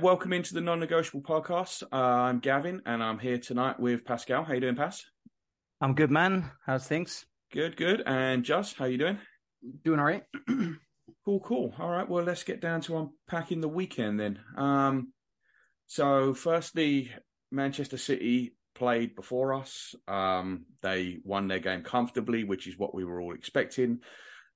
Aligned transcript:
Welcome 0.00 0.32
into 0.32 0.54
the 0.54 0.60
non-negotiable 0.60 1.22
podcast. 1.22 1.82
Uh, 1.92 1.96
I'm 1.96 2.40
Gavin, 2.40 2.82
and 2.84 3.02
I'm 3.02 3.18
here 3.18 3.38
tonight 3.38 3.78
with 3.78 4.04
Pascal. 4.04 4.42
How 4.44 4.54
you 4.54 4.60
doing, 4.60 4.74
Pas? 4.74 5.04
I'm 5.80 5.94
good, 5.94 6.10
man. 6.10 6.50
How's 6.66 6.86
things? 6.86 7.24
Good, 7.52 7.76
good. 7.76 8.02
And 8.04 8.44
Just, 8.44 8.76
how 8.76 8.86
you 8.86 8.98
doing? 8.98 9.18
Doing 9.84 10.00
all 10.00 10.06
right. 10.06 10.24
cool, 11.24 11.40
cool. 11.40 11.74
All 11.78 11.88
right. 11.88 12.08
Well, 12.08 12.24
let's 12.24 12.42
get 12.42 12.60
down 12.60 12.80
to 12.82 12.98
unpacking 12.98 13.60
the 13.60 13.68
weekend 13.68 14.18
then. 14.18 14.40
Um, 14.56 15.12
so, 15.86 16.34
firstly, 16.34 17.10
Manchester 17.52 17.98
City 17.98 18.56
played 18.74 19.14
before 19.14 19.54
us. 19.54 19.94
Um, 20.08 20.66
they 20.82 21.18
won 21.24 21.48
their 21.48 21.60
game 21.60 21.82
comfortably, 21.82 22.44
which 22.44 22.66
is 22.66 22.78
what 22.78 22.94
we 22.94 23.04
were 23.04 23.20
all 23.20 23.34
expecting. 23.34 24.00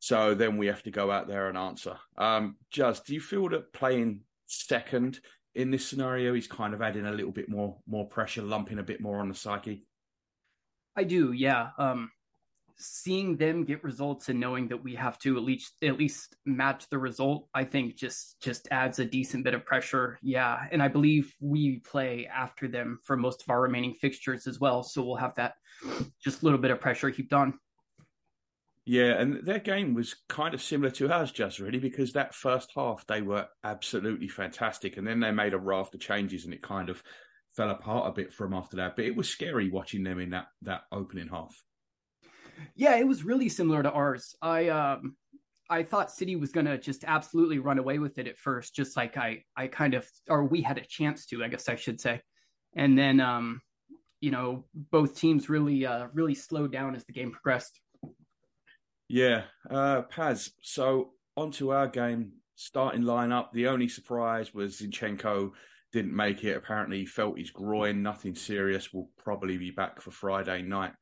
So 0.00 0.34
then 0.34 0.58
we 0.58 0.68
have 0.68 0.82
to 0.84 0.90
go 0.90 1.10
out 1.10 1.28
there 1.28 1.48
and 1.48 1.58
answer. 1.58 1.96
Um, 2.16 2.56
Just, 2.70 3.06
do 3.06 3.14
you 3.14 3.20
feel 3.20 3.48
that 3.50 3.72
playing 3.72 4.20
second 4.48 5.20
in 5.54 5.70
this 5.70 5.86
scenario 5.86 6.34
is 6.34 6.46
kind 6.46 6.74
of 6.74 6.82
adding 6.82 7.06
a 7.06 7.12
little 7.12 7.32
bit 7.32 7.48
more 7.48 7.76
more 7.86 8.06
pressure, 8.06 8.42
lumping 8.42 8.78
a 8.78 8.82
bit 8.82 9.00
more 9.00 9.20
on 9.20 9.28
the 9.28 9.34
psyche? 9.34 9.84
I 10.96 11.04
do, 11.04 11.32
yeah. 11.32 11.70
Um, 11.78 12.10
seeing 12.80 13.36
them 13.36 13.64
get 13.64 13.82
results 13.82 14.28
and 14.28 14.38
knowing 14.38 14.68
that 14.68 14.82
we 14.82 14.94
have 14.94 15.18
to 15.18 15.36
at 15.36 15.42
least 15.42 15.74
at 15.82 15.98
least 15.98 16.36
match 16.46 16.88
the 16.90 16.98
result, 16.98 17.48
I 17.54 17.64
think 17.64 17.96
just 17.96 18.40
just 18.40 18.68
adds 18.70 18.98
a 18.98 19.04
decent 19.04 19.44
bit 19.44 19.54
of 19.54 19.64
pressure. 19.64 20.18
Yeah, 20.22 20.66
and 20.70 20.82
I 20.82 20.88
believe 20.88 21.34
we 21.40 21.80
play 21.80 22.28
after 22.32 22.68
them 22.68 22.98
for 23.04 23.16
most 23.16 23.42
of 23.42 23.50
our 23.50 23.60
remaining 23.60 23.94
fixtures 23.94 24.46
as 24.46 24.60
well, 24.60 24.82
so 24.82 25.02
we'll 25.02 25.16
have 25.16 25.34
that 25.34 25.54
just 26.22 26.42
little 26.42 26.58
bit 26.58 26.70
of 26.70 26.80
pressure 26.80 27.10
heaped 27.10 27.32
on. 27.32 27.58
Yeah, 28.88 29.20
and 29.20 29.44
their 29.44 29.58
game 29.58 29.92
was 29.92 30.16
kind 30.30 30.54
of 30.54 30.62
similar 30.62 30.90
to 30.92 31.12
ours, 31.12 31.30
just 31.30 31.58
really, 31.58 31.78
because 31.78 32.14
that 32.14 32.34
first 32.34 32.72
half 32.74 33.06
they 33.06 33.20
were 33.20 33.46
absolutely 33.62 34.28
fantastic, 34.28 34.96
and 34.96 35.06
then 35.06 35.20
they 35.20 35.30
made 35.30 35.52
a 35.52 35.58
raft 35.58 35.94
of 35.94 36.00
changes, 36.00 36.46
and 36.46 36.54
it 36.54 36.62
kind 36.62 36.88
of 36.88 37.02
fell 37.54 37.68
apart 37.68 38.08
a 38.08 38.12
bit 38.14 38.32
from 38.32 38.54
after 38.54 38.78
that. 38.78 38.96
But 38.96 39.04
it 39.04 39.14
was 39.14 39.28
scary 39.28 39.68
watching 39.68 40.04
them 40.04 40.18
in 40.18 40.30
that 40.30 40.46
that 40.62 40.84
opening 40.90 41.28
half. 41.28 41.54
Yeah, 42.76 42.96
it 42.96 43.06
was 43.06 43.26
really 43.26 43.50
similar 43.50 43.82
to 43.82 43.90
ours. 43.90 44.34
I 44.40 44.68
um 44.68 45.16
I 45.68 45.82
thought 45.82 46.10
City 46.10 46.36
was 46.36 46.50
gonna 46.50 46.78
just 46.78 47.04
absolutely 47.04 47.58
run 47.58 47.78
away 47.78 47.98
with 47.98 48.16
it 48.16 48.26
at 48.26 48.38
first, 48.38 48.74
just 48.74 48.96
like 48.96 49.18
I 49.18 49.44
I 49.54 49.66
kind 49.66 49.92
of 49.92 50.08
or 50.30 50.44
we 50.44 50.62
had 50.62 50.78
a 50.78 50.86
chance 50.88 51.26
to, 51.26 51.44
I 51.44 51.48
guess 51.48 51.68
I 51.68 51.76
should 51.76 52.00
say. 52.00 52.22
And 52.74 52.96
then 52.96 53.20
um, 53.20 53.60
you 54.22 54.30
know, 54.30 54.64
both 54.74 55.14
teams 55.14 55.50
really 55.50 55.84
uh 55.84 56.06
really 56.14 56.34
slowed 56.34 56.72
down 56.72 56.96
as 56.96 57.04
the 57.04 57.12
game 57.12 57.32
progressed. 57.32 57.78
Yeah, 59.08 59.44
uh, 59.70 60.02
Paz. 60.02 60.52
So 60.62 61.12
onto 61.36 61.72
our 61.72 61.88
game 61.88 62.32
starting 62.56 63.02
lineup. 63.02 63.52
The 63.52 63.68
only 63.68 63.88
surprise 63.88 64.52
was 64.52 64.80
Zinchenko 64.80 65.52
didn't 65.92 66.14
make 66.14 66.44
it. 66.44 66.56
Apparently, 66.56 66.98
he 66.98 67.06
felt 67.06 67.38
his 67.38 67.50
groin. 67.50 68.02
Nothing 68.02 68.34
serious. 68.34 68.92
Will 68.92 69.10
probably 69.16 69.56
be 69.56 69.70
back 69.70 70.02
for 70.02 70.10
Friday 70.10 70.62
night. 70.62 70.92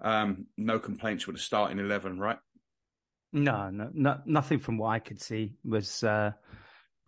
Um, 0.00 0.46
no 0.56 0.78
complaints 0.78 1.26
with 1.26 1.36
the 1.36 1.42
starting 1.42 1.78
eleven, 1.78 2.20
right? 2.20 2.38
No, 3.32 3.68
no, 3.70 3.90
no, 3.92 4.20
nothing 4.24 4.58
from 4.58 4.78
what 4.78 4.88
I 4.88 5.00
could 5.00 5.20
see 5.20 5.54
was 5.64 6.02
uh, 6.02 6.30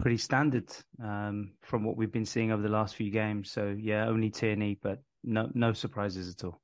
pretty 0.01 0.19
standard 0.19 0.71
um, 1.03 1.53
from 1.63 1.85
what 1.85 1.97
we've 1.97 2.13
been 2.13 2.27
seeing 2.27 2.53
over 2.53 2.63
the 2.63 2.69
last 2.69 2.95
few 2.97 3.11
games. 3.11 3.51
So 3.51 3.75
yeah, 3.79 4.07
only 4.07 4.31
Tierney, 4.31 4.79
but 4.83 5.03
no, 5.23 5.49
no 5.55 5.73
surprises 5.73 6.29
at 6.29 6.45
all. 6.45 6.61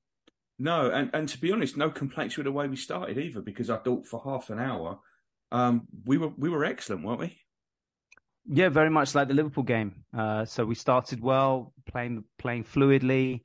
No, 0.59 0.91
and, 0.91 1.11
and 1.13 1.29
to 1.29 1.39
be 1.39 1.53
honest, 1.53 1.77
no 1.77 1.91
complaints 1.91 2.37
with 2.37 2.45
the 2.45 2.53
way 2.53 2.67
we 2.67 2.77
started 2.77 3.19
either, 3.19 3.43
because 3.43 3.69
I 3.69 3.77
thought 3.77 4.07
for 4.07 4.23
half 4.25 4.49
an 4.51 4.59
hour, 4.59 4.99
um, 5.53 5.87
we 6.05 6.19
were 6.19 6.33
we 6.37 6.49
were 6.49 6.65
excellent, 6.65 7.05
weren't 7.05 7.21
we? 7.21 7.39
Yeah, 8.49 8.69
very 8.69 8.91
much 8.91 9.15
like 9.15 9.29
the 9.29 9.35
Liverpool 9.35 9.65
game. 9.65 10.05
Uh, 10.17 10.45
so 10.45 10.65
we 10.65 10.75
started 10.75 11.21
well, 11.21 11.73
playing 11.91 12.25
playing 12.39 12.65
fluidly. 12.65 13.43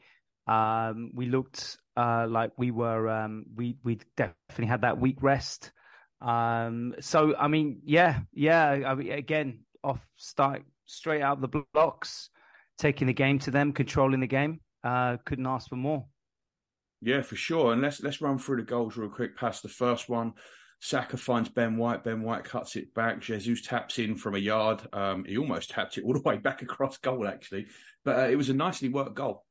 Um, 0.48 1.12
we 1.14 1.26
looked 1.26 1.78
uh, 1.98 2.28
like 2.30 2.52
we 2.58 2.72
were 2.72 3.10
um, 3.10 3.46
we 3.56 3.78
we 3.84 4.00
definitely 4.16 4.68
had 4.68 4.82
that 4.82 5.00
week 5.00 5.18
rest. 5.22 5.72
Um, 6.22 6.96
so 7.00 7.36
I 7.38 7.48
mean, 7.48 7.82
yeah, 7.84 8.20
yeah. 8.32 8.70
I 8.70 8.96
mean, 8.96 9.12
again, 9.12 9.62
off 9.84 10.00
start 10.16 10.64
straight 10.86 11.22
out 11.22 11.38
of 11.38 11.52
the 11.52 11.64
blocks, 11.74 12.30
taking 12.78 13.08
the 13.08 13.14
game 13.14 13.40
to 13.40 13.52
them, 13.52 13.74
controlling 13.74 14.20
the 14.20 14.28
game. 14.28 14.62
Uh, 14.84 15.18
couldn't 15.26 15.46
ask 15.48 15.68
for 15.70 15.76
more. 15.76 16.06
Yeah, 17.02 17.22
for 17.22 17.36
sure. 17.36 17.74
And 17.74 17.82
let's 17.82 18.02
let's 18.02 18.22
run 18.22 18.38
through 18.38 18.58
the 18.58 18.64
goals 18.64 18.96
real 18.96 19.10
quick. 19.10 19.36
Past 19.36 19.64
the 19.64 19.70
first 19.70 20.08
one, 20.08 20.34
Saka 20.80 21.18
finds 21.18 21.50
Ben 21.50 21.78
White. 21.78 22.04
Ben 22.04 22.22
White 22.22 22.44
cuts 22.44 22.76
it 22.76 22.94
back. 22.94 23.20
Jesus 23.20 23.62
taps 23.62 24.00
in 24.00 24.16
from 24.16 24.36
a 24.36 24.40
yard. 24.40 24.82
Um, 24.94 25.26
he 25.26 25.38
almost 25.38 25.72
tapped 25.72 25.98
it 25.98 26.04
all 26.04 26.14
the 26.14 26.22
way 26.22 26.38
back 26.38 26.62
across 26.62 26.98
goal, 26.98 27.28
actually. 27.28 27.68
But 28.04 28.20
uh, 28.20 28.30
it 28.30 28.36
was 28.36 28.50
a 28.50 28.54
nicely 28.54 28.90
worked 28.90 29.16
goal. 29.16 29.46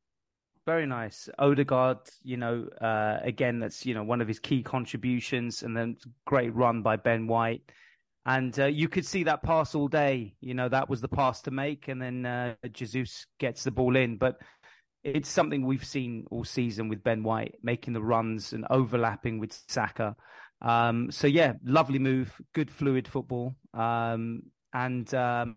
Very 0.66 0.86
nice. 0.86 1.28
Odegaard, 1.38 1.98
you 2.22 2.36
know, 2.36 2.68
uh, 2.80 3.18
again, 3.22 3.58
that's 3.58 3.84
you 3.84 3.94
know 3.94 4.04
one 4.04 4.20
of 4.20 4.28
his 4.28 4.38
key 4.38 4.62
contributions, 4.62 5.62
and 5.62 5.76
then 5.76 5.96
great 6.26 6.54
run 6.54 6.82
by 6.82 6.96
Ben 6.96 7.26
White. 7.26 7.62
And 8.26 8.56
uh, 8.60 8.66
you 8.66 8.88
could 8.88 9.06
see 9.06 9.24
that 9.24 9.42
pass 9.42 9.74
all 9.74 9.88
day. 9.88 10.34
You 10.40 10.54
know, 10.54 10.68
that 10.68 10.88
was 10.88 11.00
the 11.00 11.08
pass 11.08 11.40
to 11.42 11.50
make, 11.50 11.88
and 11.88 12.00
then 12.00 12.26
uh, 12.26 12.54
Jesus 12.70 13.26
gets 13.38 13.64
the 13.64 13.70
ball 13.70 13.96
in. 13.96 14.18
But 14.18 14.36
it's 15.02 15.28
something 15.28 15.64
we've 15.64 15.84
seen 15.84 16.26
all 16.30 16.44
season 16.44 16.88
with 16.88 17.02
Ben 17.02 17.22
White 17.22 17.54
making 17.62 17.94
the 17.94 18.02
runs 18.02 18.52
and 18.52 18.66
overlapping 18.70 19.38
with 19.38 19.58
Saka. 19.68 20.14
Um, 20.62 21.10
so 21.10 21.26
yeah, 21.26 21.54
lovely 21.64 21.98
move, 21.98 22.32
good 22.54 22.70
fluid 22.70 23.08
football, 23.08 23.56
um, 23.72 24.42
and 24.74 25.12
um, 25.14 25.56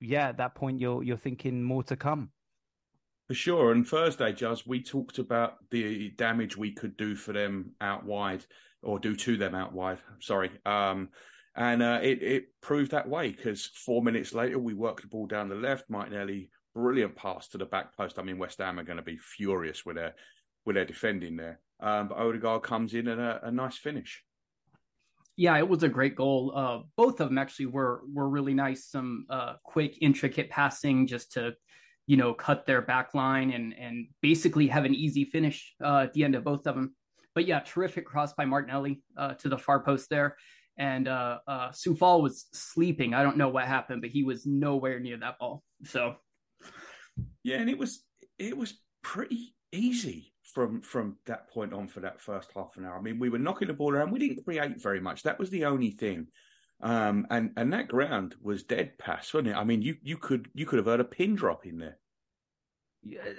yeah, 0.00 0.28
at 0.28 0.38
that 0.38 0.54
point 0.54 0.80
you're 0.80 1.02
you're 1.02 1.16
thinking 1.18 1.62
more 1.62 1.82
to 1.84 1.96
come. 1.96 2.30
For 3.28 3.34
sure. 3.34 3.72
And 3.72 3.86
Thursday, 3.86 4.32
Jazz, 4.32 4.66
we 4.66 4.82
talked 4.82 5.18
about 5.18 5.56
the 5.70 6.10
damage 6.10 6.56
we 6.56 6.72
could 6.72 6.96
do 6.96 7.14
for 7.14 7.32
them 7.32 7.72
out 7.80 8.04
wide, 8.04 8.44
or 8.82 8.98
do 8.98 9.14
to 9.16 9.36
them 9.36 9.54
out 9.54 9.72
wide. 9.72 9.98
Sorry. 10.20 10.50
Um, 10.66 11.10
and 11.54 11.82
uh, 11.82 12.00
it 12.02 12.22
it 12.22 12.44
proved 12.62 12.92
that 12.92 13.08
way 13.08 13.30
because 13.30 13.66
four 13.66 14.02
minutes 14.02 14.32
later 14.32 14.58
we 14.58 14.74
worked 14.74 15.02
the 15.02 15.08
ball 15.08 15.26
down 15.26 15.48
the 15.48 15.54
left. 15.54 15.90
Martinelli 15.90 16.50
brilliant 16.74 17.16
pass 17.16 17.48
to 17.48 17.58
the 17.58 17.66
back 17.66 17.96
post. 17.96 18.18
I 18.18 18.22
mean, 18.22 18.38
West 18.38 18.58
Ham 18.58 18.78
are 18.78 18.84
going 18.84 18.96
to 18.96 19.02
be 19.02 19.18
furious 19.18 19.84
with 19.84 19.96
their 19.96 20.14
with 20.64 20.76
their 20.76 20.84
defending 20.84 21.36
there. 21.36 21.60
Um, 21.80 22.08
but 22.08 22.18
Odegaard 22.18 22.62
comes 22.62 22.94
in 22.94 23.08
and 23.08 23.20
a, 23.20 23.40
a, 23.46 23.50
nice 23.50 23.76
finish. 23.76 24.22
Yeah, 25.36 25.58
it 25.58 25.68
was 25.68 25.82
a 25.82 25.88
great 25.88 26.14
goal. 26.14 26.52
Uh, 26.54 26.80
both 26.96 27.20
of 27.20 27.28
them 27.28 27.38
actually 27.38 27.66
were 27.66 28.02
were 28.12 28.28
really 28.28 28.54
nice. 28.54 28.86
Some 28.86 29.26
uh, 29.28 29.54
quick, 29.64 29.98
intricate 30.00 30.50
passing 30.50 31.06
just 31.06 31.32
to, 31.32 31.54
you 32.06 32.16
know, 32.16 32.34
cut 32.34 32.66
their 32.66 32.82
back 32.82 33.14
line 33.14 33.50
and 33.50 33.74
and 33.78 34.06
basically 34.20 34.68
have 34.68 34.84
an 34.84 34.94
easy 34.94 35.24
finish 35.24 35.74
uh, 35.82 36.00
at 36.04 36.12
the 36.12 36.22
end 36.22 36.34
of 36.34 36.44
both 36.44 36.66
of 36.66 36.76
them. 36.76 36.94
But 37.34 37.46
yeah, 37.46 37.60
terrific 37.60 38.06
cross 38.06 38.34
by 38.34 38.44
Martinelli 38.44 39.02
uh, 39.16 39.34
to 39.34 39.48
the 39.48 39.58
far 39.58 39.82
post 39.82 40.10
there. 40.10 40.36
And 40.78 41.08
uh, 41.08 41.38
uh, 41.46 41.68
Coufal 41.70 42.22
was 42.22 42.46
sleeping. 42.52 43.14
I 43.14 43.22
don't 43.22 43.36
know 43.36 43.48
what 43.48 43.66
happened, 43.66 44.00
but 44.00 44.10
he 44.10 44.22
was 44.22 44.46
nowhere 44.46 45.00
near 45.00 45.18
that 45.18 45.38
ball. 45.38 45.62
So 45.84 46.16
yeah, 47.42 47.56
and 47.56 47.68
it 47.68 47.78
was 47.78 48.02
it 48.38 48.56
was 48.56 48.74
pretty 49.02 49.54
easy 49.72 50.32
from 50.42 50.82
from 50.82 51.16
that 51.26 51.50
point 51.50 51.72
on 51.72 51.88
for 51.88 52.00
that 52.00 52.20
first 52.20 52.50
half 52.54 52.76
an 52.76 52.84
hour. 52.84 52.96
I 52.96 53.02
mean, 53.02 53.18
we 53.18 53.28
were 53.28 53.38
knocking 53.38 53.68
the 53.68 53.74
ball 53.74 53.94
around. 53.94 54.12
We 54.12 54.18
didn't 54.18 54.44
create 54.44 54.80
very 54.80 55.00
much. 55.00 55.22
That 55.22 55.38
was 55.38 55.50
the 55.50 55.64
only 55.64 55.90
thing. 55.90 56.28
Um, 56.82 57.26
and 57.30 57.50
and 57.56 57.72
that 57.72 57.88
ground 57.88 58.34
was 58.42 58.64
dead 58.64 58.98
pass, 58.98 59.32
wasn't 59.32 59.48
it? 59.48 59.56
I 59.56 59.64
mean, 59.64 59.82
you 59.82 59.96
you 60.02 60.16
could 60.16 60.48
you 60.54 60.66
could 60.66 60.78
have 60.78 60.86
heard 60.86 61.00
a 61.00 61.04
pin 61.04 61.34
drop 61.34 61.64
in 61.66 61.78
there. 61.78 61.98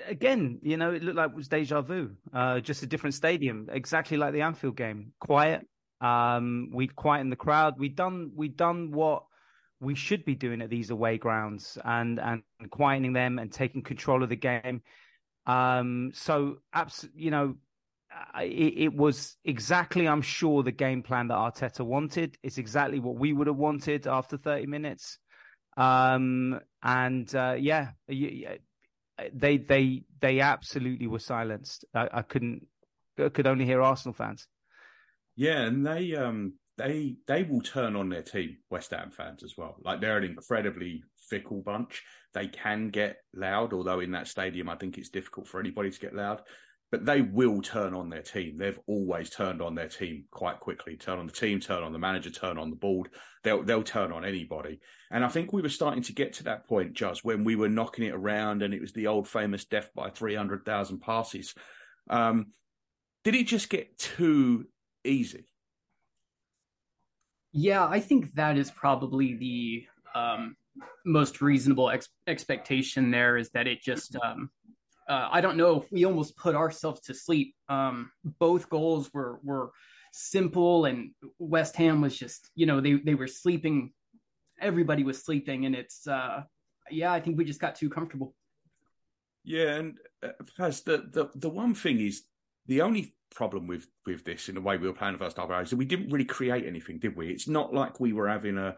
Again, 0.08 0.60
you 0.62 0.76
know, 0.76 0.92
it 0.92 1.04
looked 1.04 1.18
like 1.18 1.30
it 1.30 1.36
was 1.36 1.48
deja 1.48 1.82
vu. 1.82 2.12
Uh, 2.34 2.60
just 2.60 2.84
a 2.84 2.86
different 2.86 3.16
stadium, 3.16 3.70
exactly 3.72 4.18
like 4.18 4.34
the 4.34 4.42
Anfield 4.42 4.76
game. 4.76 5.14
Quiet. 5.20 5.66
Um, 6.02 6.70
we'd 6.74 6.96
quieten 6.96 7.30
the 7.30 7.38
crowd. 7.38 7.80
We'd 7.80 7.96
done 7.96 8.32
we'd 8.36 8.58
done 8.58 8.92
what 8.92 9.24
we 9.84 9.96
should 9.96 10.26
be 10.26 10.36
doing 10.36 10.62
at 10.62 10.70
these 10.70 10.90
away 10.90 11.18
grounds 11.18 11.78
and 11.84 12.20
and 12.20 12.44
quieting 12.70 13.14
them 13.14 13.40
and 13.40 13.52
taking 13.52 13.82
control 13.82 14.24
of 14.24 14.30
the 14.30 14.36
game. 14.36 14.82
Um, 15.46 16.12
so, 16.14 16.60
abs- 16.74 17.08
you 17.16 17.32
know, 17.32 17.56
it, 18.40 18.74
it, 18.78 18.94
was 18.94 19.36
exactly, 19.44 20.08
I'm 20.08 20.22
sure, 20.22 20.64
the 20.64 20.72
game 20.72 21.04
plan 21.04 21.28
that 21.28 21.36
Arteta 21.36 21.86
wanted. 21.86 22.38
It's 22.44 22.58
exactly 22.58 23.00
what 23.00 23.16
we 23.16 23.34
would 23.34 23.48
have 23.48 23.58
wanted 23.58 24.08
after 24.08 24.38
30 24.38 24.68
minutes. 24.68 25.20
Um, 25.76 26.60
and 26.82 27.34
uh, 27.36 27.56
yeah, 27.60 27.90
they 28.08 29.58
they 29.58 30.04
they 30.22 30.40
absolutely 30.40 31.08
were 31.08 31.20
silenced. 31.20 31.86
I, 31.94 32.10
I 32.14 32.22
couldn't 32.22 32.68
I 33.18 33.30
could 33.30 33.48
only 33.48 33.66
hear 33.66 33.82
Arsenal 33.82 34.14
fans. 34.14 34.48
Yeah, 35.36 35.62
and 35.62 35.86
they 35.86 36.16
um 36.16 36.54
they 36.78 37.18
they 37.28 37.44
will 37.44 37.62
turn 37.62 37.96
on 37.96 38.10
their 38.10 38.24
team, 38.24 38.58
West 38.70 38.92
Ham 38.92 39.12
fans 39.12 39.44
as 39.44 39.56
well. 39.58 39.76
Like 39.84 40.02
they're 40.02 40.18
an 40.18 40.24
incredibly 40.24 41.04
fickle 41.30 41.62
bunch. 41.62 42.02
They 42.34 42.48
can 42.48 42.90
get 42.90 43.18
loud, 43.36 43.74
although 43.74 44.00
in 44.00 44.12
that 44.12 44.28
stadium 44.28 44.70
I 44.70 44.76
think 44.76 44.98
it's 44.98 45.10
difficult 45.10 45.48
for 45.48 45.60
anybody 45.60 45.92
to 45.92 46.00
get 46.00 46.16
loud. 46.16 46.42
But 46.92 47.06
they 47.06 47.22
will 47.22 47.62
turn 47.62 47.96
on 47.96 48.10
their 48.10 48.22
team. 48.22 48.56
They've 48.58 48.80
always 48.86 49.32
turned 49.32 49.64
on 49.64 49.74
their 49.74 49.88
team 49.88 50.26
quite 50.30 50.60
quickly. 50.60 50.96
Turn 50.96 51.18
on 51.18 51.26
the 51.26 51.32
team, 51.32 51.60
turn 51.60 51.82
on 51.82 51.92
the 51.92 51.98
manager, 51.98 52.30
turn 52.30 52.60
on 52.60 52.70
the 52.70 52.76
board. 52.76 53.10
They'll 53.44 53.64
they'll 53.64 53.84
turn 53.84 54.12
on 54.12 54.26
anybody. 54.26 54.80
And 55.12 55.24
I 55.24 55.30
think 55.30 55.54
we 55.54 55.62
were 55.62 55.70
starting 55.70 56.04
to 56.04 56.14
get 56.14 56.34
to 56.34 56.44
that 56.46 56.68
point, 56.68 56.94
just 56.94 57.26
when 57.26 57.44
we 57.44 57.56
were 57.56 57.70
knocking 57.70 58.06
it 58.06 58.14
around, 58.14 58.62
and 58.62 58.74
it 58.74 58.82
was 58.82 58.94
the 58.94 59.08
old 59.08 59.28
famous 59.28 59.66
death 59.66 59.90
by 59.96 60.10
three 60.10 60.36
hundred 60.36 60.66
thousand 60.66 61.00
passes. 61.00 61.54
Um, 62.10 62.48
did 63.24 63.36
it 63.36 63.48
just 63.48 63.70
get 63.70 63.98
too 63.98 64.66
easy? 65.04 65.46
Yeah, 67.54 67.88
I 67.88 68.00
think 68.00 68.34
that 68.34 68.58
is 68.58 68.72
probably 68.72 69.36
the 69.36 69.86
um, 70.16 70.56
most 71.06 71.40
reasonable 71.40 71.90
ex- 71.92 72.10
expectation. 72.28 73.12
There 73.12 73.38
is 73.38 73.50
that 73.52 73.68
it 73.68 73.82
just. 73.82 74.16
Um, 74.16 74.50
uh, 75.08 75.28
I 75.32 75.42
don't 75.42 75.58
know 75.58 75.82
if 75.82 75.92
we 75.92 76.06
almost 76.06 76.36
put 76.36 76.56
ourselves 76.56 77.02
to 77.02 77.14
sleep. 77.14 77.56
Um, 77.70 78.12
both 78.40 78.70
goals 78.70 79.14
were 79.14 79.40
were 79.44 79.72
simple, 80.12 80.86
and 80.86 81.12
West 81.38 81.76
Ham 81.76 82.02
was 82.02 82.18
just 82.18 82.50
you 82.56 82.66
know 82.66 82.82
they 82.82 82.94
they 82.94 83.16
were 83.16 83.28
sleeping. 83.28 83.94
Everybody 84.60 85.04
was 85.04 85.24
sleeping, 85.24 85.66
and 85.66 85.76
it's 85.76 86.08
uh, 86.08 86.44
yeah. 86.90 87.14
I 87.14 87.20
think 87.20 87.38
we 87.38 87.46
just 87.46 87.62
got 87.62 87.76
too 87.76 87.90
comfortable. 87.90 88.34
Yeah, 89.44 89.76
and 89.76 89.98
uh, 90.24 90.30
the, 90.58 91.08
the 91.12 91.30
the 91.36 91.50
one 91.50 91.76
thing 91.76 92.00
is 92.00 92.24
the 92.66 92.82
only 92.82 93.14
problem 93.36 93.68
with 93.68 93.88
with 94.06 94.24
this 94.24 94.50
in 94.50 94.56
the 94.56 94.62
way 94.62 94.78
we 94.78 94.88
were 94.88 94.94
playing 94.94 95.14
the 95.14 95.24
first 95.24 95.38
half 95.38 95.50
hour 95.50 95.62
is 95.62 95.70
that 95.70 95.78
we 95.78 95.86
didn't 95.86 96.12
really 96.12 96.26
create 96.26 96.66
anything, 96.66 97.00
did 97.00 97.16
we? 97.16 97.30
It's 97.30 97.48
not 97.48 97.74
like 97.74 98.00
we 98.00 98.14
were 98.14 98.28
having 98.28 98.58
a 98.58 98.76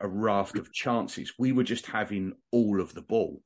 a 0.00 0.08
raft 0.08 0.58
of 0.58 0.72
chances. 0.72 1.32
We 1.38 1.52
were 1.52 1.64
just 1.64 1.86
having 1.86 2.34
all 2.50 2.80
of 2.80 2.94
the 2.94 3.02
ball. 3.02 3.42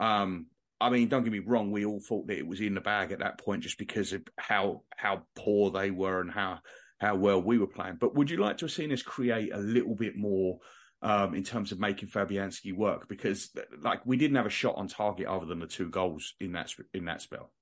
Um, 0.00 0.46
I 0.80 0.90
mean, 0.90 1.08
don't 1.08 1.22
get 1.22 1.32
me 1.32 1.38
wrong. 1.38 1.70
We 1.70 1.84
all 1.84 2.00
thought 2.00 2.26
that 2.26 2.38
it 2.38 2.46
was 2.46 2.60
in 2.60 2.74
the 2.74 2.80
bag 2.80 3.12
at 3.12 3.20
that 3.20 3.38
point, 3.38 3.62
just 3.62 3.78
because 3.78 4.12
of 4.12 4.22
how 4.36 4.82
how 4.96 5.22
poor 5.36 5.70
they 5.70 5.90
were 5.90 6.20
and 6.20 6.30
how 6.30 6.58
how 6.98 7.14
well 7.14 7.40
we 7.40 7.58
were 7.58 7.68
playing. 7.68 7.98
But 8.00 8.14
would 8.14 8.30
you 8.30 8.38
like 8.38 8.58
to 8.58 8.64
have 8.64 8.72
seen 8.72 8.92
us 8.92 9.02
create 9.02 9.52
a 9.52 9.58
little 9.58 9.94
bit 9.94 10.16
more 10.16 10.58
um, 11.00 11.34
in 11.34 11.44
terms 11.44 11.70
of 11.70 11.78
making 11.78 12.08
Fabianski 12.08 12.74
work? 12.74 13.08
Because 13.08 13.50
like 13.80 14.04
we 14.04 14.16
didn't 14.16 14.36
have 14.36 14.46
a 14.46 14.50
shot 14.50 14.74
on 14.76 14.88
target 14.88 15.26
other 15.26 15.46
than 15.46 15.60
the 15.60 15.66
two 15.68 15.88
goals 15.88 16.34
in 16.40 16.52
that 16.52 16.72
in 16.92 17.04
that 17.04 17.22
spell. 17.22 17.52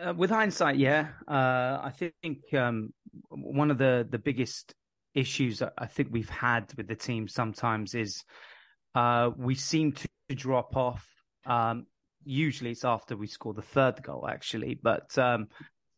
Uh, 0.00 0.14
with 0.14 0.30
hindsight, 0.30 0.76
yeah, 0.76 1.08
uh, 1.28 1.80
I 1.82 1.92
think 2.22 2.54
um, 2.54 2.92
one 3.28 3.70
of 3.70 3.78
the 3.78 4.06
the 4.08 4.18
biggest 4.18 4.74
issues 5.14 5.62
I 5.62 5.86
think 5.86 6.08
we've 6.10 6.28
had 6.28 6.72
with 6.76 6.88
the 6.88 6.94
team 6.94 7.28
sometimes 7.28 7.94
is 7.94 8.24
uh, 8.94 9.30
we 9.36 9.54
seem 9.54 9.92
to 9.92 10.08
drop 10.34 10.76
off. 10.76 11.06
Um, 11.44 11.86
usually, 12.24 12.70
it's 12.70 12.84
after 12.84 13.16
we 13.16 13.26
score 13.26 13.52
the 13.54 13.62
third 13.62 14.02
goal, 14.02 14.26
actually, 14.28 14.78
but 14.80 15.16
um, 15.18 15.48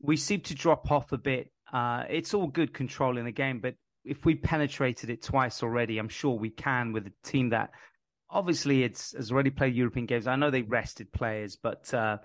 we 0.01 0.17
seem 0.17 0.41
to 0.43 0.55
drop 0.55 0.91
off 0.91 1.13
a 1.13 1.19
bit. 1.19 1.51
Uh, 1.73 2.05
it's 2.09 2.35
all 2.35 2.47
good 2.47 2.73
controlling 2.75 3.25
the 3.25 3.33
game, 3.33 3.61
but 3.61 3.75
if 4.05 4.25
we 4.25 4.35
penetrated 4.35 5.11
it 5.11 5.23
twice 5.23 5.63
already, 5.63 5.99
I'm 5.99 6.09
sure 6.09 6.37
we 6.37 6.51
can 6.51 6.93
with 6.93 7.07
a 7.07 7.13
team 7.23 7.51
that 7.51 7.71
obviously 8.29 8.83
it's 8.83 9.13
has 9.17 9.31
already 9.31 9.51
played 9.51 9.75
European 9.75 10.07
games. 10.07 10.27
I 10.27 10.37
know 10.37 10.51
they 10.51 10.63
rested 10.63 11.13
players, 11.13 11.57
but 11.63 11.93
uh, 11.95 12.19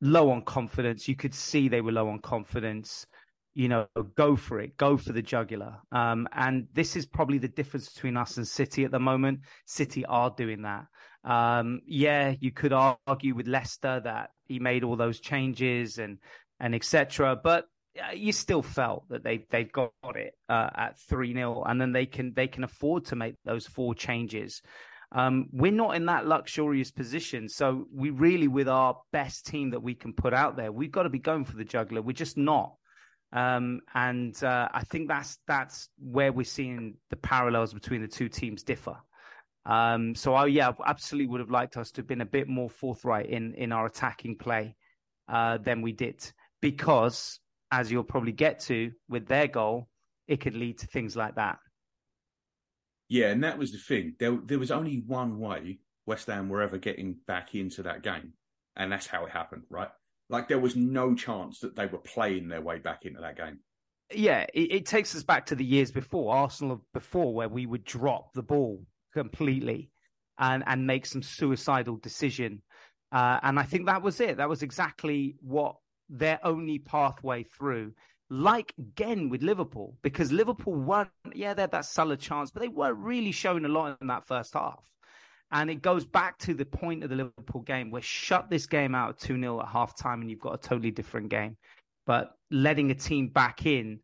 low 0.00 0.30
on 0.30 0.42
confidence. 0.42 1.08
You 1.08 1.16
could 1.16 1.34
see 1.34 1.68
they 1.68 1.80
were 1.80 1.92
low 1.92 2.08
on 2.08 2.20
confidence. 2.20 3.06
You 3.54 3.68
know, 3.68 3.86
go 4.16 4.34
for 4.34 4.60
it, 4.60 4.76
go 4.76 4.96
for 4.96 5.12
the 5.12 5.22
jugular. 5.22 5.76
Um, 5.92 6.26
and 6.32 6.66
this 6.72 6.96
is 6.96 7.06
probably 7.06 7.38
the 7.38 7.48
difference 7.48 7.88
between 7.92 8.16
us 8.16 8.36
and 8.36 8.46
City 8.46 8.84
at 8.84 8.90
the 8.90 8.98
moment. 8.98 9.40
City 9.64 10.04
are 10.06 10.34
doing 10.36 10.62
that. 10.62 10.86
Um, 11.24 11.80
yeah, 11.86 12.34
you 12.40 12.50
could 12.50 12.72
argue 12.72 13.34
with 13.34 13.46
Leicester 13.46 14.00
that 14.04 14.30
he 14.44 14.58
made 14.58 14.84
all 14.84 14.96
those 14.96 15.20
changes 15.20 15.98
and 15.98 16.18
and 16.60 16.74
etc. 16.74 17.36
But 17.42 17.66
you 18.14 18.32
still 18.32 18.62
felt 18.62 19.08
that 19.08 19.22
they 19.22 19.46
they've 19.50 19.70
got 19.72 19.92
it 20.16 20.34
uh, 20.48 20.70
at 20.74 20.98
three 20.98 21.32
0 21.32 21.62
and 21.64 21.80
then 21.80 21.92
they 21.92 22.06
can 22.06 22.32
they 22.34 22.48
can 22.48 22.64
afford 22.64 23.04
to 23.06 23.16
make 23.16 23.36
those 23.44 23.66
four 23.66 23.94
changes. 23.94 24.62
Um, 25.14 25.46
we're 25.52 25.72
not 25.72 25.94
in 25.94 26.06
that 26.06 26.26
luxurious 26.26 26.90
position. 26.90 27.48
So 27.48 27.86
we 27.94 28.10
really, 28.10 28.48
with 28.48 28.68
our 28.68 28.96
best 29.12 29.46
team 29.46 29.70
that 29.70 29.80
we 29.80 29.94
can 29.94 30.12
put 30.12 30.34
out 30.34 30.56
there, 30.56 30.72
we've 30.72 30.90
got 30.90 31.04
to 31.04 31.08
be 31.08 31.20
going 31.20 31.44
for 31.44 31.56
the 31.56 31.64
juggler. 31.64 32.02
We're 32.02 32.12
just 32.12 32.36
not. 32.36 32.74
Um, 33.32 33.80
and 33.94 34.42
uh, 34.42 34.68
I 34.72 34.82
think 34.84 35.08
that's 35.08 35.38
that's 35.46 35.88
where 35.98 36.32
we're 36.32 36.44
seeing 36.44 36.94
the 37.10 37.16
parallels 37.16 37.72
between 37.72 38.02
the 38.02 38.08
two 38.08 38.28
teams 38.28 38.62
differ. 38.62 38.96
Um, 39.66 40.14
so 40.14 40.34
I, 40.34 40.46
yeah, 40.46 40.72
absolutely 40.84 41.28
would 41.28 41.40
have 41.40 41.50
liked 41.50 41.76
us 41.76 41.90
to 41.92 42.00
have 42.00 42.06
been 42.06 42.20
a 42.20 42.26
bit 42.26 42.48
more 42.48 42.68
forthright 42.68 43.30
in 43.30 43.54
in 43.54 43.72
our 43.72 43.86
attacking 43.86 44.36
play 44.36 44.76
uh, 45.28 45.58
than 45.58 45.80
we 45.80 45.92
did, 45.92 46.24
because 46.60 47.40
as 47.70 47.90
you'll 47.90 48.04
probably 48.04 48.32
get 48.32 48.60
to 48.60 48.92
with 49.08 49.26
their 49.26 49.48
goal, 49.48 49.88
it 50.28 50.40
could 50.40 50.54
lead 50.54 50.78
to 50.78 50.86
things 50.86 51.16
like 51.16 51.34
that. 51.36 51.58
Yeah, 53.08 53.30
and 53.30 53.44
that 53.44 53.58
was 53.58 53.72
the 53.72 53.78
thing. 53.78 54.14
There, 54.18 54.38
there 54.44 54.58
was 54.58 54.70
only 54.70 55.02
one 55.06 55.38
way 55.38 55.80
West 56.06 56.26
Ham 56.26 56.48
were 56.48 56.62
ever 56.62 56.78
getting 56.78 57.16
back 57.26 57.54
into 57.54 57.82
that 57.82 58.02
game, 58.02 58.32
and 58.76 58.90
that's 58.90 59.06
how 59.06 59.24
it 59.26 59.30
happened, 59.30 59.62
right? 59.68 59.88
Like 60.30 60.48
there 60.48 60.58
was 60.58 60.76
no 60.76 61.14
chance 61.14 61.60
that 61.60 61.76
they 61.76 61.86
were 61.86 61.98
playing 61.98 62.48
their 62.48 62.62
way 62.62 62.78
back 62.78 63.04
into 63.04 63.20
that 63.20 63.36
game. 63.36 63.58
Yeah, 64.12 64.46
it, 64.54 64.72
it 64.72 64.86
takes 64.86 65.14
us 65.14 65.22
back 65.22 65.46
to 65.46 65.54
the 65.54 65.64
years 65.64 65.90
before 65.90 66.34
Arsenal 66.34 66.84
before, 66.92 67.34
where 67.34 67.48
we 67.48 67.66
would 67.66 67.84
drop 67.84 68.32
the 68.32 68.42
ball 68.42 68.84
completely 69.12 69.90
and 70.38 70.64
and 70.66 70.86
make 70.86 71.06
some 71.06 71.22
suicidal 71.22 71.96
decision. 71.96 72.62
Uh, 73.12 73.38
and 73.42 73.58
I 73.58 73.62
think 73.62 73.86
that 73.86 74.02
was 74.02 74.20
it. 74.20 74.38
That 74.38 74.48
was 74.48 74.62
exactly 74.62 75.36
what 75.40 75.76
their 76.08 76.40
only 76.42 76.78
pathway 76.78 77.44
through 77.44 77.92
like 78.30 78.72
again 78.78 79.28
with 79.28 79.42
Liverpool, 79.42 79.96
because 80.02 80.32
Liverpool 80.32 80.74
won, 80.74 81.08
yeah, 81.34 81.54
they 81.54 81.62
had 81.62 81.72
that 81.72 81.84
solid 81.84 82.20
chance, 82.20 82.50
but 82.50 82.62
they 82.62 82.68
weren't 82.68 82.98
really 82.98 83.32
showing 83.32 83.64
a 83.64 83.68
lot 83.68 83.98
in 84.00 84.06
that 84.08 84.26
first 84.26 84.54
half. 84.54 84.88
And 85.50 85.70
it 85.70 85.82
goes 85.82 86.04
back 86.04 86.38
to 86.38 86.54
the 86.54 86.64
point 86.64 87.04
of 87.04 87.10
the 87.10 87.16
Liverpool 87.16 87.62
game 87.62 87.90
where 87.90 88.02
shut 88.02 88.50
this 88.50 88.66
game 88.66 88.94
out 88.94 89.18
2 89.18 89.38
0 89.38 89.60
at 89.60 89.68
half 89.68 89.96
time 89.96 90.20
and 90.20 90.30
you've 90.30 90.40
got 90.40 90.54
a 90.54 90.58
totally 90.58 90.90
different 90.90 91.28
game. 91.28 91.56
But 92.06 92.32
letting 92.50 92.90
a 92.90 92.94
team 92.94 93.28
back 93.28 93.64
in 93.66 94.00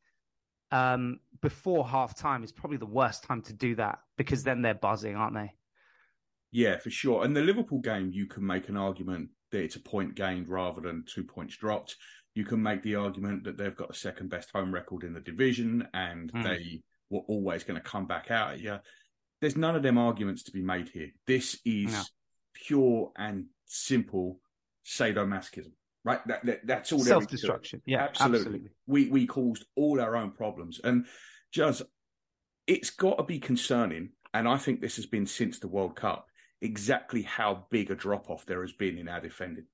um, 0.70 1.18
before 1.42 1.86
half 1.86 2.16
time 2.16 2.44
is 2.44 2.52
probably 2.52 2.76
the 2.76 2.86
worst 2.86 3.24
time 3.24 3.42
to 3.42 3.52
do 3.52 3.74
that 3.76 3.98
because 4.16 4.44
then 4.44 4.62
they're 4.62 4.74
buzzing, 4.74 5.16
aren't 5.16 5.34
they? 5.34 5.52
Yeah, 6.52 6.78
for 6.78 6.90
sure. 6.90 7.24
And 7.24 7.36
the 7.36 7.42
Liverpool 7.42 7.80
game, 7.80 8.10
you 8.12 8.26
can 8.26 8.46
make 8.46 8.68
an 8.68 8.76
argument 8.76 9.30
that 9.50 9.62
it's 9.62 9.76
a 9.76 9.80
point 9.80 10.14
gained 10.14 10.48
rather 10.48 10.80
than 10.80 11.04
two 11.12 11.24
points 11.24 11.56
dropped 11.56 11.96
you 12.34 12.44
can 12.44 12.62
make 12.62 12.82
the 12.82 12.94
argument 12.94 13.44
that 13.44 13.56
they've 13.56 13.76
got 13.76 13.88
the 13.88 13.94
second 13.94 14.30
best 14.30 14.50
home 14.52 14.72
record 14.72 15.04
in 15.04 15.12
the 15.12 15.20
division 15.20 15.86
and 15.92 16.32
mm. 16.32 16.42
they 16.42 16.82
were 17.10 17.22
always 17.26 17.64
going 17.64 17.80
to 17.80 17.88
come 17.88 18.06
back 18.06 18.30
out 18.30 18.52
at 18.52 18.60
you. 18.60 18.78
There's 19.40 19.56
none 19.56 19.74
of 19.74 19.82
them 19.82 19.98
arguments 19.98 20.44
to 20.44 20.52
be 20.52 20.62
made 20.62 20.88
here. 20.88 21.10
This 21.26 21.58
is 21.64 21.92
no. 21.92 22.02
pure 22.54 23.12
and 23.16 23.46
simple 23.66 24.38
sadomasochism, 24.86 25.72
right? 26.04 26.24
That, 26.26 26.44
that 26.44 26.66
that's 26.66 26.92
all. 26.92 26.98
Self 27.00 27.26
destruction. 27.26 27.80
Yeah, 27.86 28.02
absolutely. 28.02 28.38
absolutely. 28.38 28.70
We 28.86 29.08
we 29.08 29.26
caused 29.26 29.64
all 29.76 30.00
our 30.00 30.14
own 30.14 30.32
problems, 30.32 30.78
and 30.84 31.06
just 31.52 31.82
it's 32.66 32.90
got 32.90 33.16
to 33.16 33.24
be 33.24 33.38
concerning. 33.38 34.10
And 34.32 34.46
I 34.46 34.58
think 34.58 34.80
this 34.80 34.96
has 34.96 35.06
been 35.06 35.26
since 35.26 35.58
the 35.58 35.68
World 35.68 35.96
Cup 35.96 36.26
exactly 36.60 37.22
how 37.22 37.66
big 37.70 37.90
a 37.90 37.94
drop 37.94 38.30
off 38.30 38.46
there 38.46 38.60
has 38.60 38.72
been 38.72 38.98
in 38.98 39.08
our 39.08 39.20
defending. 39.20 39.64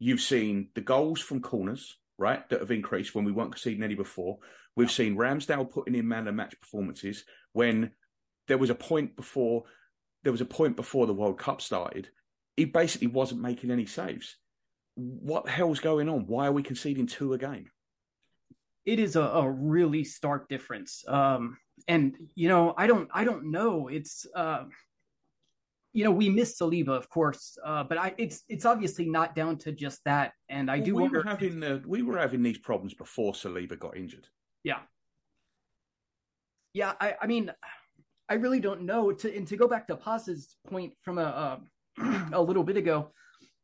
You've 0.00 0.20
seen 0.20 0.70
the 0.74 0.80
goals 0.80 1.20
from 1.20 1.40
corners, 1.40 1.96
right, 2.18 2.48
that 2.48 2.60
have 2.60 2.70
increased 2.70 3.14
when 3.14 3.24
we 3.24 3.32
weren't 3.32 3.52
conceding 3.52 3.84
any 3.84 3.94
before. 3.94 4.38
We've 4.74 4.90
seen 4.90 5.16
Ramsdale 5.16 5.70
putting 5.70 5.94
in 5.94 6.08
man 6.08 6.26
of 6.26 6.34
match 6.34 6.58
performances 6.58 7.24
when 7.52 7.92
there 8.48 8.58
was 8.58 8.70
a 8.70 8.74
point 8.74 9.14
before 9.14 9.64
there 10.22 10.32
was 10.32 10.40
a 10.40 10.46
point 10.46 10.76
before 10.76 11.06
the 11.06 11.14
World 11.14 11.38
Cup 11.38 11.62
started. 11.62 12.08
He 12.56 12.64
basically 12.64 13.06
wasn't 13.06 13.40
making 13.40 13.70
any 13.70 13.86
saves. 13.86 14.36
What 14.94 15.44
the 15.44 15.50
hell's 15.50 15.80
going 15.80 16.08
on? 16.08 16.26
Why 16.26 16.46
are 16.46 16.52
we 16.52 16.62
conceding 16.62 17.06
two 17.06 17.32
a 17.32 17.38
game? 17.38 17.70
It 18.84 18.98
is 18.98 19.16
a, 19.16 19.22
a 19.22 19.50
really 19.50 20.04
stark 20.04 20.48
difference. 20.48 21.04
Um, 21.06 21.58
and 21.88 22.16
you 22.34 22.48
know, 22.48 22.74
I 22.76 22.86
don't 22.86 23.08
I 23.12 23.24
don't 23.24 23.50
know. 23.50 23.88
It's 23.88 24.26
uh 24.34 24.64
you 25.92 26.04
know, 26.04 26.10
we 26.10 26.28
miss 26.28 26.58
Saliba, 26.58 26.90
of 26.96 27.08
course, 27.08 27.58
uh, 27.64 27.82
but 27.84 27.98
I, 27.98 28.14
it's 28.16 28.44
it's 28.48 28.64
obviously 28.64 29.08
not 29.08 29.34
down 29.34 29.58
to 29.58 29.72
just 29.72 30.00
that. 30.04 30.32
And 30.48 30.70
I 30.70 30.76
well, 30.76 30.84
do 30.84 30.94
we. 30.96 31.08
Were 31.08 31.22
having, 31.22 31.62
uh, 31.62 31.80
we 31.86 32.02
were 32.02 32.18
having 32.18 32.42
these 32.42 32.58
problems 32.58 32.94
before 32.94 33.32
Saliba 33.32 33.78
got 33.78 33.96
injured. 33.96 34.28
Yeah, 34.62 34.80
yeah. 36.74 36.92
I, 37.00 37.16
I 37.20 37.26
mean, 37.26 37.50
I 38.28 38.34
really 38.34 38.60
don't 38.60 38.82
know. 38.82 39.10
To 39.12 39.36
and 39.36 39.46
to 39.48 39.56
go 39.56 39.66
back 39.66 39.88
to 39.88 39.96
Paz's 39.96 40.56
point 40.68 40.92
from 41.02 41.18
a 41.18 41.60
a, 41.98 42.30
a 42.32 42.42
little 42.42 42.64
bit 42.64 42.76
ago, 42.76 43.10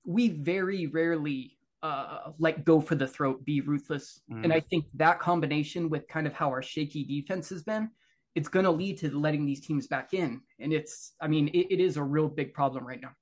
we 0.04 0.28
very 0.28 0.88
rarely 0.88 1.56
uh, 1.82 2.32
like 2.38 2.64
go 2.64 2.80
for 2.80 2.96
the 2.96 3.06
throat, 3.06 3.44
be 3.44 3.60
ruthless, 3.60 4.20
Mm. 4.32 4.44
and 4.44 4.52
I 4.52 4.60
think 4.60 4.86
that 4.94 5.20
combination 5.20 5.88
with 5.88 6.08
kind 6.08 6.26
of 6.26 6.32
how 6.32 6.48
our 6.48 6.62
shaky 6.62 7.04
defense 7.04 7.48
has 7.50 7.62
been, 7.62 7.90
it's 8.36 8.48
going 8.48 8.66
to 8.66 8.70
lead 8.70 8.98
to 8.98 9.18
letting 9.18 9.46
these 9.46 9.60
teams 9.60 9.86
back 9.86 10.12
in, 10.12 10.42
and 10.60 10.72
it's, 10.72 11.14
I 11.20 11.26
mean, 11.26 11.48
it, 11.48 11.72
it 11.72 11.80
is 11.80 11.96
a 11.96 12.02
real 12.02 12.28
big 12.28 12.52
problem 12.52 12.86
right 12.86 13.00
now. 13.00 13.12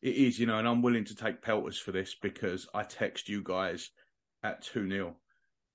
It 0.00 0.16
is, 0.16 0.38
you 0.38 0.46
know, 0.46 0.58
and 0.58 0.66
I'm 0.66 0.80
willing 0.80 1.04
to 1.04 1.14
take 1.14 1.42
pelters 1.42 1.78
for 1.78 1.92
this 1.92 2.16
because 2.20 2.66
I 2.72 2.82
text 2.84 3.28
you 3.28 3.42
guys 3.42 3.90
at 4.42 4.62
2 4.62 4.88
0. 4.88 5.16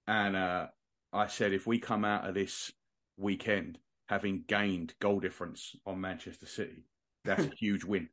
And 0.08 0.36
uh, 0.36 0.68
I 1.12 1.28
said, 1.28 1.54
if 1.54 1.68
we 1.68 1.78
come 1.78 2.04
out 2.04 2.28
of 2.28 2.34
this 2.34 2.72
weekend 3.16 3.78
having 4.08 4.44
gained 4.48 4.96
goal 5.00 5.20
difference 5.20 5.76
on 5.86 6.02
Manchester 6.02 6.48
City, 6.48 6.86
that's 7.24 7.46
a 7.46 7.52
huge 7.60 7.84
win. 7.84 8.10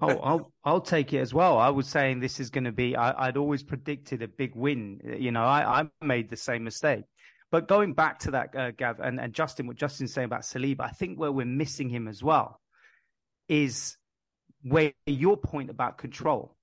Oh, 0.00 0.18
I'll 0.20 0.52
I'll 0.64 0.80
take 0.80 1.12
it 1.12 1.18
as 1.18 1.34
well. 1.34 1.58
I 1.58 1.70
was 1.70 1.88
saying 1.88 2.20
this 2.20 2.38
is 2.38 2.50
going 2.50 2.64
to 2.64 2.72
be. 2.72 2.94
I, 2.94 3.26
I'd 3.26 3.36
always 3.36 3.64
predicted 3.64 4.22
a 4.22 4.28
big 4.28 4.54
win. 4.54 5.00
You 5.18 5.32
know, 5.32 5.42
I, 5.42 5.80
I 5.80 6.04
made 6.04 6.30
the 6.30 6.36
same 6.36 6.62
mistake. 6.62 7.02
But 7.50 7.68
going 7.68 7.94
back 7.94 8.18
to 8.20 8.32
that, 8.32 8.54
uh, 8.54 8.70
Gav 8.72 9.00
and, 9.00 9.18
and 9.18 9.32
Justin, 9.32 9.66
what 9.66 9.76
Justin's 9.76 10.12
saying 10.12 10.26
about 10.26 10.42
Saliba, 10.42 10.82
I 10.82 10.90
think 10.90 11.18
where 11.18 11.32
we're 11.32 11.46
missing 11.46 11.88
him 11.88 12.06
as 12.06 12.22
well 12.22 12.60
is 13.48 13.96
where 14.62 14.92
your 15.06 15.36
point 15.36 15.70
about 15.70 15.98
control. 15.98 16.54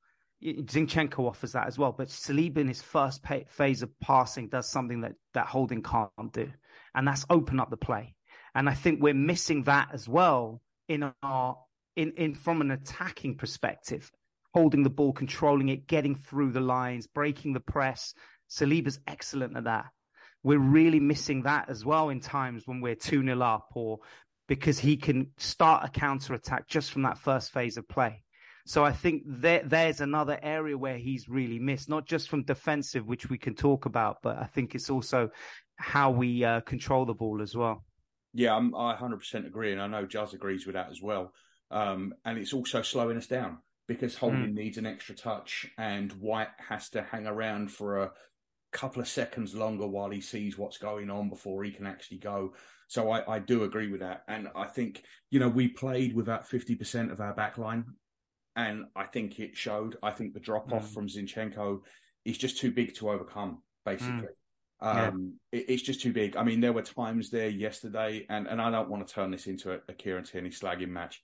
Zinchenko 0.44 1.28
offers 1.28 1.54
that 1.54 1.66
as 1.66 1.80
well, 1.80 1.92
but 1.92 2.10
Saliba 2.10 2.58
in 2.58 2.68
his 2.68 2.82
first 2.82 3.24
pay, 3.24 3.46
phase 3.50 3.82
of 3.82 3.90
passing 4.00 4.48
does 4.50 4.70
something 4.70 5.02
that 5.02 5.14
that 5.34 5.48
Holding 5.48 5.82
can't 5.82 6.12
do, 6.34 6.52
and 6.94 7.08
that's 7.08 7.26
open 7.30 7.60
up 7.60 7.72
the 7.72 7.78
play. 7.78 8.14
And 8.54 8.70
I 8.70 8.74
think 8.74 9.02
we're 9.02 9.14
missing 9.16 9.64
that 9.64 9.90
as 9.94 10.08
well 10.08 10.62
in 10.88 11.12
our 11.24 11.58
in 11.96 12.12
in 12.12 12.36
from 12.36 12.62
an 12.62 12.70
attacking 12.70 13.38
perspective, 13.38 14.12
holding 14.54 14.84
the 14.84 14.90
ball, 14.90 15.14
controlling 15.14 15.70
it, 15.70 15.88
getting 15.88 16.16
through 16.16 16.52
the 16.52 16.60
lines, 16.60 17.08
breaking 17.08 17.54
the 17.54 17.60
press. 17.60 18.14
Saliba's 18.50 19.00
excellent 19.08 19.58
at 19.58 19.64
that. 19.64 19.86
We're 20.46 20.60
really 20.60 21.00
missing 21.00 21.42
that 21.42 21.70
as 21.70 21.84
well 21.84 22.10
in 22.10 22.20
times 22.20 22.68
when 22.68 22.80
we're 22.80 22.94
2 22.94 23.24
0 23.24 23.42
up 23.42 23.70
or 23.74 23.98
because 24.48 24.78
he 24.78 24.96
can 24.96 25.32
start 25.38 25.84
a 25.84 25.90
counter 25.90 26.36
attack 26.36 26.68
just 26.68 26.92
from 26.92 27.02
that 27.02 27.18
first 27.18 27.52
phase 27.52 27.78
of 27.78 27.88
play. 27.90 28.22
So 28.68 28.86
I 28.86 28.92
think 28.92 29.24
there, 29.26 29.64
there's 29.66 30.02
another 30.02 30.38
area 30.40 30.78
where 30.78 31.00
he's 31.00 31.28
really 31.28 31.58
missed, 31.58 31.90
not 31.90 32.06
just 32.06 32.30
from 32.30 32.44
defensive, 32.44 33.08
which 33.08 33.28
we 33.28 33.40
can 33.40 33.56
talk 33.56 33.88
about, 33.88 34.18
but 34.22 34.38
I 34.38 34.46
think 34.46 34.76
it's 34.76 34.92
also 34.92 35.32
how 35.78 36.12
we 36.12 36.44
uh, 36.44 36.62
control 36.62 37.08
the 37.08 37.16
ball 37.16 37.42
as 37.42 37.56
well. 37.56 37.84
Yeah, 38.32 38.56
I'm, 38.56 38.76
I 38.76 38.96
100% 38.96 39.48
agree. 39.48 39.72
And 39.72 39.82
I 39.82 39.88
know 39.88 40.06
Juz 40.06 40.36
agrees 40.36 40.68
with 40.68 40.76
that 40.76 40.92
as 40.92 41.02
well. 41.02 41.34
Um, 41.72 42.14
and 42.24 42.38
it's 42.38 42.54
also 42.54 42.84
slowing 42.84 43.18
us 43.18 43.26
down 43.26 43.58
because 43.88 44.14
Holding 44.14 44.52
mm. 44.52 44.54
needs 44.54 44.78
an 44.78 44.86
extra 44.86 45.16
touch 45.16 45.66
and 45.80 46.12
White 46.14 46.50
has 46.70 46.90
to 46.92 47.02
hang 47.02 47.26
around 47.26 47.72
for 47.72 48.04
a 48.04 48.12
couple 48.76 49.02
of 49.02 49.08
seconds 49.08 49.56
longer 49.56 49.88
while 49.88 50.10
he 50.10 50.20
sees 50.20 50.58
what's 50.58 50.78
going 50.78 51.10
on 51.10 51.30
before 51.30 51.64
he 51.64 51.72
can 51.72 51.88
actually 51.88 52.18
go. 52.18 52.54
So 52.88 53.10
I, 53.10 53.36
I 53.36 53.40
do 53.40 53.64
agree 53.64 53.90
with 53.90 54.02
that. 54.02 54.24
And 54.28 54.50
I 54.54 54.66
think, 54.66 55.04
you 55.32 55.40
know, 55.40 55.48
we 55.48 55.70
played 55.70 56.14
with 56.14 56.28
about 56.28 56.48
50% 56.48 57.12
of 57.12 57.22
our 57.22 57.34
back 57.34 57.58
line. 57.58 57.86
And 58.58 58.86
I 58.96 59.06
think 59.06 59.40
it 59.40 59.56
showed. 59.56 59.98
I 60.04 60.12
think 60.12 60.34
the 60.34 60.40
drop 60.40 60.72
off 60.72 60.90
mm. 60.90 60.94
from 60.94 61.08
Zinchenko 61.08 61.80
is 62.26 62.38
just 62.38 62.58
too 62.58 62.72
big 62.72 62.94
to 62.96 63.10
overcome, 63.10 63.62
basically. 63.86 64.28
Mm. 64.82 65.08
Um, 65.08 65.34
yeah. 65.52 65.60
it, 65.60 65.66
it's 65.70 65.82
just 65.82 66.02
too 66.02 66.14
big. 66.14 66.36
I 66.36 66.44
mean, 66.44 66.60
there 66.60 66.74
were 66.74 66.82
times 66.82 67.30
there 67.30 67.50
yesterday, 67.50 68.26
and, 68.30 68.48
and 68.48 68.62
I 68.62 68.70
don't 68.70 68.90
want 68.90 69.08
to 69.08 69.14
turn 69.14 69.32
this 69.32 69.48
into 69.48 69.74
a, 69.74 69.80
a 69.88 69.94
Kieran 69.94 70.26
Tierney 70.26 70.50
slagging 70.50 70.90
match. 70.90 71.22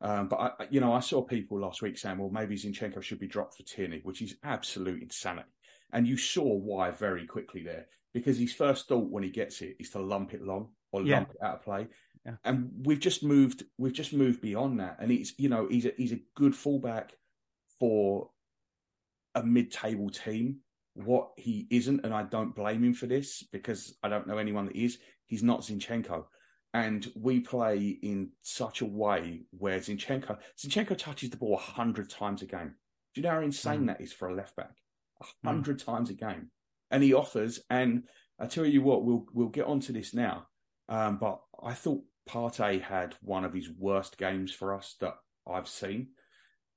Um, 0.00 0.28
but 0.28 0.36
I, 0.36 0.50
you 0.70 0.80
know, 0.80 0.92
I 0.92 1.00
saw 1.00 1.22
people 1.22 1.60
last 1.60 1.82
week 1.82 1.96
saying, 1.96 2.18
"Well, 2.18 2.30
maybe 2.30 2.56
Zinchenko 2.56 3.02
should 3.02 3.20
be 3.20 3.28
dropped 3.28 3.56
for 3.56 3.62
Tierney," 3.62 4.00
which 4.02 4.20
is 4.20 4.34
absolute 4.42 5.00
insanity. 5.02 5.48
And 5.92 6.06
you 6.06 6.16
saw 6.16 6.54
why 6.54 6.90
very 6.90 7.26
quickly 7.26 7.62
there, 7.62 7.86
because 8.14 8.38
his 8.38 8.52
first 8.52 8.88
thought 8.88 9.10
when 9.10 9.22
he 9.22 9.30
gets 9.30 9.60
it 9.60 9.76
is 9.78 9.90
to 9.90 10.00
lump 10.00 10.34
it 10.34 10.42
long 10.42 10.70
or 10.90 11.02
yeah. 11.02 11.16
lump 11.16 11.30
it 11.30 11.44
out 11.44 11.56
of 11.56 11.62
play. 11.62 11.88
Yeah. 12.24 12.36
And 12.44 12.70
we've 12.84 13.00
just 13.00 13.22
moved, 13.22 13.64
we've 13.78 13.92
just 13.92 14.12
moved 14.12 14.40
beyond 14.40 14.80
that. 14.80 14.96
And 15.00 15.10
he's, 15.10 15.34
you 15.38 15.48
know, 15.48 15.66
he's 15.68 15.86
a, 15.86 15.92
he's 15.96 16.12
a 16.12 16.20
good 16.34 16.54
fullback 16.54 17.12
for 17.78 18.30
a 19.34 19.42
mid-table 19.42 20.10
team. 20.10 20.60
What 20.94 21.30
he 21.36 21.66
isn't, 21.70 22.04
and 22.04 22.12
I 22.12 22.22
don't 22.22 22.54
blame 22.54 22.84
him 22.84 22.94
for 22.94 23.06
this 23.06 23.42
because 23.50 23.96
I 24.02 24.08
don't 24.08 24.26
know 24.26 24.38
anyone 24.38 24.66
that 24.66 24.76
is. 24.76 24.98
He's 25.26 25.42
not 25.42 25.62
Zinchenko. 25.62 26.26
And 26.74 27.10
we 27.14 27.40
play 27.40 27.98
in 28.02 28.30
such 28.42 28.82
a 28.82 28.86
way 28.86 29.42
where 29.50 29.78
Zinchenko 29.78 30.38
Zinchenko 30.58 30.96
touches 30.96 31.30
the 31.30 31.36
ball 31.38 31.54
a 31.54 31.58
hundred 31.58 32.08
times 32.10 32.42
a 32.42 32.46
game. 32.46 32.74
Do 33.14 33.20
you 33.20 33.22
know 33.22 33.34
how 33.34 33.40
insane 33.40 33.82
mm. 33.82 33.86
that 33.88 34.00
is 34.00 34.12
for 34.12 34.28
a 34.28 34.34
left 34.34 34.54
back? 34.56 34.74
A 35.22 35.46
hundred 35.46 35.78
mm. 35.78 35.84
times 35.84 36.10
a 36.10 36.14
game, 36.14 36.50
and 36.90 37.02
he 37.02 37.14
offers. 37.14 37.60
And 37.70 38.04
I 38.38 38.46
tell 38.46 38.66
you 38.66 38.82
what, 38.82 39.04
we'll 39.04 39.26
we'll 39.32 39.48
get 39.48 39.66
onto 39.66 39.92
this 39.92 40.14
now. 40.14 40.46
Um, 40.88 41.18
but 41.18 41.40
I 41.62 41.74
thought 41.74 42.02
Partey 42.28 42.80
had 42.80 43.14
one 43.22 43.44
of 43.44 43.54
his 43.54 43.70
worst 43.70 44.18
games 44.18 44.52
for 44.52 44.74
us 44.74 44.96
that 45.00 45.14
I've 45.46 45.68
seen, 45.68 46.08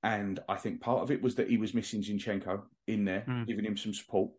and 0.03 0.39
I 0.47 0.55
think 0.55 0.81
part 0.81 1.01
of 1.01 1.11
it 1.11 1.21
was 1.21 1.35
that 1.35 1.49
he 1.49 1.57
was 1.57 1.73
missing 1.73 2.01
Zinchenko 2.01 2.61
in 2.87 3.05
there, 3.05 3.25
mm. 3.27 3.47
giving 3.47 3.65
him 3.65 3.77
some 3.77 3.93
support. 3.93 4.31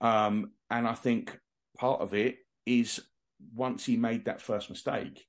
Um, 0.00 0.52
and 0.70 0.86
I 0.86 0.94
think 0.94 1.38
part 1.76 2.00
of 2.00 2.14
it 2.14 2.36
is 2.66 3.00
once 3.54 3.84
he 3.84 3.96
made 3.96 4.24
that 4.24 4.40
first 4.40 4.70
mistake, 4.70 5.26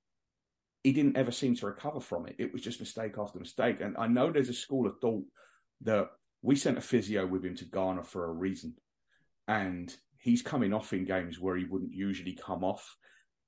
he 0.84 0.94
didn't 0.94 1.18
ever 1.18 1.32
seem 1.32 1.56
to 1.56 1.66
recover 1.66 2.00
from 2.00 2.28
it. 2.28 2.36
It 2.40 2.54
was 2.54 2.62
just 2.62 2.80
mistake 2.80 3.16
after 3.18 3.40
mistake. 3.40 3.82
And 3.82 3.96
I 3.98 4.08
know 4.08 4.32
there's 4.32 4.50
a 4.50 4.54
school 4.54 4.88
of 4.88 4.96
thought 5.00 5.24
that 5.82 6.10
we 6.42 6.56
sent 6.56 6.78
a 6.78 6.82
physio 6.82 7.26
with 7.26 7.46
him 7.46 7.56
to 7.58 7.66
Ghana 7.66 8.04
for 8.04 8.26
a 8.26 8.32
reason. 8.32 8.76
And 9.48 9.96
he's 10.18 10.42
coming 10.42 10.74
off 10.74 10.94
in 10.94 11.06
games 11.06 11.40
where 11.40 11.56
he 11.56 11.66
wouldn't 11.66 11.94
usually 11.94 12.34
come 12.34 12.64
off. 12.64 12.96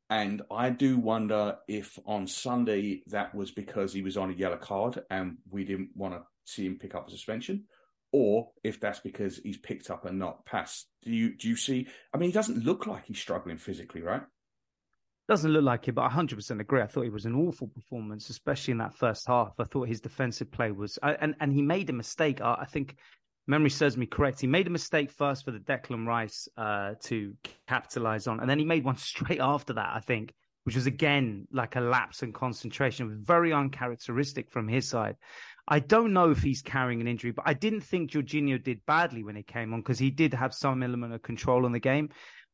And 0.10 0.42
I 0.52 0.70
do 0.70 0.98
wonder 0.98 1.58
if 1.68 1.98
on 2.06 2.28
Sunday 2.28 3.02
that 3.08 3.34
was 3.34 3.52
because 3.52 3.94
he 3.94 4.02
was 4.02 4.18
on 4.18 4.30
a 4.30 4.36
yellow 4.36 4.58
card 4.58 5.02
and 5.10 5.38
we 5.50 5.64
didn't 5.64 5.90
want 5.96 6.14
to 6.14 6.22
see 6.46 6.66
him 6.66 6.78
pick 6.78 6.94
up 6.94 7.08
a 7.08 7.12
suspension, 7.12 7.64
or 8.12 8.50
if 8.64 8.80
that's 8.80 9.00
because 9.00 9.38
he's 9.38 9.58
picked 9.58 9.90
up 9.90 10.06
a 10.06 10.12
not 10.12 10.46
pass. 10.46 10.86
Do 11.04 11.12
you 11.12 11.36
do 11.36 11.48
you 11.48 11.56
see? 11.56 11.88
I 12.14 12.18
mean, 12.18 12.30
he 12.30 12.34
doesn't 12.34 12.64
look 12.64 12.86
like 12.86 13.06
he's 13.06 13.18
struggling 13.18 13.58
physically, 13.58 14.02
right? 14.02 14.22
Doesn't 15.30 15.52
look 15.52 15.64
like 15.64 15.88
it, 15.88 15.94
but 15.94 16.02
I 16.02 16.10
100% 16.10 16.60
agree. 16.60 16.82
I 16.82 16.88
thought 16.88 17.06
it 17.06 17.14
was 17.14 17.26
an 17.26 17.36
awful 17.36 17.68
performance, 17.68 18.30
especially 18.30 18.74
in 18.74 18.80
that 18.80 18.94
first 18.94 19.26
half. 19.26 19.54
I 19.58 19.64
thought 19.64 19.88
his 19.88 20.02
defensive 20.02 20.52
play 20.52 20.72
was, 20.72 21.00
and 21.02 21.34
and 21.40 21.54
he 21.54 21.62
made 21.62 21.90
a 21.90 21.94
mistake. 21.94 22.42
I 22.42 22.66
think 22.66 22.98
memory 23.48 23.70
serves 23.70 23.96
me 23.96 24.06
correct. 24.06 24.42
He 24.42 24.48
made 24.48 24.68
a 24.68 24.70
mistake 24.70 25.12
first 25.12 25.46
for 25.46 25.52
the 25.52 25.60
Declan 25.60 26.06
Rice 26.06 26.50
uh, 26.58 26.96
to 27.04 27.34
capitalize 27.68 28.28
on, 28.28 28.42
and 28.42 28.50
then 28.50 28.60
he 28.60 28.66
made 28.66 28.84
one 28.84 28.98
straight 29.12 29.40
after 29.40 29.72
that. 29.74 29.92
I 29.96 30.02
think, 30.02 30.34
which 30.66 30.76
was 30.76 30.88
again 30.88 31.48
like 31.54 31.78
a 31.78 31.82
lapse 31.82 32.22
in 32.22 32.34
concentration, 32.34 33.24
very 33.24 33.54
uncharacteristic 33.54 34.52
from 34.52 34.68
his 34.68 34.90
side. 34.90 35.16
I 35.70 35.80
don't 35.80 36.12
know 36.12 36.32
if 36.32 36.42
he's 36.42 36.62
carrying 36.62 37.00
an 37.00 37.08
injury, 37.08 37.32
but 37.32 37.46
I 37.48 37.54
didn't 37.54 37.82
think 37.82 38.12
Jorginho 38.12 38.62
did 38.62 38.86
badly 38.86 39.24
when 39.24 39.38
he 39.38 39.44
came 39.44 39.74
on 39.74 39.80
because 39.80 40.00
he 40.00 40.12
did 40.12 40.34
have 40.34 40.54
some 40.54 40.84
element 40.84 41.14
of 41.14 41.22
control 41.22 41.66
on 41.66 41.72
the 41.72 41.80
game. 41.80 42.10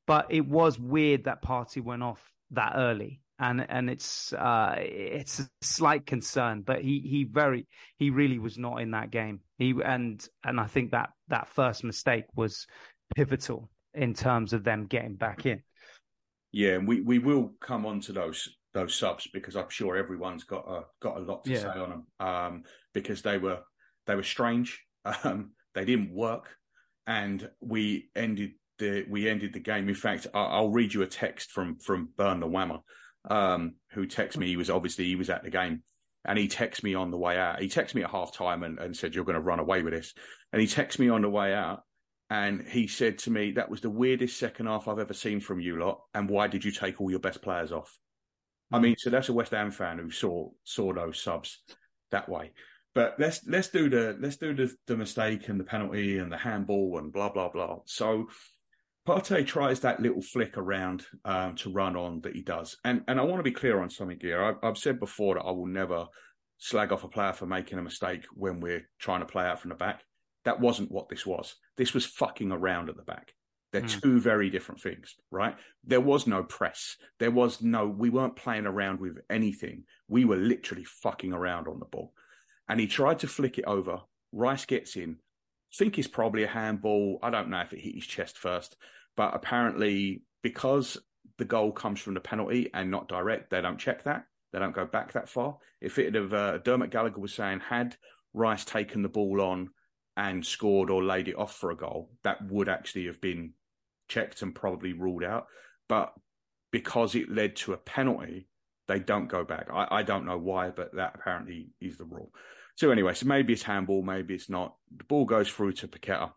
But 0.05 0.27
it 0.29 0.47
was 0.47 0.79
weird 0.79 1.23
that 1.23 1.41
Partey 1.43 1.83
went 1.83 2.03
off 2.03 2.31
that 2.51 2.73
early. 2.75 3.21
And 3.41 3.65
and 3.69 3.89
it's 3.89 4.33
uh 4.33 4.75
it's 4.77 5.39
a 5.39 5.47
slight 5.61 6.05
concern 6.05 6.61
but 6.61 6.81
he 6.81 6.99
he 6.99 7.23
very 7.23 7.67
he 7.95 8.09
really 8.09 8.37
was 8.37 8.57
not 8.57 8.81
in 8.81 8.91
that 8.91 9.11
game. 9.11 9.39
He 9.57 9.73
and 9.83 10.27
and 10.43 10.59
i 10.59 10.67
think 10.67 10.91
that 10.91 11.11
that 11.29 11.47
first 11.47 11.85
mistake 11.85 12.25
was 12.35 12.67
pivotal 13.15 13.69
in 13.93 14.13
terms 14.13 14.51
of 14.51 14.65
them 14.65 14.87
getting 14.87 15.15
back 15.15 15.45
in. 15.45 15.63
Yeah 16.51 16.75
and 16.75 16.87
we 16.87 16.99
we 16.99 17.19
will 17.19 17.53
come 17.61 17.85
on 17.85 18.01
to 18.01 18.11
those 18.11 18.57
those 18.73 18.93
subs 18.93 19.27
because 19.33 19.55
i'm 19.55 19.69
sure 19.69 19.95
everyone's 19.95 20.43
got 20.43 20.67
a 20.67 20.83
got 21.01 21.17
a 21.17 21.21
lot 21.21 21.43
to 21.45 21.51
Yeah. 21.51 21.59
say 21.59 21.79
on 21.79 21.89
them 21.89 22.07
um 22.19 22.63
because 22.93 23.21
they 23.21 23.37
were 23.37 23.59
they 24.05 24.15
were 24.15 24.23
strange. 24.23 24.83
Um 25.23 25.51
they 25.73 25.85
didn't 25.85 26.11
work. 26.13 26.57
And 27.07 27.49
we 27.61 28.09
ended 28.15 28.51
the 28.79 29.05
we 29.09 29.29
ended 29.29 29.53
the 29.53 29.59
game 29.59 29.87
in 29.89 29.95
fact 29.95 30.27
I- 30.33 30.39
i'll 30.39 30.69
read 30.69 30.93
you 30.93 31.01
a 31.01 31.07
text 31.07 31.51
from 31.51 31.77
from 31.77 32.09
burn 32.17 32.39
the 32.39 32.47
whammer 32.47 32.81
um, 33.27 33.75
who 33.91 34.07
texted 34.07 34.37
me. 34.37 34.47
He 34.47 34.57
was 34.57 34.69
obviously 34.69 35.05
he 35.05 35.15
was 35.15 35.29
at 35.29 35.43
the 35.43 35.49
game, 35.49 35.83
and 36.25 36.37
he 36.37 36.47
texted 36.47 36.83
me 36.83 36.95
on 36.95 37.11
the 37.11 37.17
way 37.17 37.37
out. 37.37 37.61
He 37.61 37.67
texted 37.67 37.95
me 37.95 38.03
at 38.03 38.11
half 38.11 38.33
time 38.33 38.63
and, 38.63 38.79
and 38.79 38.95
said, 38.95 39.15
"You're 39.15 39.25
going 39.25 39.35
to 39.35 39.41
run 39.41 39.59
away 39.59 39.81
with 39.81 39.93
this." 39.93 40.13
And 40.51 40.61
he 40.61 40.67
texted 40.67 40.99
me 40.99 41.09
on 41.09 41.21
the 41.21 41.29
way 41.29 41.53
out, 41.53 41.83
and 42.29 42.65
he 42.67 42.87
said 42.87 43.19
to 43.19 43.31
me, 43.31 43.51
"That 43.51 43.69
was 43.69 43.81
the 43.81 43.89
weirdest 43.89 44.37
second 44.37 44.67
half 44.67 44.87
I've 44.87 44.99
ever 44.99 45.13
seen 45.13 45.39
from 45.39 45.59
you 45.59 45.79
lot. 45.79 46.01
And 46.13 46.29
why 46.29 46.47
did 46.47 46.63
you 46.63 46.71
take 46.71 46.99
all 46.99 47.11
your 47.11 47.19
best 47.19 47.41
players 47.41 47.71
off?" 47.71 47.97
I 48.71 48.79
mean, 48.79 48.95
so 48.97 49.09
that's 49.09 49.29
a 49.29 49.33
West 49.33 49.51
Ham 49.51 49.71
fan 49.71 49.97
who 49.97 50.11
saw 50.11 50.49
saw 50.63 50.93
those 50.93 51.21
subs 51.21 51.61
that 52.11 52.29
way. 52.29 52.51
But 52.95 53.15
let's 53.19 53.45
let's 53.47 53.69
do 53.69 53.89
the 53.89 54.17
let's 54.19 54.37
do 54.37 54.53
the, 54.53 54.73
the 54.87 54.97
mistake 54.97 55.47
and 55.49 55.59
the 55.59 55.63
penalty 55.63 56.17
and 56.17 56.31
the 56.31 56.37
handball 56.37 56.97
and 56.97 57.11
blah 57.11 57.29
blah 57.29 57.49
blah. 57.49 57.79
So 57.85 58.27
Partey 59.09 59.45
tries 59.45 59.79
that 59.81 59.99
little 60.01 60.21
flick 60.21 60.57
around 60.57 61.05
um, 61.25 61.55
to 61.55 61.71
run 61.71 61.95
on 61.95 62.21
that 62.21 62.35
he 62.35 62.41
does, 62.41 62.77
and 62.83 63.03
and 63.07 63.19
I 63.19 63.23
want 63.23 63.39
to 63.39 63.43
be 63.43 63.51
clear 63.51 63.81
on 63.81 63.89
something 63.89 64.19
here. 64.21 64.43
I've, 64.43 64.57
I've 64.63 64.77
said 64.77 64.99
before 64.99 65.35
that 65.35 65.41
I 65.45 65.51
will 65.51 65.65
never 65.67 66.05
slag 66.57 66.91
off 66.91 67.03
a 67.03 67.07
player 67.07 67.33
for 67.33 67.45
making 67.45 67.79
a 67.79 67.83
mistake 67.83 68.25
when 68.33 68.59
we're 68.59 68.87
trying 68.99 69.21
to 69.21 69.25
play 69.25 69.45
out 69.45 69.59
from 69.59 69.69
the 69.69 69.75
back. 69.75 70.03
That 70.45 70.59
wasn't 70.59 70.91
what 70.91 71.09
this 71.09 71.25
was. 71.25 71.55
This 71.77 71.93
was 71.93 72.05
fucking 72.05 72.51
around 72.51 72.89
at 72.89 72.97
the 72.97 73.03
back. 73.03 73.33
They're 73.71 73.81
Mm. 73.83 74.01
two 74.01 74.19
very 74.19 74.49
different 74.49 74.81
things, 74.81 75.15
right? 75.31 75.55
There 75.83 76.01
was 76.01 76.25
no 76.27 76.43
press. 76.43 76.97
There 77.19 77.31
was 77.31 77.61
no, 77.61 77.87
we 77.87 78.09
weren't 78.09 78.35
playing 78.35 78.65
around 78.65 78.99
with 78.99 79.19
anything. 79.29 79.83
We 80.07 80.25
were 80.25 80.37
literally 80.37 80.85
fucking 80.85 81.33
around 81.33 81.67
on 81.67 81.79
the 81.79 81.85
ball. 81.85 82.13
And 82.67 82.79
he 82.79 82.87
tried 82.87 83.19
to 83.19 83.27
flick 83.27 83.57
it 83.57 83.65
over. 83.65 83.99
Rice 84.31 84.65
gets 84.65 84.95
in. 84.95 85.17
think 85.77 85.99
it's 85.99 86.07
probably 86.07 86.43
a 86.43 86.47
handball. 86.47 87.19
I 87.21 87.29
don't 87.29 87.49
know 87.49 87.61
if 87.61 87.71
it 87.73 87.79
hit 87.79 87.93
his 87.95 88.07
chest 88.07 88.39
first, 88.39 88.75
but 89.19 89.35
apparently 89.35 90.21
because 90.43 90.97
the 91.39 91.43
goal 91.43 91.73
comes 91.73 91.99
from 91.99 92.13
the 92.13 92.21
penalty 92.21 92.69
and 92.73 92.89
not 92.89 93.09
direct, 93.09 93.49
they 93.49 93.59
don't 93.59 93.77
check 93.77 94.05
that. 94.05 94.23
They 94.53 94.59
don't 94.59 94.73
go 94.73 94.85
back 94.85 95.11
that 95.11 95.27
far. 95.27 95.57
If 95.81 95.99
it 95.99 96.15
had, 96.15 96.33
uh, 96.33 96.59
Dermot 96.59 96.89
Gallagher 96.89 97.19
was 97.19 97.33
saying, 97.33 97.59
had 97.59 97.97
Rice 98.33 98.63
taken 98.63 99.01
the 99.01 99.09
ball 99.09 99.41
on 99.41 99.71
and 100.15 100.45
scored 100.45 100.89
or 100.89 101.03
laid 101.03 101.27
it 101.27 101.37
off 101.37 101.53
for 101.53 101.69
a 101.69 101.75
goal, 101.75 102.11
that 102.23 102.37
would 102.49 102.69
actually 102.69 103.07
have 103.07 103.19
been 103.19 103.55
checked 104.07 104.41
and 104.41 104.55
probably 104.55 104.93
ruled 104.93 105.25
out. 105.25 105.47
But 105.89 106.13
because 106.71 107.13
it 107.13 107.29
led 107.29 107.57
to 107.57 107.73
a 107.73 107.77
penalty, 107.77 108.47
they 108.87 108.99
don't 108.99 109.27
go 109.27 109.43
back. 109.43 109.67
I, 109.69 109.87
I 109.91 110.03
don't 110.03 110.25
know 110.25 110.37
why, 110.37 110.69
but 110.69 110.95
that 110.95 111.15
apparently 111.15 111.71
is 111.81 111.97
the 111.97 112.05
rule. 112.05 112.31
So 112.75 112.89
anyway, 112.89 113.15
so 113.15 113.25
maybe 113.25 113.51
it's 113.51 113.63
handball, 113.63 114.01
maybe 114.01 114.33
it's 114.33 114.49
not. 114.49 114.75
The 114.95 115.03
ball 115.03 115.25
goes 115.25 115.49
through 115.49 115.73
to 115.73 115.89
Paqueta. 115.89 116.31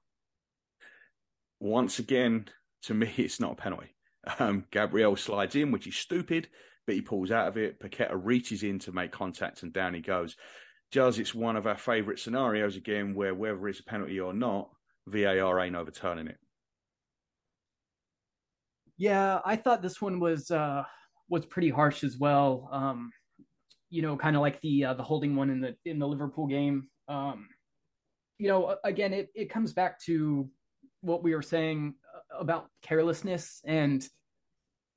Once 1.60 2.00
again, 2.00 2.46
to 2.82 2.94
me, 2.94 3.12
it's 3.16 3.40
not 3.40 3.52
a 3.52 3.56
penalty. 3.56 3.94
Um, 4.38 4.66
Gabriel 4.70 5.16
slides 5.16 5.56
in, 5.56 5.72
which 5.72 5.86
is 5.86 5.96
stupid, 5.96 6.48
but 6.86 6.94
he 6.94 7.00
pulls 7.00 7.30
out 7.30 7.48
of 7.48 7.56
it. 7.56 7.80
Paqueta 7.80 8.12
reaches 8.14 8.62
in 8.62 8.78
to 8.80 8.92
make 8.92 9.10
contact, 9.10 9.62
and 9.62 9.72
down 9.72 9.94
he 9.94 10.00
goes. 10.00 10.36
Just, 10.92 11.18
it's 11.18 11.34
one 11.34 11.56
of 11.56 11.66
our 11.66 11.78
favourite 11.78 12.18
scenarios 12.18 12.76
again, 12.76 13.14
where 13.14 13.34
whether 13.34 13.66
it's 13.66 13.80
a 13.80 13.84
penalty 13.84 14.20
or 14.20 14.34
not, 14.34 14.68
VAR 15.06 15.58
ain't 15.58 15.74
overturning 15.74 16.28
it. 16.28 16.38
Yeah, 18.98 19.40
I 19.44 19.56
thought 19.56 19.82
this 19.82 20.00
one 20.00 20.20
was 20.20 20.50
uh 20.50 20.84
was 21.28 21.46
pretty 21.46 21.70
harsh 21.70 22.04
as 22.04 22.18
well. 22.18 22.68
Um, 22.70 23.10
you 23.88 24.02
know, 24.02 24.16
kind 24.16 24.36
of 24.36 24.42
like 24.42 24.60
the 24.60 24.84
uh, 24.84 24.94
the 24.94 25.02
holding 25.02 25.34
one 25.34 25.50
in 25.50 25.60
the 25.60 25.74
in 25.84 25.98
the 25.98 26.06
Liverpool 26.06 26.46
game. 26.46 26.88
Um, 27.08 27.48
you 28.38 28.48
know, 28.48 28.76
again, 28.84 29.12
it 29.12 29.30
it 29.34 29.50
comes 29.50 29.72
back 29.72 30.00
to 30.04 30.48
what 31.00 31.22
we 31.22 31.34
were 31.34 31.42
saying 31.42 31.94
about 32.38 32.68
carelessness 32.82 33.60
and 33.64 34.06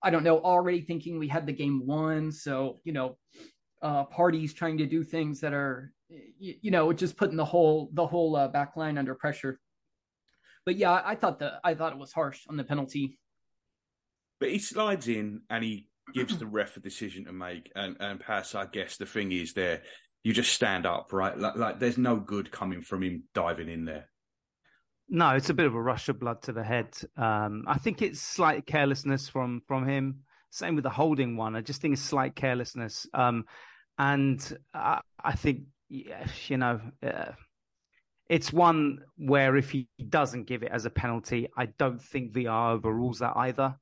I 0.02 0.12
don't 0.12 0.24
know, 0.24 0.40
already 0.40 0.82
thinking 0.82 1.18
we 1.18 1.28
had 1.28 1.48
the 1.48 1.54
game 1.54 1.86
won. 1.86 2.32
So, 2.32 2.80
you 2.84 2.94
know, 2.94 3.18
uh, 3.82 4.06
Partey's 4.06 4.54
trying 4.54 4.78
to 4.78 4.86
do 4.86 5.04
things 5.04 5.40
that 5.42 5.54
are, 5.54 5.92
you, 6.10 6.56
you 6.62 6.72
know, 6.72 6.94
just 6.94 7.18
putting 7.18 7.38
the 7.38 7.46
whole 7.46 7.90
the 7.94 8.06
whole 8.06 8.36
uh, 8.36 8.48
back 8.48 8.76
line 8.78 8.98
under 8.98 9.16
pressure. 9.16 9.60
But 10.66 10.76
yeah, 10.76 11.02
I 11.04 11.16
thought 11.16 11.40
the 11.40 11.60
I 11.64 11.74
thought 11.74 11.94
it 11.94 12.00
was 12.00 12.14
harsh 12.14 12.42
on 12.48 12.58
the 12.58 12.64
penalty. 12.64 13.18
But 14.40 14.50
he 14.50 14.60
slides 14.60 15.08
in 15.08 15.42
and 15.50 15.64
he 15.64 15.88
gives 16.14 16.38
the 16.40 16.46
ref 16.46 16.78
a 16.78 16.82
decision 16.82 17.26
to 17.26 17.34
make. 17.34 17.72
And 17.76 17.98
and 18.00 18.20
pass. 18.20 18.54
I 18.54 18.68
guess 18.68 18.98
the 18.98 19.08
thing 19.08 19.32
is, 19.32 19.54
there 19.54 19.82
you 20.24 20.34
just 20.34 20.54
stand 20.54 20.86
up, 20.88 21.14
right? 21.14 21.38
Like, 21.38 21.56
like 21.56 21.80
there's 21.80 22.00
no 22.00 22.18
good 22.18 22.52
coming 22.52 22.82
from 22.82 23.04
him 23.04 23.24
diving 23.36 23.70
in 23.70 23.86
there. 23.86 24.10
No, 25.08 25.36
it's 25.36 25.50
a 25.50 25.54
bit 25.54 25.68
of 25.68 25.76
a 25.76 25.82
rush 25.82 26.10
of 26.10 26.20
blood 26.20 26.42
to 26.44 26.54
the 26.54 26.64
head. 26.64 26.96
Um, 27.16 27.64
I 27.68 27.78
think 27.78 28.02
it's 28.02 28.20
slight 28.20 28.66
carelessness 28.66 29.30
from 29.30 29.62
from 29.68 29.88
him. 29.88 30.22
Same 30.50 30.76
with 30.76 30.84
the 30.84 30.90
holding 30.90 31.38
one. 31.38 31.56
I 31.56 31.62
just 31.62 31.82
think 31.82 31.94
it's 31.94 32.02
slight 32.02 32.36
carelessness. 32.36 33.06
Um, 33.14 33.46
and 33.98 34.58
I, 34.74 35.02
I 35.24 35.34
think, 35.34 35.64
yeah, 35.90 36.26
you 36.48 36.58
know, 36.58 36.80
uh, 37.04 37.32
it's 38.30 38.52
one 38.52 39.00
where 39.18 39.56
if 39.58 39.70
he 39.72 39.88
doesn't 40.10 40.46
give 40.46 40.64
it 40.64 40.72
as 40.72 40.86
a 40.86 40.90
penalty, 40.90 41.50
I 41.58 41.68
don't 41.78 42.02
think 42.02 42.34
VR 42.34 42.74
overrules 42.74 43.20
that 43.20 43.34
either. 43.36 43.76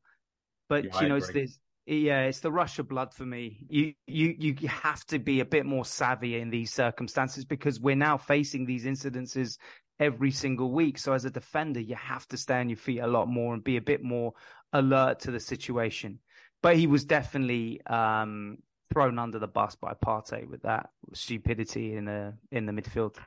But 0.68 0.86
Yeah, 0.86 1.02
you 1.02 1.10
know, 1.10 1.16
it's 1.16 1.32
this. 1.32 1.60
Yeah, 1.86 2.22
it's 2.24 2.40
the 2.40 2.52
rush 2.52 2.80
of 2.80 2.88
blood 2.88 3.14
for 3.14 3.26
me. 3.26 3.66
You 3.70 3.94
you 4.08 4.36
you 4.40 4.68
have 4.70 5.04
to 5.08 5.20
be 5.20 5.42
a 5.42 5.46
bit 5.46 5.66
more 5.66 5.84
savvy 5.84 6.38
in 6.40 6.50
these 6.50 6.74
circumstances 6.74 7.44
because 7.44 7.80
we're 7.80 7.96
now 7.96 8.18
facing 8.18 8.66
these 8.66 8.86
incidences 8.86 9.58
every 10.00 10.32
single 10.32 10.72
week. 10.72 10.98
So 10.98 11.14
as 11.14 11.26
a 11.26 11.30
defender, 11.30 11.80
you 11.80 11.96
have 11.96 12.28
to 12.30 12.38
stay 12.38 12.60
on 12.60 12.70
your 12.70 12.78
feet 12.78 13.00
a 13.00 13.08
lot 13.08 13.28
more 13.28 13.54
and 13.54 13.64
be 13.64 13.78
a 13.78 13.82
bit 13.82 14.04
more 14.04 14.34
alert 14.74 15.20
to 15.22 15.32
the 15.32 15.40
situation. 15.40 16.20
But 16.62 16.78
he 16.78 16.88
was 16.88 17.06
definitely 17.06 17.86
um, 17.86 18.58
thrown 18.92 19.20
under 19.20 19.40
the 19.40 19.48
bus 19.48 19.76
by 19.76 19.94
Partey 19.94 20.48
with 20.48 20.62
that 20.64 20.90
stupidity 21.14 21.96
in 21.96 22.06
the 22.06 22.38
in 22.52 22.66
the 22.66 22.72
midfield. 22.72 23.18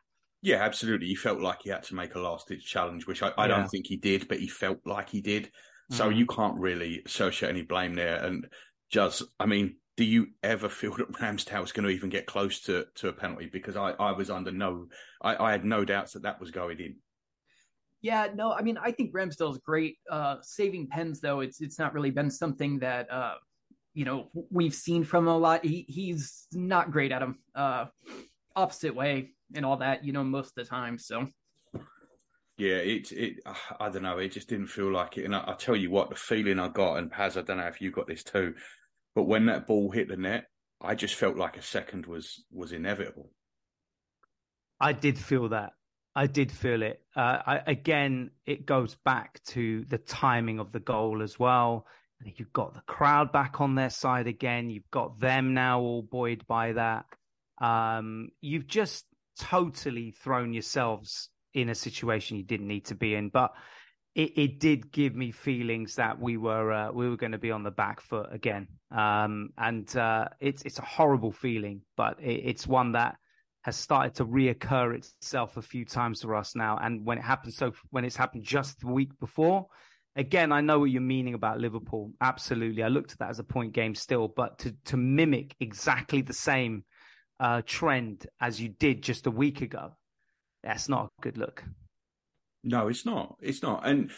Yeah, 0.43 0.63
absolutely. 0.63 1.09
He 1.09 1.17
felt 1.17 1.41
like 1.41 1.63
he 1.63 1.71
had 1.71 1.83
to 1.85 1.95
make 1.95 2.15
a 2.15 2.21
last 2.21 2.49
ditch 2.49 2.65
challenge, 2.65 3.07
which 3.07 3.23
I, 3.23 3.33
I 3.37 3.47
Yeah. 3.47 3.57
don't 3.57 3.69
think 3.69 3.87
he 3.87 3.97
did, 3.97 4.29
but 4.29 4.39
he 4.39 4.49
felt 4.49 4.79
like 4.85 5.09
he 5.09 5.21
did. 5.21 5.51
So 5.91 6.09
Mhm. 6.09 6.19
you 6.19 6.27
can't 6.27 6.59
really 6.59 7.03
associate 7.05 7.49
any 7.49 7.63
blame 7.63 7.95
there. 7.95 8.23
And 8.23 8.47
just, 8.91 9.23
I 9.41 9.47
mean, 9.47 9.77
do 9.97 10.05
you 10.05 10.29
ever 10.43 10.69
feel 10.69 10.97
that 10.97 11.13
Ramsdale's 11.13 11.73
going 11.73 11.87
to 11.87 11.95
even 11.95 12.11
get 12.11 12.27
close 12.27 12.61
to, 12.63 12.87
to 12.97 13.09
a 13.09 13.13
penalty? 13.13 13.49
Because 13.51 13.77
I, 13.77 13.93
I 13.93 14.13
was 14.13 14.31
under 14.31 14.51
no, 14.51 14.89
I, 15.23 15.37
I 15.37 15.53
had 15.53 15.65
no 15.65 15.85
doubts 15.85 16.13
that 16.13 16.23
that 16.23 16.41
was 16.41 16.51
going 16.51 16.79
in. 16.81 16.97
Yeah, 18.03 18.29
no, 18.35 18.53
I 18.53 18.63
mean, 18.63 18.79
I 18.79 18.93
think 18.93 19.15
Ramsdale's 19.15 19.59
great. 19.59 19.97
Uh, 20.11 20.37
saving 20.43 20.89
pens, 20.89 21.21
though, 21.21 21.41
it's 21.41 21.61
it's 21.61 21.79
not 21.79 21.95
really 21.95 22.11
been 22.11 22.31
something 22.31 22.79
that 22.81 23.11
uh, 23.11 23.35
you 23.95 24.05
know 24.05 24.31
we've 24.51 24.75
seen 24.75 25.03
from 25.03 25.27
a 25.29 25.37
lot. 25.37 25.65
He 25.65 25.87
he's 25.89 26.47
not 26.53 26.91
great 26.91 27.11
at 27.11 27.21
them. 27.21 27.39
Uh, 27.55 27.87
opposite 28.57 28.95
way 28.95 29.31
and 29.55 29.65
all 29.65 29.77
that, 29.77 30.05
you 30.05 30.13
know, 30.13 30.25
most 30.25 30.49
of 30.49 30.55
the 30.55 30.65
time. 30.65 30.99
So 30.99 31.29
Yeah, 32.59 32.77
it, 32.77 33.13
it, 33.13 33.37
I 33.79 33.91
don't 33.91 34.03
know. 34.03 34.19
It 34.19 34.33
just 34.33 34.49
didn't 34.49 34.69
feel 34.69 34.91
like 34.91 35.19
it. 35.19 35.25
And 35.25 35.37
I, 35.37 35.45
I 35.47 35.55
tell 35.55 35.77
you 35.77 35.91
what, 35.91 36.11
the 36.11 36.17
feeling 36.17 36.59
I 36.59 36.69
got, 36.69 36.97
and 36.97 37.11
Paz, 37.11 37.37
I 37.37 37.43
don't 37.43 37.59
know 37.59 37.67
if 37.67 37.81
you 37.81 37.91
got 37.91 38.07
this 38.07 38.25
too, 38.25 38.55
but 39.17 39.25
when 39.25 39.47
that 39.47 39.67
ball 39.67 39.91
hit 39.91 40.09
the 40.09 40.17
net, 40.17 40.45
I 40.81 40.95
just 40.95 41.15
felt 41.15 41.37
like 41.37 41.57
a 41.57 41.63
second 41.63 42.05
was 42.05 42.45
was 42.53 42.71
inevitable. 42.71 43.31
I 44.79 44.93
did 44.93 45.19
feel 45.19 45.49
that. 45.49 45.73
I 46.15 46.27
did 46.27 46.53
feel 46.53 46.83
it. 46.83 47.01
Uh, 47.17 47.39
I, 47.47 47.61
again, 47.67 48.31
it 48.45 48.67
goes 48.67 48.95
back 49.05 49.43
to 49.49 49.85
the 49.87 49.99
timing 49.99 50.61
of 50.61 50.71
the 50.71 50.81
goal 50.81 51.23
as 51.23 51.39
well. 51.39 51.87
You've 52.25 52.53
got 52.53 52.75
the 52.75 52.83
crowd 52.83 53.33
back 53.33 53.61
on 53.61 53.75
their 53.75 53.91
side 53.91 54.27
again. 54.27 54.71
You've 54.71 54.91
got 54.91 55.19
them 55.19 55.55
now 55.55 55.81
all 55.81 56.03
buoyed 56.03 56.47
by 56.47 56.73
that. 56.73 57.05
Um, 57.61 58.29
you've 58.41 58.67
just 58.67 59.05
totally 59.39 60.11
thrown 60.11 60.53
yourselves 60.53 61.31
in 61.55 61.71
a 61.71 61.75
situation 61.75 62.37
you 62.37 62.45
didn't 62.45 62.69
need 62.69 62.87
to 62.87 62.95
be 62.95 63.15
in. 63.15 63.31
But 63.31 63.53
it, 64.17 64.33
it 64.37 64.61
did 64.61 64.91
give 64.91 65.15
me 65.15 65.31
feelings 65.31 65.97
that 65.97 66.19
we 66.19 66.39
were 66.39 66.73
uh, 66.73 66.91
we 66.91 67.09
were 67.09 67.19
going 67.19 67.33
to 67.33 67.39
be 67.39 67.51
on 67.51 67.63
the 67.63 67.71
back 67.71 68.01
foot 68.01 68.29
again. 68.33 68.67
Um, 68.91 69.51
and 69.59 69.95
uh, 69.95 70.29
it's 70.41 70.63
it's 70.63 70.79
a 70.79 70.85
horrible 70.85 71.33
feeling, 71.33 71.83
but 71.97 72.19
it, 72.21 72.43
it's 72.45 72.67
one 72.67 72.93
that 72.93 73.17
has 73.63 73.77
started 73.77 74.15
to 74.15 74.25
reoccur 74.25 74.97
itself 74.97 75.59
a 75.59 75.63
few 75.63 75.85
times 75.85 76.23
for 76.23 76.35
us 76.35 76.57
now. 76.57 76.79
And 76.81 77.05
when 77.05 77.19
it 77.19 77.25
happens, 77.25 77.57
so 77.57 77.73
when 77.91 78.05
it's 78.05 78.17
happened 78.17 78.45
just 78.45 78.81
the 78.81 78.87
week 78.87 79.11
before, 79.21 79.67
again, 80.15 80.51
I 80.51 80.63
know 80.63 80.79
what 80.79 80.91
you're 80.91 81.03
meaning 81.03 81.35
about 81.35 81.61
Liverpool. 81.61 82.13
Absolutely, 82.23 82.83
I 82.83 82.89
looked 82.89 83.13
at 83.13 83.19
that 83.19 83.31
as 83.31 83.39
a 83.39 83.45
point 83.45 83.75
game 83.75 83.95
still, 83.95 84.29
but 84.29 84.59
to 84.61 84.75
to 84.87 84.97
mimic 84.97 85.55
exactly 85.61 86.23
the 86.23 86.33
same 86.33 86.85
uh, 87.39 87.61
trend 87.67 88.27
as 88.41 88.59
you 88.59 88.71
did 88.71 89.03
just 89.03 89.27
a 89.27 89.31
week 89.31 89.61
ago, 89.61 89.93
that's 90.63 90.89
not 90.89 91.11
a 91.19 91.23
good 91.23 91.37
look. 91.37 91.63
No, 92.67 92.89
it's 92.89 93.07
not. 93.07 93.37
It's 93.41 93.63
not. 93.63 93.87
And 93.87 94.11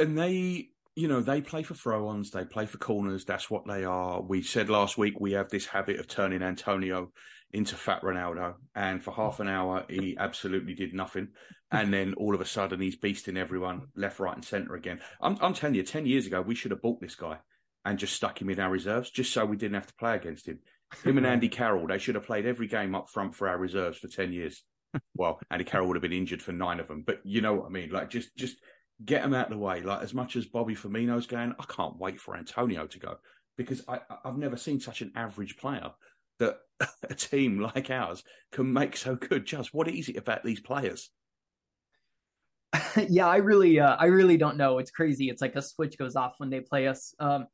and 0.00 0.18
they, 0.18 0.70
you 0.96 1.06
know, 1.06 1.20
they 1.20 1.40
play 1.40 1.62
for 1.62 1.74
throw-ons, 1.74 2.32
they 2.32 2.44
play 2.44 2.66
for 2.66 2.78
corners. 2.78 3.24
That's 3.24 3.48
what 3.48 3.66
they 3.66 3.84
are. 3.84 4.20
We 4.20 4.42
said 4.42 4.68
last 4.68 4.98
week 4.98 5.20
we 5.20 5.32
have 5.32 5.48
this 5.48 5.66
habit 5.66 6.00
of 6.00 6.08
turning 6.08 6.42
Antonio 6.42 7.12
into 7.52 7.76
fat 7.76 8.02
Ronaldo, 8.02 8.54
and 8.74 9.02
for 9.02 9.12
half 9.12 9.38
an 9.38 9.48
hour 9.48 9.84
he 9.88 10.16
absolutely 10.18 10.74
did 10.74 10.92
nothing, 10.92 11.28
and 11.70 11.94
then 11.94 12.14
all 12.14 12.34
of 12.34 12.40
a 12.40 12.44
sudden 12.44 12.80
he's 12.80 12.98
beasting 12.98 13.38
everyone 13.38 13.82
left, 13.94 14.18
right, 14.18 14.34
and 14.34 14.44
centre 14.44 14.74
again. 14.74 15.00
I'm, 15.22 15.38
I'm 15.40 15.54
telling 15.54 15.76
you, 15.76 15.84
ten 15.84 16.04
years 16.04 16.26
ago 16.26 16.42
we 16.42 16.56
should 16.56 16.72
have 16.72 16.82
bought 16.82 17.00
this 17.00 17.14
guy 17.14 17.38
and 17.84 17.96
just 17.96 18.14
stuck 18.14 18.42
him 18.42 18.50
in 18.50 18.58
our 18.58 18.70
reserves, 18.70 19.08
just 19.08 19.32
so 19.32 19.44
we 19.44 19.56
didn't 19.56 19.74
have 19.74 19.86
to 19.86 19.94
play 19.94 20.16
against 20.16 20.48
him. 20.48 20.58
Him 21.04 21.16
and 21.16 21.26
Andy 21.28 21.48
Carroll, 21.48 21.86
they 21.86 21.98
should 21.98 22.16
have 22.16 22.26
played 22.26 22.44
every 22.44 22.66
game 22.66 22.96
up 22.96 23.08
front 23.08 23.36
for 23.36 23.48
our 23.48 23.58
reserves 23.58 23.98
for 23.98 24.08
ten 24.08 24.32
years. 24.32 24.64
Well, 25.16 25.40
Andy 25.50 25.64
Carroll 25.64 25.88
would 25.88 25.96
have 25.96 26.02
been 26.02 26.12
injured 26.12 26.42
for 26.42 26.52
nine 26.52 26.80
of 26.80 26.88
them, 26.88 27.02
but 27.06 27.20
you 27.24 27.40
know 27.40 27.54
what 27.54 27.66
I 27.66 27.70
mean. 27.70 27.90
Like 27.90 28.10
just 28.10 28.36
just 28.36 28.56
get 29.04 29.22
them 29.22 29.34
out 29.34 29.46
of 29.46 29.52
the 29.52 29.58
way. 29.58 29.80
Like 29.82 30.02
as 30.02 30.14
much 30.14 30.36
as 30.36 30.46
Bobby 30.46 30.74
Firmino's 30.74 31.26
going, 31.26 31.54
I 31.58 31.64
can't 31.64 31.98
wait 31.98 32.20
for 32.20 32.36
Antonio 32.36 32.86
to 32.86 32.98
go 32.98 33.16
because 33.56 33.82
I, 33.88 34.00
I've 34.24 34.38
never 34.38 34.56
seen 34.56 34.80
such 34.80 35.02
an 35.02 35.12
average 35.14 35.56
player 35.56 35.90
that 36.38 36.58
a 37.08 37.14
team 37.14 37.60
like 37.60 37.90
ours 37.90 38.22
can 38.52 38.72
make 38.72 38.96
so 38.96 39.16
good. 39.16 39.46
Just 39.46 39.74
what 39.74 39.88
is 39.88 40.08
it 40.08 40.16
about 40.16 40.44
these 40.44 40.60
players? 40.60 41.10
yeah, 43.08 43.28
I 43.28 43.36
really, 43.36 43.78
uh, 43.78 43.96
I 43.96 44.06
really 44.06 44.36
don't 44.36 44.56
know. 44.56 44.78
It's 44.78 44.90
crazy. 44.90 45.28
It's 45.28 45.42
like 45.42 45.54
a 45.54 45.62
switch 45.62 45.96
goes 45.96 46.16
off 46.16 46.34
when 46.38 46.50
they 46.50 46.60
play 46.60 46.88
us. 46.88 47.14
Um, 47.20 47.46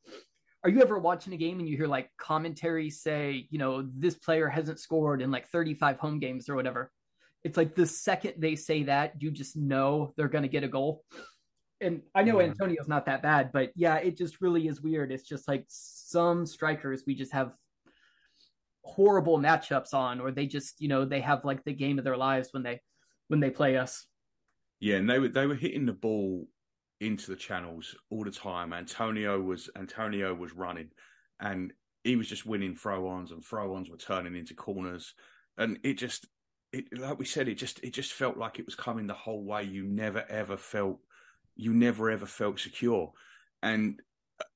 are 0.63 0.71
you 0.71 0.83
ever 0.83 0.99
watching 0.99 1.33
a 1.33 1.39
game 1.39 1.59
and 1.59 1.69
you 1.69 1.77
hear 1.77 1.87
like 1.87 2.11
commentary 2.19 2.91
say, 2.91 3.47
you 3.51 3.59
know, 3.59 3.89
this 3.95 4.15
player 4.15 4.49
hasn't 4.49 4.79
scored 4.79 5.23
in 5.23 5.31
like 5.31 5.49
35 5.49 5.99
home 5.99 6.19
games 6.19 6.49
or 6.49 6.55
whatever? 6.55 6.91
It's 7.45 7.57
like 7.57 7.75
the 7.75 7.87
second 7.87 8.35
they 8.39 8.57
say 8.57 8.85
that, 8.85 9.21
you 9.21 9.31
just 9.31 9.57
know 9.57 10.13
they're 10.17 10.29
going 10.29 10.43
to 10.43 10.49
get 10.49 10.65
a 10.65 10.69
goal. 10.69 11.05
And 11.81 12.03
I 12.15 12.23
know 12.23 12.41
yeah. 12.41 12.47
Antonio's 12.47 12.89
not 12.89 13.07
that 13.07 13.23
bad, 13.23 13.53
but 13.53 13.71
yeah, 13.75 13.97
it 13.97 14.17
just 14.17 14.43
really 14.43 14.69
is 14.69 14.83
weird. 14.83 15.11
It's 15.11 15.27
just 15.27 15.49
like 15.49 15.65
some 15.69 16.45
strikers 16.45 17.05
we 17.07 17.15
just 17.15 17.33
have 17.33 17.53
horrible 18.83 19.39
matchups 19.39 19.95
on, 19.95 20.21
or 20.21 20.31
they 20.31 20.47
just, 20.47 20.81
you 20.81 20.89
know, 20.89 21.05
they 21.05 21.21
have 21.21 21.45
like 21.45 21.65
the 21.65 21.73
game 21.73 21.99
of 21.99 22.05
their 22.05 22.17
lives 22.17 22.49
when 22.53 22.63
they 22.63 22.81
when 23.29 23.41
they 23.41 23.51
play 23.51 23.77
us. 23.77 24.07
Yeah, 24.81 24.97
and 24.97 25.09
they 25.09 25.19
were 25.19 25.29
they 25.29 25.47
were 25.47 25.55
hitting 25.55 25.87
the 25.87 25.93
ball 25.93 26.47
into 27.01 27.31
the 27.31 27.37
channels 27.37 27.95
all 28.11 28.25
the 28.25 28.31
time. 28.31 28.75
Antonio 28.75 29.41
was 29.41 29.71
Antonio 29.77 30.35
was 30.35 30.53
running, 30.53 30.91
and 31.39 31.73
he 32.05 32.17
was 32.17 32.29
just 32.29 32.45
winning 32.45 32.75
throw 32.75 33.09
ons, 33.09 33.31
and 33.31 33.45
throw 33.45 33.75
ons 33.75 33.89
were 33.89 33.97
turning 33.97 34.37
into 34.37 34.55
corners, 34.55 35.15
and 35.57 35.79
it 35.83 35.95
just 35.95 36.27
it 36.73 36.99
like 36.99 37.19
we 37.19 37.25
said, 37.25 37.49
it 37.49 37.55
just 37.55 37.81
it 37.83 37.93
just 37.93 38.13
felt 38.13 38.37
like 38.37 38.59
it 38.59 38.67
was 38.67 38.75
coming 38.75 39.07
the 39.07 39.15
whole 39.15 39.43
way. 39.45 39.65
You 39.65 39.85
never 39.85 40.25
ever 40.29 40.57
felt 40.57 40.99
you 41.57 41.73
never 41.73 42.11
ever 42.11 42.27
felt 42.27 42.61
secure, 42.61 43.13
and. 43.63 44.01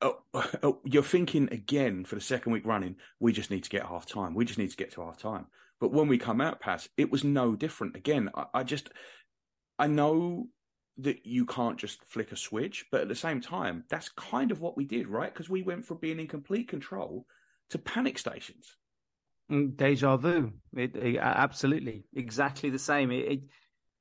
Uh, 0.01 0.13
uh, 0.33 0.47
uh, 0.63 0.73
you're 0.85 1.03
thinking 1.03 1.47
again 1.53 2.07
for 2.07 2.15
the 2.15 2.21
second 2.23 2.53
week 2.53 2.65
running, 2.65 2.97
we 3.21 3.35
just 3.35 3.51
need 3.51 3.63
to 3.63 3.69
get 3.69 3.85
half 3.85 4.07
time. 4.07 4.35
We 4.35 4.47
just 4.47 4.59
need 4.59 4.71
to 4.71 4.79
get 4.79 4.93
to 4.93 5.03
half 5.03 5.19
time. 5.19 5.45
But 5.79 5.93
when 5.93 6.09
we 6.09 6.17
come 6.17 6.41
out 6.41 6.59
past, 6.59 6.89
it 6.97 7.13
was 7.13 7.23
no 7.23 7.55
different. 7.55 7.95
Again, 7.95 8.31
I, 8.35 8.47
I 8.55 8.63
just, 8.63 8.89
I 9.79 9.87
know 9.87 10.47
that 10.99 11.27
you 11.27 11.45
can't 11.45 11.79
just 11.79 12.03
flick 12.05 12.33
a 12.33 12.37
switch, 12.37 12.87
but 12.91 13.01
at 13.03 13.09
the 13.09 13.15
same 13.15 13.41
time, 13.41 13.85
that's 13.89 14.09
kind 14.11 14.51
of 14.51 14.61
what 14.61 14.77
we 14.77 14.85
did, 14.85 15.09
right? 15.09 15.33
Because 15.33 15.51
we 15.51 15.63
went 15.63 15.85
from 15.85 15.99
being 15.99 16.21
in 16.21 16.29
complete 16.29 16.69
control 16.69 17.27
to 17.71 17.79
panic 17.79 18.19
stations. 18.19 18.77
Deja 19.77 20.17
vu. 20.17 20.53
It, 20.77 20.97
it, 20.97 21.17
absolutely, 21.19 22.05
exactly 22.15 22.71
the 22.71 22.79
same. 22.79 23.11
It, 23.11 23.41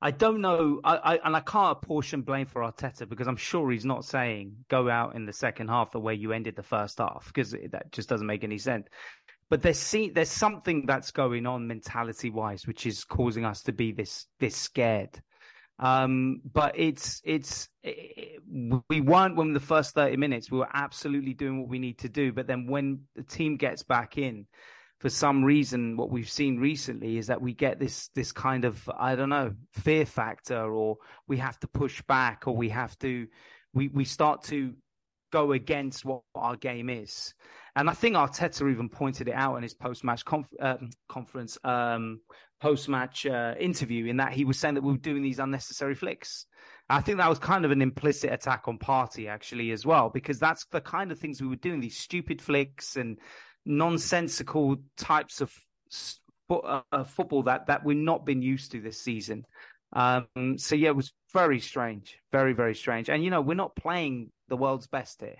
I 0.02 0.10
don't 0.10 0.42
know, 0.42 0.80
I, 0.84 0.96
I, 0.96 1.18
and 1.24 1.34
I 1.34 1.40
can't 1.40 1.78
apportion 1.78 2.22
blame 2.22 2.46
for 2.46 2.62
Arteta 2.62 3.08
because 3.08 3.26
I'm 3.26 3.36
sure 3.36 3.70
he's 3.70 3.86
not 3.86 4.04
saying 4.04 4.56
go 4.68 4.90
out 4.90 5.14
in 5.14 5.24
the 5.24 5.32
second 5.32 5.68
half 5.68 5.92
the 5.92 6.00
way 6.00 6.14
you 6.14 6.32
ended 6.32 6.56
the 6.56 6.62
first 6.62 6.98
half 6.98 7.26
because 7.26 7.52
that 7.70 7.90
just 7.90 8.08
doesn't 8.08 8.26
make 8.26 8.44
any 8.44 8.58
sense. 8.58 8.86
But 9.48 9.62
there's 9.62 9.78
see, 9.78 10.10
there's 10.10 10.30
something 10.30 10.84
that's 10.86 11.10
going 11.10 11.46
on 11.46 11.68
mentality 11.68 12.30
wise, 12.30 12.66
which 12.66 12.86
is 12.86 13.04
causing 13.04 13.44
us 13.44 13.62
to 13.62 13.72
be 13.72 13.92
this 13.92 14.26
this 14.40 14.56
scared. 14.56 15.22
Um, 15.78 16.40
but 16.52 16.78
it's 16.78 17.20
it's 17.24 17.68
it, 17.82 18.40
we 18.88 19.00
weren't 19.00 19.36
when 19.36 19.52
the 19.52 19.60
first 19.60 19.94
30 19.94 20.16
minutes 20.16 20.50
we 20.50 20.58
were 20.58 20.68
absolutely 20.72 21.34
doing 21.34 21.60
what 21.60 21.68
we 21.68 21.78
need 21.78 21.98
to 22.00 22.08
do. 22.08 22.32
But 22.32 22.46
then 22.46 22.66
when 22.66 23.04
the 23.16 23.22
team 23.22 23.56
gets 23.56 23.82
back 23.82 24.18
in, 24.18 24.46
for 25.04 25.10
some 25.10 25.44
reason, 25.44 25.98
what 25.98 26.08
we've 26.08 26.30
seen 26.30 26.58
recently 26.58 27.18
is 27.18 27.26
that 27.26 27.42
we 27.42 27.52
get 27.52 27.78
this 27.78 28.08
this 28.14 28.32
kind 28.32 28.64
of 28.64 28.88
I 28.98 29.14
don't 29.14 29.28
know 29.28 29.52
fear 29.74 30.06
factor, 30.06 30.72
or 30.72 30.96
we 31.28 31.36
have 31.36 31.60
to 31.60 31.68
push 31.68 32.00
back, 32.08 32.44
or 32.46 32.56
we 32.56 32.70
have 32.70 32.98
to 33.00 33.26
we 33.74 33.88
we 33.88 34.06
start 34.06 34.44
to 34.44 34.72
go 35.30 35.52
against 35.52 36.06
what 36.06 36.22
our 36.34 36.56
game 36.56 36.88
is. 36.88 37.34
And 37.76 37.90
I 37.90 37.92
think 37.92 38.16
Arteta 38.16 38.70
even 38.72 38.88
pointed 38.88 39.28
it 39.28 39.34
out 39.34 39.56
in 39.56 39.62
his 39.62 39.74
post 39.74 40.04
match 40.04 40.24
conf- 40.24 40.48
uh, 40.58 40.78
conference, 41.06 41.58
um, 41.64 42.20
post 42.62 42.88
match 42.88 43.26
uh, 43.26 43.54
interview, 43.60 44.06
in 44.06 44.16
that 44.16 44.32
he 44.32 44.46
was 44.46 44.58
saying 44.58 44.72
that 44.76 44.84
we 44.84 44.92
were 44.92 44.96
doing 44.96 45.22
these 45.22 45.38
unnecessary 45.38 45.94
flicks. 45.94 46.46
I 46.88 47.02
think 47.02 47.18
that 47.18 47.28
was 47.28 47.38
kind 47.38 47.66
of 47.66 47.72
an 47.72 47.82
implicit 47.82 48.32
attack 48.32 48.68
on 48.68 48.78
Partey 48.78 49.28
actually, 49.28 49.70
as 49.72 49.84
well, 49.84 50.08
because 50.08 50.38
that's 50.38 50.64
the 50.72 50.80
kind 50.80 51.12
of 51.12 51.18
things 51.18 51.42
we 51.42 51.48
were 51.48 51.56
doing 51.56 51.80
these 51.80 51.98
stupid 51.98 52.40
flicks 52.40 52.96
and 52.96 53.18
nonsensical 53.64 54.76
types 54.96 55.40
of 55.40 55.52
uh, 56.50 57.04
football 57.04 57.42
that, 57.44 57.66
that 57.66 57.84
we've 57.84 57.96
not 57.96 58.26
been 58.26 58.42
used 58.42 58.72
to 58.72 58.80
this 58.80 59.00
season. 59.00 59.44
Um, 59.92 60.26
so, 60.56 60.74
yeah, 60.74 60.88
it 60.88 60.96
was 60.96 61.12
very 61.32 61.60
strange, 61.60 62.18
very, 62.32 62.52
very 62.52 62.74
strange. 62.74 63.08
And, 63.08 63.22
you 63.22 63.30
know, 63.30 63.40
we're 63.40 63.54
not 63.54 63.76
playing 63.76 64.30
the 64.48 64.56
world's 64.56 64.86
best 64.86 65.20
here 65.20 65.36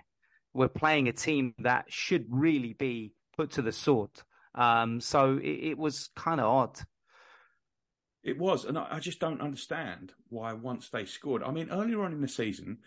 we're 0.55 0.69
playing 0.69 1.07
a 1.09 1.13
team 1.13 1.53
that 1.59 1.85
should 1.89 2.25
really 2.29 2.73
be 2.73 3.11
put 3.35 3.51
to 3.51 3.61
the 3.61 3.73
sword. 3.73 4.09
Um, 4.55 5.01
so 5.01 5.37
it, 5.37 5.71
it 5.71 5.77
was 5.77 6.09
kind 6.15 6.39
of 6.39 6.47
odd. 6.47 6.79
It 8.23 8.39
was, 8.39 8.63
and 8.63 8.77
I, 8.77 8.87
I, 8.91 8.99
just 8.99 9.19
don't 9.19 9.41
understand 9.41 10.13
why 10.29 10.53
once 10.53 10.89
they 10.89 11.05
scored. 11.05 11.43
I 11.43 11.51
mean, 11.51 11.69
earlier 11.69 12.01
on 12.03 12.13
in 12.13 12.21
the 12.21 12.27
season, 12.27 12.77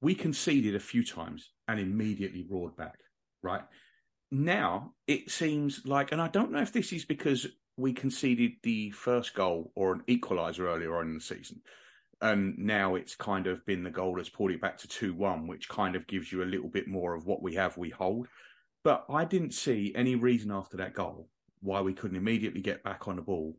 we 0.00 0.14
conceded 0.14 0.76
a 0.76 0.80
few 0.80 1.04
times 1.04 1.50
and 1.66 1.80
immediately 1.80 2.46
roared 2.48 2.76
back. 2.76 3.00
Right 3.42 3.62
now, 4.30 4.92
it 5.06 5.30
seems 5.30 5.82
like, 5.84 6.12
and 6.12 6.20
I 6.20 6.28
don't 6.28 6.52
know 6.52 6.60
if 6.60 6.72
this 6.72 6.92
is 6.92 7.04
because 7.04 7.46
we 7.76 7.92
conceded 7.92 8.52
the 8.62 8.90
first 8.90 9.34
goal 9.34 9.72
or 9.74 9.92
an 9.92 10.02
equaliser 10.08 10.60
earlier 10.60 10.96
on 10.96 11.08
in 11.08 11.14
the 11.14 11.20
season, 11.20 11.62
and 12.20 12.58
now 12.58 12.94
it's 12.94 13.16
kind 13.16 13.46
of 13.46 13.64
been 13.64 13.82
the 13.82 13.90
goal 13.90 14.16
that's 14.16 14.28
pulled 14.28 14.50
it 14.50 14.60
back 14.60 14.78
to 14.78 14.88
2 14.88 15.14
1, 15.14 15.46
which 15.46 15.68
kind 15.68 15.96
of 15.96 16.06
gives 16.06 16.30
you 16.30 16.42
a 16.42 16.44
little 16.44 16.68
bit 16.68 16.86
more 16.86 17.14
of 17.14 17.26
what 17.26 17.42
we 17.42 17.54
have, 17.54 17.76
we 17.76 17.90
hold. 17.90 18.28
But 18.84 19.04
I 19.10 19.24
didn't 19.24 19.54
see 19.54 19.92
any 19.94 20.14
reason 20.14 20.50
after 20.50 20.76
that 20.78 20.94
goal 20.94 21.28
why 21.60 21.80
we 21.80 21.92
couldn't 21.92 22.16
immediately 22.16 22.62
get 22.62 22.82
back 22.82 23.08
on 23.08 23.16
the 23.16 23.22
ball 23.22 23.56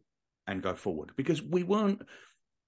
and 0.48 0.64
go 0.64 0.74
forward 0.74 1.12
because 1.16 1.42
we 1.42 1.64
weren't 1.64 2.02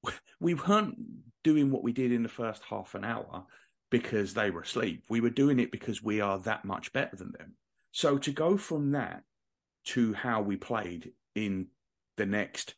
we 0.39 0.53
weren't 0.53 0.95
doing 1.43 1.71
what 1.71 1.83
we 1.83 1.91
did 1.91 2.11
in 2.11 2.23
the 2.23 2.29
first 2.29 2.63
half 2.69 2.93
an 2.95 3.03
hour 3.03 3.45
because 3.89 4.33
they 4.33 4.49
were 4.49 4.61
asleep. 4.61 5.03
We 5.09 5.21
were 5.21 5.29
doing 5.29 5.59
it 5.59 5.71
because 5.71 6.01
we 6.01 6.21
are 6.21 6.39
that 6.39 6.65
much 6.65 6.93
better 6.93 7.15
than 7.15 7.31
them. 7.37 7.53
So 7.93 8.17
to 8.17 8.31
go 8.31 8.57
from 8.57 8.91
that 8.91 9.23
to 9.85 10.13
how 10.13 10.41
we 10.41 10.57
played 10.57 11.13
in 11.35 11.67
the 12.17 12.25
next 12.25 12.75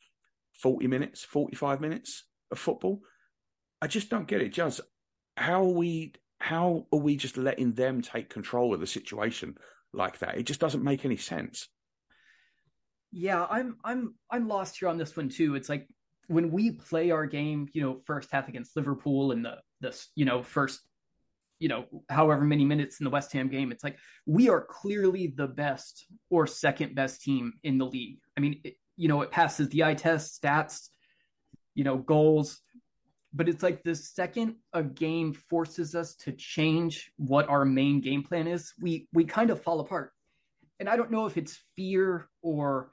40 0.62 0.88
minutes, 0.88 1.23
45 1.23 1.82
minutes, 1.82 2.25
of 2.51 2.60
football. 2.60 3.01
I 3.82 3.88
just 3.88 4.10
don't 4.10 4.28
get 4.28 4.41
it. 4.41 4.49
Just 4.49 4.82
how 5.38 5.63
are 5.63 5.73
we 5.73 6.13
how 6.39 6.86
are 6.91 6.99
we 6.99 7.15
just 7.15 7.38
letting 7.38 7.73
them 7.73 8.01
take 8.01 8.30
control 8.30 8.73
of 8.73 8.80
the 8.80 8.88
situation 8.88 9.58
like 9.93 10.19
that? 10.19 10.38
It 10.38 10.43
just 10.43 10.60
doesn't 10.60 10.84
make 10.84 11.06
any 11.06 11.17
sense. 11.17 11.67
Yeah, 13.12 13.45
I'm 13.49 13.78
I'm 13.84 14.15
I'm 14.30 14.47
lost 14.47 14.78
here 14.80 14.89
on 14.89 14.97
this 14.97 15.15
one 15.15 15.30
too. 15.30 15.56
It's 15.56 15.69
like 15.69 15.88
when 16.28 16.51
we 16.51 16.71
play 16.71 17.12
our 17.12 17.25
game, 17.25 17.67
you 17.73 17.82
know, 17.82 18.01
first 18.06 18.30
half 18.32 18.47
against 18.47 18.75
Liverpool 18.75 19.32
and 19.32 19.45
the 19.45 19.58
this, 19.82 20.10
you 20.15 20.25
know, 20.25 20.41
first 20.41 20.82
you 21.65 21.69
know, 21.69 21.86
however 22.12 22.43
many 22.43 22.63
minutes 22.63 22.99
in 22.99 23.06
the 23.06 23.10
West 23.10 23.34
Ham 23.34 23.47
game, 23.47 23.71
it's 23.71 23.84
like 23.84 23.97
we 24.28 24.49
are 24.49 24.62
clearly 24.62 25.34
the 25.36 25.47
best 25.47 26.06
or 26.30 26.45
second 26.45 26.93
best 26.93 27.23
team 27.23 27.54
in 27.63 27.80
the 27.80 27.88
league. 27.88 28.19
I 28.38 28.39
mean, 28.39 28.62
it, 28.63 28.75
you 28.97 29.08
know, 29.08 29.23
it 29.23 29.32
passes 29.32 29.69
the 29.69 29.84
eye 29.84 29.95
test, 29.95 30.39
stats, 30.39 30.89
you 31.73 31.84
know, 31.84 31.97
goals. 31.97 32.60
But 33.34 33.49
it's 33.49 33.63
like 33.63 33.82
the 33.82 33.95
second 33.95 34.58
a 34.73 34.84
game 34.84 35.34
forces 35.34 35.95
us 35.95 36.13
to 36.17 36.34
change 36.34 37.12
what 37.17 37.49
our 37.49 37.65
main 37.65 37.99
game 37.99 38.21
plan 38.21 38.47
is, 38.47 38.71
we 38.80 39.08
we 39.12 39.25
kind 39.25 39.49
of 39.49 39.63
fall 39.63 39.80
apart. 39.80 40.12
And 40.80 40.88
I 40.88 40.97
don't 40.97 41.10
know 41.10 41.25
if 41.25 41.36
it's 41.36 41.63
fear 41.75 42.30
or 42.43 42.91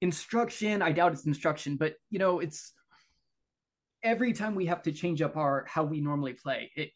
instruction. 0.00 0.80
I 0.80 0.92
doubt 0.92 1.12
it's 1.12 1.26
instruction, 1.26 1.76
but 1.76 1.96
you 2.08 2.18
know, 2.18 2.40
it's 2.40 2.72
every 4.06 4.32
time 4.32 4.54
we 4.54 4.66
have 4.66 4.82
to 4.82 4.92
change 4.92 5.20
up 5.20 5.36
our 5.36 5.64
how 5.68 5.84
we 5.84 6.00
normally 6.00 6.32
play, 6.32 6.70
it 6.76 6.90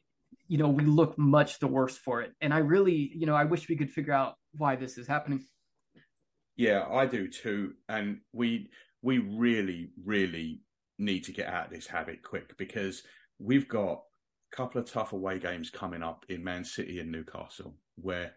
you 0.47 0.59
know, 0.59 0.69
we 0.69 0.85
look 0.85 1.17
much 1.17 1.61
the 1.61 1.67
worse 1.67 1.97
for 1.97 2.23
it. 2.23 2.33
And 2.41 2.53
I 2.53 2.59
really, 2.59 3.13
you 3.15 3.25
know, 3.25 3.37
I 3.37 3.45
wish 3.45 3.69
we 3.69 3.77
could 3.77 3.91
figure 3.91 4.13
out 4.13 4.35
why 4.57 4.75
this 4.75 4.99
is 4.99 5.07
happening. 5.07 5.45
Yeah, 6.57 6.87
I 6.91 7.07
do 7.07 7.29
too. 7.29 7.75
And 7.89 8.19
we 8.33 8.71
we 9.03 9.19
really, 9.19 9.91
really 10.05 10.63
need 10.99 11.25
to 11.25 11.33
get 11.33 11.47
out 11.47 11.67
of 11.67 11.73
this 11.73 11.87
habit 11.87 12.23
quick 12.23 12.57
because 12.59 13.03
we've 13.39 13.69
got 13.69 14.03
a 14.53 14.57
couple 14.57 14.81
of 14.81 14.91
tough 14.91 15.13
away 15.13 15.39
games 15.39 15.71
coming 15.71 16.03
up 16.03 16.27
in 16.29 16.45
Man 16.45 16.65
City 16.65 16.99
and 17.01 17.11
Newcastle 17.11 17.77
where 17.97 18.33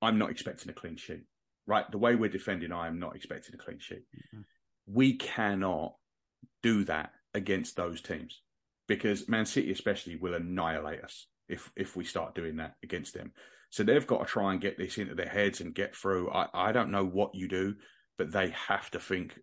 I'm 0.00 0.18
not 0.18 0.30
expecting 0.30 0.70
a 0.70 0.74
clean 0.74 0.96
sheet. 0.96 1.24
Right, 1.66 1.90
the 1.90 1.98
way 1.98 2.14
we're 2.14 2.30
defending, 2.30 2.72
I 2.72 2.86
am 2.86 2.98
not 2.98 3.16
expecting 3.16 3.54
a 3.54 3.58
clean 3.58 3.78
sheet. 3.78 4.04
Mm-hmm. 4.16 4.40
We 4.86 5.16
cannot 5.16 5.96
do 6.62 6.84
that 6.84 7.12
against 7.34 7.76
those 7.76 8.00
teams 8.00 8.42
because 8.88 9.28
Man 9.28 9.46
City, 9.46 9.70
especially, 9.70 10.16
will 10.16 10.34
annihilate 10.34 11.04
us 11.04 11.26
if 11.48 11.70
if 11.76 11.94
we 11.94 12.04
start 12.04 12.34
doing 12.34 12.56
that 12.56 12.74
against 12.82 13.14
them. 13.14 13.32
So 13.70 13.82
they've 13.84 14.06
got 14.06 14.20
to 14.20 14.24
try 14.24 14.52
and 14.52 14.60
get 14.60 14.78
this 14.78 14.98
into 14.98 15.14
their 15.14 15.28
heads 15.28 15.60
and 15.60 15.74
get 15.74 15.94
through. 15.94 16.30
I, 16.30 16.48
I 16.54 16.72
don't 16.72 16.90
know 16.90 17.04
what 17.04 17.34
you 17.34 17.48
do, 17.48 17.74
but 18.16 18.32
they 18.32 18.54
have 18.68 18.90
to 18.92 18.98
think 18.98 19.38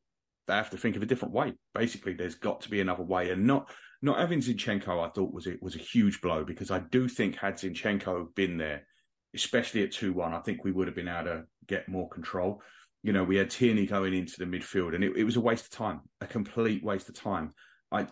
they 0.47 0.55
have 0.55 0.71
to 0.71 0.77
think 0.77 0.95
of 0.95 1.03
a 1.03 1.07
different 1.07 1.33
way. 1.33 1.53
Basically, 1.73 2.13
there's 2.13 2.35
got 2.35 2.61
to 2.61 2.69
be 2.69 2.81
another 2.81 3.03
way, 3.03 3.29
and 3.29 3.45
not 3.45 3.69
not 4.01 4.19
having 4.19 4.39
Zinchenko. 4.39 5.05
I 5.05 5.09
thought 5.09 5.33
was 5.33 5.47
it 5.47 5.61
was 5.61 5.75
a 5.75 5.79
huge 5.79 6.21
blow 6.21 6.43
because 6.43 6.71
I 6.71 6.79
do 6.79 7.07
think 7.07 7.37
had 7.37 7.55
Zinchenko 7.55 8.33
been 8.35 8.57
there, 8.57 8.87
especially 9.33 9.83
at 9.83 9.91
two 9.91 10.13
one, 10.13 10.33
I 10.33 10.39
think 10.39 10.63
we 10.63 10.71
would 10.71 10.87
have 10.87 10.95
been 10.95 11.07
able 11.07 11.25
to 11.25 11.43
get 11.67 11.87
more 11.87 12.09
control. 12.09 12.61
You 13.03 13.13
know, 13.13 13.23
we 13.23 13.37
had 13.37 13.51
Tierney 13.51 13.85
going 13.85 14.15
into 14.15 14.39
the 14.39 14.45
midfield, 14.45 14.95
and 14.95 15.03
it, 15.03 15.15
it 15.15 15.23
was 15.23 15.35
a 15.35 15.41
waste 15.41 15.65
of 15.65 15.71
time, 15.71 16.01
a 16.21 16.25
complete 16.25 16.83
waste 16.83 17.09
of 17.09 17.15
time. 17.15 17.53
I, 17.91 18.07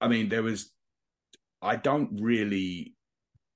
I 0.00 0.08
mean, 0.08 0.28
there 0.28 0.42
was, 0.42 0.72
I 1.62 1.76
don't 1.76 2.20
really. 2.20 2.94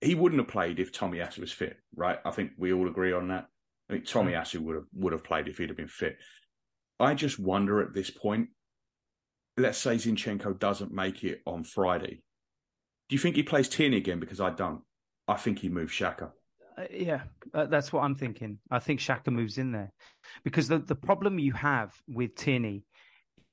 He 0.00 0.14
wouldn't 0.14 0.40
have 0.40 0.48
played 0.48 0.81
if 0.81 0.92
Tomiyasu 0.92 1.38
was 1.38 1.53
fit, 1.53 1.79
right? 1.96 2.18
I 2.27 2.31
think 2.31 2.53
we 2.59 2.72
all 2.72 2.88
agree 2.88 3.12
on 3.12 3.29
that. 3.29 3.46
I 3.88 3.94
think 3.94 4.05
Tomiyasu 4.05 4.61
would 4.61 4.74
have 4.74 4.85
would 4.92 5.12
have 5.12 5.24
played 5.24 5.48
if 5.48 5.59
he'd 5.59 5.70
have 5.70 5.79
been 5.79 5.88
fit. 5.88 6.18
I 7.00 7.14
just 7.14 7.38
wonder 7.38 7.81
at 7.81 7.94
this 7.94 8.11
point 8.11 8.48
let's 9.57 9.79
say 9.79 9.96
Zinchenko 9.96 10.59
doesn't 10.59 10.92
make 10.92 11.24
it 11.24 11.40
on 11.46 11.64
Friday, 11.64 12.22
do 13.09 13.14
you 13.14 13.18
think 13.18 13.37
he 13.37 13.42
plays 13.42 13.68
Tierney 13.68 13.98
again? 13.98 14.20
Because 14.20 14.40
I 14.40 14.50
don't. 14.50 14.81
I 15.29 15.35
think 15.35 15.59
he 15.59 15.68
moves 15.68 15.92
Xhaka. 15.92 16.31
Uh, 16.77 16.85
yeah, 16.90 17.22
uh, 17.55 17.66
that's 17.66 17.92
what 17.92 18.03
I'm 18.03 18.16
thinking. 18.16 18.59
I 18.70 18.79
think 18.79 19.00
Xhaka 19.00 19.29
moves 19.29 19.59
in 19.59 19.72
there 19.72 19.92
because 20.42 20.68
the, 20.68 20.79
the 20.79 20.94
problem 20.94 21.38
you 21.38 21.53
have 21.53 21.92
with 22.09 22.35
Tierney 22.35 22.85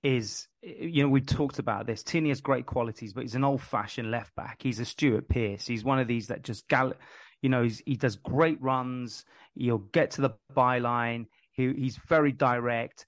is, 0.03 0.47
you 0.61 1.03
know, 1.03 1.09
we 1.09 1.21
talked 1.21 1.59
about 1.59 1.85
this. 1.85 2.03
Tierney 2.03 2.29
has 2.29 2.41
great 2.41 2.65
qualities, 2.65 3.13
but 3.13 3.21
he's 3.21 3.35
an 3.35 3.43
old 3.43 3.61
fashioned 3.61 4.11
left 4.11 4.35
back. 4.35 4.57
He's 4.61 4.79
a 4.79 4.85
Stuart 4.85 5.27
Pearce. 5.29 5.65
He's 5.65 5.83
one 5.83 5.99
of 5.99 6.07
these 6.07 6.27
that 6.27 6.43
just 6.43 6.67
gallop, 6.67 6.99
you 7.41 7.49
know, 7.49 7.67
he 7.85 7.95
does 7.95 8.15
great 8.15 8.61
runs. 8.61 9.25
He'll 9.55 9.77
get 9.79 10.11
to 10.11 10.21
the 10.21 10.31
byline. 10.55 11.25
He, 11.51 11.73
he's 11.73 11.99
very 12.07 12.31
direct, 12.31 13.05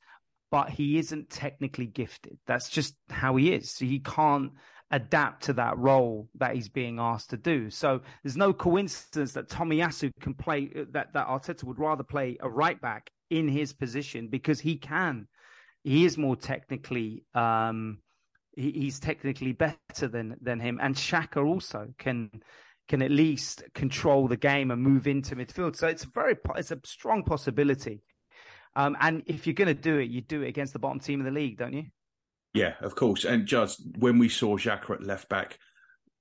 but 0.51 0.69
he 0.69 0.97
isn't 0.97 1.29
technically 1.29 1.87
gifted. 1.87 2.37
That's 2.45 2.69
just 2.69 2.95
how 3.09 3.35
he 3.35 3.53
is. 3.53 3.71
So 3.71 3.85
he 3.85 3.99
can't 3.99 4.51
adapt 4.91 5.43
to 5.45 5.53
that 5.53 5.77
role 5.77 6.29
that 6.35 6.53
he's 6.53 6.69
being 6.69 6.99
asked 6.99 7.31
to 7.31 7.37
do. 7.37 7.69
So 7.71 8.01
there's 8.21 8.37
no 8.37 8.53
coincidence 8.53 9.33
that 9.33 9.49
Tomiyasu 9.49 10.11
can 10.21 10.35
play 10.35 10.69
uh, 10.75 10.83
that 10.91 11.13
that 11.13 11.27
Arteta 11.27 11.63
would 11.63 11.79
rather 11.79 12.03
play 12.03 12.37
a 12.39 12.49
right 12.49 12.79
back 12.79 13.09
in 13.31 13.47
his 13.47 13.73
position 13.73 14.27
because 14.27 14.59
he 14.59 14.77
can. 14.77 15.27
He 15.83 16.05
is 16.05 16.17
more 16.17 16.35
technically 16.35 17.25
um, 17.33 17.99
he, 18.55 18.71
he's 18.71 18.99
technically 18.99 19.51
better 19.51 20.07
than 20.07 20.35
than 20.41 20.59
him, 20.59 20.79
and 20.81 20.95
Xhaka 20.95 21.45
also 21.45 21.87
can 21.97 22.29
can 22.87 23.01
at 23.01 23.11
least 23.11 23.63
control 23.73 24.27
the 24.27 24.37
game 24.37 24.71
and 24.71 24.81
move 24.81 25.07
into 25.07 25.35
midfield. 25.35 25.75
So 25.75 25.87
it's 25.87 26.03
a 26.03 26.09
very 26.09 26.35
it's 26.55 26.71
a 26.71 26.79
strong 26.85 27.23
possibility. 27.23 28.03
Um, 28.75 28.97
and 28.99 29.23
if 29.27 29.45
you're 29.45 29.53
going 29.53 29.67
to 29.67 29.73
do 29.73 29.99
it, 29.99 30.09
you 30.09 30.21
do 30.21 30.41
it 30.41 30.47
against 30.47 30.73
the 30.73 30.79
bottom 30.79 30.99
team 30.99 31.19
of 31.19 31.25
the 31.25 31.31
league, 31.31 31.57
don't 31.57 31.73
you? 31.73 31.85
Yeah, 32.53 32.73
of 32.81 32.95
course. 32.95 33.23
And 33.23 33.45
just 33.45 33.81
when 33.99 34.17
we 34.17 34.29
saw 34.29 34.57
Xhaka 34.57 34.91
at 34.91 35.03
left 35.03 35.29
back 35.29 35.59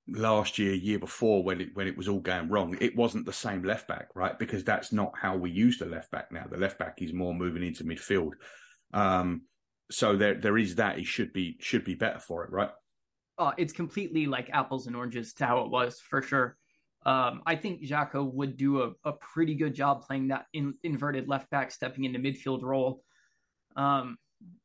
last 0.07 0.59
year, 0.59 0.73
year 0.73 0.99
before, 0.99 1.43
when 1.43 1.61
it 1.61 1.69
when 1.73 1.87
it 1.87 1.97
was 1.97 2.07
all 2.07 2.19
going 2.19 2.49
wrong, 2.49 2.77
it 2.79 2.95
wasn't 2.95 3.25
the 3.25 3.33
same 3.33 3.63
left 3.63 3.87
back, 3.87 4.09
right? 4.15 4.37
Because 4.37 4.63
that's 4.63 4.91
not 4.91 5.13
how 5.19 5.35
we 5.35 5.51
use 5.51 5.77
the 5.77 5.85
left 5.85 6.11
back 6.11 6.31
now. 6.31 6.45
The 6.49 6.57
left 6.57 6.79
back 6.79 7.01
is 7.01 7.13
more 7.13 7.33
moving 7.33 7.63
into 7.63 7.83
midfield. 7.83 8.33
Um, 8.93 9.43
so 9.93 10.17
there 10.17 10.35
there 10.35 10.57
is 10.57 10.75
that. 10.75 10.97
He 10.97 11.03
should 11.03 11.33
be 11.33 11.57
should 11.59 11.85
be 11.85 11.95
better 11.95 12.19
for 12.19 12.43
it, 12.43 12.51
right? 12.51 12.71
Oh, 13.37 13.51
it's 13.57 13.73
completely 13.73 14.25
like 14.25 14.49
apples 14.51 14.87
and 14.87 14.95
oranges 14.95 15.33
to 15.35 15.45
how 15.45 15.59
it 15.61 15.69
was 15.69 15.99
for 15.99 16.21
sure. 16.21 16.57
Um, 17.05 17.41
I 17.45 17.55
think 17.55 17.81
Xhaka 17.81 18.23
would 18.33 18.57
do 18.57 18.81
a, 18.81 18.91
a 19.03 19.13
pretty 19.13 19.55
good 19.55 19.75
job 19.75 20.03
playing 20.03 20.29
that 20.29 20.45
in, 20.53 20.75
inverted 20.83 21.27
left 21.27 21.49
back, 21.49 21.71
stepping 21.71 22.05
into 22.05 22.19
midfield 22.19 22.61
role. 22.63 23.03
Um, 23.75 24.17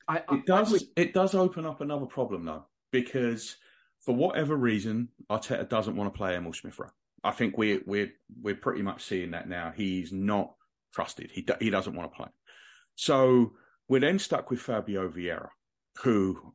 I, 0.06 0.22
it 0.30 0.46
does. 0.46 0.70
would... 0.70 0.82
It 0.96 1.14
does 1.14 1.34
open 1.34 1.66
up 1.66 1.80
another 1.80 2.06
problem 2.06 2.44
though, 2.44 2.66
because 2.90 3.56
for 4.00 4.14
whatever 4.14 4.56
reason, 4.56 5.08
Arteta 5.30 5.68
doesn't 5.68 5.96
want 5.96 6.12
to 6.12 6.16
play 6.16 6.36
Emil 6.36 6.52
Smith 6.52 6.78
Rowe. 6.78 6.90
I 7.24 7.32
think 7.32 7.58
we're 7.58 7.80
we're 7.86 8.12
we're 8.40 8.54
pretty 8.54 8.82
much 8.82 9.02
seeing 9.02 9.32
that 9.32 9.48
now. 9.48 9.72
He's 9.74 10.12
not 10.12 10.54
trusted. 10.94 11.30
He 11.32 11.44
he 11.60 11.70
doesn't 11.70 11.94
want 11.94 12.12
to 12.12 12.16
play. 12.16 12.28
So 12.94 13.54
we're 13.88 14.00
then 14.00 14.18
stuck 14.18 14.50
with 14.50 14.60
Fabio 14.60 15.08
Vieira, 15.08 15.48
who 16.02 16.54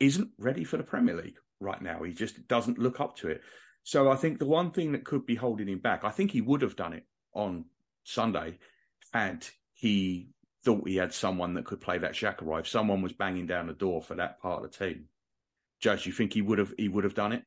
isn't 0.00 0.30
ready 0.38 0.64
for 0.64 0.76
the 0.76 0.84
Premier 0.84 1.16
League 1.16 1.38
right 1.60 1.82
now. 1.82 2.02
He 2.02 2.12
just 2.12 2.46
doesn't 2.48 2.78
look 2.78 3.00
up 3.00 3.16
to 3.18 3.28
it. 3.28 3.42
So 3.82 4.10
I 4.10 4.16
think 4.16 4.38
the 4.38 4.46
one 4.46 4.70
thing 4.70 4.92
that 4.92 5.04
could 5.04 5.26
be 5.26 5.34
holding 5.34 5.68
him 5.68 5.80
back, 5.80 6.04
I 6.04 6.10
think 6.10 6.30
he 6.30 6.40
would 6.40 6.62
have 6.62 6.76
done 6.76 6.92
it 6.92 7.04
on 7.34 7.64
Sunday 8.04 8.58
had 9.12 9.46
he 9.74 10.28
thought 10.64 10.88
he 10.88 10.96
had 10.96 11.12
someone 11.12 11.54
that 11.54 11.64
could 11.64 11.80
play 11.80 11.98
that 11.98 12.20
role. 12.42 12.58
If 12.58 12.68
someone 12.68 13.02
was 13.02 13.12
banging 13.12 13.46
down 13.46 13.66
the 13.66 13.72
door 13.72 14.00
for 14.00 14.14
that 14.14 14.40
part 14.40 14.64
of 14.64 14.70
the 14.70 14.78
team, 14.78 15.06
Judge, 15.80 16.06
you 16.06 16.12
think 16.12 16.32
he 16.32 16.42
would 16.42 16.58
have 16.58 16.72
he 16.78 16.88
would 16.88 17.02
have 17.04 17.14
done 17.14 17.32
it? 17.32 17.42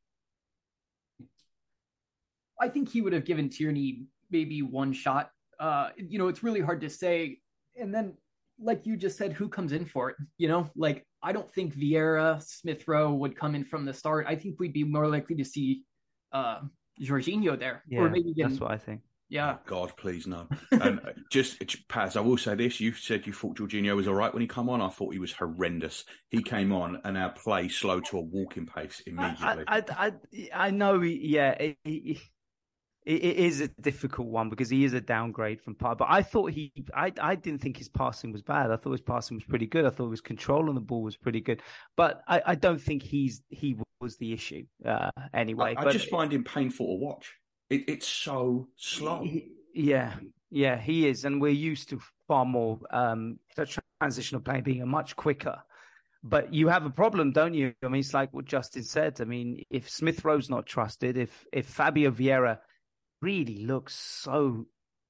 I 2.60 2.67
think 2.67 2.89
he 2.89 3.02
would 3.02 3.13
have 3.13 3.26
given 3.26 3.50
Tierney 3.50 4.04
maybe 4.30 4.62
one 4.62 4.91
shot. 4.91 5.32
Uh, 5.60 5.89
you 5.95 6.19
know, 6.19 6.28
it's 6.28 6.43
really 6.43 6.60
hard 6.60 6.82
to 6.82 6.89
say. 6.89 7.39
And 7.80 7.93
then, 7.93 8.15
like 8.60 8.86
you 8.86 8.98
just 8.98 9.18
said, 9.18 9.34
who 9.34 9.50
comes 9.50 9.72
in 9.72 9.86
for 9.86 10.12
it? 10.12 10.15
You 10.38 10.48
know, 10.48 10.70
like 10.76 11.06
I 11.22 11.32
don't 11.32 11.52
think 11.52 11.76
Vieira, 11.76 12.41
Smith 12.41 12.88
Rowe 12.88 13.13
would 13.13 13.36
come 13.36 13.56
in 13.56 13.63
from 13.63 13.86
the 13.86 13.94
start. 13.94 14.26
I 14.28 14.36
think 14.36 14.60
we'd 14.60 14.74
be 14.74 14.84
more 14.84 15.08
likely 15.08 15.36
to 15.36 15.46
see 15.46 15.84
uh 16.32 16.62
Jorginho 17.02 17.60
there, 17.60 17.84
yeah, 17.88 18.00
or 18.00 18.10
maybe 18.10 18.30
even, 18.30 18.50
that's 18.50 18.62
what 18.62 18.72
I 18.72 18.78
think. 18.78 19.02
Yeah. 19.28 19.56
Oh, 19.56 19.60
God, 19.65 19.94
please 19.98 20.28
no. 20.28 20.48
and 20.72 21.00
uh, 21.06 21.12
just 21.32 21.58
Paz, 21.89 22.15
I 22.15 22.22
will 22.22 22.38
say 22.38 22.56
this: 22.56 22.80
you 22.80 22.94
said 22.94 23.26
you 23.26 23.34
thought 23.34 23.58
Jorginho 23.58 23.96
was 23.96 24.08
all 24.08 24.13
right 24.13 24.34
when 24.34 24.41
he 24.41 24.48
come 24.48 24.70
on. 24.70 24.82
I 24.82 24.89
thought 24.89 25.13
he 25.13 25.20
was 25.20 25.34
horrendous. 25.34 26.06
He 26.30 26.44
came 26.44 26.72
on 26.72 27.02
and 27.04 27.18
our 27.18 27.32
play 27.32 27.68
slowed 27.68 28.06
to 28.06 28.18
a 28.18 28.22
walking 28.22 28.65
pace 28.65 29.02
immediately. 29.06 29.65
I, 29.68 29.78
I, 29.78 29.84
I, 29.89 30.12
I 30.54 30.72
know. 30.72 31.02
Yeah, 31.02 31.52
it, 31.52 31.78
it, 33.06 33.24
it 33.24 33.38
is 33.38 33.62
a 33.62 33.68
difficult 33.68 34.28
one 34.28 34.50
because 34.50 34.70
he 34.70 34.84
is 34.84 34.94
a 34.94 35.02
downgrade 35.02 35.62
from 35.62 35.76
part. 35.76 35.98
But 35.98 36.08
I 36.10 36.22
thought 36.22 36.52
he, 36.52 36.72
I, 36.94 37.12
I 37.22 37.36
didn't 37.36 37.62
think 37.62 37.78
his 37.78 37.89
passing 37.89 38.32
was 38.32 38.41
bad. 38.41 38.72
I 38.72 38.78
thought 38.78 38.91
his 38.91 39.02
passing 39.02 39.38
was 39.38 39.44
pretty 39.44 39.68
good. 39.68 39.86
I 39.86 39.89
thought 39.89 40.10
his 40.10 40.22
control 40.22 40.70
on 40.70 40.76
the 40.76 40.82
ball 40.82 41.04
was 41.04 41.15
pretty 41.15 41.41
good. 41.41 41.62
But 41.96 42.22
I, 42.28 42.41
I 42.46 42.56
don't 42.56 42.82
think 42.82 43.04
he's 43.04 43.41
he 43.50 43.78
was 44.02 44.18
the 44.18 44.34
issue 44.34 44.65
uh, 44.86 45.12
anyway. 45.34 45.76
I, 45.78 45.82
I 45.82 45.84
but, 45.86 45.94
just 45.94 46.10
find 46.10 46.34
him 46.34 46.44
painful 46.44 46.88
to 46.88 47.04
watch. 47.06 47.34
It, 47.70 47.84
it's 47.88 48.08
so 48.08 48.68
slow. 48.76 49.28
Yeah, 49.74 50.13
yeah, 50.50 50.80
he 50.80 51.08
is, 51.08 51.26
and 51.26 51.41
we're 51.41 51.50
used 51.50 51.89
to 51.89 52.00
far 52.28 52.46
more 52.46 52.80
um, 52.91 53.39
transitional 54.00 54.41
play 54.41 54.62
being 54.62 54.82
a 54.82 54.86
much 54.86 55.15
quicker. 55.15 55.62
But 56.24 56.54
you 56.54 56.70
have 56.70 56.86
a 56.86 56.89
problem, 56.89 57.34
don't 57.34 57.54
you? 57.54 57.74
I 57.84 57.88
mean, 57.88 58.00
it's 58.00 58.13
like 58.13 58.34
what 58.34 58.46
Justin 58.46 58.84
said. 58.84 59.22
I 59.22 59.26
mean, 59.26 59.63
if 59.70 59.89
Smith 59.89 60.26
Rowe's 60.26 60.50
not 60.50 60.65
trusted, 60.65 61.18
if 61.18 61.46
if 61.52 61.68
Fabio 61.68 62.10
Vieira 62.10 62.58
really 63.25 63.65
looks 63.65 63.95
so, 63.95 64.67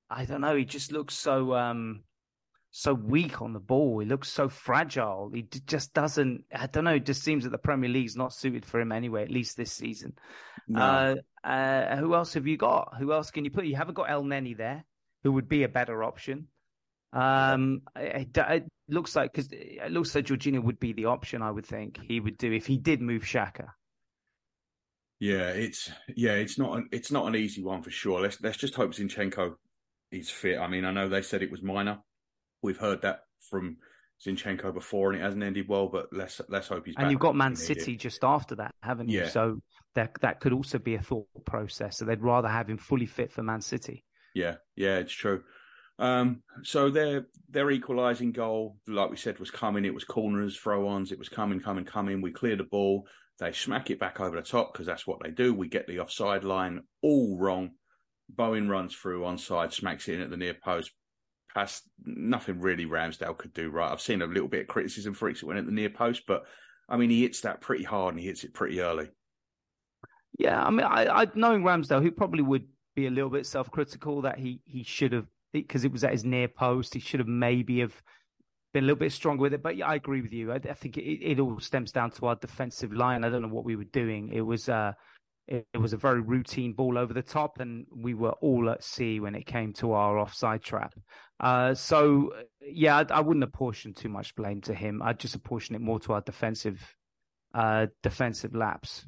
I 0.09 0.25
don't 0.25 0.41
know, 0.41 0.55
he 0.55 0.65
just 0.65 0.91
looks 0.91 1.15
so 1.15 1.53
um 1.53 2.03
so 2.77 2.93
weak 2.93 3.41
on 3.41 3.53
the 3.53 3.59
ball. 3.59 3.99
He 3.99 4.05
looks 4.05 4.27
so 4.27 4.49
fragile. 4.49 5.31
He 5.33 5.43
just 5.65 5.93
doesn't. 5.93 6.43
I 6.53 6.67
don't 6.67 6.83
know. 6.83 6.95
It 6.95 7.05
just 7.05 7.23
seems 7.23 7.45
that 7.45 7.51
the 7.51 7.57
Premier 7.57 7.89
League's 7.89 8.17
not 8.17 8.33
suited 8.33 8.65
for 8.65 8.81
him 8.81 8.91
anyway. 8.91 9.23
At 9.23 9.31
least 9.31 9.55
this 9.55 9.71
season. 9.71 10.11
No. 10.67 11.15
Uh, 11.41 11.47
uh, 11.47 11.95
who 11.95 12.13
else 12.15 12.33
have 12.33 12.47
you 12.47 12.57
got? 12.57 12.95
Who 12.99 13.13
else 13.13 13.31
can 13.31 13.45
you 13.45 13.51
put? 13.51 13.65
You 13.65 13.77
haven't 13.77 13.93
got 13.93 14.09
El 14.09 14.23
Elneny 14.23 14.57
there, 14.57 14.83
who 15.23 15.31
would 15.31 15.47
be 15.47 15.63
a 15.63 15.69
better 15.69 16.03
option. 16.03 16.47
Um, 17.13 17.83
it, 17.95 18.35
it 18.35 18.65
looks 18.89 19.15
like 19.15 19.31
because 19.31 19.47
it 19.53 19.91
looks 19.91 20.13
like 20.13 20.25
Jorginho 20.25 20.61
would 20.61 20.79
be 20.79 20.91
the 20.91 21.05
option. 21.05 21.41
I 21.41 21.51
would 21.51 21.65
think 21.65 21.97
he 22.05 22.19
would 22.19 22.37
do 22.37 22.51
if 22.51 22.65
he 22.65 22.77
did 22.77 23.01
move 23.01 23.23
Xhaka. 23.23 23.67
Yeah, 25.19 25.49
it's 25.49 25.91
yeah, 26.15 26.33
it's 26.33 26.57
not 26.57 26.77
an, 26.77 26.89
it's 26.91 27.11
not 27.11 27.27
an 27.27 27.35
easy 27.35 27.63
one 27.63 27.81
for 27.81 27.91
sure. 27.91 28.21
Let's 28.21 28.41
let's 28.41 28.57
just 28.57 28.75
hope 28.75 28.93
Zinchenko 28.93 29.55
is 30.11 30.29
fit. 30.29 30.59
I 30.59 30.67
mean, 30.67 30.85
I 30.85 30.91
know 30.91 31.07
they 31.07 31.21
said 31.21 31.41
it 31.41 31.51
was 31.51 31.61
minor 31.61 31.99
We've 32.65 32.77
heard 32.77 33.03
that 33.03 33.19
from 33.51 33.77
Zinchenko 34.25 34.73
before, 34.73 35.11
and 35.11 35.21
it 35.21 35.23
hasn't 35.23 35.43
ended 35.43 35.67
well. 35.67 35.87
But 35.87 36.07
let's 36.11 36.41
let's 36.49 36.67
hope 36.67 36.87
he's. 36.87 36.95
And 36.97 37.11
you've 37.11 37.19
got 37.19 37.35
Man 37.35 37.55
City 37.55 37.95
just 37.95 38.23
after 38.23 38.55
that, 38.55 38.73
haven't 38.81 39.09
you? 39.09 39.19
Yeah. 39.19 39.29
So 39.29 39.61
that 39.93 40.11
that 40.21 40.39
could 40.39 40.51
also 40.51 40.79
be 40.79 40.95
a 40.95 41.01
thought 41.01 41.27
process. 41.45 41.97
So 41.97 42.05
they'd 42.05 42.23
rather 42.23 42.47
have 42.47 42.67
him 42.67 42.79
fully 42.79 43.05
fit 43.05 43.31
for 43.31 43.43
Man 43.43 43.61
City. 43.61 44.03
Yeah, 44.33 44.55
yeah, 44.75 44.97
it's 44.97 45.13
true. 45.13 45.43
Um, 45.99 46.41
so 46.63 46.89
their 46.89 47.27
their 47.49 47.69
equalising 47.69 48.31
goal, 48.31 48.77
like 48.87 49.11
we 49.11 49.17
said, 49.17 49.37
was 49.37 49.51
coming. 49.51 49.85
It 49.85 49.93
was 49.93 50.05
corners, 50.05 50.57
throw-ons. 50.57 51.11
It 51.11 51.19
was 51.19 51.29
coming, 51.29 51.59
coming, 51.59 51.85
coming. 51.85 52.21
We 52.21 52.31
cleared 52.31 52.59
the 52.59 52.63
ball. 52.63 53.07
They 53.39 53.51
smack 53.51 53.89
it 53.89 53.99
back 53.99 54.19
over 54.19 54.35
the 54.35 54.41
top 54.41 54.71
because 54.71 54.85
that's 54.85 55.05
what 55.05 55.19
they 55.21 55.29
do. 55.29 55.53
We 55.53 55.67
get 55.67 55.87
the 55.87 55.99
offside 55.99 56.43
line 56.43 56.83
all 57.01 57.37
wrong. 57.37 57.71
Bowen 58.29 58.69
runs 58.69 58.95
through 58.95 59.21
onside, 59.23 59.73
smacks 59.73 60.07
it 60.07 60.15
in 60.15 60.21
at 60.21 60.29
the 60.29 60.37
near 60.37 60.53
post. 60.53 60.91
That's 61.53 61.81
nothing 62.03 62.59
really 62.59 62.85
Ramsdale 62.85 63.37
could 63.37 63.53
do 63.53 63.69
right. 63.69 63.91
I've 63.91 64.01
seen 64.01 64.21
a 64.21 64.27
little 64.27 64.47
bit 64.47 64.61
of 64.61 64.67
criticism 64.67 65.13
for 65.13 65.29
it 65.29 65.41
when 65.43 65.57
at 65.57 65.65
the 65.65 65.71
near 65.71 65.89
post, 65.89 66.23
but 66.27 66.43
I 66.87 66.97
mean, 66.97 67.09
he 67.09 67.21
hits 67.21 67.41
that 67.41 67.61
pretty 67.61 67.83
hard 67.83 68.13
and 68.13 68.19
he 68.19 68.27
hits 68.27 68.43
it 68.43 68.53
pretty 68.53 68.81
early. 68.81 69.09
Yeah, 70.37 70.61
I 70.61 70.69
mean, 70.69 70.85
I, 70.85 71.23
I 71.23 71.27
knowing 71.33 71.63
Ramsdale, 71.63 72.03
he 72.03 72.11
probably 72.11 72.41
would 72.41 72.67
be 72.95 73.07
a 73.07 73.11
little 73.11 73.29
bit 73.29 73.45
self-critical 73.45 74.21
that 74.23 74.37
he 74.37 74.61
he 74.65 74.83
should 74.83 75.13
have 75.13 75.27
because 75.53 75.85
it 75.85 75.91
was 75.91 76.03
at 76.03 76.11
his 76.11 76.25
near 76.25 76.47
post. 76.47 76.93
He 76.93 76.99
should 76.99 77.21
have 77.21 77.27
maybe 77.27 77.79
have 77.79 78.01
been 78.75 78.83
a 78.83 78.87
little 78.87 78.99
bit 78.99 79.13
stronger 79.13 79.41
with 79.41 79.53
it. 79.53 79.63
But 79.63 79.77
yeah, 79.77 79.87
I 79.87 79.95
agree 79.95 80.21
with 80.21 80.33
you. 80.33 80.51
I, 80.51 80.55
I 80.55 80.73
think 80.73 80.97
it, 80.97 81.01
it, 81.01 81.39
all 81.39 81.57
stems 81.61 81.93
down 81.93 82.11
to 82.11 82.25
our 82.25 82.35
defensive 82.35 82.91
line. 82.91 83.23
I 83.23 83.29
don't 83.29 83.41
know 83.41 83.47
what 83.47 83.63
we 83.63 83.77
were 83.77 83.85
doing. 83.85 84.29
It 84.33 84.41
was 84.41 84.67
uh, 84.67 84.91
it, 85.47 85.65
it, 85.73 85.77
was 85.77 85.93
a 85.93 85.97
very 85.97 86.19
routine 86.19 86.73
ball 86.73 86.97
over 86.97 87.13
the 87.13 87.21
top, 87.21 87.61
and 87.61 87.85
we 87.95 88.13
were 88.13 88.33
all 88.41 88.69
at 88.69 88.83
sea 88.83 89.21
when 89.21 89.33
it 89.33 89.45
came 89.45 89.71
to 89.75 89.93
our 89.93 90.19
offside 90.19 90.61
trap. 90.61 90.93
Uh, 91.39 91.73
so, 91.73 92.33
yeah, 92.61 92.97
I, 92.97 93.05
I, 93.13 93.21
wouldn't 93.21 93.45
apportion 93.45 93.93
too 93.93 94.09
much 94.09 94.35
blame 94.35 94.59
to 94.61 94.73
him. 94.73 95.01
I'd 95.01 95.19
just 95.19 95.35
apportion 95.35 95.75
it 95.75 95.81
more 95.81 95.99
to 96.01 96.13
our 96.13 96.21
defensive 96.21 96.81
uh, 97.53 97.87
defensive 98.03 98.53
lapse. 98.53 99.05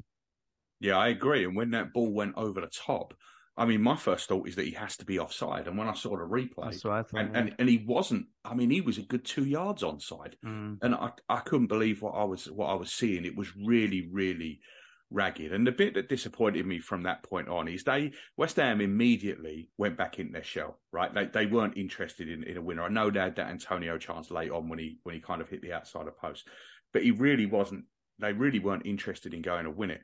Yeah, 0.79 0.97
I 0.97 1.09
agree. 1.09 1.43
And 1.43 1.57
when 1.57 1.71
that 1.71 1.91
ball 1.91 2.13
went 2.13 2.35
over 2.37 2.61
the 2.61 2.67
top, 2.67 3.13
I 3.57 3.65
mean, 3.65 3.81
my 3.81 3.95
first 3.95 4.29
thought 4.29 4.47
is 4.47 4.55
that 4.55 4.65
he 4.65 4.71
has 4.71 4.97
to 4.97 5.05
be 5.05 5.17
offside. 5.17 5.67
And 5.67 5.77
when 5.77 5.87
I 5.87 5.93
saw 5.95 6.11
the 6.11 6.23
replay, 6.23 6.79
thought, 7.01 7.19
and, 7.21 7.33
yeah. 7.33 7.39
and, 7.39 7.55
and 7.57 7.69
he 7.69 7.83
wasn't. 7.85 8.27
I 8.45 8.53
mean, 8.53 8.69
he 8.69 8.81
was 8.81 8.97
a 8.99 9.01
good 9.01 9.25
two 9.25 9.45
yards 9.45 9.81
onside, 9.83 10.35
Mm. 10.45 10.77
and 10.81 10.93
I 10.93 11.11
I 11.27 11.39
couldn't 11.39 11.67
believe 11.67 12.01
what 12.01 12.11
I 12.11 12.23
was 12.23 12.45
what 12.49 12.67
I 12.67 12.75
was 12.75 12.93
seeing. 12.93 13.25
It 13.25 13.35
was 13.35 13.55
really 13.55 14.07
really 14.11 14.61
ragged. 15.09 15.53
And 15.53 15.65
the 15.65 15.71
bit 15.71 15.93
that 15.95 16.09
disappointed 16.09 16.65
me 16.65 16.79
from 16.79 17.03
that 17.03 17.23
point 17.23 17.47
on 17.47 17.67
is 17.67 17.83
they 17.83 18.11
West 18.35 18.57
Ham 18.57 18.81
immediately 18.81 19.69
went 19.77 19.97
back 19.97 20.19
in 20.19 20.31
their 20.31 20.43
shell. 20.43 20.79
Right, 20.91 21.13
they 21.13 21.25
they 21.25 21.45
weren't 21.47 21.77
interested 21.77 22.29
in, 22.29 22.43
in 22.43 22.57
a 22.57 22.61
winner. 22.61 22.83
I 22.83 22.89
know 22.89 23.09
they 23.09 23.19
had 23.21 23.37
that 23.37 23.49
Antonio 23.49 23.97
chance 23.97 24.29
late 24.29 24.51
on 24.51 24.69
when 24.69 24.79
he 24.79 24.99
when 25.03 25.15
he 25.15 25.21
kind 25.21 25.41
of 25.41 25.49
hit 25.49 25.61
the 25.61 25.73
outside 25.73 26.07
of 26.07 26.17
post, 26.17 26.47
but 26.93 27.03
he 27.03 27.11
really 27.11 27.47
wasn't. 27.47 27.85
They 28.19 28.33
really 28.33 28.59
weren't 28.59 28.85
interested 28.85 29.33
in 29.33 29.41
going 29.41 29.65
to 29.65 29.71
win 29.71 29.91
it 29.91 30.01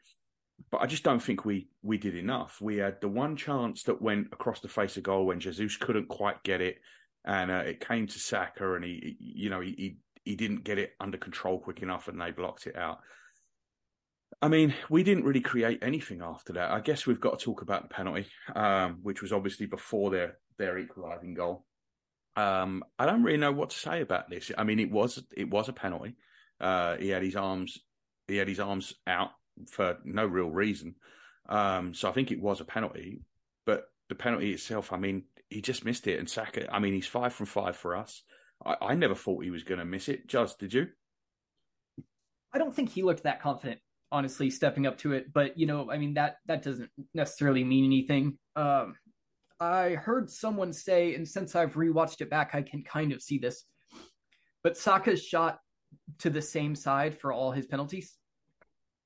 but 0.71 0.81
I 0.81 0.85
just 0.87 1.03
don't 1.03 1.21
think 1.21 1.45
we 1.45 1.67
we 1.81 1.97
did 1.97 2.15
enough. 2.15 2.59
We 2.61 2.77
had 2.77 3.01
the 3.01 3.09
one 3.09 3.35
chance 3.35 3.83
that 3.83 4.01
went 4.01 4.27
across 4.31 4.59
the 4.59 4.67
face 4.67 4.97
of 4.97 5.03
goal 5.03 5.25
when 5.25 5.39
Jesus 5.39 5.77
couldn't 5.77 6.07
quite 6.07 6.43
get 6.43 6.61
it, 6.61 6.77
and 7.25 7.51
uh, 7.51 7.63
it 7.65 7.85
came 7.85 8.07
to 8.07 8.19
Saka, 8.19 8.73
and 8.73 8.83
he, 8.83 9.17
you 9.19 9.49
know, 9.49 9.61
he, 9.61 9.71
he 9.77 9.97
he 10.25 10.35
didn't 10.35 10.63
get 10.63 10.79
it 10.79 10.93
under 10.99 11.17
control 11.17 11.59
quick 11.59 11.81
enough, 11.81 12.07
and 12.07 12.19
they 12.19 12.31
blocked 12.31 12.67
it 12.67 12.75
out. 12.75 12.99
I 14.41 14.47
mean, 14.47 14.73
we 14.89 15.03
didn't 15.03 15.25
really 15.25 15.41
create 15.41 15.79
anything 15.81 16.21
after 16.21 16.53
that. 16.53 16.71
I 16.71 16.79
guess 16.79 17.05
we've 17.05 17.21
got 17.21 17.39
to 17.39 17.45
talk 17.45 17.61
about 17.61 17.83
the 17.83 17.93
penalty, 17.93 18.27
um, 18.55 18.99
which 19.03 19.21
was 19.21 19.31
obviously 19.31 19.67
before 19.67 20.11
their 20.11 20.37
their 20.57 20.77
equalising 20.77 21.33
goal. 21.33 21.65
Um, 22.35 22.83
I 22.97 23.05
don't 23.05 23.23
really 23.23 23.37
know 23.37 23.51
what 23.51 23.69
to 23.69 23.77
say 23.77 24.01
about 24.01 24.29
this. 24.29 24.51
I 24.57 24.63
mean, 24.63 24.79
it 24.79 24.91
was 24.91 25.23
it 25.35 25.49
was 25.49 25.69
a 25.69 25.73
penalty. 25.73 26.15
Uh, 26.59 26.97
he 26.97 27.09
had 27.09 27.23
his 27.23 27.35
arms 27.35 27.79
he 28.27 28.37
had 28.37 28.47
his 28.47 28.59
arms 28.59 28.93
out 29.05 29.31
for 29.69 29.97
no 30.03 30.25
real 30.25 30.49
reason. 30.49 30.95
Um, 31.49 31.93
so 31.93 32.09
I 32.09 32.13
think 32.13 32.31
it 32.31 32.41
was 32.41 32.61
a 32.61 32.65
penalty, 32.65 33.21
but 33.65 33.85
the 34.09 34.15
penalty 34.15 34.51
itself, 34.53 34.93
I 34.93 34.97
mean, 34.97 35.23
he 35.49 35.61
just 35.61 35.85
missed 35.85 36.07
it. 36.07 36.19
And 36.19 36.29
Saka, 36.29 36.73
I 36.73 36.79
mean, 36.79 36.93
he's 36.93 37.07
five 37.07 37.33
from 37.33 37.45
five 37.45 37.75
for 37.75 37.95
us. 37.95 38.23
I, 38.65 38.75
I 38.81 38.95
never 38.95 39.15
thought 39.15 39.43
he 39.43 39.51
was 39.51 39.63
going 39.63 39.79
to 39.79 39.85
miss 39.85 40.09
it. 40.09 40.27
Just 40.27 40.59
did 40.59 40.73
you? 40.73 40.87
I 42.53 42.57
don't 42.59 42.73
think 42.73 42.89
he 42.91 43.03
looked 43.03 43.23
that 43.23 43.41
confident, 43.41 43.79
honestly, 44.11 44.49
stepping 44.49 44.85
up 44.85 44.97
to 44.99 45.13
it. 45.13 45.33
But 45.33 45.57
you 45.57 45.65
know, 45.65 45.89
I 45.91 45.97
mean 45.97 46.13
that 46.15 46.37
that 46.45 46.63
doesn't 46.63 46.89
necessarily 47.13 47.63
mean 47.63 47.85
anything. 47.85 48.37
Um, 48.55 48.95
I 49.59 49.91
heard 49.91 50.29
someone 50.29 50.73
say, 50.73 51.15
and 51.15 51.27
since 51.27 51.55
I've 51.55 51.73
rewatched 51.73 52.21
it 52.21 52.29
back, 52.29 52.53
I 52.53 52.61
can 52.61 52.83
kind 52.83 53.11
of 53.11 53.21
see 53.21 53.37
this. 53.37 53.63
But 54.63 54.77
Saka's 54.77 55.23
shot 55.23 55.59
to 56.19 56.29
the 56.29 56.41
same 56.41 56.75
side 56.75 57.19
for 57.19 57.31
all 57.31 57.51
his 57.51 57.65
penalties. 57.65 58.17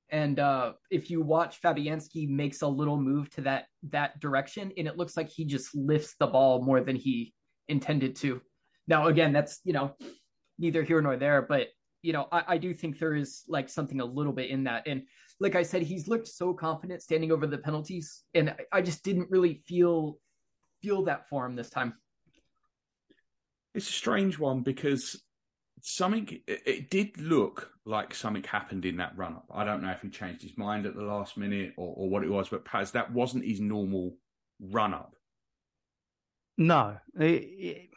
And 0.10 0.40
uh, 0.40 0.74
if 0.90 1.10
you 1.10 1.22
watch 1.22 1.62
Fabianski 1.62 2.30
makes 2.30 2.62
a 2.62 2.68
little 2.68 2.98
move 2.98 3.30
to 3.32 3.42
that 3.42 3.66
that 3.90 4.20
direction, 4.20 4.72
and 4.78 4.88
it 4.88 4.98
looks 4.98 5.18
like 5.18 5.30
he 5.30 5.44
just 5.46 5.76
lifts 5.76 6.16
the 6.20 6.28
ball 6.28 6.62
more 6.62 6.82
than 6.82 6.96
he 6.96 7.34
intended 7.68 8.16
to. 8.18 8.42
Now, 8.88 9.08
again, 9.08 9.34
that's 9.34 9.60
you 9.66 9.74
know 9.74 9.96
neither 10.58 10.84
here 10.84 11.02
nor 11.02 11.18
there, 11.18 11.42
but 11.42 11.68
you 12.02 12.14
know 12.14 12.28
I, 12.32 12.44
I 12.48 12.58
do 12.58 12.74
think 12.74 13.00
there 13.00 13.16
is 13.16 13.44
like 13.50 13.68
something 13.70 14.00
a 14.00 14.06
little 14.06 14.34
bit 14.34 14.50
in 14.50 14.64
that. 14.64 14.88
And 14.88 15.04
like 15.40 15.56
I 15.56 15.64
said, 15.64 15.82
he's 15.82 16.08
looked 16.08 16.28
so 16.28 16.54
confident 16.54 17.02
standing 17.02 17.32
over 17.32 17.46
the 17.46 17.58
penalties, 17.58 18.24
and 18.34 18.56
I 18.72 18.82
just 18.82 19.04
didn't 19.04 19.30
really 19.30 19.62
feel 19.66 20.20
feel 20.82 21.04
that 21.06 21.28
for 21.28 21.46
him 21.46 21.56
this 21.56 21.70
time. 21.70 21.96
It's 23.76 23.90
a 23.90 23.94
strange 23.94 24.40
one 24.40 24.62
because 24.62 25.22
something 25.82 26.40
it, 26.48 26.90
did 26.90 27.20
look 27.20 27.72
like 27.86 28.14
something 28.14 28.44
happened 28.44 28.86
in 28.86 28.98
that 28.98 29.18
run 29.18 29.34
up. 29.34 29.46
I 29.54 29.64
don't 29.64 29.82
know 29.82 29.92
if 29.92 30.02
he 30.02 30.10
changed 30.10 30.42
his 30.42 30.58
mind 30.58 30.86
at 30.86 30.96
the 30.96 31.04
last 31.04 31.38
minute 31.38 31.74
or, 31.78 31.94
or 31.96 32.10
what 32.10 32.24
it 32.24 32.30
was, 32.30 32.50
but 32.50 32.66
Paz, 32.66 32.92
that 32.92 33.12
wasn't 33.12 33.46
his 33.46 33.60
normal 33.60 34.16
run 34.60 34.94
up. 34.94 35.14
No, 36.58 36.98
it, 37.20 37.26
it, 37.26 37.90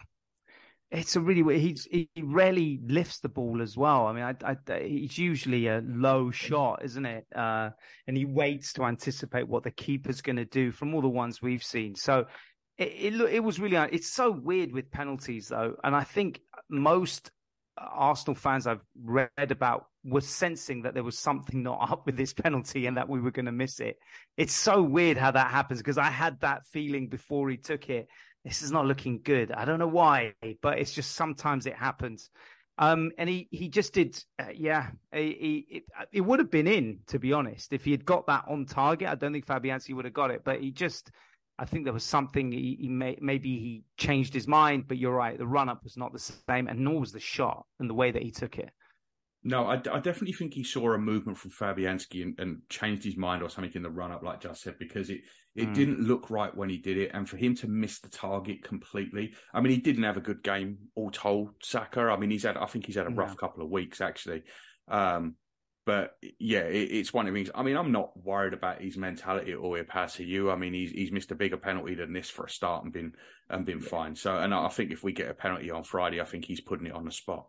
it's 0.91 1.17
a 1.17 1.21
really. 1.21 1.59
He's, 1.59 1.87
he 1.91 2.11
rarely 2.21 2.81
lifts 2.85 3.21
the 3.21 3.29
ball 3.29 3.63
as 3.63 3.77
well. 3.77 4.07
I 4.07 4.13
mean, 4.13 4.25
I, 4.25 4.35
I, 4.45 4.57
it's 4.75 5.19
usually 5.19 5.69
a 5.69 5.83
low 5.87 6.31
shot, 6.31 6.85
isn't 6.85 7.07
it? 7.07 7.27
Uh, 7.35 7.71
and 8.07 8.17
he 8.17 8.25
waits 8.25 8.75
to 8.75 8.85
anticipate 8.85 9.49
what 9.49 9.63
the 9.63 9.71
keeper's 9.71 10.21
going 10.21 10.37
to 10.37 10.45
do 10.45 10.73
from 10.73 10.95
all 10.95 11.01
the 11.01 11.09
ones 11.09 11.41
we've 11.41 11.63
seen. 11.63 11.95
So 11.95 12.27
it, 12.77 13.15
it, 13.15 13.21
it 13.21 13.41
was 13.41 13.61
really 13.61 13.77
it's 13.77 14.13
so 14.13 14.31
weird 14.31 14.73
with 14.73 14.91
penalties 14.91 15.49
though, 15.49 15.77
and 15.85 15.95
I 15.95 16.05
think 16.05 16.41
most 16.69 17.31
Arsenal 17.81 18.35
fans 18.35 18.67
I've 18.67 18.85
read 19.03 19.31
about 19.39 19.87
were 20.05 20.21
sensing 20.21 20.83
that 20.83 20.95
there 20.95 21.03
was 21.05 21.19
something 21.19 21.63
not 21.63 21.91
up 21.91 22.07
with 22.07 22.17
this 22.17 22.33
penalty 22.33 22.87
and 22.87 22.97
that 22.97 23.09
we 23.09 23.21
were 23.21 23.31
going 23.31 23.47
to 23.47 23.53
miss 23.53 23.81
it. 23.81 23.99
It's 24.37 24.53
so 24.53 24.83
weird 24.83 25.17
how 25.17 25.31
that 25.31 25.51
happens 25.51 25.81
because 25.81 25.99
I 25.99 26.11
had 26.11 26.41
that 26.41 26.65
feeling 26.67 27.09
before 27.09 27.49
he 27.51 27.57
took 27.57 27.89
it. 27.91 28.09
This 28.45 28.63
is 28.63 28.71
not 28.71 28.87
looking 28.87 29.21
good. 29.23 29.53
I 29.53 29.65
don't 29.65 29.79
know 29.79 29.87
why, 29.87 30.35
but 30.63 30.79
it's 30.79 30.93
just 30.93 31.13
sometimes 31.13 31.67
it 31.67 31.75
happens. 31.75 32.31
Um, 32.79 33.13
and 33.19 33.29
he, 33.29 33.49
he 33.51 33.69
just 33.69 33.93
did, 33.93 34.23
uh, 34.39 34.47
yeah, 34.55 34.89
he, 35.13 35.37
he, 35.69 35.77
it, 35.77 35.83
it 36.13 36.21
would 36.23 36.39
have 36.39 36.51
been 36.51 36.67
in, 36.67 37.01
to 37.09 37.19
be 37.19 37.35
honest. 37.35 37.75
If 37.75 37.85
he 37.85 37.91
had 37.91 38.07
got 38.07 38.27
that 38.29 38.45
on 38.49 38.65
target, 38.65 39.09
I 39.09 39.15
don't 39.17 39.33
think 39.33 39.45
Fabianski 39.45 39.95
would 39.95 40.07
have 40.07 40.15
got 40.15 40.31
it, 40.31 40.43
but 40.45 40.61
he 40.61 40.71
just, 40.71 41.11
I 41.61 41.67
think 41.67 41.85
there 41.85 41.93
was 41.93 42.05
something 42.05 42.51
he, 42.51 42.79
he 42.81 42.89
may, 42.89 43.19
maybe 43.21 43.51
he 43.51 43.85
changed 43.99 44.33
his 44.33 44.49
mind, 44.49 44.85
but 44.89 44.97
you're 44.97 45.15
right. 45.15 45.37
The 45.37 45.47
run 45.47 45.69
up 45.69 45.85
was 45.85 45.95
not 45.95 46.11
the 46.11 46.19
same, 46.19 46.69
and 46.69 46.81
nor 46.81 47.01
was 47.01 47.13
the 47.13 47.21
shot 47.21 47.67
and 47.79 47.89
the 47.89 47.95
way 47.95 48.11
that 48.11 48.23
he 48.23 48.31
took 48.31 48.59
it. 48.59 48.71
No, 49.45 49.67
I, 49.67 49.75
I 49.75 50.01
definitely 50.01 50.33
think 50.33 50.55
he 50.55 50.65
saw 50.65 50.95
a 50.95 50.99
movement 50.99 51.37
from 51.37 51.51
Fabianski 51.51 52.23
and, 52.23 52.41
and 52.41 52.63
changed 52.71 53.05
his 53.05 53.19
mind 53.19 53.43
or 53.43 53.51
something 53.51 53.73
in 53.75 53.83
the 53.83 53.91
run 53.91 54.11
up, 54.11 54.23
like 54.23 54.41
Just 54.41 54.63
said, 54.63 54.79
because 54.79 55.11
it, 55.11 55.21
it 55.55 55.69
mm. 55.69 55.75
didn't 55.75 56.01
look 56.01 56.31
right 56.31 56.55
when 56.57 56.71
he 56.71 56.79
did 56.79 56.97
it. 56.97 57.11
And 57.13 57.29
for 57.29 57.37
him 57.37 57.55
to 57.57 57.69
miss 57.69 58.01
the 58.01 58.09
target 58.09 58.63
completely, 58.63 59.35
I 59.53 59.61
mean, 59.61 59.73
he 59.73 59.79
didn't 59.79 60.05
have 60.05 60.17
a 60.17 60.23
good 60.23 60.43
game 60.43 60.79
all 60.95 61.11
told, 61.11 61.51
Saka. 61.63 62.01
I 62.01 62.17
mean, 62.17 62.31
he's 62.31 62.45
had, 62.45 62.57
I 62.57 62.67
think 62.67 62.87
he's 62.87 62.97
had 62.97 63.07
a 63.07 63.11
rough 63.11 63.31
yeah. 63.31 63.37
couple 63.37 63.63
of 63.63 63.71
weeks, 63.71 64.01
actually. 64.01 64.45
Um, 64.89 65.37
but 65.91 66.17
yeah, 66.39 66.61
it, 66.61 66.93
it's 66.93 67.13
one 67.13 67.27
of 67.27 67.35
things. 67.35 67.51
I 67.53 67.65
mean, 67.65 67.77
I'm 67.77 67.91
not 67.91 68.13
worried 68.25 68.53
about 68.55 68.81
his 68.81 68.97
mentality 68.97 69.55
or 69.55 69.77
his 69.77 69.87
pass 69.89 70.15
to 70.15 70.25
you. 70.25 70.49
I 70.49 70.55
mean, 70.55 70.73
he's 70.73 70.93
he's 70.93 71.11
missed 71.11 71.33
a 71.33 71.35
bigger 71.35 71.57
penalty 71.57 71.97
than 71.97 72.13
this 72.13 72.31
for 72.31 72.45
a 72.45 72.49
start 72.49 72.85
and 72.85 72.93
been 72.93 73.13
and 73.49 73.67
been 73.67 73.81
yeah. 73.81 73.89
fine. 73.89 74.15
So, 74.15 74.39
and 74.39 74.55
I 74.55 74.69
think 74.69 74.93
if 74.93 75.03
we 75.03 75.11
get 75.11 75.29
a 75.29 75.35
penalty 75.35 75.69
on 75.73 75.83
Friday, 75.83 76.21
I 76.21 76.25
think 76.27 76.45
he's 76.45 76.61
putting 76.61 76.87
it 76.87 76.93
on 76.93 77.07
the 77.07 77.11
spot. 77.11 77.49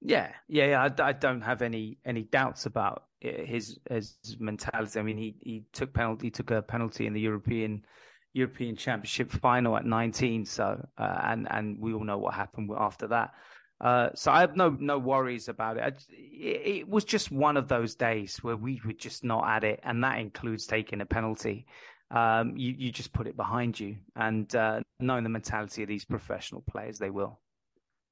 Yeah, 0.00 0.30
yeah, 0.46 0.66
yeah. 0.66 0.88
I, 1.00 1.08
I 1.08 1.12
don't 1.12 1.40
have 1.40 1.62
any 1.62 1.98
any 2.04 2.22
doubts 2.22 2.66
about 2.66 3.06
his 3.18 3.80
his 3.90 4.14
mentality. 4.38 5.00
I 5.00 5.02
mean, 5.02 5.18
he 5.18 5.34
he 5.40 5.64
took 5.72 5.92
penalty, 5.92 6.30
took 6.30 6.52
a 6.52 6.62
penalty 6.62 7.08
in 7.08 7.12
the 7.12 7.20
European 7.20 7.84
European 8.34 8.76
Championship 8.76 9.32
final 9.32 9.76
at 9.76 9.84
19. 9.84 10.44
So, 10.44 10.86
uh, 10.96 11.20
and 11.24 11.48
and 11.50 11.76
we 11.80 11.92
all 11.92 12.04
know 12.04 12.18
what 12.18 12.34
happened 12.34 12.70
after 12.78 13.08
that. 13.08 13.32
Uh, 13.80 14.10
so 14.14 14.30
I 14.30 14.40
have 14.40 14.56
no 14.56 14.76
no 14.78 14.98
worries 14.98 15.48
about 15.48 15.78
it. 15.78 15.82
I, 15.82 15.86
it. 16.12 16.76
It 16.80 16.88
was 16.88 17.04
just 17.04 17.30
one 17.30 17.56
of 17.56 17.68
those 17.68 17.94
days 17.94 18.38
where 18.42 18.56
we 18.56 18.80
were 18.84 18.92
just 18.92 19.24
not 19.24 19.48
at 19.48 19.64
it, 19.64 19.80
and 19.82 20.04
that 20.04 20.18
includes 20.18 20.66
taking 20.66 21.00
a 21.00 21.06
penalty. 21.06 21.66
Um, 22.10 22.56
you 22.56 22.74
you 22.76 22.92
just 22.92 23.12
put 23.12 23.26
it 23.26 23.36
behind 23.36 23.80
you, 23.80 23.96
and 24.16 24.54
uh, 24.54 24.80
knowing 24.98 25.24
the 25.24 25.30
mentality 25.30 25.82
of 25.82 25.88
these 25.88 26.04
professional 26.04 26.62
players, 26.62 26.98
they 26.98 27.10
will. 27.10 27.40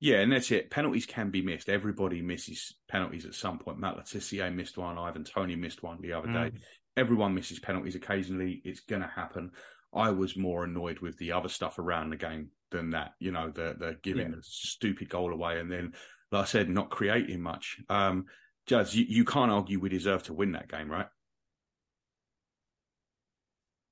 Yeah, 0.00 0.18
and 0.18 0.32
that's 0.32 0.50
it. 0.52 0.70
Penalties 0.70 1.06
can 1.06 1.30
be 1.30 1.42
missed. 1.42 1.68
Everybody 1.68 2.22
misses 2.22 2.74
penalties 2.88 3.26
at 3.26 3.34
some 3.34 3.58
point. 3.58 3.78
Matt 3.78 3.96
Le 3.96 4.02
Tissier 4.02 4.54
missed 4.54 4.78
one. 4.78 4.96
Ivan 4.96 5.24
Toney 5.24 5.56
missed 5.56 5.82
one 5.82 6.00
the 6.00 6.12
other 6.12 6.28
mm. 6.28 6.52
day. 6.52 6.58
Everyone 6.96 7.34
misses 7.34 7.58
penalties 7.58 7.96
occasionally. 7.96 8.62
It's 8.64 8.80
going 8.80 9.02
to 9.02 9.08
happen. 9.08 9.50
I 9.92 10.10
was 10.10 10.36
more 10.36 10.64
annoyed 10.64 11.00
with 11.00 11.18
the 11.18 11.32
other 11.32 11.48
stuff 11.48 11.78
around 11.78 12.10
the 12.10 12.16
game 12.16 12.50
than 12.70 12.90
that. 12.90 13.12
You 13.18 13.32
know, 13.32 13.50
the 13.50 13.76
the 13.78 13.96
giving 14.02 14.32
yeah. 14.32 14.38
a 14.38 14.42
stupid 14.42 15.08
goal 15.08 15.32
away 15.32 15.60
and 15.60 15.70
then, 15.70 15.94
like 16.30 16.42
I 16.42 16.46
said, 16.46 16.68
not 16.68 16.90
creating 16.90 17.40
much. 17.40 17.80
Um, 17.88 18.26
Judge, 18.66 18.94
you, 18.94 19.06
you 19.08 19.24
can't 19.24 19.50
argue 19.50 19.80
we 19.80 19.88
deserve 19.88 20.24
to 20.24 20.34
win 20.34 20.52
that 20.52 20.68
game, 20.68 20.90
right? 20.90 21.06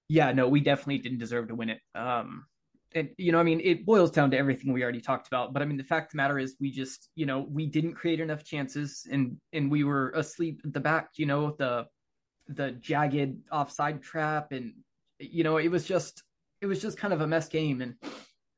Yeah, 0.09 0.33
no, 0.33 0.49
we 0.49 0.61
definitely 0.61 0.99
didn't 0.99 1.19
deserve 1.19 1.49
to 1.49 1.55
win 1.55 1.71
it. 1.71 1.81
Um, 1.95 2.47
and 2.95 3.11
you 3.19 3.33
know, 3.33 3.41
I 3.41 3.43
mean, 3.43 3.61
it 3.63 3.85
boils 3.85 4.11
down 4.11 4.31
to 4.31 4.39
everything 4.39 4.73
we 4.73 4.83
already 4.83 5.01
talked 5.01 5.27
about. 5.27 5.53
But 5.53 5.63
I 5.63 5.65
mean, 5.65 5.77
the 5.77 5.85
fact 5.85 6.09
of 6.09 6.11
the 6.13 6.17
matter 6.19 6.39
is, 6.39 6.57
we 6.61 6.71
just, 6.71 7.09
you 7.15 7.27
know, 7.27 7.47
we 7.51 7.67
didn't 7.67 7.95
create 7.95 8.21
enough 8.21 8.45
chances, 8.45 9.07
and 9.11 9.37
and 9.53 9.71
we 9.71 9.85
were 9.85 10.11
asleep 10.11 10.61
at 10.65 10.73
the 10.73 10.81
back. 10.81 11.11
You 11.17 11.27
know, 11.27 11.57
the 11.59 11.87
the 12.49 12.73
jagged 12.73 13.39
offside 13.51 14.03
trap, 14.03 14.53
and 14.53 14.75
you 15.19 15.43
know, 15.43 15.57
it 15.57 15.69
was 15.69 15.85
just 15.85 16.23
it 16.61 16.67
was 16.67 16.81
just 16.81 16.99
kind 16.99 17.13
of 17.13 17.21
a 17.21 17.27
mess 17.27 17.49
game. 17.49 17.83
And 17.83 17.95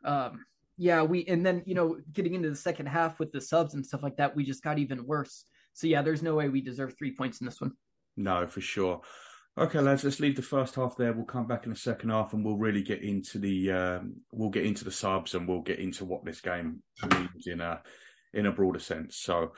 um, 0.05 0.44
yeah, 0.76 1.03
we 1.03 1.24
and 1.26 1.44
then 1.44 1.62
you 1.66 1.74
know, 1.74 1.99
getting 2.12 2.34
into 2.34 2.51
the 2.51 2.57
second 2.57 2.86
half 2.86 3.18
with 3.18 3.32
the 3.32 3.40
subs 3.40 3.74
and 3.74 3.84
stuff 3.84 4.03
like 4.03 4.16
that, 4.16 4.34
we 4.34 4.44
just 4.44 4.62
got 4.62 4.78
even 4.78 5.07
worse. 5.07 5.44
So 5.72 5.86
yeah, 5.86 6.03
there's 6.03 6.22
no 6.22 6.34
way 6.34 6.49
we 6.49 6.61
deserve 6.61 6.96
three 6.96 7.14
points 7.14 7.40
in 7.40 7.46
this 7.46 7.61
one. 7.61 7.72
No, 8.16 8.46
for 8.46 8.61
sure. 8.61 9.01
Okay, 9.57 9.80
lads, 9.80 10.05
let's 10.05 10.20
leave 10.20 10.36
the 10.36 10.42
first 10.42 10.76
half 10.76 10.96
there. 10.96 11.12
We'll 11.12 11.24
come 11.24 11.49
back 11.49 11.64
in 11.64 11.70
the 11.70 11.78
second 11.78 12.11
half, 12.11 12.32
and 12.32 12.44
we'll 12.44 12.57
really 12.57 12.82
get 12.82 13.03
into 13.03 13.40
the 13.40 13.72
um, 13.72 14.14
we'll 14.32 14.51
get 14.51 14.64
into 14.64 14.84
the 14.84 14.92
subs, 14.92 15.34
and 15.34 15.49
we'll 15.49 15.62
get 15.62 15.80
into 15.80 16.05
what 16.05 16.24
this 16.24 16.40
game 16.40 16.82
means 17.11 17.46
in 17.46 17.61
a 17.61 17.82
in 18.34 18.46
a 18.46 18.53
broader 18.53 18.78
sense. 18.78 19.16
So 19.16 19.53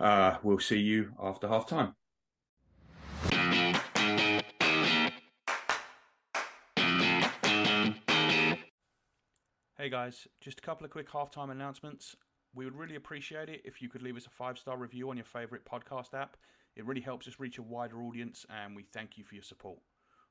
uh, 0.00 0.38
we'll 0.42 0.58
see 0.58 0.80
you 0.80 1.12
after 1.22 1.46
half 1.46 1.68
time. 1.68 1.94
Hey 9.84 9.90
guys, 9.90 10.26
just 10.40 10.60
a 10.60 10.62
couple 10.62 10.86
of 10.86 10.90
quick 10.90 11.10
halftime 11.10 11.50
announcements. 11.50 12.16
We 12.54 12.64
would 12.64 12.74
really 12.74 12.94
appreciate 12.94 13.50
it 13.50 13.60
if 13.66 13.82
you 13.82 13.90
could 13.90 14.00
leave 14.00 14.16
us 14.16 14.24
a 14.24 14.30
five 14.30 14.56
star 14.56 14.78
review 14.78 15.10
on 15.10 15.18
your 15.18 15.26
favourite 15.26 15.66
podcast 15.66 16.14
app. 16.14 16.38
It 16.74 16.86
really 16.86 17.02
helps 17.02 17.28
us 17.28 17.38
reach 17.38 17.58
a 17.58 17.62
wider 17.62 18.02
audience, 18.02 18.46
and 18.48 18.74
we 18.74 18.82
thank 18.82 19.18
you 19.18 19.24
for 19.24 19.34
your 19.34 19.44
support. 19.44 19.80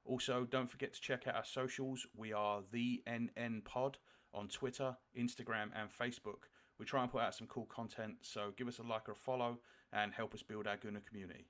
Also, 0.05 0.47
don't 0.49 0.71
forget 0.71 0.91
to 0.95 0.99
check 0.99 1.27
out 1.27 1.35
our 1.35 1.45
socials. 1.45 2.07
We 2.17 2.33
are 2.33 2.63
the 2.71 3.03
NN 3.07 3.63
Pod 3.63 3.99
on 4.33 4.47
Twitter, 4.47 4.97
Instagram, 5.15 5.69
and 5.79 5.87
Facebook. 5.87 6.49
We 6.79 6.87
try 6.87 7.03
and 7.03 7.11
put 7.11 7.21
out 7.21 7.35
some 7.35 7.45
cool 7.45 7.67
content, 7.67 8.15
so 8.21 8.53
give 8.57 8.67
us 8.67 8.79
a 8.79 8.81
like 8.81 9.07
or 9.07 9.11
a 9.11 9.15
follow 9.15 9.59
and 9.91 10.13
help 10.13 10.33
us 10.33 10.41
build 10.41 10.65
our 10.65 10.77
Gooner 10.77 11.05
community. 11.05 11.45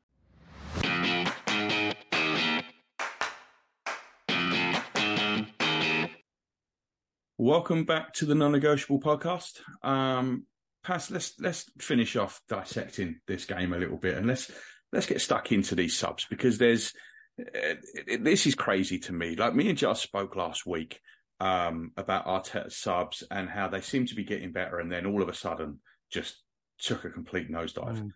Welcome 7.44 7.84
back 7.84 8.14
to 8.14 8.26
the 8.26 8.36
non-negotiable 8.36 9.02
podcast. 9.02 9.60
Um, 9.84 10.46
Pass, 10.82 11.12
let's 11.12 11.34
let's 11.42 11.70
finish 11.78 12.16
off 12.16 12.40
dissecting 12.48 13.20
this 13.28 13.44
game 13.44 13.74
a 13.74 13.78
little 13.78 13.98
bit, 13.98 14.16
and 14.16 14.26
let's 14.26 14.50
let's 14.94 15.08
get 15.08 15.20
stuck 15.20 15.52
into 15.52 15.76
these 15.76 15.94
subs 15.94 16.26
because 16.30 16.58
there's 16.58 16.94
uh, 17.38 17.74
this 18.22 18.48
is 18.48 18.56
crazy 18.56 18.98
to 19.00 19.12
me. 19.12 19.36
Like 19.36 19.54
me 19.56 19.68
and 19.68 19.78
Just 19.78 20.04
spoke 20.04 20.38
last 20.38 20.66
week 20.66 21.02
um, 21.42 21.92
about 21.98 22.28
Arteta's 22.28 22.78
subs 22.78 23.26
and 23.30 23.50
how 23.50 23.68
they 23.68 23.82
seem 23.82 24.06
to 24.06 24.16
be 24.16 24.24
getting 24.24 24.54
better, 24.54 24.80
and 24.80 24.90
then 24.90 25.06
all 25.06 25.22
of 25.22 25.28
a 25.28 25.34
sudden 25.34 25.82
just 26.10 26.42
took 26.80 27.04
a 27.04 27.10
complete 27.10 27.52
nosedive. 27.52 27.98
Mm. 27.98 28.12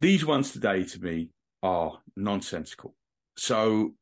These 0.00 0.24
ones 0.24 0.52
today, 0.52 0.84
to 0.84 1.02
me, 1.02 1.30
are 1.64 1.98
nonsensical. 2.14 2.94
So 3.36 3.94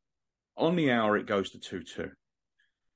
on 0.58 0.76
the 0.76 0.90
hour, 0.90 1.16
it 1.16 1.24
goes 1.24 1.48
to 1.52 1.58
2 1.58 1.84
2. 1.84 2.10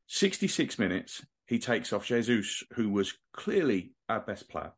66 0.07 0.79
minutes, 0.79 1.25
he 1.47 1.59
takes 1.59 1.93
off 1.93 2.07
Jesus, 2.07 2.63
who 2.75 2.91
was 2.91 3.15
clearly 3.33 3.93
our 4.09 4.21
best 4.21 4.49
player 4.49 4.73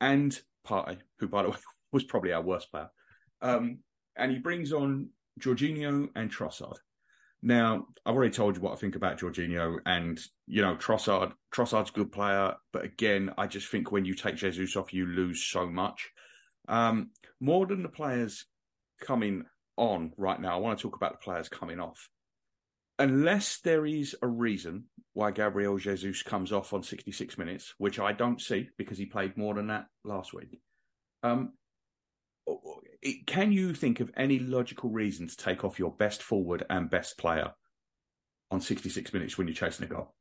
and 0.00 0.38
Partey, 0.66 0.98
who, 1.18 1.28
by 1.28 1.42
the 1.42 1.50
way, 1.50 1.56
was 1.92 2.04
probably 2.04 2.32
our 2.32 2.42
worst 2.42 2.70
player. 2.70 2.90
Um, 3.42 3.78
and 4.16 4.32
he 4.32 4.38
brings 4.38 4.72
on 4.72 5.10
Jorginho 5.40 6.08
and 6.14 6.30
Trossard. 6.30 6.76
Now, 7.42 7.86
I've 8.04 8.14
already 8.14 8.32
told 8.32 8.56
you 8.56 8.62
what 8.62 8.72
I 8.72 8.76
think 8.76 8.96
about 8.96 9.20
Jorginho, 9.20 9.78
and 9.84 10.18
you 10.46 10.62
know 10.62 10.74
Trossard. 10.74 11.32
Trossard's 11.54 11.90
a 11.90 11.92
good 11.92 12.10
player, 12.10 12.54
but 12.72 12.84
again, 12.84 13.32
I 13.36 13.46
just 13.46 13.68
think 13.68 13.92
when 13.92 14.04
you 14.04 14.14
take 14.14 14.36
Jesus 14.36 14.74
off, 14.74 14.92
you 14.92 15.06
lose 15.06 15.44
so 15.44 15.66
much. 15.66 16.10
Um, 16.68 17.10
more 17.40 17.66
than 17.66 17.82
the 17.82 17.88
players 17.88 18.46
coming 19.00 19.44
on 19.76 20.12
right 20.16 20.40
now, 20.40 20.54
I 20.54 20.60
want 20.60 20.78
to 20.78 20.82
talk 20.82 20.96
about 20.96 21.12
the 21.12 21.24
players 21.24 21.48
coming 21.48 21.78
off 21.78 22.08
unless 22.98 23.58
there 23.58 23.86
is 23.86 24.16
a 24.22 24.26
reason 24.26 24.84
why 25.12 25.30
Gabriel 25.30 25.78
Jesus 25.78 26.22
comes 26.22 26.52
off 26.52 26.72
on 26.72 26.82
66 26.82 27.38
minutes, 27.38 27.74
which 27.78 27.98
I 27.98 28.12
don't 28.12 28.40
see 28.40 28.68
because 28.76 28.98
he 28.98 29.06
played 29.06 29.36
more 29.36 29.54
than 29.54 29.68
that 29.68 29.86
last 30.04 30.34
week. 30.34 30.60
Um, 31.22 31.52
can 33.26 33.52
you 33.52 33.74
think 33.74 34.00
of 34.00 34.10
any 34.16 34.38
logical 34.38 34.90
reason 34.90 35.26
to 35.26 35.36
take 35.36 35.64
off 35.64 35.78
your 35.78 35.90
best 35.90 36.22
forward 36.22 36.64
and 36.70 36.90
best 36.90 37.18
player 37.18 37.52
on 38.50 38.60
66 38.60 39.12
minutes 39.12 39.36
when 39.36 39.46
you're 39.46 39.54
chasing 39.54 39.86
a 39.86 39.88
goal? 39.88 40.14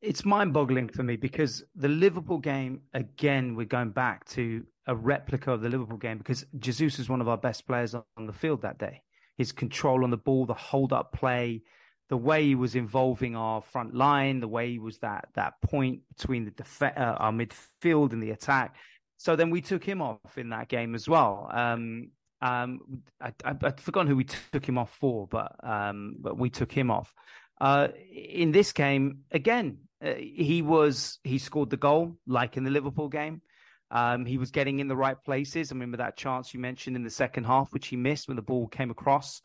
It's 0.00 0.24
mind 0.24 0.52
boggling 0.52 0.88
for 0.88 1.02
me 1.02 1.16
because 1.16 1.64
the 1.74 1.88
Liverpool 1.88 2.38
game, 2.38 2.82
again, 2.94 3.56
we're 3.56 3.66
going 3.66 3.90
back 3.90 4.24
to 4.30 4.64
a 4.86 4.94
replica 4.94 5.52
of 5.52 5.60
the 5.60 5.68
Liverpool 5.68 5.96
game 5.96 6.18
because 6.18 6.44
Jesus 6.58 6.98
was 6.98 7.08
one 7.08 7.20
of 7.20 7.28
our 7.28 7.36
best 7.36 7.66
players 7.66 7.94
on 7.94 8.26
the 8.26 8.32
field 8.32 8.62
that 8.62 8.78
day. 8.78 9.02
His 9.36 9.52
control 9.52 10.04
on 10.04 10.10
the 10.10 10.16
ball, 10.16 10.46
the 10.46 10.54
hold 10.54 10.92
up 10.92 11.12
play, 11.12 11.62
the 12.08 12.16
way 12.16 12.44
he 12.44 12.54
was 12.54 12.74
involving 12.74 13.36
our 13.36 13.60
front 13.60 13.94
line, 13.94 14.40
the 14.40 14.48
way 14.48 14.70
he 14.70 14.78
was 14.78 14.98
that 14.98 15.28
that 15.34 15.60
point 15.62 16.00
between 16.16 16.44
the 16.44 16.50
def- 16.50 16.82
uh, 16.82 17.16
our 17.18 17.32
midfield 17.32 18.12
and 18.12 18.22
the 18.22 18.30
attack. 18.30 18.76
So 19.18 19.36
then 19.36 19.50
we 19.50 19.60
took 19.60 19.84
him 19.84 20.00
off 20.00 20.38
in 20.38 20.50
that 20.50 20.68
game 20.68 20.94
as 20.94 21.08
well. 21.08 21.50
Um, 21.52 22.10
um, 22.40 23.02
I, 23.20 23.32
I, 23.44 23.54
I'd 23.62 23.80
forgotten 23.80 24.08
who 24.08 24.16
we 24.16 24.24
took 24.24 24.66
him 24.66 24.78
off 24.78 24.94
for, 25.00 25.26
but 25.26 25.56
um, 25.62 26.16
but 26.20 26.38
we 26.38 26.50
took 26.50 26.72
him 26.72 26.90
off. 26.90 27.12
Uh, 27.60 27.88
in 28.12 28.52
this 28.52 28.72
game, 28.72 29.20
again, 29.32 29.78
uh, 30.04 30.14
he 30.14 30.62
was 30.62 31.18
he 31.24 31.38
scored 31.38 31.70
the 31.70 31.76
goal 31.76 32.16
like 32.26 32.56
in 32.56 32.64
the 32.64 32.70
Liverpool 32.70 33.08
game. 33.08 33.42
Um, 33.90 34.26
he 34.26 34.38
was 34.38 34.50
getting 34.50 34.80
in 34.80 34.88
the 34.88 34.96
right 34.96 35.16
places. 35.24 35.72
I 35.72 35.74
remember 35.74 35.96
that 35.96 36.16
chance 36.16 36.54
you 36.54 36.60
mentioned 36.60 36.94
in 36.94 37.04
the 37.04 37.10
second 37.10 37.44
half, 37.44 37.72
which 37.72 37.88
he 37.88 37.96
missed 37.96 38.28
when 38.28 38.36
the 38.36 38.42
ball 38.42 38.68
came 38.68 38.90
across 38.90 39.42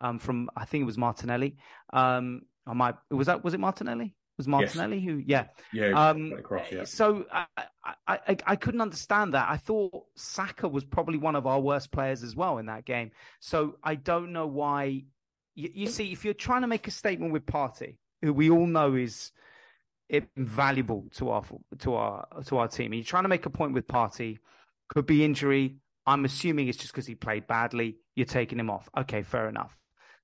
um, 0.00 0.18
from 0.18 0.50
I 0.56 0.64
think 0.64 0.82
it 0.82 0.86
was 0.86 0.98
Martinelli. 0.98 1.56
Um, 1.92 2.42
I 2.66 2.74
might 2.74 2.94
was 3.10 3.26
that 3.26 3.44
was 3.44 3.54
it 3.54 3.60
Martinelli? 3.60 4.14
Was 4.36 4.46
Martinelli 4.46 4.98
yes. 4.98 5.04
who? 5.04 5.22
Yeah, 5.24 5.46
yeah. 5.72 6.08
Um, 6.08 6.34
across, 6.36 6.70
yeah. 6.70 6.84
So 6.84 7.24
I, 7.32 7.46
I, 8.06 8.36
I 8.46 8.56
couldn't 8.56 8.82
understand 8.82 9.32
that. 9.32 9.48
I 9.48 9.56
thought 9.56 10.04
Saka 10.14 10.68
was 10.68 10.84
probably 10.84 11.16
one 11.16 11.36
of 11.36 11.46
our 11.46 11.58
worst 11.58 11.90
players 11.90 12.22
as 12.22 12.36
well 12.36 12.58
in 12.58 12.66
that 12.66 12.84
game. 12.84 13.12
So 13.40 13.76
I 13.82 13.94
don't 13.94 14.32
know 14.32 14.46
why. 14.46 15.04
You, 15.54 15.70
you 15.72 15.86
see, 15.86 16.12
if 16.12 16.22
you're 16.22 16.34
trying 16.34 16.60
to 16.60 16.66
make 16.66 16.86
a 16.86 16.90
statement 16.90 17.32
with 17.32 17.46
Partey, 17.46 17.96
who 18.20 18.34
we 18.34 18.50
all 18.50 18.66
know 18.66 18.94
is 18.94 19.32
invaluable 20.10 21.06
to 21.14 21.30
our 21.30 21.44
to 21.78 21.94
our 21.94 22.28
to 22.44 22.58
our 22.58 22.68
team, 22.68 22.92
and 22.92 22.96
you're 22.96 23.04
trying 23.04 23.24
to 23.24 23.30
make 23.30 23.46
a 23.46 23.50
point 23.50 23.72
with 23.72 23.86
Partey, 23.86 24.36
could 24.88 25.06
be 25.06 25.24
injury. 25.24 25.76
I'm 26.04 26.26
assuming 26.26 26.68
it's 26.68 26.76
just 26.78 26.92
because 26.92 27.06
he 27.06 27.14
played 27.14 27.46
badly. 27.46 27.96
You're 28.14 28.26
taking 28.26 28.60
him 28.60 28.68
off. 28.68 28.88
Okay, 28.96 29.22
fair 29.22 29.48
enough. 29.48 29.76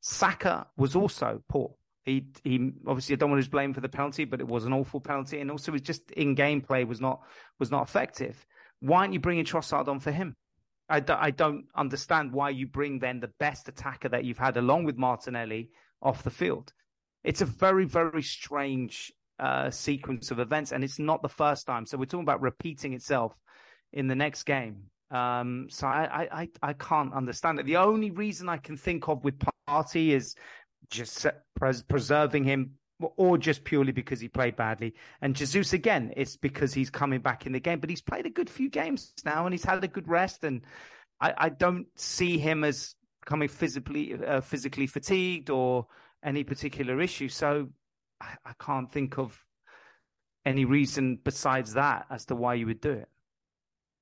Saka 0.03 0.67
was 0.77 0.95
also 0.97 1.43
poor. 1.49 1.75
He 2.05 2.27
he 2.43 2.73
obviously 2.87 3.15
I 3.15 3.17
don't 3.17 3.31
want 3.31 3.43
to 3.43 3.51
blame 3.51 3.73
for 3.73 3.81
the 3.81 3.89
penalty, 3.89 4.25
but 4.25 4.41
it 4.41 4.47
was 4.47 4.67
an 4.67 4.73
awful 4.73 5.01
penalty, 5.01 5.41
and 5.41 5.51
also 5.51 5.73
was 5.73 5.81
just 5.81 6.11
in 6.11 6.35
game 6.35 6.61
play 6.61 6.85
was 6.85 7.01
not 7.01 7.23
was 7.59 7.71
not 7.71 7.89
effective. 7.89 8.45
Why 8.81 8.99
aren't 8.99 9.15
you 9.15 9.21
bringing 9.21 9.45
Trossard 9.45 9.89
on 9.89 10.01
for 10.01 10.11
him? 10.11 10.37
I 10.89 11.01
don't 11.31 11.65
understand 11.75 12.33
why 12.33 12.51
you 12.51 12.67
bring 12.67 12.99
then 12.99 13.21
the 13.21 13.31
best 13.39 13.69
attacker 13.69 14.11
that 14.11 14.25
you've 14.25 14.37
had 14.37 14.59
along 14.59 14.85
with 14.85 14.99
Martinelli 14.99 15.71
off 16.03 16.23
the 16.23 16.31
field. 16.31 16.73
It's 17.25 17.41
a 17.41 17.47
very 17.47 17.87
very 17.87 18.23
strange 18.23 19.13
uh, 19.39 19.71
sequence 19.71 20.31
of 20.33 20.41
events, 20.41 20.73
and 20.73 20.83
it's 20.83 20.99
not 20.99 21.23
the 21.23 21.29
first 21.29 21.67
time. 21.67 21.87
So 21.87 21.97
we're 21.97 22.07
talking 22.07 22.25
about 22.25 22.43
repeating 22.43 22.93
itself 22.93 23.33
in 23.93 24.09
the 24.09 24.17
next 24.17 24.43
game. 24.43 24.91
Um, 25.13 25.67
so 25.71 25.87
I, 25.87 26.29
I, 26.33 26.49
I 26.63 26.73
can't 26.73 27.13
understand 27.13 27.61
it. 27.61 27.67
The 27.67 27.77
only 27.77 28.11
reason 28.11 28.49
I 28.49 28.57
can 28.57 28.77
think 28.77 29.09
of 29.09 29.23
with 29.25 29.39
Partey 29.69 30.09
is 30.09 30.35
just 30.91 31.27
pres- 31.55 31.83
preserving 31.83 32.45
him, 32.45 32.73
or 32.99 33.37
just 33.37 33.65
purely 33.65 33.93
because 33.93 34.21
he 34.21 34.29
played 34.29 34.57
badly. 34.57 34.95
And 35.21 35.37
Jesus 35.37 35.73
again, 35.75 36.13
it's 36.17 36.37
because 36.37 36.73
he's 36.73 36.89
coming 36.89 37.21
back 37.21 37.47
in 37.47 37.53
the 37.53 37.61
game, 37.61 37.79
but 37.79 37.91
he's 37.91 38.01
played 38.01 38.27
a 38.27 38.31
good 38.31 38.49
few 38.49 38.71
games 38.71 39.13
now, 39.25 39.45
and 39.45 39.53
he's 39.53 39.65
had 39.65 39.85
a 39.85 39.89
good 39.89 40.09
rest. 40.09 40.45
And 40.45 40.63
I, 41.21 41.35
I 41.37 41.49
don't 41.51 41.87
see 41.97 42.39
him 42.39 42.65
as 42.65 42.95
coming 43.27 43.49
physically 43.49 44.15
uh, 44.15 44.41
physically 44.41 44.87
fatigued 44.87 45.51
or 45.51 45.87
any 46.25 46.43
particular 46.43 47.01
issue. 47.01 47.29
So 47.29 47.69
I, 48.21 48.35
I 48.47 48.53
can't 48.59 48.91
think 48.91 49.19
of 49.19 49.39
any 50.45 50.65
reason 50.65 51.19
besides 51.23 51.75
that 51.75 52.07
as 52.11 52.25
to 52.27 52.35
why 52.35 52.55
you 52.55 52.67
would 52.67 52.81
do 52.81 52.93
it. 52.93 53.09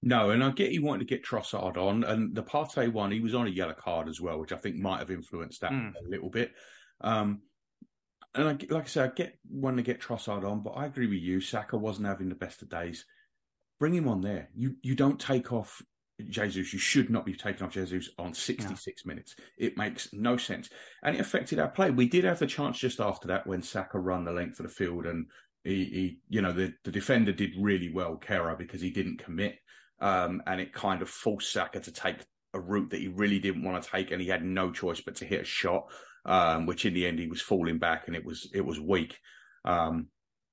No, 0.02 0.30
and 0.30 0.42
I 0.42 0.50
get 0.50 0.72
you 0.72 0.82
wanted 0.82 1.00
to 1.00 1.14
get 1.14 1.24
Trossard 1.24 1.76
on, 1.76 2.04
and 2.04 2.34
the 2.34 2.42
Partey 2.42 2.90
one, 2.90 3.10
he 3.10 3.20
was 3.20 3.34
on 3.34 3.46
a 3.46 3.50
yellow 3.50 3.74
card 3.74 4.08
as 4.08 4.20
well, 4.20 4.38
which 4.38 4.52
I 4.52 4.56
think 4.56 4.76
might 4.76 5.00
have 5.00 5.10
influenced 5.10 5.60
that 5.60 5.72
mm. 5.72 5.92
a 5.94 6.08
little 6.08 6.30
bit. 6.30 6.52
Um, 7.02 7.42
and 8.34 8.48
I, 8.48 8.52
like 8.72 8.84
I 8.84 8.86
said, 8.86 9.10
I 9.10 9.14
get 9.14 9.38
wanting 9.50 9.84
to 9.84 9.92
get 9.92 10.00
Trossard 10.00 10.44
on, 10.44 10.62
but 10.62 10.70
I 10.70 10.86
agree 10.86 11.06
with 11.06 11.18
you. 11.18 11.40
Saka 11.40 11.76
wasn't 11.76 12.06
having 12.06 12.30
the 12.30 12.34
best 12.34 12.62
of 12.62 12.70
days. 12.70 13.04
Bring 13.78 13.94
him 13.94 14.08
on 14.08 14.22
there. 14.22 14.48
You 14.54 14.76
you 14.82 14.94
don't 14.94 15.20
take 15.20 15.52
off 15.52 15.82
Jesus. 16.28 16.72
You 16.72 16.78
should 16.78 17.10
not 17.10 17.26
be 17.26 17.34
taking 17.34 17.66
off 17.66 17.72
Jesus 17.72 18.08
on 18.18 18.32
66 18.32 19.04
minutes. 19.04 19.34
It 19.58 19.76
makes 19.76 20.12
no 20.14 20.38
sense, 20.38 20.70
and 21.02 21.14
it 21.14 21.20
affected 21.20 21.58
our 21.58 21.68
play. 21.68 21.90
We 21.90 22.08
did 22.08 22.24
have 22.24 22.38
the 22.38 22.46
chance 22.46 22.78
just 22.78 23.00
after 23.00 23.28
that 23.28 23.46
when 23.46 23.62
Saka 23.62 23.98
run 23.98 24.24
the 24.24 24.32
length 24.32 24.60
of 24.60 24.66
the 24.66 24.72
field, 24.72 25.04
and 25.04 25.26
he, 25.62 25.84
he 25.84 26.18
you 26.30 26.40
know, 26.40 26.52
the 26.52 26.72
the 26.84 26.90
defender 26.90 27.32
did 27.32 27.50
really 27.58 27.92
well, 27.92 28.16
Kehrer, 28.16 28.56
because 28.56 28.80
he 28.80 28.90
didn't 28.90 29.22
commit 29.22 29.56
um, 30.00 30.42
and 30.46 30.60
it 30.60 30.72
kind 30.72 31.02
of 31.02 31.10
forced 31.10 31.52
Saka 31.52 31.80
to 31.80 31.92
take 31.92 32.16
a 32.54 32.60
route 32.60 32.90
that 32.90 33.00
he 33.00 33.08
really 33.08 33.38
didn't 33.38 33.62
want 33.62 33.82
to 33.82 33.90
take, 33.90 34.10
and 34.10 34.20
he 34.20 34.28
had 34.28 34.44
no 34.44 34.70
choice 34.70 35.00
but 35.00 35.16
to 35.16 35.24
hit 35.24 35.42
a 35.42 35.44
shot, 35.44 35.90
um, 36.24 36.66
which 36.66 36.84
in 36.84 36.94
the 36.94 37.06
end 37.06 37.18
he 37.18 37.26
was 37.26 37.42
falling 37.42 37.78
back, 37.78 38.06
and 38.06 38.16
it 38.16 38.24
was 38.24 38.50
it 38.54 38.64
was 38.64 38.80
weak. 38.80 39.18
Um, 39.64 40.08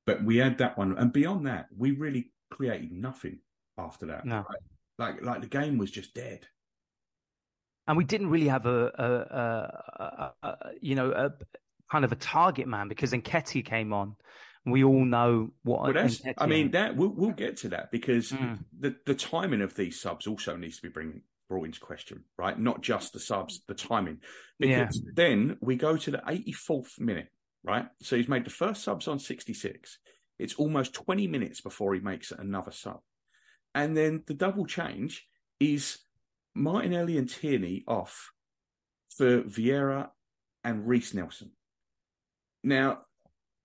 but 0.06 0.24
we 0.24 0.38
had 0.38 0.58
that 0.60 0.78
one, 0.78 0.98
and 0.98 1.12
beyond 1.12 1.48
that, 1.48 1.68
we 1.76 1.92
really 1.92 2.32
created 2.52 2.92
nothing 2.92 3.40
after 3.78 4.08
that. 4.08 4.26
No. 4.26 4.38
Right? 4.38 4.46
Like 5.00 5.22
like 5.24 5.42
the 5.42 5.48
game 5.48 5.78
was 5.78 5.92
just 5.92 6.14
dead. 6.14 6.48
And 7.88 7.96
we 7.96 8.04
didn't 8.04 8.30
really 8.30 8.50
have 8.50 8.66
a, 8.66 8.92
a, 8.98 10.04
a, 10.04 10.34
a 10.44 10.56
you 10.82 10.96
know 10.96 11.12
a 11.12 11.32
kind 11.90 12.04
of 12.04 12.12
a 12.12 12.16
target 12.16 12.68
man 12.68 12.88
because 12.88 13.14
Nketiah 13.14 13.66
came 13.66 13.94
on 13.94 14.16
we 14.68 14.84
all 14.84 15.06
know 15.06 15.52
what. 15.64 15.96
Well, 15.96 16.10
I 16.38 16.46
mean, 16.46 16.72
that 16.72 16.96
we'll, 16.96 17.10
we'll 17.10 17.32
get 17.32 17.58
to 17.58 17.70
that 17.70 17.92
because 17.92 18.32
mm. 18.32 18.60
the 18.78 18.96
the 19.06 19.16
timing 19.16 19.62
of 19.62 19.76
these 19.76 20.00
subs 20.00 20.28
also 20.28 20.56
needs 20.56 20.78
to 20.78 20.84
be 20.84 20.90
bring, 20.90 21.22
brought 21.50 21.66
into 21.66 21.80
question, 21.80 22.24
right? 22.38 22.58
Not 22.60 22.82
just 22.82 23.14
the 23.14 23.20
subs, 23.20 23.62
the 23.68 23.74
timing. 23.74 24.20
Because 24.60 25.02
yeah. 25.04 25.12
then 25.14 25.58
we 25.62 25.76
go 25.76 25.98
to 25.98 26.12
the 26.12 26.18
84th 26.18 27.00
minute, 27.00 27.30
right? 27.64 27.88
So 28.02 28.16
he's 28.16 28.28
made 28.28 28.46
the 28.46 28.52
first 28.52 28.84
subs 28.84 29.08
on 29.08 29.20
66. 29.20 30.00
It's 30.40 30.56
almost 30.56 30.94
20 30.94 31.28
minutes 31.28 31.62
before 31.62 31.94
he 31.94 32.00
makes 32.00 32.32
another 32.32 32.72
sub. 32.72 33.00
And 33.74 33.96
then 33.96 34.24
the 34.28 34.34
double 34.34 34.66
change 34.66 35.28
is 35.60 36.00
Martinelli 36.56 37.18
and 37.18 37.30
Tierney 37.30 37.84
off 37.88 38.32
for 39.16 39.44
Vieira 39.44 40.10
and 40.64 40.88
Reiss 40.88 41.14
Nelson. 41.14 41.52
Now, 42.64 43.02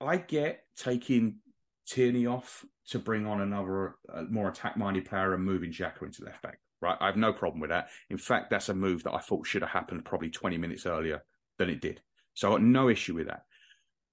I 0.01 0.17
get 0.17 0.62
taking 0.77 1.37
Tierney 1.87 2.27
off 2.27 2.65
to 2.89 2.99
bring 2.99 3.27
on 3.27 3.41
another 3.41 3.97
uh, 4.13 4.23
more 4.29 4.49
attack 4.49 4.77
minded 4.77 5.05
player 5.05 5.35
and 5.35 5.45
moving 5.45 5.71
Xhaka 5.71 6.03
into 6.03 6.25
left 6.25 6.43
back. 6.43 6.59
Right, 6.81 6.97
I 7.01 7.07
have 7.07 7.17
no 7.17 7.33
problem 7.33 7.61
with 7.61 7.71
that. 7.71 7.89
In 8.11 8.19
fact, 8.19 8.51
that's 8.51 8.69
a 8.69 8.75
move 8.75 9.05
that 9.05 9.15
I 9.15 9.21
thought 9.21 9.47
should 9.47 9.63
have 9.63 9.71
happened 9.71 10.05
probably 10.05 10.31
20 10.31 10.59
minutes 10.59 10.85
earlier 10.85 11.23
than 11.59 11.71
it 11.71 11.81
did. 11.81 12.01
So 12.35 12.49
I 12.49 12.53
got 12.53 12.63
no 12.63 12.89
issue 12.89 13.15
with 13.15 13.29
that. 13.29 13.45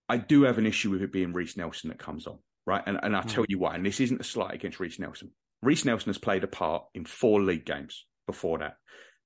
I 0.07 0.17
do 0.17 0.43
have 0.43 0.59
an 0.59 0.67
issue 0.67 0.91
with 0.91 1.01
it 1.01 1.11
being 1.11 1.33
Reiss 1.33 1.57
Nelson 1.57 1.89
that 1.89 1.97
comes 1.99 2.27
on, 2.27 2.37
right? 2.67 2.83
And, 2.85 2.99
and 3.01 3.15
I'll 3.15 3.23
mm. 3.23 3.33
tell 3.33 3.45
you 3.47 3.57
why. 3.57 3.75
And 3.75 3.85
this 3.85 3.99
isn't 3.99 4.21
a 4.21 4.23
slight 4.23 4.53
against 4.53 4.79
Reiss 4.79 4.99
Nelson. 4.99 5.31
Reiss 5.61 5.85
Nelson 5.85 6.09
has 6.09 6.17
played 6.17 6.43
a 6.43 6.47
part 6.47 6.85
in 6.93 7.05
four 7.05 7.41
league 7.41 7.65
games 7.65 8.05
before 8.27 8.59
that. 8.59 8.75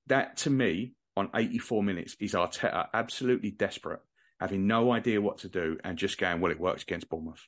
That 0.07 0.37
to 0.37 0.49
me, 0.49 0.93
on 1.15 1.29
84 1.33 1.83
minutes, 1.83 2.15
is 2.19 2.33
Arteta 2.33 2.87
absolutely 2.93 3.51
desperate, 3.51 3.99
having 4.43 4.67
no 4.67 4.91
idea 4.91 5.21
what 5.21 5.37
to 5.37 5.47
do 5.47 5.77
and 5.85 5.97
just 5.97 6.17
going, 6.17 6.41
well, 6.41 6.51
it 6.51 6.59
works 6.59 6.83
against 6.83 7.09
Bournemouth. 7.09 7.47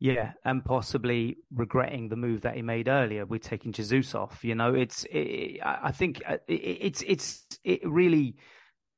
Yeah, 0.00 0.32
and 0.44 0.64
possibly 0.64 1.36
regretting 1.54 2.08
the 2.08 2.16
move 2.16 2.40
that 2.40 2.56
he 2.56 2.62
made 2.62 2.88
earlier 2.88 3.24
with 3.24 3.42
taking 3.42 3.70
Jesus 3.70 4.16
off. 4.16 4.42
You 4.42 4.56
know, 4.56 4.74
it's. 4.74 5.06
It, 5.12 5.60
I 5.62 5.92
think 5.92 6.22
uh, 6.26 6.38
it, 6.48 6.54
it's 6.54 7.02
it's 7.06 7.46
it 7.62 7.88
really. 7.88 8.36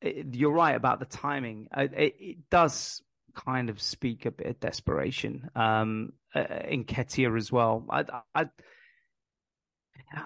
It, 0.00 0.28
you're 0.32 0.52
right 0.52 0.74
about 0.74 0.98
the 0.98 1.04
timing. 1.04 1.68
It, 1.76 2.48
does 2.50 3.02
kind 3.34 3.68
of 3.68 3.82
speak 3.82 4.24
a 4.24 4.30
bit 4.30 4.46
of 4.46 4.60
desperation 4.60 5.50
um, 5.54 6.12
uh, 6.34 6.44
in 6.68 6.84
Nketiah 6.84 7.36
as 7.36 7.52
well. 7.52 7.84
I, 7.90 8.04
I, 8.34 8.46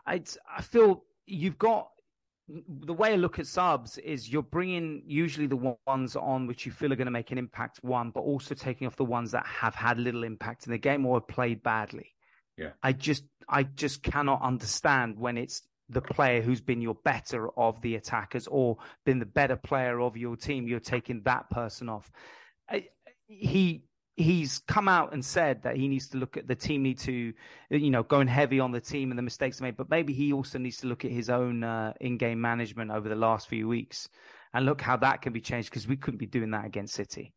I, 0.07 0.23
I 0.57 0.63
feel 0.63 1.05
you've 1.27 1.59
got 1.59 1.89
the 2.49 2.93
way 2.93 3.13
I 3.13 3.17
look 3.17 3.39
at 3.39 3.47
subs 3.47 3.99
is 3.99 4.29
you're 4.29 4.43
bringing 4.43 5.03
usually 5.07 5.47
the 5.47 5.77
ones 5.87 6.15
on 6.15 6.47
which 6.47 6.65
you 6.65 6.73
feel 6.73 6.93
are 6.93 6.97
going 6.97 7.07
to 7.07 7.13
make 7.13 7.33
an 7.33 7.39
impact, 7.39 7.83
one, 7.83 8.11
but 8.11 8.21
also 8.21 8.55
taking 8.55 8.87
off 8.87 8.97
the 8.97 9.05
ones 9.05 9.33
that 9.33 9.45
have 9.47 9.75
had 9.75 9.99
little 9.99 10.23
impact 10.23 10.67
in 10.67 10.73
the 10.73 10.79
game 10.79 11.05
or 11.05 11.17
have 11.17 11.29
played 11.29 11.63
badly. 11.63 12.15
Yeah. 12.57 12.71
I 12.83 12.93
just, 12.93 13.25
I 13.49 13.65
just 13.65 14.03
cannot 14.03 14.43
understand 14.43 15.19
when 15.19 15.37
it's 15.37 15.63
the 15.89 16.01
player 16.01 16.41
who's 16.41 16.61
been 16.61 16.81
your 16.81 16.95
better 16.95 17.51
of 17.59 17.81
the 17.83 17.97
attackers 17.97 18.47
or 18.47 18.79
been 19.05 19.19
the 19.19 19.27
better 19.27 19.57
player 19.57 20.01
of 20.01 20.17
your 20.17 20.37
team. 20.37 20.69
You're 20.69 20.81
taking 20.81 21.23
that 21.25 21.51
person 21.51 21.89
off. 21.89 22.11
I, 22.69 22.87
he 23.27 23.85
he's 24.17 24.61
come 24.61 24.89
out 24.89 25.13
and 25.13 25.23
said 25.23 25.63
that 25.63 25.77
he 25.77 25.89
needs 25.89 26.09
to 26.09 26.17
look 26.17 26.37
at 26.39 26.49
the 26.49 26.55
team 26.55 26.83
need 26.83 26.99
to 26.99 27.33
you 27.71 27.91
know 27.91 28.03
going 28.03 28.27
heavy 28.27 28.59
on 28.59 28.73
the 28.73 28.81
team 28.81 29.11
and 29.11 29.19
the 29.19 29.23
mistakes 29.23 29.61
made 29.61 29.77
but 29.77 29.91
maybe 29.91 30.13
he 30.13 30.33
also 30.33 30.59
needs 30.59 30.79
to 30.79 30.87
look 30.87 31.05
at 31.05 31.11
his 31.11 31.29
own 31.29 31.63
uh, 31.63 31.93
in-game 32.01 32.41
management 32.41 32.91
over 32.91 33.09
the 33.09 33.15
last 33.15 33.49
few 33.49 33.69
weeks. 33.69 34.09
And 34.55 34.65
look 34.65 34.81
how 34.81 34.97
that 34.99 35.21
can 35.21 35.35
be 35.35 35.41
changed 35.41 35.69
because 35.69 35.87
we 35.87 35.97
couldn't 35.97 36.19
be 36.19 36.27
doing 36.27 36.51
that 36.53 36.65
against 36.65 36.95
city. 36.95 37.35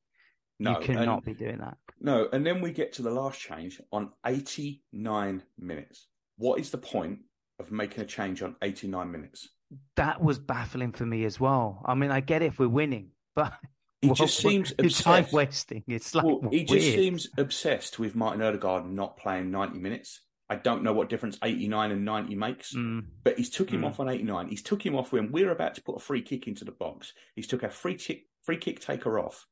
No 0.60 0.80
you 0.80 0.86
cannot 0.86 1.26
be 1.26 1.34
doing 1.34 1.58
that. 1.58 1.78
No 2.00 2.30
and 2.32 2.46
then 2.46 2.62
we 2.62 2.72
get 2.72 2.94
to 2.94 3.02
the 3.02 3.12
last 3.12 3.40
change 3.40 3.82
on 3.92 4.12
89 4.26 5.44
minutes. 5.58 6.08
What 6.38 6.60
is 6.60 6.70
the 6.70 6.78
point 6.78 7.20
of 7.60 7.72
making 7.72 8.04
a 8.04 8.06
change 8.06 8.42
on 8.42 8.56
89 8.62 9.12
minutes? 9.12 9.50
That 9.98 10.22
was 10.22 10.40
baffling 10.40 10.94
for 10.94 11.06
me 11.06 11.26
as 11.26 11.40
well. 11.42 11.82
I 11.86 11.94
mean 11.94 12.12
i 12.12 12.22
get 12.22 12.42
it 12.42 12.46
if 12.46 12.60
we're 12.60 12.70
winning 12.70 13.10
but 13.36 13.54
he 14.02 14.08
well, 14.08 14.16
just 14.16 14.38
seems 14.38 14.72
obsessed. 14.80 15.04
time 15.04 15.28
wasting. 15.32 15.84
It's 15.88 16.16
like 16.16 16.24
well, 16.24 16.50
he 16.52 16.64
just 16.64 16.86
seems 16.86 17.28
obsessed 17.38 18.00
with 18.00 18.16
Martin 18.16 18.42
Odegaard 18.42 18.90
not 18.90 19.18
playing 19.18 19.52
ninety 19.52 19.80
minutes. 19.80 20.22
I 20.50 20.56
don't 20.56 20.84
know 20.84 20.94
what 20.94 21.10
difference 21.10 21.38
eighty 21.44 21.68
nine 21.68 21.92
and 21.92 22.06
ninety 22.06 22.36
makes, 22.36 22.74
mm. 22.74 23.06
but 23.24 23.38
he's 23.38 23.50
took 23.50 23.70
him 23.70 23.82
mm. 23.82 23.88
off 23.88 24.00
on 24.00 24.08
eighty 24.08 24.24
nine. 24.24 24.48
He's 24.48 24.64
took 24.64 24.86
him 24.86 24.96
off 24.96 25.12
when 25.12 25.32
we're 25.32 25.52
about 25.52 25.76
to 25.76 25.82
put 25.82 25.98
a 25.98 26.00
free 26.00 26.22
kick 26.22 26.48
into 26.48 26.64
the 26.64 26.72
box. 26.72 27.14
He's 27.36 27.48
took 27.48 27.64
a 27.64 27.70
free 27.70 27.96
kick 27.96 28.24
free 28.42 28.58
kick 28.58 28.80
taker 28.80 29.20
off. 29.20 29.46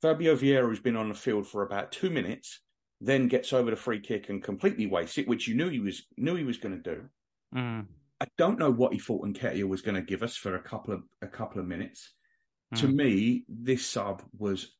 Fabio 0.00 0.36
Vieira, 0.36 0.68
who's 0.68 0.80
been 0.80 0.96
on 0.96 1.08
the 1.08 1.14
field 1.14 1.48
for 1.48 1.62
about 1.62 1.90
two 1.90 2.08
minutes, 2.08 2.60
then 3.00 3.26
gets 3.26 3.52
over 3.52 3.70
the 3.70 3.76
free 3.76 4.00
kick 4.00 4.28
and 4.28 4.42
completely 4.42 4.86
wastes 4.86 5.18
it, 5.18 5.26
which 5.26 5.48
you 5.48 5.56
knew 5.56 5.70
he 5.70 5.80
was 5.80 6.06
knew 6.16 6.36
he 6.36 6.44
was 6.44 6.58
going 6.58 6.80
to 6.80 6.94
do. 6.94 7.02
Mm. 7.52 7.86
I 8.20 8.26
don't 8.36 8.60
know 8.60 8.70
what 8.70 8.92
he 8.92 9.00
thought 9.00 9.26
Nketiah 9.26 9.68
was 9.68 9.82
going 9.82 9.94
to 9.96 10.02
give 10.02 10.22
us 10.22 10.36
for 10.36 10.54
a 10.54 10.62
couple 10.62 10.94
of 10.94 11.02
a 11.20 11.26
couple 11.26 11.60
of 11.60 11.66
minutes 11.66 12.12
to 12.76 12.86
hmm. 12.86 12.96
me, 12.96 13.44
this 13.48 13.86
sub 13.86 14.22
was 14.36 14.74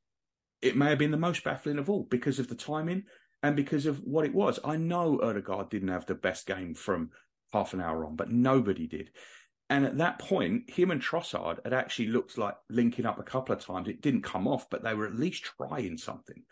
it 0.61 0.77
may 0.77 0.89
have 0.89 0.99
been 0.99 1.11
the 1.11 1.17
most 1.17 1.45
baffling 1.45 1.79
of 1.79 1.89
all 1.89 2.03
because 2.03 2.39
of 2.39 2.49
the 2.49 2.55
timing 2.55 3.05
and 3.43 3.55
because 3.55 3.87
of 3.87 4.01
what 4.01 4.25
it 4.25 4.35
was. 4.35 4.59
I 4.65 4.77
know 4.77 5.21
Odegaard 5.23 5.71
didn't 5.71 5.89
have 5.89 6.07
the 6.07 6.15
best 6.15 6.47
game 6.47 6.75
from 6.75 7.11
half 7.53 7.73
an 7.73 7.81
hour 7.81 8.05
on, 8.05 8.17
but 8.17 8.31
nobody 8.31 8.87
did. 8.87 9.11
And 9.71 9.85
at 9.85 9.99
that 9.99 10.19
point, 10.19 10.71
him 10.71 10.91
and 10.91 11.01
Trossard 11.01 11.59
had 11.63 11.75
actually 11.75 12.09
looked 12.09 12.39
like 12.39 12.57
linking 12.71 13.07
up 13.07 13.19
a 13.19 13.23
couple 13.23 13.55
of 13.55 13.65
times. 13.65 13.87
It 13.87 14.01
didn't 14.01 14.23
come 14.23 14.49
off, 14.49 14.69
but 14.71 14.83
they 14.83 14.95
were 14.95 15.07
at 15.07 15.15
least 15.15 15.45
trying 15.45 15.99
something. 15.99 16.43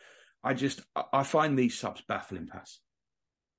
I 0.45 0.55
just 0.55 0.82
I 1.12 1.22
find 1.22 1.59
these 1.59 1.76
subs 1.76 2.03
baffling, 2.07 2.47
pass. 2.47 2.78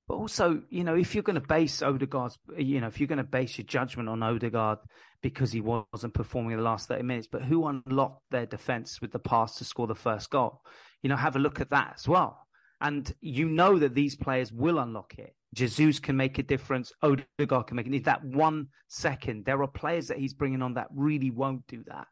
But 0.06 0.14
also, 0.14 0.62
you 0.70 0.84
know, 0.84 0.94
if 0.94 1.14
you're 1.14 1.24
going 1.24 1.40
to 1.40 1.46
base 1.46 1.82
Odegaard's, 1.82 2.38
you 2.56 2.80
know, 2.80 2.86
if 2.86 2.98
you're 2.98 3.08
going 3.08 3.18
to 3.18 3.24
base 3.24 3.58
your 3.58 3.66
judgment 3.66 4.08
on 4.08 4.22
Odegaard 4.22 4.78
because 5.22 5.52
he 5.52 5.60
wasn't 5.60 6.14
performing 6.14 6.56
the 6.56 6.62
last 6.62 6.88
30 6.88 7.02
minutes, 7.02 7.28
but 7.30 7.42
who 7.42 7.66
unlocked 7.66 8.22
their 8.30 8.46
defense 8.46 9.00
with 9.00 9.12
the 9.12 9.18
pass 9.18 9.56
to 9.56 9.64
score 9.64 9.86
the 9.86 9.94
first 9.94 10.30
goal? 10.30 10.62
You 11.02 11.08
know, 11.08 11.16
have 11.16 11.36
a 11.36 11.40
look 11.40 11.60
at 11.60 11.70
that 11.70 11.94
as 11.96 12.08
well. 12.08 12.46
And 12.80 13.12
you 13.20 13.48
know 13.48 13.78
that 13.78 13.94
these 13.94 14.16
players 14.16 14.52
will 14.52 14.78
unlock 14.78 15.14
it. 15.18 15.34
Jesus 15.54 15.98
can 15.98 16.16
make 16.16 16.38
a 16.38 16.42
difference. 16.42 16.92
Odegaard 17.02 17.66
can 17.66 17.76
make 17.76 17.86
it. 17.86 18.04
That 18.04 18.24
one 18.24 18.68
second, 18.88 19.44
there 19.44 19.62
are 19.62 19.68
players 19.68 20.08
that 20.08 20.18
he's 20.18 20.34
bringing 20.34 20.62
on 20.62 20.74
that 20.74 20.88
really 20.94 21.30
won't 21.30 21.66
do 21.66 21.82
that. 21.88 22.06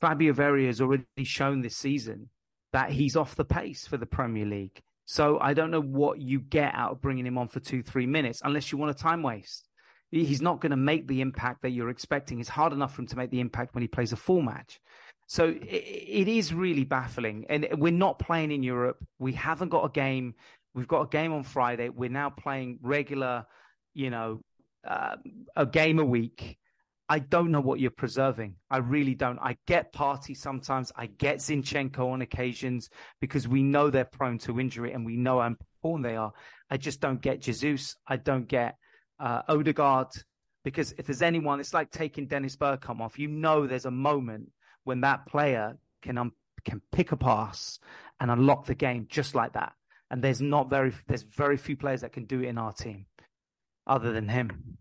Fabio 0.00 0.32
Vieira 0.32 0.66
has 0.66 0.80
already 0.80 1.04
shown 1.24 1.60
this 1.60 1.76
season 1.76 2.30
that 2.72 2.90
he's 2.90 3.16
off 3.16 3.34
the 3.34 3.44
pace 3.44 3.86
for 3.86 3.96
the 3.96 4.06
Premier 4.06 4.46
League. 4.46 4.80
So 5.06 5.38
I 5.40 5.54
don't 5.54 5.70
know 5.70 5.80
what 5.80 6.20
you 6.20 6.40
get 6.40 6.74
out 6.74 6.92
of 6.92 7.00
bringing 7.00 7.26
him 7.26 7.38
on 7.38 7.48
for 7.48 7.60
two, 7.60 7.82
three 7.82 8.06
minutes, 8.06 8.42
unless 8.44 8.70
you 8.70 8.78
want 8.78 8.90
a 8.90 9.02
time 9.02 9.22
waste. 9.22 9.67
He's 10.10 10.40
not 10.40 10.60
going 10.60 10.70
to 10.70 10.76
make 10.76 11.06
the 11.06 11.20
impact 11.20 11.62
that 11.62 11.70
you're 11.70 11.90
expecting. 11.90 12.40
It's 12.40 12.48
hard 12.48 12.72
enough 12.72 12.94
for 12.94 13.02
him 13.02 13.08
to 13.08 13.16
make 13.16 13.30
the 13.30 13.40
impact 13.40 13.74
when 13.74 13.82
he 13.82 13.88
plays 13.88 14.12
a 14.12 14.16
full 14.16 14.40
match. 14.40 14.80
So 15.26 15.48
it, 15.48 15.58
it 15.62 16.28
is 16.28 16.54
really 16.54 16.84
baffling. 16.84 17.44
And 17.50 17.68
we're 17.72 17.92
not 17.92 18.18
playing 18.18 18.50
in 18.50 18.62
Europe. 18.62 18.96
We 19.18 19.32
haven't 19.32 19.68
got 19.68 19.84
a 19.84 19.90
game. 19.90 20.34
We've 20.74 20.88
got 20.88 21.02
a 21.02 21.08
game 21.08 21.32
on 21.32 21.42
Friday. 21.42 21.90
We're 21.90 22.08
now 22.08 22.30
playing 22.30 22.78
regular, 22.80 23.44
you 23.92 24.08
know, 24.10 24.40
uh, 24.86 25.16
a 25.56 25.66
game 25.66 25.98
a 25.98 26.04
week. 26.04 26.56
I 27.10 27.18
don't 27.20 27.50
know 27.50 27.60
what 27.60 27.80
you're 27.80 27.90
preserving. 27.90 28.56
I 28.70 28.78
really 28.78 29.14
don't. 29.14 29.38
I 29.38 29.56
get 29.66 29.94
Partey 29.94 30.36
sometimes. 30.36 30.92
I 30.94 31.06
get 31.06 31.38
Zinchenko 31.38 32.10
on 32.12 32.20
occasions 32.20 32.90
because 33.20 33.48
we 33.48 33.62
know 33.62 33.88
they're 33.88 34.04
prone 34.04 34.38
to 34.40 34.60
injury 34.60 34.92
and 34.92 35.06
we 35.06 35.16
know 35.16 35.40
how 35.40 35.46
important 35.46 36.04
they 36.04 36.16
are. 36.16 36.32
I 36.70 36.76
just 36.76 37.00
don't 37.00 37.20
get 37.20 37.40
Jesus. 37.40 37.96
I 38.06 38.16
don't 38.16 38.46
get 38.46 38.76
uh, 39.18 39.42
Odegaard 39.48 40.08
because 40.64 40.92
if 40.98 41.06
there's 41.06 41.22
anyone, 41.22 41.60
it's 41.60 41.72
like 41.72 41.90
taking 41.90 42.26
Dennis 42.26 42.56
Bergkamp 42.56 43.00
off. 43.00 43.18
You 43.18 43.28
know, 43.28 43.66
there's 43.66 43.86
a 43.86 43.90
moment 43.90 44.50
when 44.84 45.00
that 45.02 45.26
player 45.26 45.78
can 46.02 46.18
um, 46.18 46.32
can 46.64 46.82
pick 46.92 47.12
a 47.12 47.16
pass 47.16 47.78
and 48.20 48.30
unlock 48.30 48.66
the 48.66 48.74
game 48.74 49.06
just 49.08 49.34
like 49.34 49.52
that. 49.54 49.72
And 50.10 50.22
there's 50.22 50.40
not 50.40 50.70
very 50.70 50.92
there's 51.06 51.22
very 51.22 51.56
few 51.56 51.76
players 51.76 52.00
that 52.00 52.12
can 52.12 52.24
do 52.24 52.40
it 52.40 52.48
in 52.48 52.58
our 52.58 52.72
team, 52.72 53.06
other 53.86 54.12
than 54.12 54.28
him 54.28 54.78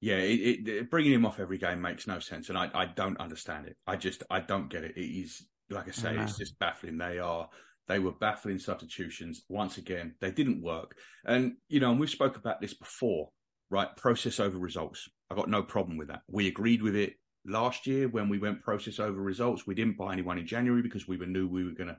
yeah, 0.00 0.16
it, 0.16 0.68
it, 0.68 0.90
bringing 0.90 1.12
him 1.12 1.24
off 1.24 1.40
every 1.40 1.58
game 1.58 1.80
makes 1.80 2.06
no 2.06 2.18
sense, 2.18 2.48
and 2.48 2.58
I, 2.58 2.70
I 2.74 2.86
don't 2.86 3.18
understand 3.18 3.66
it. 3.66 3.76
I 3.86 3.96
just 3.96 4.22
I 4.30 4.40
don't 4.40 4.68
get 4.68 4.84
it. 4.84 4.96
It 4.96 5.00
is 5.00 5.46
like 5.70 5.88
I 5.88 5.92
say, 5.92 6.16
it's 6.16 6.38
just 6.38 6.58
baffling. 6.58 6.98
They 6.98 7.18
are 7.18 7.48
they 7.88 7.98
were 7.98 8.12
baffling 8.12 8.58
substitutions 8.58 9.42
once 9.48 9.78
again. 9.78 10.14
They 10.20 10.30
didn't 10.30 10.62
work, 10.62 10.96
and 11.24 11.54
you 11.68 11.80
know, 11.80 11.90
and 11.90 11.98
we've 11.98 12.10
spoke 12.10 12.36
about 12.36 12.60
this 12.60 12.74
before, 12.74 13.30
right? 13.70 13.94
Process 13.96 14.40
over 14.40 14.58
results. 14.58 15.08
I 15.30 15.34
got 15.34 15.48
no 15.48 15.62
problem 15.62 15.96
with 15.96 16.08
that. 16.08 16.22
We 16.28 16.48
agreed 16.48 16.82
with 16.82 16.96
it 16.96 17.14
last 17.44 17.86
year 17.86 18.08
when 18.08 18.28
we 18.28 18.38
went 18.38 18.62
process 18.62 18.98
over 18.98 19.20
results. 19.20 19.66
We 19.66 19.74
didn't 19.74 19.98
buy 19.98 20.12
anyone 20.12 20.38
in 20.38 20.46
January 20.46 20.82
because 20.82 21.08
we 21.08 21.16
knew 21.16 21.48
we 21.48 21.64
were 21.64 21.72
going 21.72 21.88
to 21.88 21.98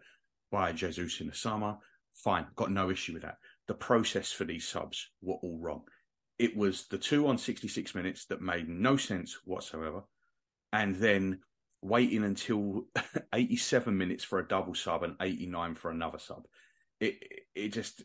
buy 0.51 0.71
Jesus 0.71 1.19
in 1.19 1.27
the 1.27 1.33
summer. 1.33 1.77
Fine, 2.15 2.47
got 2.55 2.71
no 2.71 2.89
issue 2.89 3.13
with 3.13 3.23
that. 3.23 3.37
The 3.67 3.73
process 3.73 4.31
for 4.31 4.45
these 4.45 4.67
subs 4.67 5.09
were 5.21 5.35
all 5.35 5.59
wrong 5.59 5.83
it 6.39 6.55
was 6.55 6.87
the 6.87 6.97
two 6.97 7.27
on 7.27 7.37
66 7.37 7.95
minutes 7.95 8.25
that 8.25 8.41
made 8.41 8.69
no 8.69 8.95
sense 8.97 9.37
whatsoever. 9.43 10.03
And 10.71 10.95
then 10.95 11.39
waiting 11.81 12.23
until 12.23 12.83
87 13.33 13.97
minutes 13.97 14.23
for 14.23 14.39
a 14.39 14.47
double 14.47 14.75
sub 14.75 15.03
and 15.03 15.15
89 15.21 15.75
for 15.75 15.91
another 15.91 16.19
sub. 16.19 16.43
It, 16.99 17.15
it 17.55 17.69
just, 17.69 18.03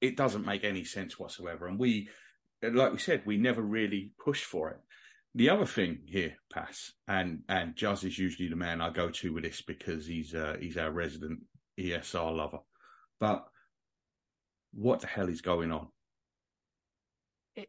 it 0.00 0.16
doesn't 0.16 0.46
make 0.46 0.64
any 0.64 0.84
sense 0.84 1.18
whatsoever. 1.18 1.66
And 1.66 1.78
we, 1.78 2.08
like 2.62 2.92
we 2.92 2.98
said, 2.98 3.22
we 3.24 3.36
never 3.36 3.62
really 3.62 4.12
pushed 4.18 4.44
for 4.44 4.70
it. 4.70 4.80
The 5.34 5.50
other 5.50 5.66
thing 5.66 5.98
here, 6.06 6.36
Pass, 6.52 6.92
and 7.08 7.40
and 7.48 7.74
Juz 7.74 8.04
is 8.04 8.18
usually 8.18 8.48
the 8.48 8.56
man 8.56 8.80
I 8.80 8.90
go 8.90 9.10
to 9.10 9.32
with 9.32 9.42
this 9.42 9.62
because 9.62 10.06
he's 10.06 10.32
uh, 10.34 10.56
he's 10.60 10.76
our 10.76 10.92
resident 10.92 11.40
ESR 11.78 12.36
lover. 12.36 12.60
But 13.18 13.44
what 14.72 15.00
the 15.00 15.08
hell 15.08 15.28
is 15.28 15.40
going 15.40 15.72
on? 15.72 15.88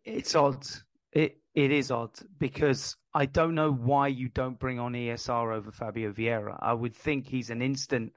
It's 0.04 0.36
odd. 0.36 0.66
It 1.12 1.40
it 1.56 1.72
is 1.72 1.90
odd 1.90 2.12
because 2.40 2.96
I 3.14 3.26
don't 3.26 3.56
know 3.56 3.72
why 3.72 4.10
you 4.10 4.30
don't 4.30 4.60
bring 4.60 4.80
on 4.80 4.94
ESR 4.94 5.56
over 5.56 5.72
Fabio 5.72 6.12
Vieira. 6.12 6.58
I 6.62 6.74
would 6.74 6.96
think 6.96 7.28
he's 7.28 7.50
an 7.50 7.62
instant 7.62 8.14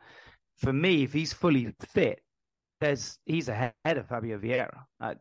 for 0.57 0.73
me 0.73 1.05
if 1.05 1.13
he's 1.13 1.33
fully 1.33 1.75
fit. 1.81 2.21
There's 2.81 3.19
he's 3.25 3.49
ahead 3.49 3.73
of 3.87 4.09
Fabio 4.09 4.39
Vieira, 4.39 4.81
uh, 5.01 5.15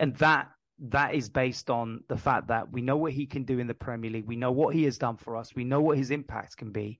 and 0.00 0.16
that 0.16 0.48
that 0.78 1.14
is 1.14 1.28
based 1.28 1.70
on 1.70 2.02
the 2.08 2.16
fact 2.16 2.48
that 2.48 2.70
we 2.72 2.82
know 2.82 2.96
what 2.96 3.12
he 3.12 3.26
can 3.26 3.44
do 3.44 3.58
in 3.58 3.66
the 3.66 3.74
Premier 3.74 4.10
League. 4.10 4.26
We 4.26 4.36
know 4.36 4.52
what 4.52 4.74
he 4.74 4.84
has 4.84 4.98
done 4.98 5.16
for 5.16 5.36
us. 5.36 5.54
We 5.54 5.64
know 5.64 5.80
what 5.80 5.98
his 5.98 6.10
impact 6.10 6.56
can 6.56 6.72
be. 6.72 6.98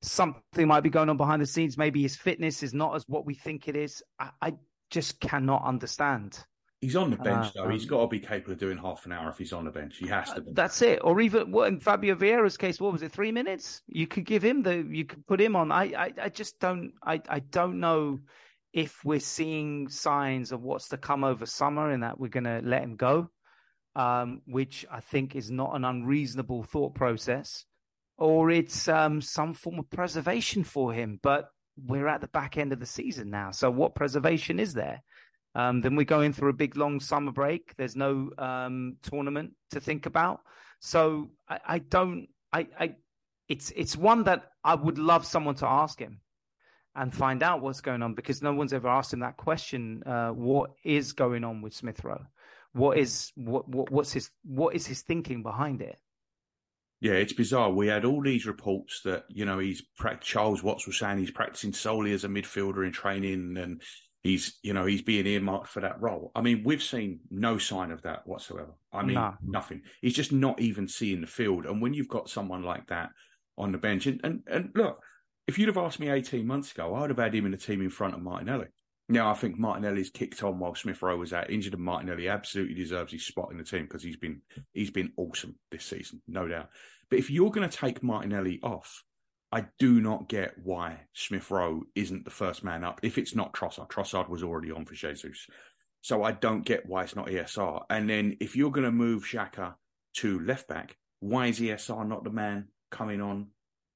Something 0.00 0.66
might 0.66 0.80
be 0.80 0.90
going 0.90 1.08
on 1.08 1.16
behind 1.16 1.42
the 1.42 1.46
scenes. 1.46 1.78
Maybe 1.78 2.02
his 2.02 2.16
fitness 2.16 2.62
is 2.62 2.74
not 2.74 2.96
as 2.96 3.04
what 3.06 3.26
we 3.26 3.34
think 3.34 3.68
it 3.68 3.76
is. 3.76 4.02
I, 4.18 4.30
I 4.40 4.54
just 4.90 5.20
cannot 5.20 5.64
understand. 5.64 6.38
He's 6.80 6.96
on 6.96 7.10
the 7.10 7.16
bench 7.16 7.46
uh, 7.46 7.62
though. 7.62 7.68
He's 7.68 7.84
um, 7.84 7.88
got 7.88 8.00
to 8.00 8.06
be 8.08 8.18
capable 8.18 8.54
of 8.54 8.58
doing 8.58 8.76
half 8.76 9.06
an 9.06 9.12
hour 9.12 9.28
if 9.28 9.38
he's 9.38 9.52
on 9.52 9.64
the 9.64 9.70
bench. 9.70 9.98
He 9.98 10.08
has 10.08 10.32
to. 10.32 10.40
Be. 10.40 10.50
That's 10.52 10.82
it. 10.82 10.98
Or 11.04 11.20
even 11.20 11.52
what 11.52 11.68
in 11.68 11.78
Fabio 11.78 12.16
Vieira's 12.16 12.56
case, 12.56 12.80
what 12.80 12.92
was 12.92 13.02
it? 13.02 13.12
Three 13.12 13.30
minutes. 13.30 13.82
You 13.86 14.08
could 14.08 14.24
give 14.24 14.42
him 14.42 14.62
the. 14.62 14.84
You 14.90 15.04
could 15.04 15.24
put 15.28 15.40
him 15.40 15.54
on. 15.54 15.70
I. 15.70 15.84
I, 15.96 16.12
I 16.22 16.28
just 16.28 16.58
don't. 16.58 16.92
I. 17.04 17.20
I 17.28 17.38
don't 17.38 17.78
know 17.78 18.18
if 18.72 19.04
we're 19.04 19.20
seeing 19.20 19.88
signs 19.88 20.52
of 20.52 20.62
what's 20.62 20.88
to 20.88 20.96
come 20.96 21.24
over 21.24 21.44
summer 21.46 21.90
and 21.90 22.02
that 22.02 22.18
we're 22.18 22.28
going 22.28 22.44
to 22.44 22.60
let 22.64 22.82
him 22.82 22.96
go, 22.96 23.30
um, 23.94 24.40
which 24.46 24.86
I 24.90 25.00
think 25.00 25.36
is 25.36 25.50
not 25.50 25.76
an 25.76 25.84
unreasonable 25.84 26.62
thought 26.62 26.94
process, 26.94 27.64
or 28.16 28.50
it's 28.50 28.88
um, 28.88 29.20
some 29.20 29.54
form 29.54 29.78
of 29.78 29.90
preservation 29.90 30.64
for 30.64 30.92
him. 30.92 31.20
But 31.22 31.48
we're 31.76 32.08
at 32.08 32.20
the 32.20 32.28
back 32.28 32.56
end 32.56 32.72
of 32.72 32.80
the 32.80 32.86
season 32.86 33.30
now. 33.30 33.50
So 33.50 33.70
what 33.70 33.94
preservation 33.94 34.58
is 34.58 34.72
there? 34.74 35.02
Um, 35.54 35.82
then 35.82 35.96
we're 35.96 36.04
going 36.04 36.32
through 36.32 36.50
a 36.50 36.54
big 36.54 36.76
long 36.76 37.00
summer 37.00 37.32
break. 37.32 37.74
There's 37.76 37.96
no 37.96 38.30
um, 38.38 38.96
tournament 39.02 39.52
to 39.72 39.80
think 39.80 40.06
about. 40.06 40.40
So 40.80 41.30
I, 41.46 41.58
I 41.66 41.78
don't. 41.78 42.28
I, 42.54 42.66
I, 42.78 42.94
it's 43.48 43.70
it's 43.76 43.96
one 43.96 44.24
that 44.24 44.44
I 44.64 44.74
would 44.74 44.96
love 44.96 45.26
someone 45.26 45.56
to 45.56 45.66
ask 45.66 45.98
him 45.98 46.21
and 46.94 47.14
find 47.14 47.42
out 47.42 47.62
what's 47.62 47.80
going 47.80 48.02
on 48.02 48.14
because 48.14 48.42
no 48.42 48.52
one's 48.52 48.72
ever 48.72 48.88
asked 48.88 49.12
him 49.12 49.20
that 49.20 49.36
question. 49.36 50.02
Uh, 50.04 50.30
what 50.30 50.72
is 50.84 51.12
going 51.12 51.44
on 51.44 51.62
with 51.62 51.74
Smith 51.74 52.04
Rowe? 52.04 52.26
What 52.72 52.98
is 52.98 53.32
what, 53.34 53.68
what 53.68 53.90
what's 53.90 54.12
his 54.12 54.30
what 54.44 54.74
is 54.74 54.86
his 54.86 55.02
thinking 55.02 55.42
behind 55.42 55.82
it? 55.82 55.98
Yeah, 57.00 57.14
it's 57.14 57.32
bizarre. 57.32 57.70
We 57.70 57.88
had 57.88 58.04
all 58.04 58.22
these 58.22 58.46
reports 58.46 59.02
that 59.04 59.24
you 59.28 59.44
know 59.44 59.58
he's 59.58 59.82
Charles 60.20 60.62
Watts 60.62 60.86
was 60.86 60.98
saying 60.98 61.18
he's 61.18 61.30
practicing 61.30 61.72
solely 61.72 62.12
as 62.12 62.24
a 62.24 62.28
midfielder 62.28 62.86
in 62.86 62.92
training, 62.92 63.56
and 63.58 63.82
he's 64.22 64.58
you 64.62 64.72
know 64.72 64.86
he's 64.86 65.02
being 65.02 65.26
earmarked 65.26 65.68
for 65.68 65.80
that 65.80 66.00
role. 66.00 66.30
I 66.34 66.40
mean, 66.42 66.62
we've 66.64 66.82
seen 66.82 67.20
no 67.30 67.58
sign 67.58 67.90
of 67.90 68.02
that 68.02 68.26
whatsoever. 68.26 68.74
I 68.92 69.02
mean, 69.02 69.16
no. 69.16 69.34
nothing. 69.42 69.82
He's 70.00 70.14
just 70.14 70.32
not 70.32 70.60
even 70.60 70.86
seeing 70.86 71.22
the 71.22 71.26
field. 71.26 71.66
And 71.66 71.82
when 71.82 71.92
you've 71.92 72.08
got 72.08 72.30
someone 72.30 72.62
like 72.62 72.86
that 72.88 73.10
on 73.58 73.72
the 73.72 73.78
bench, 73.78 74.06
and 74.06 74.20
and, 74.22 74.42
and 74.46 74.70
look, 74.74 75.00
if 75.46 75.58
you'd 75.58 75.68
have 75.68 75.78
asked 75.78 76.00
me 76.00 76.08
18 76.08 76.46
months 76.46 76.72
ago, 76.72 76.94
I 76.94 77.00
would 77.00 77.10
have 77.10 77.18
had 77.18 77.34
him 77.34 77.46
in 77.46 77.52
the 77.52 77.58
team 77.58 77.80
in 77.80 77.90
front 77.90 78.14
of 78.14 78.22
Martinelli. 78.22 78.66
Now, 79.08 79.30
I 79.30 79.34
think 79.34 79.58
Martinelli's 79.58 80.10
kicked 80.10 80.42
on 80.42 80.58
while 80.58 80.74
Smith 80.74 81.02
Rowe 81.02 81.16
was 81.16 81.32
out 81.32 81.50
injured, 81.50 81.74
and 81.74 81.82
Martinelli 81.82 82.28
absolutely 82.28 82.74
deserves 82.74 83.12
his 83.12 83.26
spot 83.26 83.50
in 83.50 83.58
the 83.58 83.64
team 83.64 83.82
because 83.82 84.02
he's 84.02 84.16
been 84.16 84.42
he's 84.72 84.90
been 84.90 85.12
awesome 85.16 85.56
this 85.70 85.84
season, 85.84 86.22
no 86.28 86.46
doubt. 86.46 86.70
But 87.10 87.18
if 87.18 87.30
you're 87.30 87.50
going 87.50 87.68
to 87.68 87.76
take 87.76 88.02
Martinelli 88.02 88.60
off, 88.62 89.04
I 89.50 89.66
do 89.78 90.00
not 90.00 90.28
get 90.28 90.54
why 90.62 91.00
Smith 91.12 91.50
Rowe 91.50 91.82
isn't 91.94 92.24
the 92.24 92.30
first 92.30 92.64
man 92.64 92.84
up. 92.84 93.00
If 93.02 93.18
it's 93.18 93.34
not 93.34 93.52
Trossard, 93.52 93.90
Trossard 93.90 94.28
was 94.28 94.42
already 94.42 94.70
on 94.70 94.86
for 94.86 94.94
Jesus, 94.94 95.46
so 96.00 96.22
I 96.22 96.32
don't 96.32 96.64
get 96.64 96.86
why 96.86 97.02
it's 97.02 97.16
not 97.16 97.26
ESR. 97.26 97.82
And 97.90 98.08
then 98.08 98.36
if 98.40 98.56
you're 98.56 98.70
going 98.70 98.84
to 98.84 98.92
move 98.92 99.24
Xhaka 99.24 99.74
to 100.14 100.40
left 100.40 100.68
back, 100.68 100.96
why 101.20 101.48
is 101.48 101.60
ESR 101.60 102.08
not 102.08 102.24
the 102.24 102.30
man 102.30 102.68
coming 102.90 103.20
on 103.20 103.48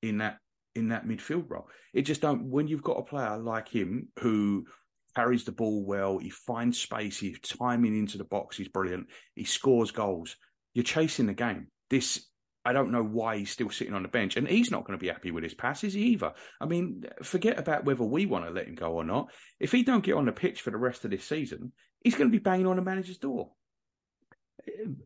in 0.02 0.18
that 0.18 0.38
in 0.76 0.88
that 0.88 1.06
midfield 1.06 1.48
role. 1.48 1.68
It 1.92 2.02
just 2.02 2.20
don't 2.20 2.50
when 2.50 2.68
you've 2.68 2.82
got 2.82 2.98
a 2.98 3.02
player 3.02 3.38
like 3.38 3.68
him 3.68 4.08
who 4.20 4.66
carries 5.14 5.44
the 5.44 5.52
ball 5.52 5.84
well, 5.84 6.18
he 6.18 6.30
finds 6.30 6.78
space, 6.78 7.18
he's 7.18 7.40
timing 7.40 7.96
into 7.98 8.18
the 8.18 8.24
box, 8.24 8.56
he's 8.56 8.68
brilliant, 8.68 9.06
he 9.34 9.44
scores 9.44 9.90
goals. 9.90 10.36
You're 10.74 10.84
chasing 10.84 11.26
the 11.26 11.34
game. 11.34 11.68
This 11.88 12.26
I 12.66 12.72
don't 12.72 12.90
know 12.90 13.04
why 13.04 13.38
he's 13.38 13.52
still 13.52 13.70
sitting 13.70 13.94
on 13.94 14.02
the 14.02 14.08
bench, 14.08 14.36
and 14.36 14.48
he's 14.48 14.72
not 14.72 14.84
going 14.84 14.98
to 14.98 15.02
be 15.02 15.08
happy 15.08 15.30
with 15.30 15.44
his 15.44 15.54
passes 15.54 15.96
either. 15.96 16.32
I 16.60 16.66
mean, 16.66 17.04
forget 17.22 17.60
about 17.60 17.84
whether 17.84 18.02
we 18.02 18.26
want 18.26 18.44
to 18.44 18.50
let 18.50 18.66
him 18.66 18.74
go 18.74 18.94
or 18.94 19.04
not. 19.04 19.30
If 19.60 19.70
he 19.70 19.84
don't 19.84 20.02
get 20.02 20.16
on 20.16 20.26
the 20.26 20.32
pitch 20.32 20.62
for 20.62 20.72
the 20.72 20.76
rest 20.76 21.04
of 21.04 21.12
this 21.12 21.24
season, 21.24 21.72
he's 22.02 22.16
going 22.16 22.28
to 22.28 22.36
be 22.36 22.42
banging 22.42 22.66
on 22.66 22.74
the 22.74 22.82
manager's 22.82 23.18
door. 23.18 23.52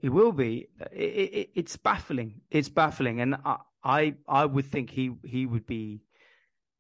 It 0.03 0.09
will 0.09 0.33
be. 0.33 0.71
It, 0.91 1.03
it, 1.03 1.51
it's 1.55 1.77
baffling. 1.77 2.41
It's 2.51 2.71
baffling, 2.71 3.21
and 3.21 3.37
I 3.83 4.15
I 4.29 4.45
would 4.45 4.67
think 4.67 4.91
he 4.91 5.13
he 5.25 5.47
would 5.47 5.67
be 5.67 6.03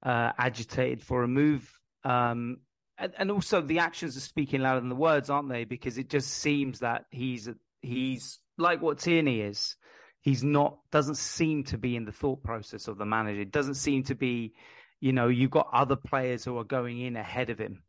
uh, 0.03 0.33
agitated 0.39 1.03
for 1.03 1.23
a 1.23 1.29
move. 1.29 1.71
Um, 2.05 2.59
and, 2.99 3.13
and, 3.19 3.31
also 3.31 3.61
the 3.61 3.79
actions 3.79 4.17
are 4.17 4.21
speaking 4.21 4.63
louder 4.63 4.81
than 4.81 4.89
the 4.89 4.95
words, 4.95 5.29
aren't 5.29 5.49
they? 5.49 5.65
Because 5.65 5.99
it 5.99 6.09
just 6.09 6.31
seems 6.31 6.81
that 6.81 7.05
he's 7.11 7.49
he's 7.83 8.39
like 8.59 8.83
what 8.83 8.99
Tierney 8.99 9.41
is. 9.41 9.77
He's 10.23 10.45
not 10.45 10.79
doesn't 10.91 11.17
seem 11.17 11.65
to 11.65 11.79
be 11.79 11.97
in 11.97 12.05
the 12.05 12.13
thought 12.13 12.43
process 12.43 12.89
of 12.89 12.99
the 12.99 13.07
manager. 13.07 13.41
It 13.41 13.53
doesn't 13.53 13.75
seem 13.75 14.03
to 14.05 14.15
be, 14.15 14.53
you 15.01 15.13
know, 15.13 15.29
you've 15.29 15.51
got 15.51 15.69
other 15.73 15.97
players 15.97 16.45
who 16.45 16.59
are 16.59 16.65
going 16.65 17.01
in 17.01 17.17
ahead 17.17 17.49
of 17.49 17.59
him, 17.59 17.83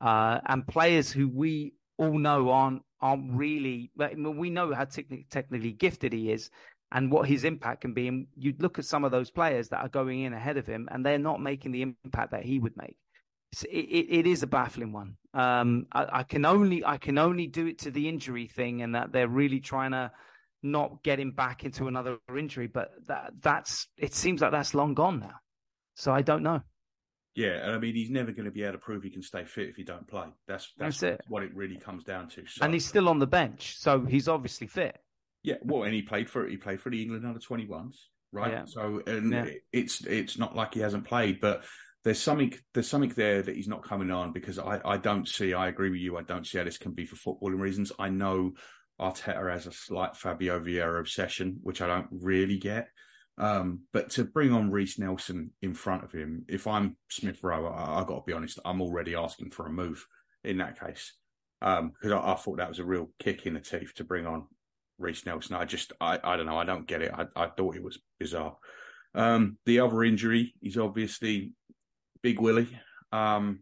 uh, 0.00 0.40
and 0.46 0.66
players 0.66 1.12
who 1.12 1.28
we 1.28 1.74
all 1.96 2.18
know 2.18 2.50
aren't 2.50 2.82
aren't 3.00 3.32
really. 3.32 3.92
I 4.00 4.14
mean, 4.14 4.36
we 4.36 4.50
know 4.50 4.74
how 4.74 4.84
te- 4.84 5.26
technically 5.30 5.72
gifted 5.72 6.12
he 6.12 6.32
is, 6.32 6.50
and 6.92 7.10
what 7.10 7.28
his 7.28 7.44
impact 7.44 7.82
can 7.82 7.94
be. 7.94 8.08
And 8.08 8.26
you 8.36 8.54
look 8.58 8.78
at 8.78 8.84
some 8.84 9.04
of 9.04 9.10
those 9.10 9.30
players 9.30 9.68
that 9.68 9.80
are 9.80 9.88
going 9.88 10.22
in 10.22 10.32
ahead 10.32 10.56
of 10.56 10.66
him, 10.66 10.88
and 10.90 11.04
they're 11.04 11.18
not 11.18 11.40
making 11.40 11.72
the 11.72 11.82
impact 11.82 12.32
that 12.32 12.44
he 12.44 12.58
would 12.58 12.76
make. 12.76 12.96
It, 13.64 13.76
it, 13.76 14.18
it 14.20 14.26
is 14.26 14.42
a 14.42 14.46
baffling 14.46 14.92
one. 14.92 15.16
Um, 15.32 15.86
I, 15.92 16.20
I, 16.20 16.22
can 16.24 16.44
only 16.44 16.84
I 16.84 16.98
can 16.98 17.18
only 17.18 17.46
do 17.46 17.66
it 17.66 17.80
to 17.80 17.90
the 17.90 18.08
injury 18.08 18.48
thing, 18.48 18.82
and 18.82 18.94
that 18.94 19.12
they're 19.12 19.28
really 19.28 19.60
trying 19.60 19.92
to 19.92 20.10
not 20.62 21.02
get 21.02 21.20
him 21.20 21.32
back 21.32 21.64
into 21.64 21.88
another 21.88 22.18
injury. 22.36 22.66
But 22.66 22.90
that 23.06 23.32
that's 23.40 23.88
it 23.96 24.14
seems 24.14 24.40
like 24.40 24.52
that's 24.52 24.74
long 24.74 24.94
gone 24.94 25.20
now. 25.20 25.36
So 25.94 26.12
I 26.12 26.22
don't 26.22 26.42
know. 26.42 26.60
Yeah, 27.34 27.64
and 27.64 27.72
I 27.72 27.78
mean 27.78 27.94
he's 27.94 28.10
never 28.10 28.32
going 28.32 28.46
to 28.46 28.50
be 28.50 28.62
able 28.62 28.72
to 28.72 28.78
prove 28.78 29.02
he 29.02 29.10
can 29.10 29.22
stay 29.22 29.44
fit 29.44 29.68
if 29.68 29.76
he 29.76 29.84
don't 29.84 30.06
play. 30.06 30.26
That's 30.48 30.72
that's, 30.78 31.00
that's 31.00 31.14
it. 31.14 31.20
what 31.28 31.42
it 31.42 31.54
really 31.54 31.76
comes 31.76 32.04
down 32.04 32.28
to. 32.30 32.46
So, 32.46 32.64
and 32.64 32.72
he's 32.74 32.86
still 32.86 33.08
on 33.08 33.18
the 33.18 33.26
bench, 33.26 33.76
so 33.78 34.00
he's 34.00 34.28
obviously 34.28 34.66
fit. 34.66 34.98
Yeah, 35.46 35.58
well, 35.62 35.84
and 35.84 35.94
he 35.94 36.02
played 36.02 36.28
for 36.28 36.44
he 36.48 36.56
played 36.56 36.80
for 36.80 36.90
the 36.90 37.00
England 37.00 37.24
under 37.24 37.38
twenty 37.38 37.66
ones, 37.66 38.08
right? 38.32 38.50
Yeah. 38.50 38.64
So 38.66 39.00
and 39.06 39.32
yeah. 39.32 39.46
it's 39.72 40.04
it's 40.04 40.36
not 40.36 40.56
like 40.56 40.74
he 40.74 40.80
hasn't 40.80 41.04
played, 41.04 41.40
but 41.40 41.62
there's 42.02 42.20
something 42.20 42.52
there's 42.74 42.88
something 42.88 43.10
there 43.10 43.42
that 43.42 43.54
he's 43.54 43.68
not 43.68 43.84
coming 43.84 44.10
on 44.10 44.32
because 44.32 44.58
I 44.58 44.80
I 44.84 44.96
don't 44.96 45.28
see. 45.28 45.54
I 45.54 45.68
agree 45.68 45.90
with 45.90 46.00
you. 46.00 46.16
I 46.16 46.22
don't 46.22 46.44
see 46.44 46.58
how 46.58 46.64
this 46.64 46.78
can 46.78 46.94
be 46.94 47.06
for 47.06 47.14
footballing 47.14 47.60
reasons. 47.60 47.92
I 47.96 48.08
know 48.08 48.54
Arteta 49.00 49.52
has 49.52 49.68
a 49.68 49.72
slight 49.72 50.16
Fabio 50.16 50.58
Vieira 50.58 50.98
obsession, 50.98 51.60
which 51.62 51.80
I 51.80 51.86
don't 51.86 52.08
really 52.10 52.58
get. 52.58 52.88
Um, 53.38 53.82
but 53.92 54.10
to 54.12 54.24
bring 54.24 54.52
on 54.52 54.72
Reiss 54.72 54.98
Nelson 54.98 55.52
in 55.62 55.74
front 55.74 56.02
of 56.02 56.10
him, 56.10 56.44
if 56.48 56.66
I'm 56.66 56.96
Smith 57.08 57.38
Rowe, 57.44 57.66
I, 57.66 58.00
I 58.00 58.04
got 58.04 58.16
to 58.16 58.22
be 58.26 58.32
honest, 58.32 58.58
I'm 58.64 58.82
already 58.82 59.14
asking 59.14 59.52
for 59.52 59.66
a 59.66 59.70
move 59.70 60.04
in 60.42 60.58
that 60.58 60.80
case 60.80 61.12
because 61.60 61.80
um, 61.80 62.12
I, 62.12 62.32
I, 62.32 62.34
thought 62.34 62.56
that 62.56 62.68
was 62.68 62.80
a 62.80 62.84
real 62.84 63.10
kick 63.20 63.46
in 63.46 63.54
the 63.54 63.60
teeth 63.60 63.94
to 63.96 64.04
bring 64.04 64.26
on 64.26 64.46
Reiss 64.98 65.26
Nelson. 65.26 65.56
I 65.56 65.64
just, 65.64 65.92
I, 66.00 66.18
I 66.22 66.36
don't 66.36 66.46
know. 66.46 66.58
I 66.58 66.64
don't 66.64 66.86
get 66.86 67.02
it. 67.02 67.12
I, 67.12 67.26
I 67.36 67.48
thought 67.48 67.76
it 67.76 67.82
was 67.82 67.98
bizarre. 68.18 68.56
Um, 69.14 69.58
the 69.66 69.80
other 69.80 70.04
injury 70.04 70.54
is 70.62 70.76
obviously 70.76 71.52
Big 72.22 72.40
Willie. 72.40 72.68
Um, 73.12 73.60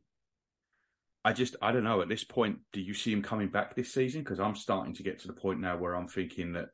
I 1.24 1.32
just, 1.32 1.56
I 1.62 1.72
don't 1.72 1.84
know. 1.84 2.02
At 2.02 2.08
this 2.08 2.24
point, 2.24 2.58
do 2.72 2.80
you 2.80 2.92
see 2.92 3.12
him 3.12 3.22
coming 3.22 3.48
back 3.48 3.74
this 3.74 3.92
season? 3.92 4.22
Because 4.22 4.40
I'm 4.40 4.56
starting 4.56 4.94
to 4.94 5.02
get 5.02 5.20
to 5.20 5.26
the 5.26 5.32
point 5.32 5.60
now 5.60 5.76
where 5.78 5.94
I'm 5.94 6.08
thinking 6.08 6.52
that 6.52 6.66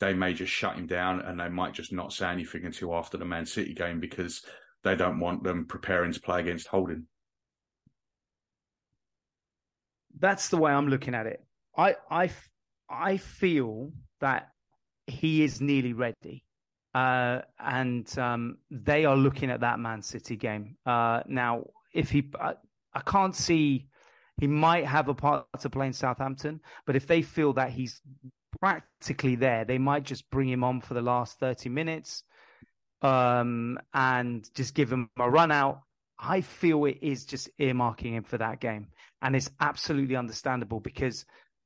they 0.00 0.12
may 0.12 0.34
just 0.34 0.52
shut 0.52 0.76
him 0.76 0.86
down 0.86 1.20
and 1.20 1.38
they 1.40 1.48
might 1.48 1.72
just 1.72 1.92
not 1.92 2.12
say 2.12 2.28
anything 2.28 2.64
until 2.64 2.94
after 2.94 3.16
the 3.16 3.24
Man 3.24 3.46
City 3.46 3.72
game 3.72 4.00
because 4.00 4.44
they 4.82 4.94
don't 4.96 5.20
want 5.20 5.42
them 5.44 5.66
preparing 5.66 6.12
to 6.12 6.20
play 6.20 6.40
against 6.40 6.66
Holding. 6.66 7.06
That's 10.18 10.48
the 10.48 10.58
way 10.58 10.72
I'm 10.72 10.88
looking 10.88 11.14
at 11.14 11.26
it. 11.26 11.44
I, 11.76 11.96
I, 12.10 12.30
I 12.90 13.16
feel 13.16 13.92
that 14.24 14.48
he 15.06 15.44
is 15.44 15.60
nearly 15.60 15.92
ready. 15.92 16.42
Uh, 16.94 17.42
and 17.58 18.18
um, 18.18 18.56
they 18.70 19.04
are 19.04 19.16
looking 19.16 19.50
at 19.50 19.60
that 19.60 19.78
Man 19.78 20.00
City 20.00 20.34
game. 20.34 20.76
Uh, 20.86 21.20
now, 21.26 21.64
if 21.92 22.10
he, 22.10 22.30
I, 22.40 22.54
I, 22.94 23.00
can't 23.00 23.36
see, 23.36 23.86
he 24.40 24.46
might 24.46 24.86
have 24.86 25.08
a 25.08 25.14
part 25.14 25.44
to 25.60 25.68
play 25.68 25.88
in 25.88 25.92
Southampton, 25.92 26.60
but 26.86 26.96
if 26.96 27.06
they 27.06 27.20
feel 27.20 27.52
that 27.52 27.70
he's 27.70 28.00
practically 28.60 29.34
there, 29.34 29.66
they 29.66 29.76
might 29.76 30.04
just 30.04 30.30
bring 30.30 30.48
him 30.48 30.64
on 30.64 30.80
for 30.80 30.94
the 30.94 31.02
last 31.02 31.38
30 31.38 31.68
minutes 31.68 32.22
um, 33.02 33.78
and 33.92 34.48
just 34.54 34.74
give 34.74 34.90
him 34.90 35.10
a 35.18 35.28
run 35.28 35.52
out 35.52 35.80
I 36.18 36.40
feel 36.40 36.84
it 36.84 36.98
is 37.02 37.24
just 37.24 37.50
earmarking 37.58 38.12
him 38.12 38.24
for 38.24 38.38
that 38.38 38.60
game. 38.60 38.88
And 39.22 39.34
it's 39.34 39.50
absolutely 39.60 40.16
understandable 40.16 40.80
because 40.80 41.24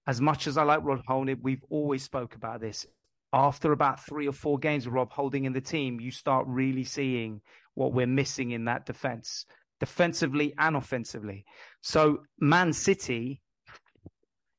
as 0.09 0.23
much 0.23 0.47
as 0.47 0.57
I 0.57 0.63
like 0.63 0.83
Rob 0.83 1.03
Holding, 1.07 1.39
we've 1.43 1.63
always 1.69 2.03
spoke 2.03 2.35
about 2.35 2.63
this. 2.63 2.87
After 3.35 3.73
about 3.73 4.07
three 4.07 4.27
or 4.27 4.33
four 4.33 4.59
games 4.59 4.87
of 4.87 4.95
Rob 4.95 5.13
Holding 5.13 5.45
in 5.45 5.53
the 5.53 5.61
team, 5.61 6.01
you 6.01 6.11
start 6.11 6.47
really 6.49 6.83
seeing 6.83 7.43
what 7.75 7.93
we're 7.93 8.07
missing 8.07 8.53
in 8.53 8.65
that 8.65 8.87
defense, 8.87 9.45
defensively 9.81 10.55
and 10.59 10.77
offensively. 10.77 11.45
So 11.83 12.21
Man 12.41 12.73
City, 12.73 13.43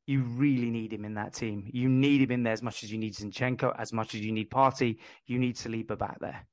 you 0.05 0.21
really 0.21 0.69
need 0.69 0.93
him 0.93 1.03
in 1.03 1.15
that 1.15 1.33
team. 1.33 1.67
You 1.73 1.89
need 1.89 2.21
him 2.21 2.31
in 2.31 2.43
there 2.43 2.53
as 2.53 2.61
much 2.61 2.83
as 2.83 2.91
you 2.91 2.99
need 2.99 3.15
Zinchenko, 3.15 3.73
as 3.75 3.91
much 3.91 4.13
as 4.13 4.21
you 4.21 4.31
need 4.31 4.51
Partey. 4.51 4.97
You 5.25 5.39
need 5.39 5.55
Saliba 5.55 5.97
back 5.97 6.19
there. 6.19 6.45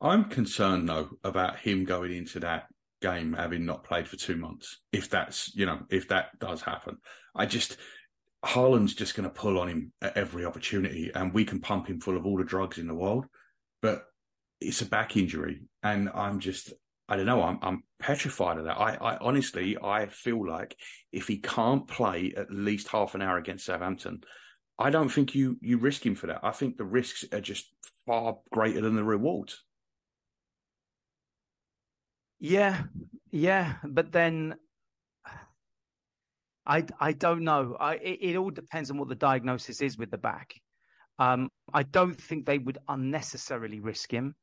I'm 0.00 0.24
concerned 0.24 0.88
though 0.88 1.10
about 1.22 1.60
him 1.60 1.84
going 1.84 2.12
into 2.12 2.40
that 2.40 2.64
game 3.00 3.34
having 3.34 3.64
not 3.64 3.84
played 3.84 4.08
for 4.08 4.16
two 4.16 4.36
months. 4.36 4.78
If 4.92 5.08
that's 5.10 5.54
you 5.54 5.66
know 5.66 5.80
if 5.90 6.08
that 6.08 6.38
does 6.38 6.62
happen, 6.62 6.98
I 7.34 7.46
just 7.46 7.76
Haaland's 8.44 8.94
just 8.94 9.14
going 9.14 9.28
to 9.28 9.34
pull 9.34 9.58
on 9.58 9.68
him 9.68 9.92
at 10.00 10.16
every 10.16 10.44
opportunity, 10.44 11.10
and 11.14 11.34
we 11.34 11.44
can 11.44 11.60
pump 11.60 11.88
him 11.88 12.00
full 12.00 12.16
of 12.16 12.24
all 12.24 12.38
the 12.38 12.44
drugs 12.44 12.78
in 12.78 12.86
the 12.86 12.94
world, 12.94 13.26
but 13.82 14.04
it's 14.60 14.80
a 14.80 14.86
back 14.86 15.16
injury, 15.16 15.62
and 15.82 16.10
I'm 16.14 16.40
just 16.40 16.72
I 17.08 17.16
don't 17.16 17.26
know. 17.26 17.42
I'm 17.42 17.58
I'm 17.60 17.82
petrified 17.98 18.58
of 18.58 18.64
that. 18.64 18.78
I, 18.78 18.94
I 18.94 19.16
honestly 19.18 19.76
I 19.82 20.06
feel 20.06 20.46
like 20.46 20.76
if 21.12 21.26
he 21.26 21.38
can't 21.38 21.88
play 21.88 22.32
at 22.36 22.52
least 22.52 22.88
half 22.88 23.14
an 23.14 23.22
hour 23.22 23.36
against 23.36 23.66
Southampton, 23.66 24.22
I 24.78 24.90
don't 24.90 25.08
think 25.08 25.34
you 25.34 25.58
you 25.60 25.78
risk 25.78 26.06
him 26.06 26.14
for 26.14 26.28
that. 26.28 26.40
I 26.42 26.52
think 26.52 26.76
the 26.76 26.84
risks 26.84 27.24
are 27.32 27.40
just 27.40 27.66
far 28.06 28.38
greater 28.52 28.80
than 28.80 28.96
the 28.96 29.04
rewards. 29.04 29.62
Yeah, 32.38 32.84
yeah, 33.30 33.74
but 33.84 34.12
then 34.12 34.54
I 36.66 36.84
I 36.98 37.12
don't 37.12 37.42
know. 37.42 37.76
I 37.80 37.94
it, 37.94 38.18
it, 38.20 38.36
all 38.36 38.50
depends 38.50 38.90
on 38.90 38.98
what 38.98 39.08
the 39.08 39.14
diagnosis 39.14 39.80
is 39.80 39.98
with 39.98 40.10
the 40.10 40.18
back. 40.18 40.54
Um, 41.18 41.50
I 41.72 41.82
don't 41.82 42.18
think 42.18 42.46
they 42.46 42.58
would 42.58 42.78
unnecessarily 42.88 43.80
risk 43.80 44.10
him, 44.10 44.34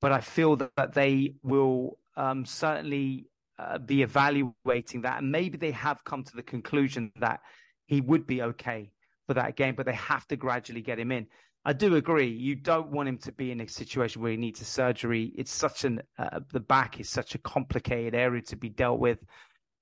but 0.00 0.12
I 0.12 0.20
feel 0.20 0.56
that, 0.56 0.70
that 0.76 0.92
they 0.92 1.34
will 1.42 1.98
um, 2.16 2.44
certainly 2.44 3.26
uh, 3.58 3.78
be 3.78 4.02
evaluating 4.02 5.02
that, 5.02 5.18
and 5.18 5.30
maybe 5.30 5.58
they 5.58 5.70
have 5.72 6.02
come 6.04 6.24
to 6.24 6.36
the 6.36 6.42
conclusion 6.42 7.12
that 7.20 7.40
he 7.86 8.00
would 8.00 8.26
be 8.26 8.42
okay 8.42 8.90
for 9.26 9.34
that 9.34 9.56
game, 9.56 9.74
but 9.74 9.86
they 9.86 9.94
have 9.94 10.26
to 10.28 10.36
gradually 10.36 10.82
get 10.82 10.98
him 10.98 11.12
in. 11.12 11.26
I 11.64 11.72
do 11.72 11.96
agree. 11.96 12.28
You 12.28 12.56
don't 12.56 12.90
want 12.90 13.08
him 13.08 13.18
to 13.18 13.32
be 13.32 13.50
in 13.50 13.60
a 13.60 13.68
situation 13.68 14.20
where 14.20 14.32
he 14.32 14.36
needs 14.36 14.60
a 14.60 14.66
surgery. 14.66 15.32
It's 15.36 15.52
such 15.52 15.84
an 15.84 16.02
uh, 16.18 16.40
the 16.52 16.60
back 16.60 17.00
is 17.00 17.08
such 17.08 17.34
a 17.34 17.38
complicated 17.38 18.14
area 18.14 18.42
to 18.42 18.56
be 18.56 18.68
dealt 18.68 19.00
with. 19.00 19.18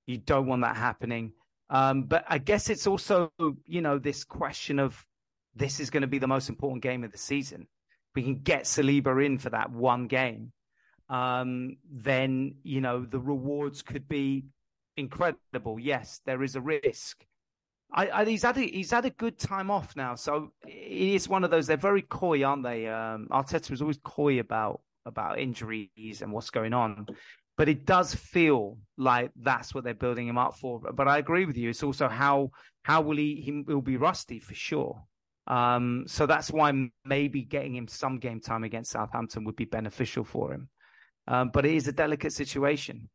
You 0.07 0.17
don't 0.17 0.47
want 0.47 0.61
that 0.61 0.77
happening. 0.77 1.33
Um, 1.69 2.03
but 2.03 2.25
I 2.27 2.37
guess 2.37 2.69
it's 2.69 2.87
also 2.87 3.31
you 3.65 3.81
know 3.81 3.99
this 3.99 4.23
question 4.23 4.79
of 4.79 5.05
this 5.55 5.79
is 5.79 5.89
going 5.89 6.01
to 6.01 6.07
be 6.07 6.19
the 6.19 6.27
most 6.27 6.49
important 6.49 6.83
game 6.83 7.03
of 7.03 7.11
the 7.11 7.17
season. 7.17 7.67
We 8.15 8.23
can 8.23 8.39
get 8.39 8.63
Saliba 8.63 9.25
in 9.25 9.37
for 9.37 9.49
that 9.49 9.71
one 9.71 10.07
game. 10.07 10.51
Um, 11.09 11.77
then 11.91 12.55
you 12.63 12.81
know 12.81 13.05
the 13.05 13.19
rewards 13.19 13.81
could 13.81 14.07
be 14.07 14.45
incredible. 14.97 15.79
Yes, 15.79 16.21
there 16.25 16.43
is 16.43 16.55
a 16.55 16.61
risk, 16.61 17.25
I, 17.93 18.21
I, 18.21 18.25
he's 18.25 18.41
had 18.43 18.57
a, 18.57 18.61
he's 18.61 18.91
had 18.91 19.05
a 19.05 19.11
good 19.11 19.37
time 19.37 19.69
off 19.69 19.95
now, 19.95 20.15
so 20.15 20.51
it 20.65 21.13
is 21.15 21.29
one 21.29 21.43
of 21.43 21.51
those. 21.51 21.67
They're 21.67 21.77
very 21.77 22.01
coy, 22.01 22.43
aren't 22.43 22.63
they? 22.63 22.87
Um, 22.87 23.27
Arteta 23.29 23.69
was 23.69 23.81
always 23.81 23.99
coy 24.03 24.39
about 24.39 24.81
about 25.05 25.37
injuries 25.37 26.21
and 26.21 26.31
what's 26.31 26.49
going 26.49 26.73
on, 26.73 27.05
but 27.57 27.69
it 27.69 27.85
does 27.85 28.15
feel 28.15 28.77
like 28.97 29.31
that's 29.35 29.73
what 29.73 29.83
they're 29.83 29.93
building 29.93 30.27
him 30.27 30.37
up 30.37 30.55
for. 30.55 30.79
But 30.79 31.07
I 31.07 31.17
agree 31.17 31.45
with 31.45 31.57
you. 31.57 31.69
It's 31.69 31.83
also 31.83 32.07
how 32.07 32.51
how 32.83 33.01
will 33.01 33.17
he 33.17 33.41
he 33.41 33.51
will 33.51 33.81
be 33.81 33.97
rusty 33.97 34.39
for 34.39 34.53
sure. 34.53 35.03
Um, 35.45 36.05
so 36.07 36.25
that's 36.25 36.51
why 36.51 36.71
maybe 37.03 37.43
getting 37.43 37.75
him 37.75 37.87
some 37.87 38.17
game 38.19 38.39
time 38.39 38.63
against 38.63 38.91
Southampton 38.91 39.43
would 39.43 39.57
be 39.57 39.65
beneficial 39.65 40.23
for 40.23 40.53
him. 40.53 40.69
Um, 41.27 41.51
but 41.53 41.65
it 41.65 41.75
is 41.75 41.87
a 41.87 41.91
delicate 41.91 42.33
situation. 42.33 43.09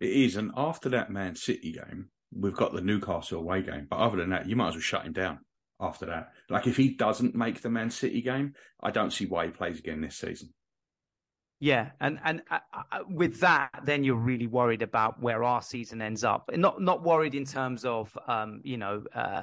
It 0.00 0.10
is, 0.10 0.36
and 0.36 0.50
after 0.56 0.88
that 0.90 1.10
Man 1.10 1.36
City 1.36 1.72
game, 1.72 2.10
we've 2.32 2.56
got 2.56 2.74
the 2.74 2.80
Newcastle 2.80 3.40
away 3.40 3.62
game. 3.62 3.86
But 3.88 3.98
other 3.98 4.18
than 4.18 4.30
that, 4.30 4.48
you 4.48 4.56
might 4.56 4.68
as 4.68 4.74
well 4.74 4.80
shut 4.80 5.06
him 5.06 5.12
down 5.12 5.40
after 5.80 6.06
that. 6.06 6.32
Like 6.50 6.66
if 6.66 6.76
he 6.76 6.94
doesn't 6.94 7.34
make 7.34 7.60
the 7.60 7.70
Man 7.70 7.90
City 7.90 8.20
game, 8.20 8.54
I 8.82 8.90
don't 8.90 9.12
see 9.12 9.26
why 9.26 9.46
he 9.46 9.52
plays 9.52 9.78
again 9.78 10.00
this 10.00 10.16
season. 10.16 10.52
Yeah, 11.58 11.90
and 12.00 12.18
and 12.22 12.42
uh, 12.50 12.58
uh, 12.74 12.98
with 13.08 13.40
that, 13.40 13.70
then 13.84 14.04
you're 14.04 14.14
really 14.14 14.46
worried 14.46 14.82
about 14.82 15.22
where 15.22 15.42
our 15.42 15.62
season 15.62 16.02
ends 16.02 16.22
up. 16.22 16.50
Not 16.54 16.82
not 16.82 17.02
worried 17.02 17.34
in 17.34 17.44
terms 17.44 17.84
of 17.84 18.16
um, 18.28 18.60
you 18.62 18.76
know 18.76 19.04
uh, 19.14 19.42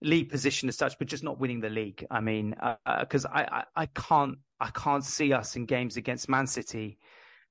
league 0.00 0.30
position 0.30 0.68
as 0.68 0.76
such, 0.76 0.98
but 0.98 1.08
just 1.08 1.24
not 1.24 1.38
winning 1.38 1.60
the 1.60 1.68
league. 1.68 2.06
I 2.10 2.20
mean, 2.20 2.54
because 3.00 3.26
uh, 3.26 3.30
I, 3.32 3.42
I 3.42 3.64
I 3.82 3.86
can't 3.86 4.38
I 4.60 4.70
can't 4.70 5.04
see 5.04 5.34
us 5.34 5.56
in 5.56 5.66
games 5.66 5.98
against 5.98 6.28
Man 6.28 6.46
City 6.46 6.98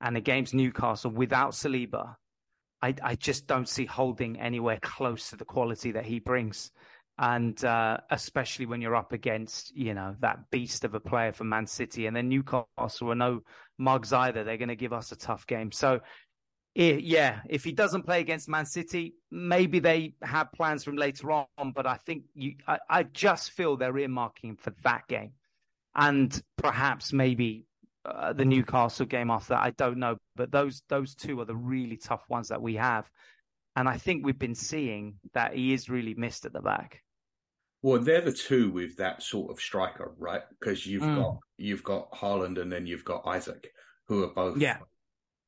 and 0.01 0.17
against 0.17 0.55
Newcastle 0.55 1.11
without 1.11 1.51
Saliba 1.51 2.15
I, 2.85 2.93
I 3.01 3.15
just 3.15 3.47
don't 3.47 3.67
see 3.67 3.85
Holding 3.85 4.39
anywhere 4.39 4.77
close 4.81 5.31
to 5.31 5.37
the 5.37 5.45
quality 5.45 5.91
that 5.93 6.05
he 6.05 6.19
brings. 6.19 6.71
And 7.17 7.63
uh, 7.63 7.99
especially 8.09 8.65
when 8.65 8.81
you're 8.81 8.95
up 8.95 9.13
against, 9.13 9.73
you 9.73 9.93
know, 9.93 10.17
that 10.19 10.49
beast 10.51 10.83
of 10.83 10.95
a 10.95 10.99
player 10.99 11.31
from 11.31 11.47
Man 11.47 11.65
City, 11.65 12.07
and 12.07 12.15
then 12.15 12.27
Newcastle 12.27 13.09
are 13.09 13.15
no 13.15 13.39
mugs 13.77 14.11
either. 14.11 14.43
They're 14.43 14.57
going 14.57 14.67
to 14.67 14.75
give 14.75 14.91
us 14.91 15.13
a 15.13 15.15
tough 15.15 15.47
game. 15.47 15.71
So, 15.71 16.01
yeah, 16.73 17.39
if 17.47 17.63
he 17.63 17.71
doesn't 17.71 18.03
play 18.03 18.19
against 18.19 18.49
Man 18.49 18.65
City, 18.65 19.15
maybe 19.31 19.79
they 19.79 20.15
have 20.21 20.51
plans 20.51 20.83
from 20.83 20.97
later 20.97 21.31
on. 21.31 21.71
But 21.73 21.87
I 21.87 21.95
think 21.95 22.23
you, 22.33 22.55
I, 22.67 22.79
I 22.89 23.03
just 23.03 23.51
feel 23.51 23.77
they're 23.77 23.93
earmarking 23.93 24.59
for 24.59 24.73
that 24.83 25.07
game, 25.07 25.31
and 25.95 26.37
perhaps 26.57 27.13
maybe 27.13 27.65
uh, 28.03 28.33
the 28.33 28.43
Newcastle 28.43 29.05
game 29.05 29.31
after 29.31 29.53
that. 29.53 29.63
I 29.63 29.69
don't 29.69 29.99
know, 29.99 30.17
but 30.35 30.51
those 30.51 30.83
those 30.89 31.15
two 31.15 31.39
are 31.39 31.45
the 31.45 31.55
really 31.55 31.95
tough 31.95 32.25
ones 32.27 32.49
that 32.49 32.61
we 32.61 32.75
have, 32.75 33.09
and 33.77 33.87
I 33.87 33.95
think 33.99 34.25
we've 34.25 34.37
been 34.37 34.53
seeing 34.53 35.15
that 35.33 35.55
he 35.55 35.71
is 35.71 35.89
really 35.89 36.13
missed 36.13 36.45
at 36.45 36.51
the 36.51 36.61
back. 36.61 37.03
Well, 37.85 38.01
they're 38.01 38.19
the 38.19 38.33
two 38.33 38.71
with 38.71 38.97
that 38.97 39.21
sort 39.21 39.51
of 39.51 39.59
striker, 39.59 40.15
right? 40.17 40.41
Because 40.59 40.87
you've 40.87 41.03
mm. 41.03 41.21
got 41.21 41.37
you've 41.57 41.83
got 41.83 42.11
Haaland 42.13 42.59
and 42.59 42.71
then 42.71 42.87
you've 42.87 43.05
got 43.05 43.21
Isak, 43.27 43.67
who 44.07 44.23
are 44.23 44.33
both 44.33 44.57
yeah. 44.57 44.77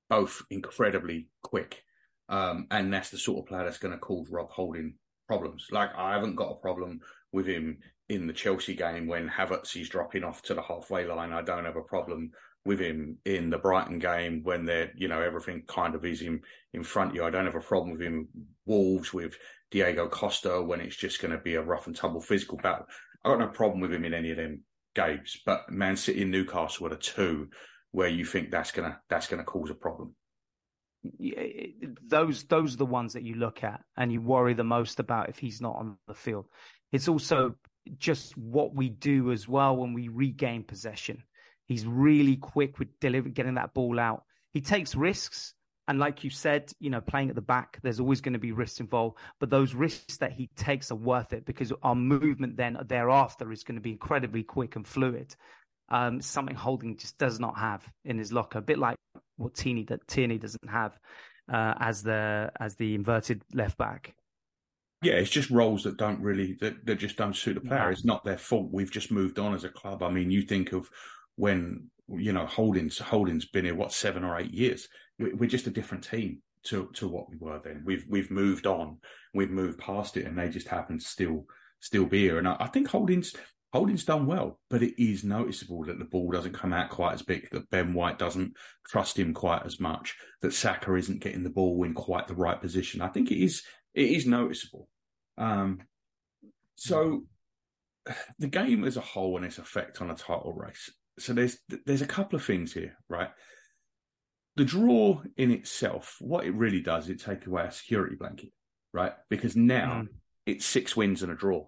both 0.08 0.44
incredibly 0.52 1.30
quick, 1.42 1.84
um, 2.30 2.68
and 2.70 2.94
that's 2.94 3.10
the 3.10 3.18
sort 3.18 3.40
of 3.40 3.48
player 3.48 3.64
that's 3.64 3.80
going 3.80 3.96
to 3.96 3.98
cause 3.98 4.30
Rob 4.30 4.52
Holding 4.52 4.94
problems. 5.28 5.66
Like 5.72 5.90
I 5.98 6.14
haven't 6.14 6.36
got 6.36 6.52
a 6.52 6.62
problem 6.62 7.00
with 7.32 7.48
him 7.48 7.80
in 8.08 8.28
the 8.28 8.34
Chelsea 8.34 8.76
game 8.76 9.08
when 9.08 9.28
Havertz 9.28 9.76
is 9.76 9.90
dropping 9.90 10.24
off 10.24 10.44
to 10.44 10.54
the 10.54 10.62
halfway 10.62 11.08
line. 11.08 11.34
I 11.34 11.42
don't 11.42 11.66
have 11.66 11.76
a 11.76 11.82
problem 11.82 12.30
with 12.68 12.80
him 12.80 13.18
in 13.26 13.50
the 13.50 13.58
Brighton 13.58 13.98
game 13.98 14.42
when 14.44 14.66
they're, 14.66 14.92
you 14.96 15.08
know, 15.08 15.22
everything 15.22 15.64
kind 15.68 15.96
of 15.96 16.06
is 16.06 16.22
in, 16.22 16.42
in 16.74 16.84
front 16.84 17.12
of 17.12 17.16
you. 17.16 17.24
I 17.24 17.32
don't 17.32 17.46
have 17.46 17.56
a 17.56 17.62
problem 17.62 17.94
with 17.94 18.02
him 18.02 18.28
Wolves 18.66 19.14
with 19.14 19.36
Diego 19.72 20.08
Costa 20.08 20.62
when 20.62 20.82
it's 20.82 20.96
just 20.96 21.22
going 21.22 21.32
to 21.32 21.38
be 21.40 21.56
a 21.56 21.62
rough 21.62 21.88
and 21.88 21.96
tumble 21.96 22.22
physical 22.22 22.58
battle. 22.58 22.86
I 23.24 23.30
got 23.30 23.40
no 23.40 23.48
problem 23.48 23.80
with 23.80 23.94
him 23.94 24.06
in 24.06 24.14
any 24.14 24.32
of 24.32 24.38
them 24.38 24.64
games, 24.94 25.38
but 25.46 25.70
Man 25.72 25.96
City 25.96 26.22
and 26.22 26.32
Newcastle 26.32 26.86
are 26.88 26.90
the 26.90 26.98
two 26.98 27.50
where 27.92 28.10
you 28.10 28.26
think 28.26 28.52
that's 28.52 28.72
gonna 28.72 29.00
that's 29.10 29.28
gonna 29.28 29.44
cause 29.44 29.70
a 29.70 29.76
problem. 29.76 30.14
Those 32.06 32.44
those 32.44 32.74
are 32.74 32.78
the 32.78 32.86
ones 32.86 33.14
that 33.14 33.24
you 33.24 33.36
look 33.36 33.64
at 33.64 33.82
and 33.96 34.12
you 34.12 34.22
worry 34.22 34.54
the 34.54 34.64
most 34.64 35.00
about 35.00 35.30
if 35.30 35.40
he's 35.40 35.62
not 35.62 35.76
on 35.76 35.98
the 36.08 36.14
field. 36.14 36.46
It's 36.92 37.08
also 37.08 37.56
just 37.98 38.38
what 38.38 38.74
we 38.76 38.90
do 38.90 39.32
as 39.32 39.48
well 39.48 39.76
when 39.78 39.94
we 39.94 40.10
regain 40.10 40.64
possession. 40.64 41.24
He's 41.68 41.86
really 41.86 42.38
quick 42.38 42.80
with 42.80 43.00
delivering, 43.00 43.34
getting 43.34 43.56
that 43.56 43.74
ball 43.74 44.00
out. 44.00 44.24
He 44.54 44.62
takes 44.62 44.96
risks. 44.96 45.54
And 45.90 46.00
like 46.00 46.24
you 46.24 46.30
said, 46.30 46.72
you 46.80 46.90
know, 46.90 47.00
playing 47.00 47.30
at 47.30 47.36
the 47.36 47.42
back, 47.42 47.80
there's 47.82 48.00
always 48.02 48.20
going 48.20 48.34
to 48.34 48.40
be 48.40 48.52
risks 48.52 48.82
involved. 48.82 49.18
But 49.40 49.50
those 49.50 49.74
risks 49.74 50.18
that 50.18 50.34
he 50.34 50.50
takes 50.58 50.92
are 50.92 50.96
worth 50.96 51.32
it 51.32 51.46
because 51.46 51.72
our 51.82 51.96
movement 51.96 52.58
then 52.58 52.78
thereafter 52.88 53.52
is 53.52 53.64
going 53.64 53.76
to 53.76 53.82
be 53.82 53.92
incredibly 53.92 54.44
quick 54.44 54.76
and 54.76 54.86
fluid. 54.86 55.34
Um, 55.90 56.22
something 56.22 56.56
Holding 56.56 56.98
just 56.98 57.18
does 57.18 57.40
not 57.40 57.58
have 57.58 57.88
in 58.04 58.18
his 58.18 58.34
locker, 58.34 58.60
a 58.60 58.62
bit 58.62 58.78
like 58.78 58.98
what 59.38 59.56
Tierney 59.56 59.86
that 59.86 60.06
Tierney 60.08 60.38
doesn't 60.38 60.70
have 60.70 61.00
uh, 61.52 61.76
as 61.80 62.04
the 62.04 62.52
as 62.60 62.76
the 62.76 62.94
inverted 62.96 63.42
left 63.54 63.78
back. 63.78 64.14
Yeah, 65.04 65.14
it's 65.14 65.30
just 65.30 65.50
roles 65.50 65.84
that 65.84 65.98
don't 65.98 66.20
really 66.22 66.58
that, 66.60 66.86
that 66.86 66.96
just 66.96 67.18
don't 67.18 67.36
suit 67.36 67.54
the 67.54 67.62
player. 67.62 67.86
No. 67.86 67.90
It's 67.90 68.04
not 68.04 68.26
their 68.26 68.38
fault. 68.38 68.70
We've 68.72 68.92
just 68.92 69.12
moved 69.12 69.40
on 69.40 69.54
as 69.54 69.64
a 69.64 69.70
club. 69.70 70.04
I 70.04 70.10
mean, 70.10 70.32
you 70.32 70.42
think 70.42 70.74
of 70.74 70.90
when 71.38 71.90
you 72.10 72.34
know 72.34 72.46
Holding's 72.46 73.00
Holding's 73.00 73.46
been 73.46 73.66
here 73.66 73.76
what 73.76 73.94
seven 73.94 74.24
or 74.24 74.38
eight 74.38 74.54
years. 74.54 74.90
We're 75.18 75.50
just 75.50 75.68
a 75.68 75.72
different 75.72 76.04
team 76.04 76.42
to 76.66 76.90
to 76.96 77.08
what 77.08 77.30
we 77.30 77.38
were 77.38 77.62
then. 77.64 77.84
We've 77.86 78.06
we've 78.10 78.30
moved 78.30 78.68
on, 78.68 78.98
we've 79.34 79.50
moved 79.50 79.80
past 79.80 80.18
it, 80.18 80.26
and 80.26 80.38
they 80.38 80.50
just 80.50 80.68
happen 80.68 81.00
to 81.00 81.06
still 81.06 81.46
still 81.80 82.06
be 82.06 82.24
here. 82.24 82.38
And 82.38 82.48
I, 82.48 82.58
I 82.60 82.68
think 82.68 82.90
Holding's 82.90 83.34
Holding's 83.74 84.06
done 84.06 84.26
well, 84.26 84.60
but 84.70 84.82
it 84.82 85.02
is 85.02 85.24
noticeable 85.24 85.84
that 85.86 86.00
the 86.00 86.06
ball 86.06 86.32
doesn't 86.32 86.54
come 86.54 86.74
out 86.74 86.90
quite 86.90 87.14
as 87.14 87.22
big, 87.22 87.50
that 87.52 87.70
Ben 87.70 87.94
White 87.94 88.18
doesn't 88.18 88.54
trust 88.88 89.20
him 89.20 89.34
quite 89.34 89.66
as 89.66 89.80
much, 89.80 90.16
that 90.42 90.54
Saka 90.54 90.96
isn't 90.96 91.20
getting 91.22 91.44
the 91.44 91.50
ball 91.50 91.84
in 91.84 91.94
quite 91.94 92.28
the 92.28 92.36
right 92.36 92.60
position. 92.60 93.02
I 93.02 93.10
think 93.10 93.32
it 93.32 93.44
is 93.44 93.64
it 93.94 94.10
is 94.12 94.26
noticeable. 94.26 94.88
Um, 95.38 95.82
so 96.76 97.24
the 98.40 98.48
game 98.48 98.84
as 98.84 98.98
a 98.98 99.02
whole 99.02 99.38
and 99.38 99.46
its 99.46 99.58
effect 99.58 100.02
on 100.02 100.10
a 100.10 100.16
title 100.16 100.54
race. 100.54 100.92
So 101.20 101.34
there's 101.34 101.58
there's 101.86 102.02
a 102.02 102.08
couple 102.08 102.38
of 102.38 102.46
things 102.46 102.74
here, 102.74 102.98
right? 103.10 103.30
The 104.56 104.66
draw 104.66 105.22
in 105.36 105.52
itself, 105.52 106.18
what 106.20 106.46
it 106.46 106.54
really 106.54 106.82
does, 106.82 107.10
it 107.10 107.22
take 107.22 107.46
away 107.46 107.66
a 107.66 107.72
security 107.72 108.16
blanket, 108.16 108.52
right? 108.94 109.14
Because 109.30 109.56
now 109.56 110.04
mm. 110.04 110.08
it's 110.46 110.66
six 110.66 110.96
wins 110.96 111.24
and 111.24 111.32
a 111.32 111.36
draw 111.36 111.66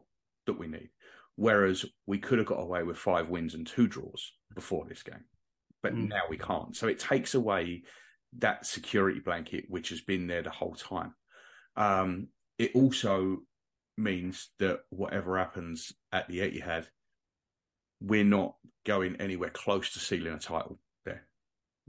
that 0.48 0.58
we 0.58 0.68
need. 0.68 0.90
Whereas 1.36 1.86
we 2.06 2.18
could 2.18 2.40
have 2.40 2.48
got 2.48 2.60
away 2.60 2.84
with 2.84 2.98
five 2.98 3.30
wins 3.30 3.54
and 3.54 3.66
two 3.66 3.88
draws 3.88 4.34
before 4.54 4.86
this 4.88 5.04
game, 5.04 5.24
but 5.82 5.94
mm. 5.94 6.10
now 6.10 6.24
we 6.30 6.38
can't. 6.38 6.76
So 6.76 6.88
it 6.88 7.00
takes 7.00 7.36
away 7.36 7.84
that 8.38 8.66
security 8.66 9.20
blanket 9.20 9.66
which 9.70 9.90
has 9.90 10.02
been 10.02 10.28
there 10.28 10.44
the 10.44 10.50
whole 10.50 10.76
time. 10.76 11.14
Um, 11.76 12.28
it 12.58 12.72
also 12.76 13.40
means 13.98 14.50
that 14.60 14.80
whatever 14.90 15.38
happens 15.38 15.94
at 16.12 16.28
the 16.28 16.40
Etihad, 16.40 16.88
we're 18.02 18.24
not 18.24 18.56
going 18.86 19.16
anywhere 19.18 19.50
close 19.50 19.92
to 19.94 20.00
sealing 20.00 20.34
a 20.34 20.40
title 20.40 20.80
there. 21.06 21.28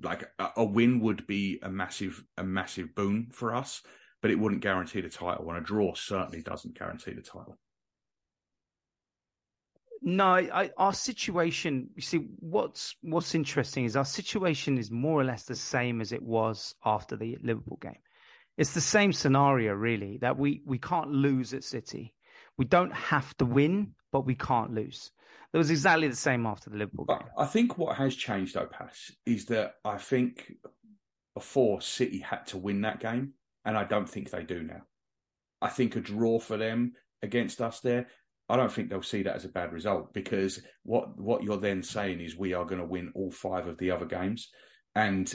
Like 0.02 0.30
a, 0.38 0.50
a 0.58 0.64
win 0.64 1.00
would 1.00 1.26
be 1.26 1.58
a 1.62 1.70
massive, 1.70 2.24
a 2.36 2.44
massive 2.44 2.94
boon 2.94 3.28
for 3.32 3.54
us, 3.54 3.82
but 4.22 4.30
it 4.30 4.38
wouldn't 4.38 4.62
guarantee 4.62 5.00
the 5.00 5.08
title, 5.08 5.48
and 5.48 5.58
a 5.58 5.60
draw 5.60 5.94
certainly 5.94 6.42
doesn't 6.42 6.78
guarantee 6.78 7.12
the 7.12 7.22
title. 7.22 7.58
No, 10.02 10.24
I, 10.24 10.70
our 10.78 10.94
situation. 10.94 11.90
You 11.94 12.02
see, 12.02 12.28
what's 12.38 12.96
what's 13.02 13.34
interesting 13.34 13.84
is 13.84 13.96
our 13.96 14.04
situation 14.04 14.78
is 14.78 14.90
more 14.90 15.20
or 15.20 15.24
less 15.24 15.44
the 15.44 15.56
same 15.56 16.00
as 16.00 16.12
it 16.12 16.22
was 16.22 16.74
after 16.84 17.16
the 17.16 17.36
Liverpool 17.42 17.78
game. 17.80 17.98
It's 18.56 18.72
the 18.72 18.80
same 18.80 19.12
scenario, 19.12 19.74
really, 19.74 20.18
that 20.18 20.38
we 20.38 20.62
we 20.64 20.78
can't 20.78 21.10
lose 21.10 21.52
at 21.52 21.64
City. 21.64 22.14
We 22.56 22.64
don't 22.64 22.92
have 22.92 23.36
to 23.38 23.44
win, 23.44 23.94
but 24.10 24.26
we 24.26 24.34
can't 24.34 24.72
lose. 24.72 25.12
It 25.52 25.58
was 25.58 25.70
exactly 25.70 26.08
the 26.08 26.16
same 26.16 26.46
after 26.46 26.70
the 26.70 26.76
Liverpool 26.76 27.06
game. 27.06 27.18
I 27.36 27.46
think 27.46 27.76
what 27.76 27.96
has 27.96 28.14
changed, 28.14 28.54
though, 28.54 28.66
Pass, 28.66 29.10
is 29.26 29.46
that 29.46 29.74
I 29.84 29.98
think 29.98 30.52
before 31.34 31.80
City 31.80 32.18
had 32.18 32.46
to 32.48 32.58
win 32.58 32.82
that 32.82 33.00
game, 33.00 33.34
and 33.64 33.76
I 33.76 33.84
don't 33.84 34.08
think 34.08 34.30
they 34.30 34.44
do 34.44 34.62
now. 34.62 34.82
I 35.60 35.68
think 35.68 35.96
a 35.96 36.00
draw 36.00 36.38
for 36.38 36.56
them 36.56 36.92
against 37.22 37.60
us 37.60 37.80
there 37.80 38.06
I 38.50 38.56
don't 38.56 38.72
think 38.72 38.90
they'll 38.90 39.02
see 39.02 39.22
that 39.22 39.36
as 39.36 39.44
a 39.44 39.48
bad 39.48 39.72
result 39.72 40.12
because 40.12 40.60
what 40.82 41.16
what 41.20 41.44
you're 41.44 41.56
then 41.56 41.84
saying 41.84 42.20
is 42.20 42.36
we 42.36 42.52
are 42.52 42.64
going 42.64 42.80
to 42.80 42.86
win 42.86 43.12
all 43.14 43.30
five 43.30 43.68
of 43.68 43.78
the 43.78 43.92
other 43.92 44.06
games, 44.06 44.48
and 44.96 45.32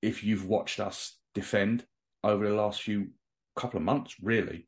if 0.00 0.24
you've 0.24 0.46
watched 0.46 0.80
us 0.80 1.18
defend 1.34 1.84
over 2.24 2.48
the 2.48 2.54
last 2.54 2.80
few 2.80 3.08
couple 3.54 3.76
of 3.76 3.84
months, 3.84 4.16
really, 4.22 4.66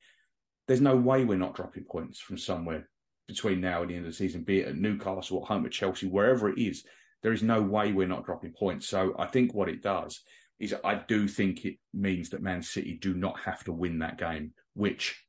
there's 0.68 0.82
no 0.82 0.94
way 0.94 1.24
we're 1.24 1.38
not 1.38 1.54
dropping 1.54 1.84
points 1.84 2.20
from 2.20 2.36
somewhere 2.36 2.90
between 3.27 3.61
now 3.61 3.83
and 3.83 3.91
the 3.91 3.95
end 3.97 4.07
of 4.07 4.12
the 4.12 4.16
season, 4.16 4.43
be 4.43 4.61
it 4.61 4.68
at 4.68 4.77
Newcastle, 4.77 5.43
at 5.43 5.49
home 5.49 5.64
at 5.66 5.72
Chelsea, 5.72 6.07
wherever 6.07 6.49
it 6.49 6.59
is. 6.59 6.85
There 7.22 7.33
is 7.33 7.43
no 7.43 7.62
way 7.62 7.93
we're 7.93 8.07
not 8.07 8.27
dropping 8.27 8.53
points. 8.53 8.87
So 8.87 9.14
I 9.18 9.27
think 9.27 9.55
what 9.55 9.70
it 9.70 9.83
does 9.83 10.20
is 10.59 10.75
I 10.85 10.97
do 10.97 11.27
think 11.27 11.64
it 11.64 11.79
means 11.93 12.31
that 12.31 12.43
Man 12.43 12.62
City 12.62 12.99
do 13.01 13.14
not 13.14 13.41
have 13.41 13.64
to 13.64 13.72
win 13.72 14.01
that 14.01 14.18
game, 14.18 14.53
which 14.75 15.25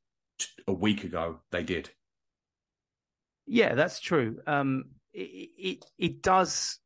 a 0.68 0.72
week 0.72 1.04
ago 1.04 1.40
they 1.50 1.62
did. 1.62 1.90
Yeah, 3.46 3.74
that's 3.74 4.00
true. 4.00 4.40
Um, 4.46 4.90
it, 5.12 5.48
it, 5.58 5.84
it 5.98 6.22
does. 6.22 6.78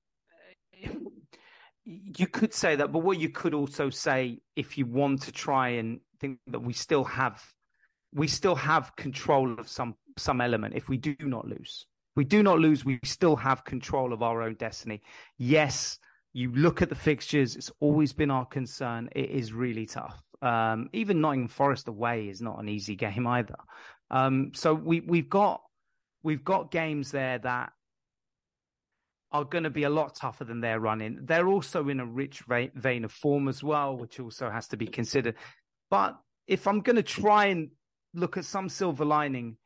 You 1.85 2.27
could 2.29 2.55
say 2.55 2.77
that, 2.77 2.93
but 2.93 3.01
what 3.01 3.19
you 3.19 3.31
could 3.31 3.55
also 3.55 3.91
say, 3.91 4.39
if 4.55 4.79
you 4.79 4.87
want 4.87 5.23
to 5.23 5.33
try 5.33 5.71
and 5.71 6.01
think 6.21 6.39
that 6.49 6.61
we 6.61 6.73
still 6.73 7.05
have, 7.05 7.43
we 8.13 8.27
still 8.27 8.55
have 8.55 8.95
control 8.97 9.59
of 9.59 9.69
some 9.69 9.95
some 10.19 10.41
element. 10.41 10.75
If 10.75 10.89
we 10.89 10.97
do 10.97 11.17
not 11.21 11.47
lose, 11.47 11.87
we 12.17 12.25
do 12.25 12.43
not 12.43 12.59
lose. 12.59 12.85
We 12.85 12.99
still 13.05 13.37
have 13.37 13.65
control 13.65 14.13
of 14.13 14.23
our 14.23 14.43
own 14.43 14.55
destiny. 14.55 15.03
Yes, 15.39 15.99
you 16.33 16.53
look 16.53 16.83
at 16.83 16.89
the 16.89 16.95
fixtures. 16.95 17.57
It's 17.57 17.71
always 17.81 18.13
been 18.13 18.31
our 18.31 18.47
concern. 18.47 19.09
It 19.15 19.31
is 19.31 19.53
really 19.53 19.87
tough. 19.87 20.21
Um, 20.43 20.89
even 20.93 21.21
Nottingham 21.21 21.49
Forest 21.49 21.89
away 21.89 22.29
is 22.29 22.41
not 22.41 22.59
an 22.61 22.69
easy 22.69 22.97
game 22.97 23.27
either. 23.27 23.57
Um, 24.11 24.53
so 24.55 24.75
we 24.75 25.01
we've 25.01 25.31
got 25.31 25.63
we've 26.23 26.45
got 26.45 26.71
games 26.71 27.11
there 27.11 27.39
that 27.39 27.73
are 29.33 29.45
going 29.45 29.65
to 29.65 29.71
be 29.71 29.85
a 29.85 29.91
lot 29.91 30.15
tougher 30.17 30.45
than 30.45 30.61
they're 30.61 30.81
running. 30.81 31.21
They're 31.23 31.47
also 31.47 31.89
in 31.89 32.01
a 32.01 32.07
rich 32.07 32.43
vein 32.49 33.05
of 33.05 33.13
form 33.13 33.47
as 33.49 33.63
well, 33.63 33.97
which 33.97 34.19
also 34.19 34.51
has 34.51 34.67
to 34.69 34.77
be 34.77 34.89
considered. 34.89 35.37
But 35.89 36.19
if 36.49 36.67
I'm 36.67 36.81
going 36.81 36.97
to 36.97 37.03
try 37.03 37.47
and 37.47 37.71
look 38.15 38.37
at 38.37 38.45
some 38.45 38.69
silver 38.69 39.05
lining, 39.05 39.57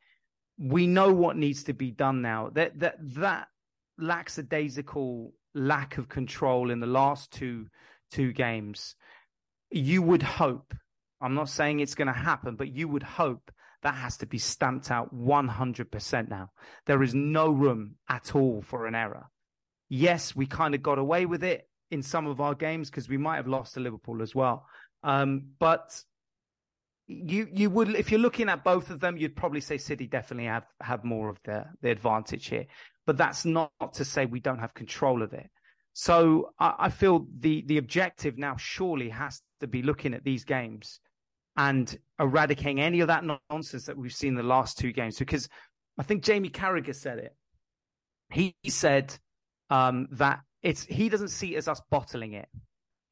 we 0.57 0.87
know 0.87 1.13
what 1.13 1.37
needs 1.37 1.63
to 1.65 1.73
be 1.73 1.91
done 1.91 2.21
now. 2.21 2.49
That 2.53 2.79
that 2.79 2.97
that 3.15 3.47
lackadaisical 3.97 5.33
lack 5.53 5.97
of 5.97 6.09
control 6.09 6.71
in 6.71 6.79
the 6.79 6.87
last 6.87 7.31
two 7.31 7.67
two 8.11 8.33
games, 8.33 8.95
you 9.69 10.01
would 10.01 10.23
hope. 10.23 10.73
I'm 11.21 11.33
not 11.33 11.49
saying 11.49 11.79
it's 11.79 11.95
going 11.95 12.07
to 12.07 12.13
happen, 12.13 12.55
but 12.55 12.73
you 12.73 12.87
would 12.87 13.03
hope 13.03 13.51
that 13.85 13.95
has 13.95 14.17
to 14.17 14.25
be 14.25 14.39
stamped 14.39 14.89
out 14.89 15.15
100% 15.15 16.29
now. 16.29 16.49
There 16.87 17.03
is 17.03 17.13
no 17.13 17.49
room 17.51 17.95
at 18.09 18.35
all 18.35 18.63
for 18.63 18.87
an 18.87 18.95
error. 18.95 19.27
Yes, 19.89 20.35
we 20.35 20.47
kind 20.47 20.73
of 20.73 20.81
got 20.81 20.97
away 20.97 21.27
with 21.27 21.43
it 21.43 21.69
in 21.91 22.01
some 22.01 22.25
of 22.25 22.41
our 22.41 22.55
games 22.55 22.89
because 22.89 23.07
we 23.07 23.17
might 23.17 23.35
have 23.35 23.47
lost 23.47 23.75
to 23.75 23.79
Liverpool 23.79 24.23
as 24.23 24.33
well. 24.33 24.65
Um, 25.03 25.49
but 25.59 26.01
you 27.07 27.47
you 27.51 27.69
would 27.69 27.89
if 27.89 28.11
you're 28.11 28.19
looking 28.19 28.49
at 28.49 28.63
both 28.63 28.89
of 28.89 28.99
them, 28.99 29.17
you'd 29.17 29.35
probably 29.35 29.61
say 29.61 29.77
City 29.77 30.07
definitely 30.07 30.45
have 30.45 30.65
have 30.81 31.03
more 31.03 31.29
of 31.29 31.39
the 31.43 31.65
the 31.81 31.91
advantage 31.91 32.47
here. 32.47 32.65
But 33.05 33.17
that's 33.17 33.45
not 33.45 33.71
to 33.93 34.05
say 34.05 34.25
we 34.25 34.39
don't 34.39 34.59
have 34.59 34.73
control 34.73 35.21
of 35.21 35.33
it. 35.33 35.49
So 35.93 36.53
I, 36.59 36.75
I 36.79 36.89
feel 36.89 37.27
the 37.39 37.63
the 37.67 37.77
objective 37.77 38.37
now 38.37 38.55
surely 38.57 39.09
has 39.09 39.41
to 39.59 39.67
be 39.67 39.81
looking 39.81 40.13
at 40.13 40.23
these 40.23 40.43
games 40.43 40.99
and 41.57 41.97
eradicating 42.19 42.81
any 42.81 42.99
of 42.99 43.07
that 43.07 43.23
nonsense 43.49 43.85
that 43.85 43.97
we've 43.97 44.13
seen 44.13 44.35
the 44.35 44.43
last 44.43 44.77
two 44.77 44.91
games. 44.91 45.17
Because 45.17 45.47
I 45.97 46.03
think 46.03 46.23
Jamie 46.23 46.49
Carragher 46.49 46.95
said 46.95 47.19
it. 47.19 47.35
He 48.31 48.55
said 48.67 49.15
um, 49.69 50.07
that 50.11 50.41
it's 50.61 50.83
he 50.83 51.09
doesn't 51.09 51.29
see 51.29 51.55
it 51.55 51.59
as 51.59 51.67
us 51.67 51.81
bottling 51.91 52.33
it. 52.33 52.49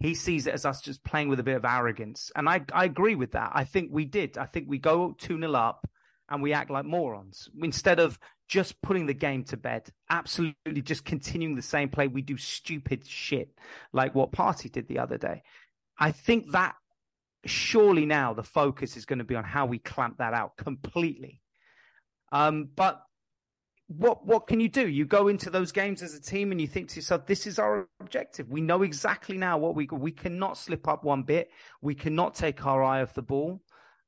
He 0.04 0.16
sees 0.16 0.48
it 0.48 0.54
as 0.54 0.66
us 0.66 0.82
just 0.82 1.02
playing 1.06 1.30
with 1.30 1.40
a 1.40 1.44
bit 1.44 1.56
of 1.56 1.64
arrogance. 1.64 2.30
And 2.36 2.50
I, 2.50 2.66
I 2.74 2.84
agree 2.84 3.16
with 3.16 3.32
that. 3.32 3.52
I 3.54 3.64
think 3.64 3.90
we 3.90 4.04
did. 4.04 4.38
I 4.38 4.46
think 4.46 4.68
we 4.68 4.78
go 4.78 5.16
2 5.18 5.40
0 5.40 5.54
up 5.54 5.90
and 6.28 6.44
we 6.44 6.52
act 6.52 6.70
like 6.70 6.84
morons 6.84 7.50
instead 7.62 8.02
of 8.02 8.20
just 8.50 8.82
putting 8.82 9.06
the 9.06 9.14
game 9.14 9.46
to 9.46 9.56
bed. 9.56 9.90
Absolutely 10.10 10.82
just 10.82 11.06
continuing 11.06 11.56
the 11.56 11.62
same 11.62 11.88
play. 11.88 12.10
We 12.10 12.22
do 12.22 12.36
stupid 12.36 13.08
shit 13.08 13.58
like 13.94 14.14
what 14.14 14.34
Partey 14.34 14.70
did 14.70 14.90
the 14.90 15.00
other 15.00 15.18
day. 15.18 15.42
I 15.98 16.12
think 16.12 16.52
that 16.52 16.76
surely 17.46 18.06
now 18.06 18.34
the 18.34 18.44
focus 18.44 18.98
is 18.98 19.06
going 19.06 19.20
to 19.20 19.26
be 19.26 19.36
on 19.36 19.46
how 19.46 19.68
we 19.68 19.80
clamp 19.80 20.18
that 20.18 20.34
out 20.34 20.58
completely. 20.58 21.40
Um, 22.34 22.68
but 22.76 23.02
what 23.98 24.26
what 24.26 24.48
can 24.48 24.60
you 24.60 24.70
do? 24.70 24.88
You 24.88 25.06
go 25.06 25.28
into 25.28 25.50
those 25.50 25.72
games 25.72 26.02
as 26.02 26.14
a 26.14 26.22
team 26.22 26.52
and 26.52 26.60
you 26.60 26.68
think 26.68 26.90
to 26.90 26.96
yourself, 26.96 27.26
"This 27.26 27.48
is 27.48 27.60
our 27.60 27.88
objective. 28.00 28.50
We 28.50 28.62
know 28.62 28.84
exactly 28.84 29.38
now 29.38 29.58
what 29.58 29.76
we 29.76 29.88
we 29.92 30.12
cannot 30.12 30.58
slip 30.58 30.88
up 30.88 31.04
one 31.04 31.24
bit. 31.24 31.50
We 31.82 31.96
cannot 31.96 32.36
take 32.36 32.66
our 32.66 32.84
eye 32.84 33.02
off 33.02 33.14
the 33.14 33.22
ball, 33.22 33.62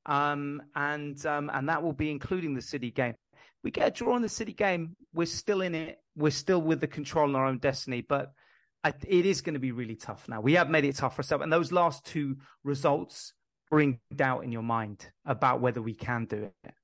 um, 0.06 0.62
and 0.74 1.24
um, 1.26 1.50
and 1.52 1.68
that 1.68 1.82
will 1.82 1.92
be 1.92 2.10
including 2.10 2.54
the 2.54 2.62
City 2.62 2.90
game. 2.90 3.14
We 3.62 3.70
get 3.70 3.88
a 3.88 3.90
draw 3.90 4.16
in 4.16 4.22
the 4.22 4.28
City 4.28 4.52
game. 4.52 4.96
We're 5.12 5.26
still 5.26 5.60
in 5.62 5.74
it. 5.74 5.98
We're 6.16 6.30
still 6.30 6.62
with 6.62 6.80
the 6.80 6.86
control 6.86 7.28
in 7.28 7.36
our 7.36 7.46
own 7.46 7.58
destiny, 7.58 8.00
but 8.00 8.32
it 8.84 9.26
is 9.26 9.40
going 9.40 9.54
to 9.54 9.60
be 9.60 9.72
really 9.72 9.96
tough 9.96 10.28
now. 10.28 10.40
We 10.40 10.54
have 10.54 10.70
made 10.70 10.84
it 10.84 10.96
tough 10.96 11.16
for 11.16 11.20
ourselves, 11.20 11.42
and 11.42 11.52
those 11.52 11.72
last 11.72 12.04
two 12.04 12.36
results 12.64 13.32
bring 13.70 13.98
doubt 14.14 14.44
in 14.44 14.52
your 14.52 14.62
mind 14.62 15.10
about 15.24 15.60
whether 15.60 15.82
we 15.82 15.94
can 15.94 16.24
do 16.26 16.50
it. 16.64 16.74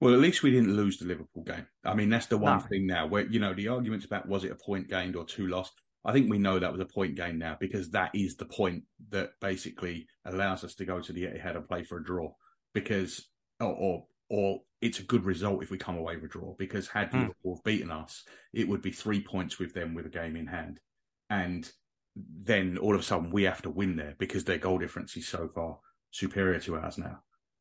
Well, 0.00 0.14
at 0.14 0.20
least 0.20 0.42
we 0.42 0.50
didn't 0.50 0.74
lose 0.74 0.98
the 0.98 1.06
Liverpool 1.06 1.42
game. 1.42 1.66
I 1.84 1.94
mean, 1.94 2.08
that's 2.08 2.26
the 2.26 2.38
one 2.38 2.58
no. 2.58 2.64
thing 2.64 2.86
now 2.86 3.06
where, 3.06 3.26
you 3.26 3.38
know, 3.38 3.52
the 3.52 3.68
arguments 3.68 4.06
about 4.06 4.28
was 4.28 4.44
it 4.44 4.52
a 4.52 4.54
point 4.54 4.88
gained 4.88 5.14
or 5.14 5.24
two 5.24 5.46
lost. 5.46 5.72
I 6.04 6.12
think 6.12 6.30
we 6.30 6.38
know 6.38 6.58
that 6.58 6.72
was 6.72 6.80
a 6.80 6.86
point 6.86 7.16
gain 7.16 7.38
now 7.38 7.58
because 7.60 7.90
that 7.90 8.10
is 8.14 8.36
the 8.36 8.46
point 8.46 8.84
that 9.10 9.32
basically 9.40 10.06
allows 10.24 10.64
us 10.64 10.74
to 10.76 10.86
go 10.86 11.00
to 11.00 11.12
the 11.12 11.24
Etihad 11.24 11.56
and 11.56 11.68
play 11.68 11.84
for 11.84 11.98
a 11.98 12.04
draw 12.04 12.32
because, 12.72 13.28
or, 13.60 13.74
or, 13.74 14.06
or 14.30 14.60
it's 14.80 15.00
a 15.00 15.04
good 15.04 15.24
result 15.24 15.62
if 15.62 15.70
we 15.70 15.76
come 15.76 15.98
away 15.98 16.14
with 16.14 16.24
a 16.24 16.28
draw 16.28 16.54
because 16.58 16.88
had 16.88 17.10
mm. 17.10 17.20
Liverpool 17.20 17.60
beaten 17.64 17.90
us, 17.90 18.24
it 18.54 18.66
would 18.68 18.80
be 18.80 18.92
three 18.92 19.22
points 19.22 19.58
with 19.58 19.74
them 19.74 19.92
with 19.92 20.06
a 20.06 20.10
game 20.10 20.36
in 20.36 20.46
hand 20.46 20.80
and 21.28 21.70
then 22.16 22.76
all 22.78 22.94
of 22.94 23.00
a 23.00 23.04
sudden 23.04 23.30
we 23.30 23.44
have 23.44 23.62
to 23.62 23.70
win 23.70 23.96
there 23.96 24.14
because 24.18 24.44
their 24.44 24.58
goal 24.58 24.78
difference 24.78 25.16
is 25.16 25.28
so 25.28 25.48
far 25.54 25.78
superior 26.10 26.58
to 26.58 26.76
ours 26.76 26.98
now 26.98 27.20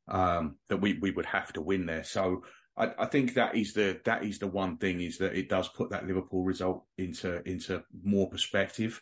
um, 0.10 0.58
that 0.68 0.78
we 0.78 0.98
we 1.00 1.12
would 1.12 1.28
have 1.28 1.54
to 1.54 1.62
win 1.62 1.86
there. 1.86 2.04
So 2.04 2.44
I, 2.76 2.92
I, 2.98 3.06
think 3.06 3.36
that 3.36 3.56
is 3.56 3.74
the 3.74 4.00
that 4.06 4.24
is 4.24 4.40
the 4.40 4.48
one 4.48 4.78
thing 4.78 5.02
is 5.02 5.18
that 5.20 5.36
it 5.36 5.50
does 5.50 5.68
put 5.68 5.92
that 5.92 6.08
Liverpool 6.08 6.44
result 6.44 6.86
into 6.98 7.48
into 7.48 7.84
more 8.04 8.30
perspective. 8.30 9.02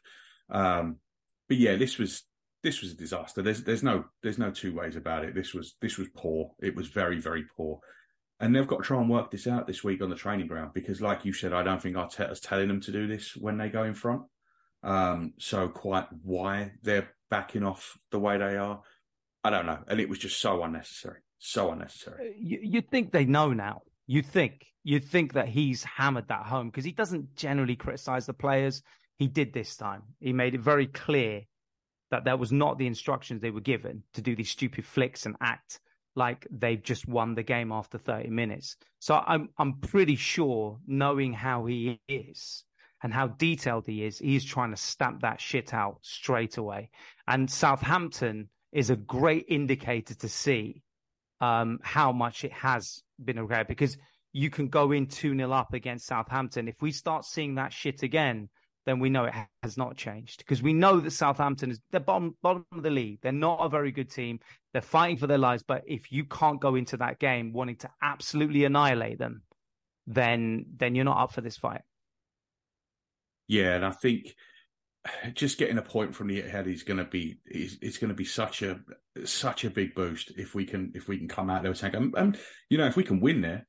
Um, 0.49 0.97
but 1.47 1.57
yeah, 1.57 1.75
this 1.75 1.97
was 1.97 2.23
this 2.63 2.81
was 2.81 2.91
a 2.91 2.97
disaster. 2.97 3.41
There's 3.41 3.63
there's 3.63 3.83
no 3.83 4.05
there's 4.23 4.37
no 4.37 4.51
two 4.51 4.75
ways 4.75 4.95
about 4.95 5.23
it. 5.23 5.35
This 5.35 5.53
was 5.53 5.75
this 5.81 5.97
was 5.97 6.09
poor. 6.15 6.51
It 6.61 6.75
was 6.75 6.87
very 6.87 7.19
very 7.19 7.45
poor, 7.55 7.79
and 8.39 8.53
they've 8.53 8.67
got 8.67 8.77
to 8.77 8.83
try 8.83 8.99
and 8.99 9.09
work 9.09 9.31
this 9.31 9.47
out 9.47 9.67
this 9.67 9.83
week 9.83 10.01
on 10.01 10.09
the 10.09 10.15
training 10.15 10.47
ground 10.47 10.71
because, 10.73 11.01
like 11.01 11.23
you 11.23 11.33
said, 11.33 11.53
I 11.53 11.63
don't 11.63 11.81
think 11.81 11.95
Arteta's 11.95 12.41
telling 12.41 12.67
them 12.67 12.81
to 12.81 12.91
do 12.91 13.07
this 13.07 13.35
when 13.37 13.57
they 13.57 13.69
go 13.69 13.83
in 13.83 13.93
front. 13.93 14.23
Um, 14.83 15.33
so 15.39 15.67
quite 15.69 16.07
why 16.23 16.73
they're 16.83 17.09
backing 17.29 17.63
off 17.63 17.97
the 18.11 18.19
way 18.19 18.37
they 18.37 18.57
are, 18.57 18.81
I 19.47 19.49
don't 19.49 19.65
know. 19.65 19.79
And 19.87 20.01
it 20.01 20.09
was 20.09 20.19
just 20.19 20.41
so 20.41 20.61
unnecessary, 20.63 21.19
so 21.37 21.71
unnecessary. 21.71 22.29
Uh, 22.29 22.33
you, 22.37 22.59
you'd 22.61 22.89
think 22.89 23.13
they 23.13 23.23
know 23.23 23.53
now. 23.53 23.81
You 24.05 24.21
think 24.21 24.65
you'd 24.83 25.05
think 25.05 25.33
that 25.33 25.47
he's 25.47 25.85
hammered 25.85 26.27
that 26.27 26.45
home 26.45 26.67
because 26.67 26.83
he 26.83 26.91
doesn't 26.91 27.33
generally 27.37 27.77
criticize 27.77 28.25
the 28.25 28.33
players. 28.33 28.83
He 29.17 29.27
did 29.27 29.53
this 29.53 29.77
time. 29.77 30.03
He 30.19 30.33
made 30.33 30.53
it 30.53 30.59
very 30.59 30.87
clear 30.87 31.43
that 32.11 32.25
that 32.25 32.39
was 32.39 32.51
not 32.51 32.77
the 32.77 32.87
instructions 32.87 33.41
they 33.41 33.51
were 33.51 33.61
given 33.61 34.03
to 34.15 34.21
do 34.21 34.35
these 34.35 34.49
stupid 34.49 34.85
flicks 34.85 35.25
and 35.25 35.37
act 35.39 35.79
like 36.15 36.45
they've 36.51 36.83
just 36.83 37.07
won 37.07 37.33
the 37.33 37.43
game 37.43 37.71
after 37.71 37.97
30 37.97 38.29
minutes. 38.29 38.75
So 38.99 39.15
I'm 39.25 39.47
I'm 39.57 39.79
pretty 39.79 40.17
sure 40.17 40.77
knowing 40.85 41.31
how 41.31 41.65
he 41.67 42.01
is 42.09 42.65
and 43.01 43.13
how 43.13 43.27
detailed 43.27 43.87
he 43.87 44.03
is, 44.03 44.19
he's 44.19 44.43
trying 44.43 44.71
to 44.71 44.77
stamp 44.77 45.21
that 45.21 45.39
shit 45.39 45.73
out 45.73 45.99
straight 46.01 46.57
away. 46.57 46.89
And 47.29 47.49
Southampton 47.49 48.49
is 48.71 48.89
a 48.89 48.95
great 48.95 49.45
indicator 49.47 50.13
to 50.15 50.29
see 50.29 50.81
um, 51.41 51.79
how 51.83 52.11
much 52.11 52.43
it 52.43 52.51
has 52.51 53.01
been 53.23 53.39
regretted 53.39 53.67
because 53.67 53.97
you 54.33 54.49
can 54.49 54.67
go 54.67 54.91
in 54.91 55.07
2 55.07 55.35
0 55.35 55.51
up 55.51 55.73
against 55.73 56.05
Southampton. 56.05 56.67
If 56.67 56.81
we 56.81 56.91
start 56.91 57.25
seeing 57.25 57.55
that 57.55 57.73
shit 57.73 58.03
again, 58.03 58.49
then 58.85 58.99
we 58.99 59.09
know 59.09 59.25
it 59.25 59.33
has 59.63 59.77
not 59.77 59.97
changed 59.97 60.39
because 60.39 60.63
we 60.63 60.73
know 60.73 60.99
that 60.99 61.11
Southampton 61.11 61.71
is 61.71 61.81
the 61.91 61.99
bottom 61.99 62.35
bottom 62.41 62.65
of 62.71 62.83
the 62.83 62.89
league. 62.89 63.19
They're 63.21 63.31
not 63.31 63.59
a 63.59 63.69
very 63.69 63.91
good 63.91 64.09
team. 64.09 64.39
They're 64.71 64.81
fighting 64.81 65.17
for 65.17 65.27
their 65.27 65.37
lives, 65.37 65.63
but 65.67 65.83
if 65.85 66.11
you 66.11 66.23
can't 66.23 66.61
go 66.61 66.75
into 66.75 66.97
that 66.97 67.19
game 67.19 67.51
wanting 67.51 67.77
to 67.77 67.89
absolutely 68.01 68.63
annihilate 68.63 69.19
them, 69.19 69.41
then 70.05 70.65
then 70.77 70.95
you're 70.95 71.05
not 71.05 71.21
up 71.21 71.33
for 71.33 71.41
this 71.41 71.57
fight. 71.57 71.81
Yeah, 73.47 73.75
and 73.75 73.85
I 73.85 73.91
think 73.91 74.35
just 75.33 75.57
getting 75.57 75.77
a 75.77 75.81
point 75.81 76.13
from 76.13 76.27
the 76.27 76.41
Etihad 76.41 76.71
is 76.71 76.83
going 76.83 76.97
to 76.97 77.05
be 77.05 77.39
is 77.45 77.77
it's 77.81 77.97
going 77.97 78.09
to 78.09 78.15
be 78.15 78.25
such 78.25 78.61
a 78.61 78.79
such 79.23 79.63
a 79.63 79.69
big 79.69 79.95
boost 79.95 80.31
if 80.37 80.53
we 80.53 80.65
can 80.65 80.91
if 80.95 81.07
we 81.07 81.17
can 81.17 81.27
come 81.27 81.49
out 81.49 81.61
there 81.61 81.71
with 81.71 81.83
and, 81.83 82.13
and 82.15 82.37
you 82.69 82.77
know 82.77 82.85
if 82.85 82.95
we 82.95 83.03
can 83.03 83.19
win 83.19 83.41
there, 83.41 83.65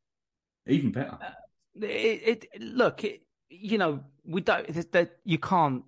even 0.66 0.92
better. 0.92 1.18
Uh, 1.22 1.86
it, 1.86 2.46
it 2.52 2.62
look 2.62 3.04
it, 3.04 3.22
you 3.50 3.78
know, 3.78 4.00
we 4.24 4.40
don't, 4.40 4.66
that 4.92 5.10
you 5.24 5.38
can't 5.38 5.82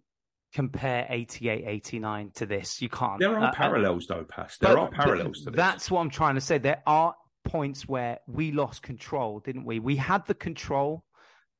compare 0.52 1.06
88, 1.08 1.64
89 1.66 2.30
to 2.34 2.46
this. 2.46 2.82
You 2.82 2.88
can't. 2.88 3.20
There 3.20 3.36
are 3.36 3.44
uh, 3.44 3.48
uh 3.48 3.52
parallels, 3.52 4.06
though, 4.06 4.24
Pass. 4.24 4.58
There 4.58 4.78
are 4.78 4.90
parallels 4.90 5.42
to 5.44 5.50
this. 5.50 5.56
That's 5.56 5.90
what 5.90 6.00
I'm 6.00 6.10
trying 6.10 6.34
to 6.36 6.40
say. 6.40 6.58
There 6.58 6.82
are 6.86 7.14
points 7.44 7.88
where 7.88 8.18
we 8.26 8.52
lost 8.52 8.82
control, 8.82 9.40
didn't 9.40 9.64
we? 9.64 9.78
We 9.78 9.96
had 9.96 10.26
the 10.26 10.34
control 10.34 11.04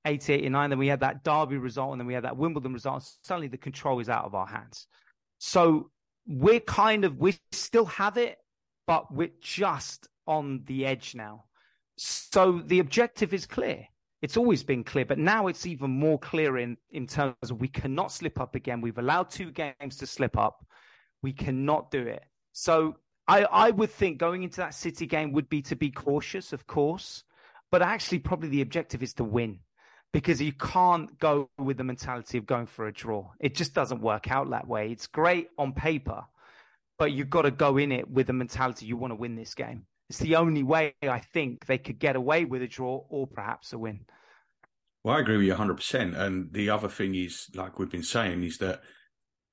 80, 0.04 0.34
89, 0.34 0.70
then 0.70 0.78
we 0.78 0.86
had 0.86 1.00
that 1.00 1.24
Derby 1.24 1.58
result, 1.58 1.92
and 1.92 2.00
then 2.00 2.06
we 2.06 2.14
had 2.14 2.24
that 2.24 2.36
Wimbledon 2.36 2.72
result. 2.72 3.08
Suddenly 3.22 3.48
the 3.48 3.58
control 3.58 4.00
is 4.00 4.08
out 4.08 4.24
of 4.24 4.34
our 4.34 4.46
hands. 4.46 4.86
So 5.38 5.90
we're 6.26 6.60
kind 6.60 7.04
of, 7.04 7.18
we 7.18 7.38
still 7.52 7.86
have 7.86 8.16
it, 8.16 8.38
but 8.86 9.12
we're 9.12 9.32
just 9.40 10.08
on 10.26 10.62
the 10.66 10.86
edge 10.86 11.14
now. 11.14 11.44
So 11.96 12.62
the 12.64 12.78
objective 12.78 13.34
is 13.34 13.46
clear 13.46 13.86
it's 14.22 14.36
always 14.36 14.62
been 14.62 14.84
clear, 14.84 15.04
but 15.04 15.18
now 15.18 15.46
it's 15.46 15.66
even 15.66 15.90
more 15.90 16.18
clear 16.18 16.58
in, 16.58 16.76
in 16.90 17.06
terms 17.06 17.34
of 17.50 17.60
we 17.60 17.68
cannot 17.68 18.12
slip 18.12 18.38
up 18.38 18.54
again. 18.54 18.80
We've 18.80 18.98
allowed 18.98 19.30
two 19.30 19.50
games 19.50 19.96
to 19.98 20.06
slip 20.06 20.36
up. 20.36 20.64
We 21.22 21.32
cannot 21.32 21.90
do 21.90 22.02
it. 22.02 22.22
So 22.52 22.96
I, 23.26 23.44
I 23.44 23.70
would 23.70 23.90
think 23.90 24.18
going 24.18 24.42
into 24.42 24.58
that 24.58 24.74
City 24.74 25.06
game 25.06 25.32
would 25.32 25.48
be 25.48 25.62
to 25.62 25.76
be 25.76 25.90
cautious, 25.90 26.52
of 26.52 26.66
course, 26.66 27.24
but 27.70 27.80
actually 27.80 28.18
probably 28.18 28.50
the 28.50 28.60
objective 28.60 29.02
is 29.02 29.14
to 29.14 29.24
win 29.24 29.60
because 30.12 30.40
you 30.40 30.52
can't 30.52 31.18
go 31.18 31.48
with 31.58 31.76
the 31.76 31.84
mentality 31.84 32.38
of 32.38 32.46
going 32.46 32.66
for 32.66 32.86
a 32.86 32.92
draw. 32.92 33.30
It 33.38 33.54
just 33.54 33.74
doesn't 33.74 34.00
work 34.00 34.30
out 34.30 34.50
that 34.50 34.66
way. 34.66 34.90
It's 34.90 35.06
great 35.06 35.48
on 35.58 35.72
paper, 35.72 36.24
but 36.98 37.12
you've 37.12 37.30
got 37.30 37.42
to 37.42 37.50
go 37.50 37.76
in 37.76 37.92
it 37.92 38.10
with 38.10 38.26
the 38.26 38.32
mentality 38.32 38.86
you 38.86 38.96
want 38.96 39.12
to 39.12 39.16
win 39.16 39.36
this 39.36 39.54
game. 39.54 39.86
It's 40.08 40.18
the 40.18 40.36
only 40.36 40.64
way 40.64 40.94
I 41.02 41.20
think 41.20 41.66
they 41.66 41.78
could 41.78 42.00
get 42.00 42.16
away 42.16 42.44
with 42.44 42.62
a 42.62 42.66
draw 42.66 43.04
or 43.08 43.28
perhaps 43.28 43.72
a 43.72 43.78
win. 43.78 44.00
Well, 45.04 45.16
I 45.16 45.20
agree 45.20 45.36
with 45.36 45.46
you 45.46 45.54
100%. 45.54 46.18
And 46.18 46.52
the 46.52 46.70
other 46.70 46.88
thing 46.88 47.14
is, 47.14 47.46
like 47.54 47.78
we've 47.78 47.90
been 47.90 48.02
saying, 48.02 48.42
is 48.42 48.58
that 48.58 48.82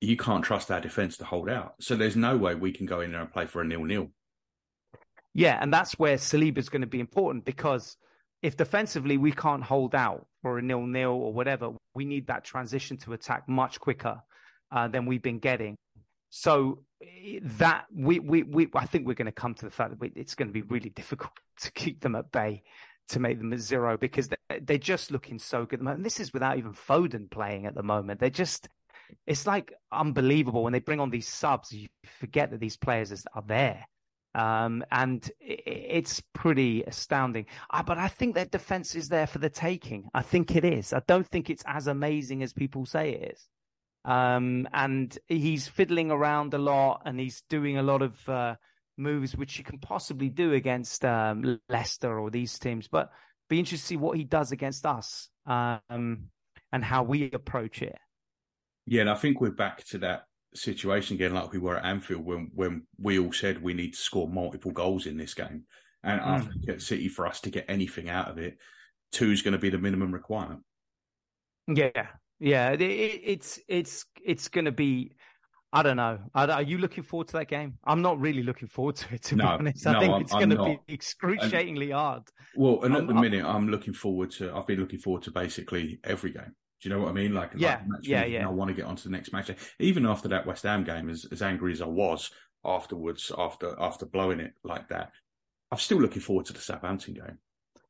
you 0.01 0.17
can't 0.17 0.43
trust 0.43 0.71
our 0.71 0.81
defence 0.81 1.17
to 1.17 1.25
hold 1.25 1.49
out. 1.49 1.75
So 1.79 1.95
there's 1.95 2.15
no 2.15 2.37
way 2.37 2.55
we 2.55 2.71
can 2.71 2.85
go 2.85 3.01
in 3.01 3.11
there 3.11 3.21
and 3.21 3.31
play 3.31 3.45
for 3.45 3.61
a 3.61 3.65
nil 3.65 3.83
nil. 3.83 4.09
Yeah, 5.33 5.59
and 5.61 5.71
that's 5.71 5.99
where 5.99 6.17
Saliba 6.17 6.57
is 6.57 6.69
going 6.69 6.81
to 6.81 6.87
be 6.87 6.99
important 6.99 7.45
because 7.45 7.95
if 8.41 8.57
defensively 8.57 9.17
we 9.17 9.31
can't 9.31 9.63
hold 9.63 9.93
out 9.93 10.25
for 10.47 10.59
a 10.59 10.61
nil 10.61 10.85
nil 10.85 11.11
or 11.11 11.33
whatever, 11.33 11.71
we 11.93 12.05
need 12.05 12.27
that 12.27 12.45
transition 12.45 12.95
to 12.95 13.11
attack 13.11 13.49
much 13.49 13.81
quicker 13.81 14.21
uh, 14.71 14.87
than 14.87 15.05
we've 15.05 15.21
been 15.21 15.39
getting. 15.39 15.75
So 16.29 16.83
that 17.59 17.85
we, 17.93 18.19
we, 18.19 18.43
we, 18.43 18.69
I 18.73 18.85
think 18.85 19.05
we're 19.05 19.13
going 19.13 19.25
to 19.25 19.31
come 19.33 19.53
to 19.55 19.65
the 19.65 19.71
fact 19.71 19.89
that 19.89 19.99
we, 19.99 20.13
it's 20.15 20.35
going 20.35 20.47
to 20.47 20.53
be 20.53 20.61
really 20.61 20.89
difficult 20.89 21.33
to 21.59 21.71
keep 21.73 21.99
them 21.99 22.15
at 22.15 22.31
bay, 22.31 22.63
to 23.09 23.19
make 23.19 23.39
them 23.39 23.51
at 23.51 23.59
zero 23.59 23.97
because 23.97 24.29
they're, 24.29 24.59
they're 24.61 24.77
just 24.77 25.11
looking 25.11 25.37
so 25.37 25.65
good. 25.65 25.81
And 25.81 26.05
this 26.05 26.21
is 26.21 26.31
without 26.31 26.57
even 26.57 26.71
Foden 26.71 27.29
playing 27.29 27.65
at 27.65 27.75
the 27.75 27.83
moment. 27.83 28.21
They're 28.21 28.29
just, 28.29 28.69
it's 29.25 29.45
like 29.45 29.73
unbelievable 29.91 30.63
when 30.63 30.71
they 30.71 30.79
bring 30.79 31.01
on 31.01 31.09
these 31.09 31.27
subs. 31.27 31.73
You 31.73 31.89
forget 32.21 32.51
that 32.51 32.61
these 32.61 32.77
players 32.77 33.25
are 33.33 33.43
there. 33.45 33.85
Um, 34.37 34.85
and 34.91 35.27
it's 35.39 36.21
pretty 36.33 36.83
astounding. 36.83 37.47
Uh, 37.71 37.81
but 37.81 37.97
I 37.97 38.07
think 38.07 38.35
their 38.35 38.45
defense 38.45 38.93
is 38.93 39.09
there 39.09 39.25
for 39.25 39.39
the 39.39 39.49
taking. 39.49 40.09
I 40.13 40.21
think 40.21 40.55
it 40.55 40.63
is. 40.63 40.93
I 40.93 41.01
don't 41.07 41.27
think 41.27 41.49
it's 41.49 41.63
as 41.65 41.87
amazing 41.87 42.43
as 42.43 42.53
people 42.53 42.85
say 42.85 43.13
it 43.13 43.31
is. 43.33 43.47
Um, 44.05 44.67
and 44.71 45.17
he's 45.27 45.67
fiddling 45.67 46.11
around 46.11 46.53
a 46.53 46.59
lot 46.59 47.01
and 47.05 47.19
he's 47.19 47.41
doing 47.49 47.79
a 47.79 47.83
lot 47.83 48.03
of 48.03 48.29
uh, 48.29 48.55
moves 48.95 49.35
which 49.35 49.57
you 49.57 49.63
can 49.63 49.79
possibly 49.79 50.29
do 50.29 50.53
against 50.53 51.03
um, 51.03 51.59
Leicester 51.67 52.19
or 52.19 52.29
these 52.29 52.59
teams. 52.59 52.87
But 52.87 53.09
be 53.49 53.57
interested 53.57 53.85
to 53.85 53.87
see 53.87 53.97
what 53.97 54.17
he 54.17 54.23
does 54.23 54.51
against 54.51 54.85
us 54.85 55.29
um, 55.47 56.29
and 56.71 56.83
how 56.83 57.01
we 57.01 57.31
approach 57.31 57.81
it. 57.81 57.97
Yeah, 58.85 59.01
and 59.01 59.09
I 59.09 59.15
think 59.15 59.41
we're 59.41 59.49
back 59.49 59.83
to 59.87 59.97
that 59.97 60.26
situation 60.53 61.15
again, 61.15 61.33
like 61.33 61.51
we 61.51 61.59
were 61.59 61.77
at 61.77 61.85
Anfield 61.85 62.25
when 62.25 62.51
when 62.53 62.87
we 62.99 63.19
all 63.19 63.31
said 63.31 63.61
we 63.61 63.73
need 63.73 63.93
to 63.93 63.99
score 63.99 64.27
multiple 64.27 64.71
goals 64.71 65.05
in 65.05 65.17
this 65.17 65.33
game. 65.33 65.63
And 66.03 66.21
mm. 66.21 66.27
I 66.27 66.39
think 66.39 66.69
at 66.69 66.81
City, 66.81 67.07
for 67.09 67.27
us 67.27 67.41
to 67.41 67.49
get 67.49 67.65
anything 67.67 68.09
out 68.09 68.29
of 68.29 68.37
it, 68.37 68.57
two 69.11 69.31
is 69.31 69.41
going 69.41 69.53
to 69.53 69.57
be 69.59 69.69
the 69.69 69.77
minimum 69.77 70.13
requirement. 70.13 70.61
Yeah, 71.67 72.07
yeah, 72.39 72.71
it, 72.71 72.81
it's 72.81 73.59
it's 73.67 74.05
it's 74.23 74.47
going 74.47 74.65
to 74.65 74.71
be. 74.71 75.11
I 75.73 75.83
don't 75.83 75.97
know. 75.97 76.19
Are 76.33 76.61
you 76.61 76.77
looking 76.77 77.03
forward 77.03 77.27
to 77.27 77.33
that 77.33 77.49
game? 77.49 77.77
I'm 77.83 78.01
not 78.01 78.21
really 78.21 78.41
looking 78.41 78.69
forward 78.69 78.95
to 78.95 79.15
it, 79.15 79.23
to 79.23 79.35
no, 79.35 79.43
be 79.43 79.49
honest. 79.49 79.85
I 79.85 79.93
no, 79.93 79.99
think 79.99 80.21
it's 80.21 80.31
going 80.31 80.49
to 80.51 80.63
be 80.63 80.79
excruciatingly 80.87 81.91
and, 81.91 81.99
hard. 81.99 82.23
Well, 82.55 82.83
and 82.83 82.95
I'm, 82.95 83.01
at 83.01 83.07
the 83.07 83.13
minute, 83.13 83.43
I'm 83.43 83.67
looking 83.67 83.93
forward 83.93 84.31
to. 84.31 84.55
I've 84.55 84.65
been 84.65 84.79
looking 84.79 84.99
forward 84.99 85.23
to 85.23 85.31
basically 85.31 85.99
every 86.05 86.31
game. 86.31 86.55
Do 86.81 86.89
you 86.89 86.95
know 86.95 87.01
what 87.01 87.09
I 87.09 87.13
mean? 87.13 87.33
Like, 87.33 87.51
yeah, 87.55 87.81
like 87.89 88.07
yeah, 88.07 88.25
yeah. 88.25 88.47
I 88.47 88.51
want 88.51 88.69
to 88.69 88.75
get 88.75 88.85
on 88.85 88.95
to 88.95 89.03
the 89.03 89.09
next 89.09 89.33
match. 89.33 89.49
Even 89.79 90.05
after 90.05 90.27
that 90.29 90.45
West 90.45 90.63
Ham 90.63 90.83
game, 90.83 91.09
as, 91.09 91.25
as 91.31 91.41
angry 91.41 91.71
as 91.71 91.81
I 91.81 91.87
was 91.87 92.29
afterwards, 92.63 93.31
after 93.35 93.75
after 93.79 94.05
blowing 94.05 94.39
it 94.39 94.53
like 94.63 94.89
that, 94.89 95.11
I'm 95.71 95.79
still 95.79 95.99
looking 95.99 96.21
forward 96.21 96.45
to 96.47 96.53
the 96.53 96.59
Southampton 96.59 97.15
game. 97.15 97.39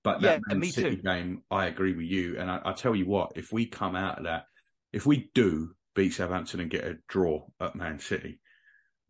But 0.03 0.21
that 0.21 0.41
yeah, 0.47 0.55
Man 0.55 0.71
City 0.71 0.95
too. 0.95 1.01
game, 1.01 1.43
I 1.51 1.65
agree 1.65 1.93
with 1.93 2.05
you. 2.05 2.37
And 2.39 2.49
I, 2.49 2.61
I 2.63 2.73
tell 2.73 2.95
you 2.95 3.07
what, 3.07 3.33
if 3.35 3.51
we 3.51 3.65
come 3.65 3.95
out 3.95 4.19
of 4.19 4.23
that, 4.23 4.45
if 4.93 5.05
we 5.05 5.29
do 5.33 5.71
beat 5.95 6.13
Southampton 6.13 6.61
and 6.61 6.69
get 6.69 6.85
a 6.85 6.97
draw 7.09 7.45
at 7.59 7.75
Man 7.75 7.99
City, 7.99 8.39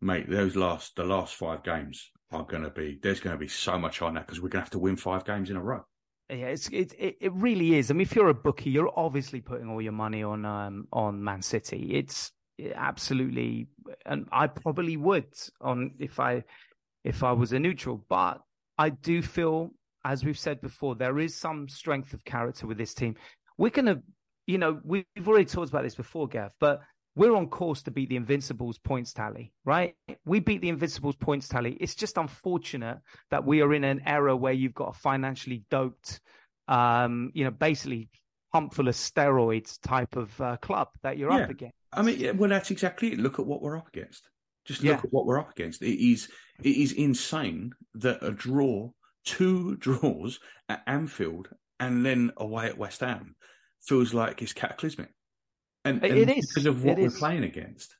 mate, 0.00 0.28
those 0.28 0.56
last 0.56 0.96
the 0.96 1.04
last 1.04 1.34
five 1.34 1.62
games 1.62 2.10
are 2.32 2.42
going 2.42 2.64
to 2.64 2.70
be 2.70 2.98
there's 3.00 3.20
going 3.20 3.34
to 3.34 3.40
be 3.40 3.48
so 3.48 3.78
much 3.78 4.02
on 4.02 4.14
that 4.14 4.26
because 4.26 4.40
we're 4.40 4.48
going 4.48 4.60
to 4.60 4.64
have 4.64 4.70
to 4.70 4.78
win 4.78 4.96
five 4.96 5.24
games 5.24 5.50
in 5.50 5.56
a 5.56 5.62
row. 5.62 5.82
Yeah, 6.30 6.48
it's 6.48 6.68
it, 6.68 6.92
it 6.98 7.32
really 7.32 7.76
is. 7.76 7.90
I 7.90 7.94
mean, 7.94 8.02
if 8.02 8.14
you're 8.14 8.28
a 8.28 8.34
bookie, 8.34 8.70
you're 8.70 8.92
obviously 8.94 9.40
putting 9.40 9.68
all 9.70 9.80
your 9.80 9.92
money 9.92 10.22
on 10.22 10.44
um 10.44 10.86
on 10.92 11.22
Man 11.24 11.40
City. 11.40 11.92
It's 11.94 12.32
absolutely, 12.74 13.68
and 14.04 14.26
I 14.30 14.46
probably 14.46 14.96
would 14.98 15.32
on 15.62 15.92
if 15.98 16.20
I 16.20 16.44
if 17.02 17.22
I 17.22 17.32
was 17.32 17.52
a 17.52 17.58
neutral, 17.58 18.04
but 18.10 18.42
I 18.76 18.90
do 18.90 19.22
feel, 19.22 19.70
as 20.04 20.22
we've 20.22 20.38
said 20.38 20.60
before, 20.60 20.96
there 20.96 21.18
is 21.18 21.34
some 21.34 21.66
strength 21.68 22.12
of 22.12 22.24
character 22.26 22.66
with 22.66 22.76
this 22.76 22.92
team. 22.92 23.16
We're 23.56 23.70
to 23.86 24.02
you 24.46 24.56
know, 24.58 24.80
we've 24.82 25.04
already 25.26 25.44
talked 25.44 25.68
about 25.68 25.82
this 25.84 25.94
before, 25.94 26.26
Gav, 26.26 26.52
but 26.58 26.80
we're 27.18 27.34
on 27.34 27.48
course 27.48 27.82
to 27.82 27.90
beat 27.90 28.08
the 28.08 28.16
Invincibles 28.16 28.78
points 28.78 29.12
tally, 29.12 29.52
right? 29.64 29.94
We 30.24 30.38
beat 30.40 30.60
the 30.60 30.68
Invincibles 30.68 31.16
points 31.16 31.48
tally. 31.48 31.76
It's 31.80 31.94
just 31.96 32.16
unfortunate 32.16 32.98
that 33.30 33.44
we 33.44 33.60
are 33.60 33.74
in 33.74 33.84
an 33.84 34.02
era 34.06 34.36
where 34.36 34.52
you've 34.52 34.74
got 34.74 34.96
a 34.96 34.98
financially 34.98 35.64
doped, 35.70 36.20
um, 36.68 37.32
you 37.34 37.44
know, 37.44 37.50
basically 37.50 38.08
pump 38.52 38.72
full 38.72 38.88
of 38.88 38.94
steroids 38.94 39.78
type 39.82 40.16
of 40.16 40.40
uh, 40.40 40.56
club 40.58 40.88
that 41.02 41.18
you're 41.18 41.30
Yeah. 41.32 41.38
up 41.44 41.50
against. 41.50 41.74
I 41.92 42.02
mean, 42.02 42.20
yeah, 42.20 42.30
well, 42.30 42.48
that's 42.50 42.70
exactly 42.70 43.12
it. 43.12 43.18
Look 43.18 43.38
at 43.38 43.46
what 43.46 43.62
we're 43.62 43.76
up 43.76 43.88
against. 43.88 44.28
Just 44.64 44.82
Yeah. 44.82 44.92
look 44.92 45.04
at 45.06 45.12
what 45.12 45.26
we're 45.26 45.40
up 45.40 45.50
against. 45.50 45.82
It 45.82 46.00
is 46.00 46.30
it 46.62 46.76
is 46.76 46.92
insane 46.92 47.72
that 47.94 48.22
a 48.22 48.30
draw, 48.30 48.90
two 49.24 49.76
draws 49.76 50.38
at 50.68 50.82
Anfield 50.86 51.48
and 51.80 52.04
then 52.06 52.32
away 52.36 52.66
at 52.66 52.78
West 52.78 53.00
Ham 53.00 53.34
feels 53.82 54.12
like 54.14 54.40
it's 54.42 54.52
cataclysmic. 54.52 55.10
And, 55.84 56.02
and 56.04 56.18
it 56.18 56.28
is. 56.36 56.46
because 56.48 56.66
of 56.66 56.84
what 56.84 56.98
It 56.98 57.02
we're 57.02 57.06
is. 57.08 57.18
playing 57.18 57.44
against. 57.44 57.94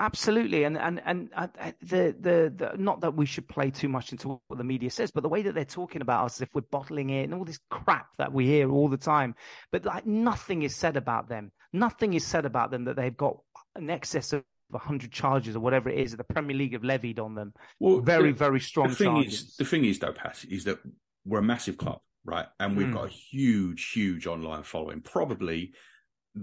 Absolutely, 0.00 0.62
and 0.62 0.78
and 0.78 1.02
and 1.04 1.28
uh, 1.34 1.48
the, 1.82 2.14
the 2.20 2.52
the 2.54 2.72
not 2.78 3.00
that 3.00 3.14
we 3.16 3.26
should 3.26 3.48
play 3.48 3.68
too 3.70 3.88
much 3.88 4.12
into 4.12 4.28
what 4.28 4.56
the 4.56 4.62
media 4.62 4.90
says, 4.90 5.10
but 5.10 5.24
the 5.24 5.28
way 5.28 5.42
that 5.42 5.54
they're 5.56 5.64
talking 5.64 6.02
about 6.02 6.24
us, 6.26 6.36
as 6.36 6.42
if 6.42 6.48
we're 6.54 6.60
bottling 6.70 7.10
it, 7.10 7.24
and 7.24 7.34
all 7.34 7.44
this 7.44 7.58
crap 7.68 8.06
that 8.18 8.32
we 8.32 8.46
hear 8.46 8.70
all 8.70 8.88
the 8.88 8.96
time, 8.96 9.34
but 9.72 9.84
like 9.84 10.06
nothing 10.06 10.62
is 10.62 10.76
said 10.76 10.96
about 10.96 11.28
them. 11.28 11.50
Nothing 11.72 12.14
is 12.14 12.24
said 12.24 12.46
about 12.46 12.70
them 12.70 12.84
that 12.84 12.94
they've 12.94 13.16
got 13.16 13.38
an 13.74 13.90
excess 13.90 14.32
of 14.32 14.44
hundred 14.72 15.10
charges 15.10 15.56
or 15.56 15.60
whatever 15.60 15.88
it 15.88 15.98
is 15.98 16.12
that 16.12 16.18
the 16.18 16.32
Premier 16.32 16.56
League 16.56 16.74
have 16.74 16.84
levied 16.84 17.18
on 17.18 17.34
them. 17.34 17.52
Well, 17.80 17.98
Very 18.00 18.30
the- 18.30 18.38
very 18.38 18.60
strong 18.60 18.90
the 18.90 18.94
thing 18.94 19.06
charges. 19.14 19.32
is, 19.42 19.56
the 19.56 19.64
thing 19.64 19.84
is, 19.84 19.98
though, 19.98 20.12
Pat, 20.12 20.44
is 20.48 20.62
that 20.64 20.78
we're 21.24 21.38
a 21.40 21.42
massive 21.42 21.76
club, 21.76 21.98
right? 22.24 22.46
And 22.60 22.76
we've 22.76 22.86
Mm. 22.86 22.92
got 22.94 23.06
a 23.06 23.08
huge, 23.08 23.90
huge 23.90 24.28
online 24.28 24.62
following. 24.62 25.00
Probably 25.00 25.72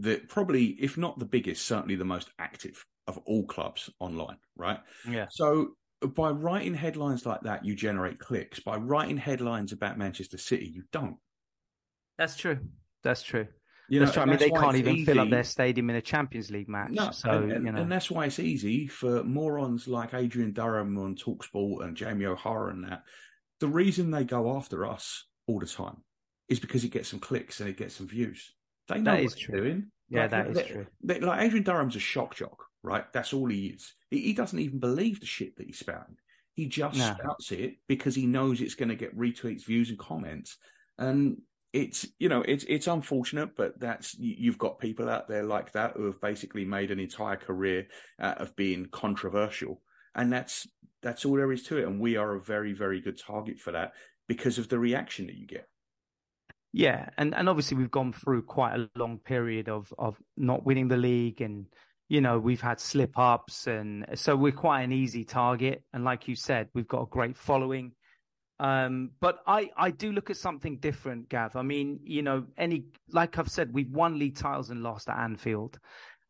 the, 0.01 0.17
probably 0.27 0.65
if 0.79 0.97
not 0.97 1.19
the 1.19 1.25
biggest, 1.25 1.65
certainly 1.65 1.95
the 1.95 2.05
most 2.05 2.29
active 2.39 2.85
of 3.07 3.17
all 3.25 3.45
clubs 3.45 3.89
online, 3.99 4.37
right? 4.55 4.79
yeah, 5.09 5.27
So 5.29 5.75
by 6.13 6.29
writing 6.29 6.73
headlines 6.73 7.25
like 7.25 7.41
that, 7.41 7.65
you 7.65 7.75
generate 7.75 8.19
clicks. 8.19 8.59
By 8.59 8.77
writing 8.77 9.17
headlines 9.17 9.71
about 9.71 9.97
Manchester 9.97 10.37
City, 10.37 10.67
you 10.67 10.83
don't. 10.91 11.17
that's 12.17 12.35
true. 12.35 12.59
That's 13.03 13.23
true. 13.23 13.47
You 13.87 13.99
that's 13.99 14.13
true. 14.13 14.23
I 14.23 14.25
mean, 14.25 14.37
they 14.37 14.49
can't 14.49 14.75
even 14.77 15.05
fill 15.05 15.19
up 15.19 15.29
their 15.29 15.43
stadium 15.43 15.91
in 15.91 15.95
a 15.95 16.01
Champions 16.01 16.49
League 16.49 16.67
match. 16.67 16.91
No, 16.91 17.11
so 17.11 17.29
and, 17.29 17.51
and, 17.51 17.65
you 17.67 17.71
know, 17.71 17.81
and 17.81 17.91
that's 17.91 18.09
why 18.09 18.25
it's 18.25 18.39
easy 18.39 18.87
for 18.87 19.23
morons 19.23 19.87
like 19.87 20.15
Adrian 20.15 20.53
Durham 20.53 20.97
on 20.97 21.15
Talksport 21.15 21.83
and 21.83 21.95
Jamie 21.95 22.25
O'Hara 22.25 22.71
and 22.71 22.83
that. 22.85 23.03
The 23.59 23.67
reason 23.67 24.09
they 24.09 24.23
go 24.23 24.57
after 24.57 24.85
us 24.87 25.25
all 25.47 25.59
the 25.59 25.67
time 25.67 25.97
is 26.49 26.59
because 26.59 26.83
it 26.83 26.91
gets 26.91 27.09
some 27.09 27.19
clicks 27.19 27.59
and 27.59 27.69
it 27.69 27.77
gets 27.77 27.95
some 27.95 28.07
views. 28.07 28.53
They 28.87 28.99
know 28.99 29.11
That 29.15 29.23
is 29.23 29.35
true. 29.35 29.61
doing. 29.61 29.91
yeah, 30.09 30.21
Like, 30.23 30.31
that 30.31 30.47
is 30.49 30.55
they- 30.57 30.63
true. 30.67 30.87
they- 31.03 31.19
like 31.19 31.41
Adrian 31.41 31.63
Durham's 31.63 31.95
a 31.95 31.99
shock 31.99 32.35
jock, 32.35 32.65
right? 32.83 33.11
That's 33.13 33.33
all 33.33 33.47
he 33.47 33.67
is. 33.67 33.93
He, 34.09 34.19
he 34.21 34.33
doesn't 34.33 34.59
even 34.59 34.79
believe 34.79 35.19
the 35.19 35.25
shit 35.25 35.55
that 35.57 35.65
he's 35.65 35.79
spouting. 35.79 36.17
He 36.53 36.67
just 36.67 36.97
No. 36.97 37.13
spouts 37.19 37.51
it 37.51 37.77
because 37.87 38.15
he 38.15 38.25
knows 38.27 38.61
it's 38.61 38.75
going 38.75 38.89
to 38.89 38.95
get 38.95 39.17
retweets, 39.17 39.65
views, 39.65 39.89
and 39.89 39.99
comments. 39.99 40.57
And 40.97 41.41
it's 41.73 42.07
you 42.19 42.29
know 42.29 42.41
it's 42.43 42.63
it's 42.69 42.87
unfortunate, 42.87 43.57
but 43.57 43.77
that's 43.79 44.17
you- 44.17 44.35
you've 44.37 44.57
got 44.57 44.79
people 44.79 45.09
out 45.09 45.27
there 45.27 45.43
like 45.43 45.73
that 45.73 45.93
who 45.97 46.05
have 46.05 46.21
basically 46.21 46.63
made 46.63 46.91
an 46.91 46.99
entire 46.99 47.35
career 47.35 47.87
of 48.19 48.55
being 48.55 48.85
controversial, 48.85 49.81
and 50.13 50.31
that's 50.31 50.67
that's 51.01 51.25
all 51.25 51.35
there 51.35 51.51
is 51.51 51.63
to 51.63 51.77
it. 51.77 51.85
And 51.85 51.99
we 51.99 52.15
are 52.15 52.33
a 52.35 52.41
very 52.41 52.71
very 52.71 53.01
good 53.01 53.17
target 53.19 53.59
for 53.59 53.71
that 53.73 53.93
because 54.27 54.57
of 54.57 54.69
the 54.69 54.79
reaction 54.79 55.25
that 55.27 55.35
you 55.35 55.45
get. 55.47 55.67
Yeah, 56.77 57.07
and 57.17 57.33
and 57.33 57.47
obviously 57.47 57.77
we've 57.77 57.89
gone 57.89 58.11
through 58.11 58.41
quite 58.41 58.75
a 58.75 58.89
long 58.99 59.17
period 59.19 59.69
of 59.69 59.93
of 59.97 60.17
not 60.35 60.65
winning 60.65 60.89
the 60.89 60.97
league, 60.97 61.39
and 61.39 61.67
you 62.09 62.19
know 62.19 62.37
we've 62.37 62.59
had 62.59 62.81
slip 62.81 63.17
ups, 63.17 63.67
and 63.67 64.05
so 64.15 64.35
we're 64.35 64.51
quite 64.51 64.81
an 64.81 64.91
easy 64.91 65.23
target. 65.23 65.83
And 65.93 66.03
like 66.03 66.27
you 66.27 66.35
said, 66.35 66.67
we've 66.73 66.87
got 66.87 67.03
a 67.03 67.05
great 67.05 67.37
following. 67.37 67.93
Um, 68.59 69.11
but 69.21 69.39
I 69.47 69.69
I 69.77 69.91
do 69.91 70.11
look 70.11 70.29
at 70.29 70.35
something 70.35 70.79
different, 70.79 71.29
Gav. 71.29 71.55
I 71.55 71.61
mean, 71.61 72.01
you 72.03 72.21
know, 72.21 72.43
any 72.57 72.87
like 73.09 73.39
I've 73.39 73.47
said, 73.49 73.73
we've 73.73 73.89
won 73.89 74.19
league 74.19 74.35
titles 74.35 74.69
and 74.69 74.83
lost 74.83 75.07
at 75.07 75.17
Anfield. 75.17 75.79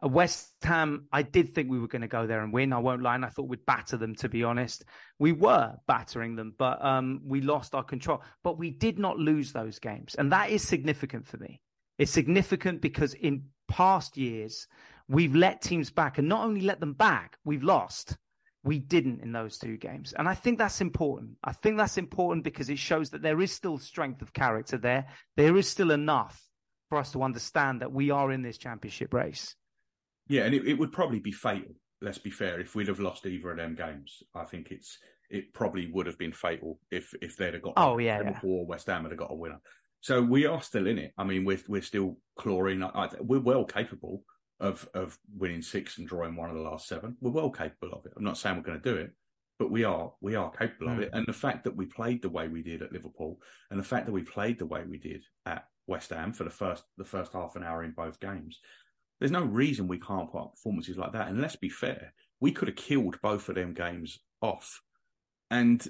West 0.02 0.54
Ham, 0.64 1.08
I 1.12 1.22
did 1.22 1.56
think 1.56 1.70
we 1.70 1.80
were 1.80 1.88
going 1.88 2.02
to 2.02 2.08
go 2.08 2.28
there 2.28 2.44
and 2.44 2.52
win. 2.52 2.74
I 2.74 2.80
won't 2.80 3.02
lie, 3.02 3.16
and 3.16 3.26
I 3.26 3.30
thought 3.30 3.48
we'd 3.48 3.66
batter 3.66 3.98
them. 3.98 4.16
To 4.16 4.30
be 4.30 4.44
honest, 4.44 4.84
we 5.20 5.32
were 5.32 5.76
battering 5.88 6.36
them, 6.36 6.54
but 6.58 6.84
um, 6.84 7.22
we 7.24 7.42
lost 7.42 7.74
our 7.74 7.84
control. 7.84 8.22
But 8.44 8.58
we 8.58 8.72
did 8.72 9.00
not 9.00 9.18
lose 9.18 9.52
those 9.52 9.80
games, 9.80 10.16
and 10.16 10.32
that 10.32 10.50
is 10.50 10.68
significant 10.68 11.28
for 11.28 11.38
me. 11.38 11.62
It's 11.98 12.12
significant 12.12 12.82
because 12.82 13.14
in 13.14 13.46
past 13.68 14.18
years 14.18 14.68
we've 15.08 15.36
let 15.36 15.62
teams 15.62 15.92
back, 15.92 16.18
and 16.18 16.28
not 16.28 16.46
only 16.46 16.62
let 16.62 16.80
them 16.80 16.94
back, 16.94 17.38
we've 17.46 17.64
lost. 17.64 18.18
We 18.64 18.80
didn't 18.80 19.22
in 19.22 19.32
those 19.32 19.60
two 19.60 19.78
games, 19.78 20.14
and 20.14 20.28
I 20.28 20.34
think 20.34 20.58
that's 20.58 20.82
important. 20.82 21.38
I 21.44 21.54
think 21.54 21.78
that's 21.78 22.00
important 22.00 22.44
because 22.44 22.70
it 22.70 22.80
shows 22.80 23.12
that 23.12 23.22
there 23.22 23.40
is 23.40 23.52
still 23.52 23.78
strength 23.78 24.24
of 24.24 24.34
character 24.34 24.78
there. 24.78 25.06
There 25.38 25.56
is 25.56 25.70
still 25.70 25.92
enough 25.92 26.42
for 26.90 26.98
us 26.98 27.12
to 27.12 27.22
understand 27.22 27.82
that 27.82 27.92
we 27.92 28.10
are 28.10 28.32
in 28.32 28.42
this 28.42 28.58
championship 28.58 29.14
race. 29.14 29.56
Yeah, 30.28 30.44
and 30.44 30.54
it, 30.56 30.68
it 30.68 30.74
would 30.80 30.92
probably 30.92 31.20
be 31.20 31.32
fatal. 31.32 31.76
Let's 32.02 32.18
be 32.18 32.32
fair. 32.32 32.60
If 32.60 32.76
we'd 32.76 32.88
have 32.88 33.00
lost 33.00 33.26
either 33.26 33.52
of 33.52 33.58
them 33.58 33.76
games, 33.76 34.22
I 34.34 34.44
think 34.46 34.72
it's 34.72 34.98
it 35.30 35.54
probably 35.54 35.90
would 35.92 36.06
have 36.06 36.18
been 36.18 36.34
fatal 36.34 36.80
if 36.92 37.14
if 37.22 37.38
they'd 37.38 37.54
have 37.54 37.64
got. 37.64 37.74
Oh, 37.78 37.98
yeah. 37.98 38.20
Liverpool 38.20 38.66
West 38.66 38.88
Ham 38.88 39.04
had 39.04 39.12
have 39.12 39.20
got 39.20 39.32
a 39.32 39.36
winner. 39.36 39.60
So 40.02 40.22
we 40.22 40.46
are 40.46 40.62
still 40.62 40.86
in 40.88 41.00
it. 41.00 41.14
I 41.18 41.24
mean, 41.24 41.46
we're 41.46 41.60
we're 41.68 41.82
still 41.82 42.18
clawing. 42.38 42.84
We're 43.22 43.40
well 43.40 43.66
capable 43.66 44.24
of 44.60 44.88
of 44.94 45.18
winning 45.36 45.62
six 45.62 45.98
and 45.98 46.08
drawing 46.08 46.36
one 46.36 46.50
of 46.50 46.56
the 46.56 46.62
last 46.62 46.88
seven. 46.88 47.18
We're 47.22 47.32
well 47.32 47.50
capable 47.50 47.94
of 47.94 48.06
it. 48.06 48.14
I'm 48.16 48.24
not 48.24 48.38
saying 48.38 48.56
we're 48.56 48.62
going 48.64 48.82
to 48.82 48.94
do 48.94 48.98
it, 49.00 49.12
but 49.58 49.72
we 49.72 49.84
are 49.84 50.12
we 50.22 50.36
are 50.36 50.52
capable 50.52 50.90
of 50.92 51.00
Mm. 51.00 51.02
it. 51.04 51.10
And 51.14 51.26
the 51.26 51.34
fact 51.34 51.64
that 51.64 51.76
we 51.76 51.86
played 51.86 52.22
the 52.22 52.30
way 52.30 52.48
we 52.48 52.62
did 52.62 52.82
at 52.84 52.92
Liverpool, 52.92 53.40
and 53.72 53.80
the 53.80 53.84
fact 53.84 54.06
that 54.06 54.12
we 54.12 54.22
played 54.22 54.60
the 54.60 54.66
way 54.68 54.84
we 54.88 55.00
did 55.00 55.24
at 55.46 55.66
West 55.88 56.12
Ham 56.12 56.34
for 56.34 56.44
the 56.44 56.50
first 56.52 56.84
the 56.98 57.06
first 57.06 57.34
half 57.34 57.56
an 57.56 57.64
hour 57.64 57.84
in 57.84 57.92
both 57.92 58.20
games, 58.20 58.60
there's 59.20 59.32
no 59.32 59.44
reason 59.44 59.88
we 59.88 60.00
can't 60.00 60.32
put 60.32 60.42
up 60.42 60.52
performances 60.56 60.98
like 60.98 61.14
that. 61.14 61.28
And 61.28 61.42
let's 61.42 61.56
be 61.56 61.70
fair, 61.70 62.14
we 62.40 62.52
could 62.52 62.68
have 62.68 62.78
killed 62.78 63.20
both 63.22 63.50
of 63.50 63.56
them 63.56 63.74
games 63.74 64.20
off. 64.42 64.82
And 65.50 65.86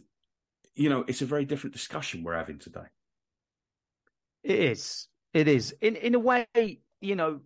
you 0.76 0.90
know, 0.90 1.06
it's 1.08 1.22
a 1.22 1.26
very 1.26 1.46
different 1.46 1.74
discussion 1.74 2.24
we're 2.24 2.36
having 2.36 2.60
today. 2.60 2.88
It 4.44 4.60
is. 4.60 5.08
It 5.34 5.48
is. 5.48 5.74
In 5.82 5.96
in 5.96 6.16
a 6.16 6.20
way, 6.20 6.46
you 7.02 7.16
know, 7.16 7.42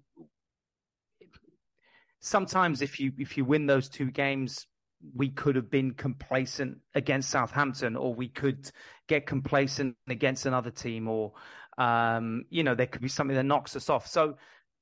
sometimes 2.20 2.82
if 2.82 3.00
you 3.00 3.14
if 3.18 3.38
you 3.38 3.46
win 3.46 3.68
those 3.68 3.88
two 3.88 4.12
games, 4.12 4.68
we 5.16 5.30
could 5.30 5.56
have 5.56 5.70
been 5.70 5.94
complacent 5.94 6.80
against 6.94 7.30
Southampton, 7.30 7.96
or 7.96 8.14
we 8.14 8.28
could 8.28 8.70
get 9.08 9.26
complacent 9.26 9.96
against 10.08 10.46
another 10.46 10.72
team, 10.72 11.08
or 11.08 11.34
um, 11.78 12.46
you 12.50 12.64
know, 12.64 12.76
there 12.76 12.88
could 12.88 13.02
be 13.02 13.08
something 13.08 13.36
that 13.36 13.46
knocks 13.46 13.76
us 13.76 13.90
off. 13.90 14.08
So 14.08 14.36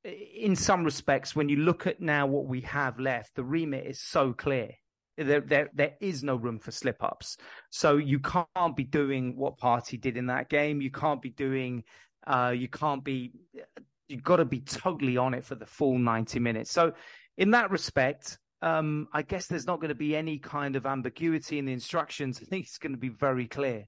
in 0.07 0.55
some 0.55 0.83
respects, 0.83 1.35
when 1.35 1.49
you 1.49 1.57
look 1.57 1.87
at 1.87 2.01
now 2.01 2.25
what 2.27 2.45
we 2.45 2.61
have 2.61 2.99
left, 2.99 3.35
the 3.35 3.43
remit 3.43 3.85
is 3.85 4.01
so 4.01 4.33
clear. 4.33 4.71
There, 5.17 5.41
there, 5.41 5.69
there 5.73 5.93
is 5.99 6.23
no 6.23 6.35
room 6.35 6.59
for 6.59 6.71
slip 6.71 7.03
ups. 7.03 7.37
So 7.71 7.97
you 7.97 8.19
can't 8.19 8.75
be 8.75 8.83
doing 8.83 9.35
what 9.35 9.57
Partey 9.57 9.99
did 9.99 10.15
in 10.15 10.27
that 10.27 10.49
game. 10.49 10.79
You 10.79 10.91
can't 10.91 11.21
be 11.21 11.31
doing, 11.31 11.83
uh, 12.25 12.53
you 12.55 12.67
can't 12.67 13.03
be, 13.03 13.31
you've 14.07 14.23
got 14.23 14.37
to 14.37 14.45
be 14.45 14.59
totally 14.61 15.17
on 15.17 15.33
it 15.33 15.43
for 15.43 15.55
the 15.55 15.65
full 15.65 15.97
90 15.97 16.39
minutes. 16.39 16.71
So 16.71 16.93
in 17.37 17.51
that 17.51 17.71
respect, 17.71 18.37
um, 18.61 19.07
I 19.11 19.23
guess 19.23 19.47
there's 19.47 19.67
not 19.67 19.79
going 19.79 19.89
to 19.89 19.95
be 19.95 20.15
any 20.15 20.37
kind 20.37 20.75
of 20.75 20.85
ambiguity 20.85 21.57
in 21.57 21.65
the 21.65 21.73
instructions. 21.73 22.39
I 22.41 22.45
think 22.45 22.65
it's 22.65 22.77
going 22.77 22.93
to 22.93 22.99
be 22.99 23.09
very 23.09 23.47
clear. 23.47 23.85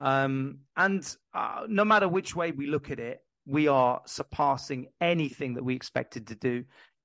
Um, 0.00 0.60
and 0.76 1.06
uh, 1.34 1.66
no 1.68 1.84
matter 1.84 2.08
which 2.08 2.34
way 2.34 2.50
we 2.50 2.66
look 2.66 2.90
at 2.90 2.98
it, 2.98 3.20
we 3.46 3.68
are 3.68 4.00
surpassing 4.06 4.86
anything 5.00 5.54
that 5.54 5.64
we 5.64 5.74
expected 5.74 6.26
to 6.28 6.34
do. 6.34 6.64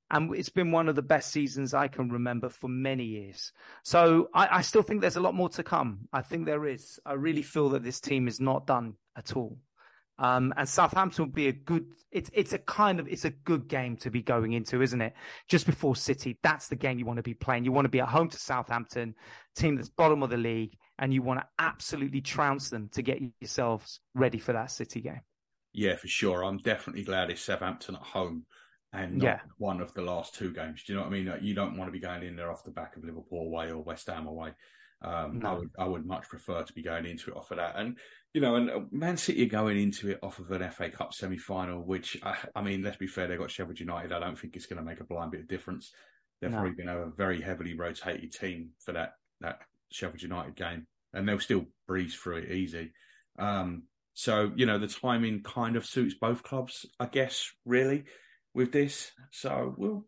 And 0.09 0.34
it's 0.35 0.49
been 0.49 0.72
one 0.72 0.88
of 0.88 0.95
the 0.95 1.01
best 1.01 1.31
seasons 1.31 1.73
I 1.73 1.89
can 1.89 2.09
remember 2.09 2.47
for 2.47 2.69
many 2.69 3.03
years. 3.03 3.51
So 3.84 4.30
I, 4.34 4.59
I 4.59 4.61
still 4.61 4.81
think 4.81 5.01
there's 5.01 5.18
a 5.18 5.22
lot 5.22 5.35
more 5.35 5.49
to 5.49 5.64
come. 5.64 6.07
I 6.14 6.22
think 6.22 6.45
there 6.45 6.65
is. 6.65 6.99
I 7.05 7.14
really 7.14 7.41
feel 7.41 7.69
that 7.69 7.84
this 7.84 7.99
team 7.99 8.27
is 8.27 8.39
not 8.39 8.68
done 8.68 8.93
at 9.18 9.35
all. 9.35 9.57
Um, 10.19 10.53
and 10.57 10.68
Southampton 10.68 11.26
will 11.26 11.31
be 11.31 11.49
a 11.49 11.51
good. 11.51 11.85
It's 12.11 12.31
it's 12.34 12.53
a 12.53 12.57
kind 12.57 12.99
of 12.99 13.07
it's 13.07 13.26
a 13.26 13.30
good 13.30 13.68
game 13.68 13.97
to 13.97 14.09
be 14.09 14.22
going 14.22 14.53
into, 14.53 14.81
isn't 14.81 15.01
it? 15.01 15.14
Just 15.47 15.65
before 15.65 15.95
City, 15.95 16.39
that's 16.41 16.69
the 16.69 16.76
game 16.76 16.97
you 16.97 17.05
want 17.05 17.18
to 17.18 17.23
be 17.23 17.35
playing. 17.35 17.65
You 17.65 17.72
want 17.72 17.85
to 17.85 17.89
be 17.89 17.99
at 17.99 18.07
home 18.07 18.30
to 18.30 18.39
Southampton, 18.39 19.14
team 19.55 19.76
that's 19.76 19.89
bottom 19.89 20.23
of 20.23 20.30
the 20.30 20.38
league, 20.38 20.76
and 20.97 21.14
you 21.14 21.22
want 21.22 21.41
to 21.41 21.45
absolutely 21.59 22.22
trounce 22.22 22.69
them 22.69 22.89
to 22.93 23.03
get 23.03 23.19
yourselves 23.39 23.99
ready 24.15 24.39
for 24.39 24.53
that 24.53 24.72
City 24.72 25.01
game. 25.01 25.22
Yeah, 25.78 25.95
for 25.95 26.08
sure. 26.08 26.44
I'm 26.44 26.58
definitely 26.58 27.04
glad 27.04 27.30
it's 27.30 27.41
Southampton 27.41 27.95
at 27.95 28.02
home 28.02 28.48
and 28.91 29.18
not 29.18 29.24
Yeah. 29.26 29.40
one 29.60 29.80
of 29.80 29.94
the 29.94 30.02
last 30.02 30.34
two 30.34 30.52
games. 30.52 30.84
Do 30.84 30.91
you 30.91 30.98
know 30.98 31.04
what 31.04 31.14
I 31.14 31.16
mean? 31.16 31.28
Like, 31.28 31.44
you 31.44 31.54
don't 31.54 31.78
want 31.78 31.88
to 31.88 31.91
be 31.91 31.99
going 31.99 32.24
in 32.24 32.36
there 32.36 32.52
off 32.52 32.64
the 32.64 32.72
back 32.72 32.98
of 32.98 33.04
Liverpool 33.04 33.41
away 33.45 33.72
or 33.72 33.84
West 33.84 34.08
Ham 34.08 34.26
away. 34.26 34.54
Um, 35.04 35.45
I 35.45 35.54
would 35.54 35.70
I 35.78 35.86
would 35.86 36.08
much 36.08 36.28
prefer 36.28 36.64
to 36.64 36.74
be 36.74 36.82
going 36.82 37.06
into 37.06 37.30
it 37.30 37.38
off 37.38 37.52
of 37.52 37.58
that. 37.58 37.76
And 37.76 37.99
you 38.34 38.41
know, 38.41 38.56
and 38.56 38.72
uh, 38.72 38.80
Man 38.90 39.18
City 39.18 39.44
are 39.44 39.49
going 39.49 39.78
into 39.78 40.10
it 40.10 40.20
off 40.24 40.40
of 40.40 40.49
an 40.49 40.68
FA 40.72 40.90
Cup 40.90 41.14
semi 41.14 41.38
final, 41.38 41.86
which 41.86 42.18
I, 42.24 42.36
I 42.56 42.64
mean, 42.64 42.82
let's 42.82 42.98
be 42.98 43.06
fair, 43.06 43.28
they've 43.28 43.38
got 43.38 43.52
Sheffield 43.52 43.80
United. 43.80 44.12
I 44.12 44.20
don't 44.20 44.36
think 44.40 44.56
it's 44.56 44.66
going 44.66 44.80
to 44.80 44.84
make 44.84 44.99
a 44.99 45.04
blind 45.04 45.30
bit 45.32 45.41
of 45.41 45.48
difference. 45.48 45.94
They're 46.41 46.49
No. 46.49 46.58
probably 46.58 46.74
going 46.76 46.88
to 46.88 46.94
have 46.94 47.08
a 47.08 47.12
very 47.12 47.40
heavily 47.41 47.76
rotated 47.76 48.32
team 48.32 48.72
for 48.84 48.94
that 48.94 49.12
that 49.41 49.60
Sheffield 49.91 50.24
United 50.24 50.56
game, 50.56 50.88
and 51.14 51.30
they'll 51.30 51.40
still 51.40 51.68
breeze 51.86 52.16
through 52.16 52.38
it 52.38 52.52
easy. 52.52 52.91
Um, 53.38 53.84
so 54.18 54.52
you 54.56 54.65
know, 54.65 54.80
the 54.80 54.88
timing 54.88 55.44
kind 55.44 55.76
of 55.76 55.85
suits 55.85 56.15
both 56.19 56.41
clubs, 56.41 56.88
I 56.99 57.06
guess, 57.06 57.52
really, 57.65 58.06
with 58.56 58.72
this. 58.72 59.11
So 59.31 59.76
we'll 59.77 60.07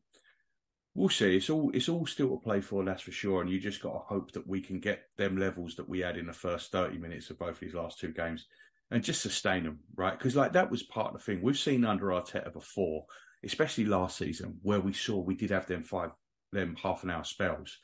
we'll 0.96 1.10
see. 1.10 1.38
It's 1.38 1.52
all 1.52 1.70
it's 1.76 1.90
all 1.90 2.08
still 2.08 2.30
to 2.30 2.38
play 2.38 2.60
for, 2.60 2.84
that's 2.84 3.04
for 3.04 3.12
sure. 3.12 3.42
And 3.42 3.52
you 3.52 3.60
just 3.60 3.84
got 3.84 3.94
to 3.94 4.00
hope 4.00 4.32
that 4.32 4.48
we 4.48 4.62
can 4.62 4.80
get 4.80 5.04
them 5.20 5.38
levels 5.38 5.76
that 5.76 5.88
we 5.88 6.00
had 6.00 6.18
in 6.18 6.26
the 6.26 6.34
first 6.34 6.72
thirty 6.72 6.98
minutes 6.98 7.30
of 7.30 7.38
both 7.38 7.60
these 7.60 7.76
last 7.76 8.00
two 8.00 8.12
games, 8.12 8.48
and 8.90 9.04
just 9.04 9.22
sustain 9.22 9.64
them, 9.64 9.78
right? 9.96 10.18
Because 10.18 10.36
like 10.36 10.54
that 10.54 10.72
was 10.72 10.82
part 10.82 11.14
of 11.14 11.20
the 11.20 11.24
thing 11.24 11.44
we've 11.44 11.56
seen 11.56 11.86
under 11.86 12.08
Arteta 12.08 12.52
before, 12.52 13.06
especially 13.46 13.86
last 13.86 14.18
season, 14.18 14.58
where 14.64 14.82
we 14.82 14.92
saw 14.92 15.20
we 15.20 15.36
did 15.36 15.52
have 15.52 15.68
them 15.68 15.84
five, 15.84 16.10
them 16.52 16.76
half 16.82 17.04
an 17.04 17.12
hour 17.12 17.24
spells, 17.24 17.78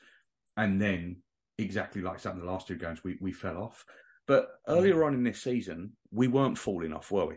and 0.56 0.82
then 0.82 1.18
exactly 1.56 2.02
like 2.02 2.18
some 2.18 2.36
of 2.36 2.42
the 2.42 2.50
last 2.50 2.66
two 2.66 2.74
games, 2.74 3.04
we 3.04 3.16
we 3.20 3.30
fell 3.30 3.58
off. 3.58 3.84
But 4.26 4.42
mm-hmm. 4.42 4.72
earlier 4.72 5.04
on 5.04 5.14
in 5.14 5.22
this 5.22 5.42
season, 5.42 5.92
we 6.16 6.28
weren't 6.28 6.58
falling 6.58 6.92
off, 6.92 7.12
were 7.12 7.26
we? 7.26 7.36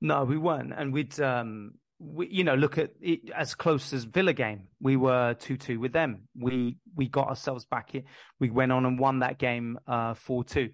No, 0.00 0.24
we 0.24 0.38
weren't, 0.38 0.72
and 0.72 0.92
we'd 0.92 1.20
um, 1.20 1.72
we 1.98 2.28
you 2.28 2.44
know 2.44 2.54
look 2.54 2.78
at 2.78 2.92
it 3.00 3.30
as 3.34 3.54
close 3.54 3.92
as 3.92 4.04
Villa 4.04 4.32
game. 4.32 4.68
We 4.80 4.96
were 4.96 5.34
two 5.34 5.56
two 5.56 5.80
with 5.80 5.92
them. 5.92 6.28
We 6.38 6.76
we 6.94 7.08
got 7.08 7.28
ourselves 7.28 7.64
back 7.64 7.94
in. 7.94 8.04
We 8.38 8.50
went 8.50 8.72
on 8.72 8.86
and 8.86 8.98
won 8.98 9.18
that 9.20 9.38
game 9.38 9.78
uh 9.86 10.14
four 10.14 10.44
two. 10.44 10.70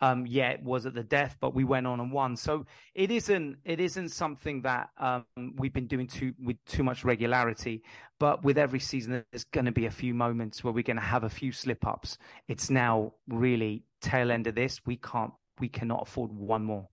Um, 0.00 0.26
yeah, 0.26 0.48
it 0.48 0.64
was 0.64 0.84
at 0.84 0.94
the 0.94 1.04
death, 1.04 1.36
but 1.40 1.54
we 1.54 1.62
went 1.62 1.86
on 1.86 2.00
and 2.00 2.10
won. 2.10 2.34
So 2.34 2.66
it 2.94 3.12
isn't 3.12 3.58
it 3.64 3.78
isn't 3.78 4.08
something 4.08 4.62
that 4.62 4.88
um, 4.98 5.24
we've 5.56 5.72
been 5.72 5.86
doing 5.86 6.08
too 6.08 6.32
with 6.42 6.56
too 6.66 6.82
much 6.82 7.04
regularity. 7.04 7.82
But 8.18 8.42
with 8.42 8.58
every 8.58 8.80
season, 8.80 9.24
there's 9.30 9.44
going 9.44 9.66
to 9.66 9.72
be 9.72 9.86
a 9.86 9.90
few 9.90 10.12
moments 10.12 10.64
where 10.64 10.72
we're 10.72 10.82
going 10.82 10.96
to 10.96 11.02
have 11.02 11.22
a 11.22 11.28
few 11.28 11.52
slip 11.52 11.86
ups. 11.86 12.18
It's 12.48 12.68
now 12.68 13.12
really 13.28 13.84
tail 14.00 14.32
end 14.32 14.48
of 14.48 14.56
this. 14.56 14.80
We 14.84 14.96
can't 14.96 15.32
we 15.60 15.68
cannot 15.68 16.02
afford 16.02 16.32
one 16.32 16.64
more. 16.64 16.88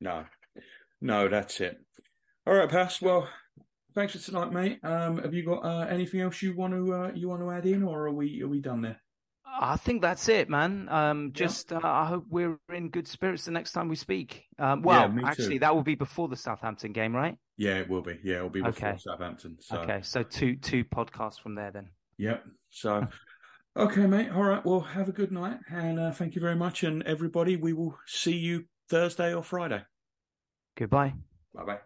No, 0.00 0.24
no, 1.00 1.28
that's 1.28 1.60
it. 1.60 1.78
All 2.46 2.54
right, 2.54 2.68
Pass. 2.68 3.02
Well, 3.02 3.28
thanks 3.94 4.12
for 4.14 4.18
tonight, 4.18 4.52
mate. 4.52 4.78
Um, 4.84 5.18
have 5.18 5.34
you 5.34 5.44
got 5.44 5.64
uh, 5.64 5.86
anything 5.88 6.20
else 6.20 6.40
you 6.40 6.54
want 6.56 6.72
to 6.74 6.92
uh, 6.94 7.12
you 7.14 7.28
want 7.28 7.42
to 7.42 7.50
add 7.50 7.66
in, 7.66 7.82
or 7.82 8.06
are 8.06 8.12
we 8.12 8.42
are 8.42 8.48
we 8.48 8.60
done 8.60 8.82
there? 8.82 9.00
I 9.60 9.76
think 9.76 10.02
that's 10.02 10.28
it, 10.28 10.48
man. 10.48 10.88
Um, 10.88 11.26
Yeah. 11.34 11.46
just 11.46 11.72
uh, 11.72 11.80
I 11.82 12.06
hope 12.06 12.26
we're 12.28 12.58
in 12.72 12.90
good 12.90 13.08
spirits 13.08 13.44
the 13.46 13.50
next 13.50 13.72
time 13.72 13.88
we 13.88 13.96
speak. 13.96 14.44
Um, 14.58 14.82
well, 14.82 15.10
too. 15.10 15.22
actually, 15.24 15.58
that 15.58 15.74
will 15.74 15.82
be 15.82 15.94
before 15.96 16.28
the 16.28 16.36
Southampton 16.36 16.92
game, 16.92 17.14
right? 17.16 17.36
Yeah, 17.56 17.78
it 17.78 17.88
will 17.88 18.02
be. 18.02 18.20
Yeah, 18.22 18.36
it'll 18.36 18.50
be 18.50 18.62
before 18.62 18.90
Okay. 18.90 18.98
Southampton. 18.98 19.56
So, 19.60 19.78
Okay, 19.78 20.00
so 20.02 20.22
two 20.22 20.56
two 20.56 20.84
podcasts 20.84 21.40
from 21.40 21.56
there 21.56 21.72
then. 21.72 21.88
Yep. 22.18 22.44
So, 22.70 23.06
okay, 23.78 24.06
mate. 24.06 24.30
All 24.30 24.44
right. 24.44 24.64
Well, 24.64 24.80
have 24.80 25.08
a 25.08 25.12
good 25.12 25.32
night, 25.32 25.58
and 25.70 25.98
uh, 25.98 26.12
thank 26.12 26.34
you 26.34 26.40
very 26.40 26.56
much. 26.56 26.82
And 26.82 27.02
everybody, 27.04 27.56
we 27.56 27.72
will 27.72 27.98
see 28.06 28.36
you 28.36 28.64
Thursday 28.88 29.34
or 29.34 29.42
Friday. 29.42 29.82
Goodbye. 30.76 31.14
Bye 31.54 31.64
bye. 31.64 31.78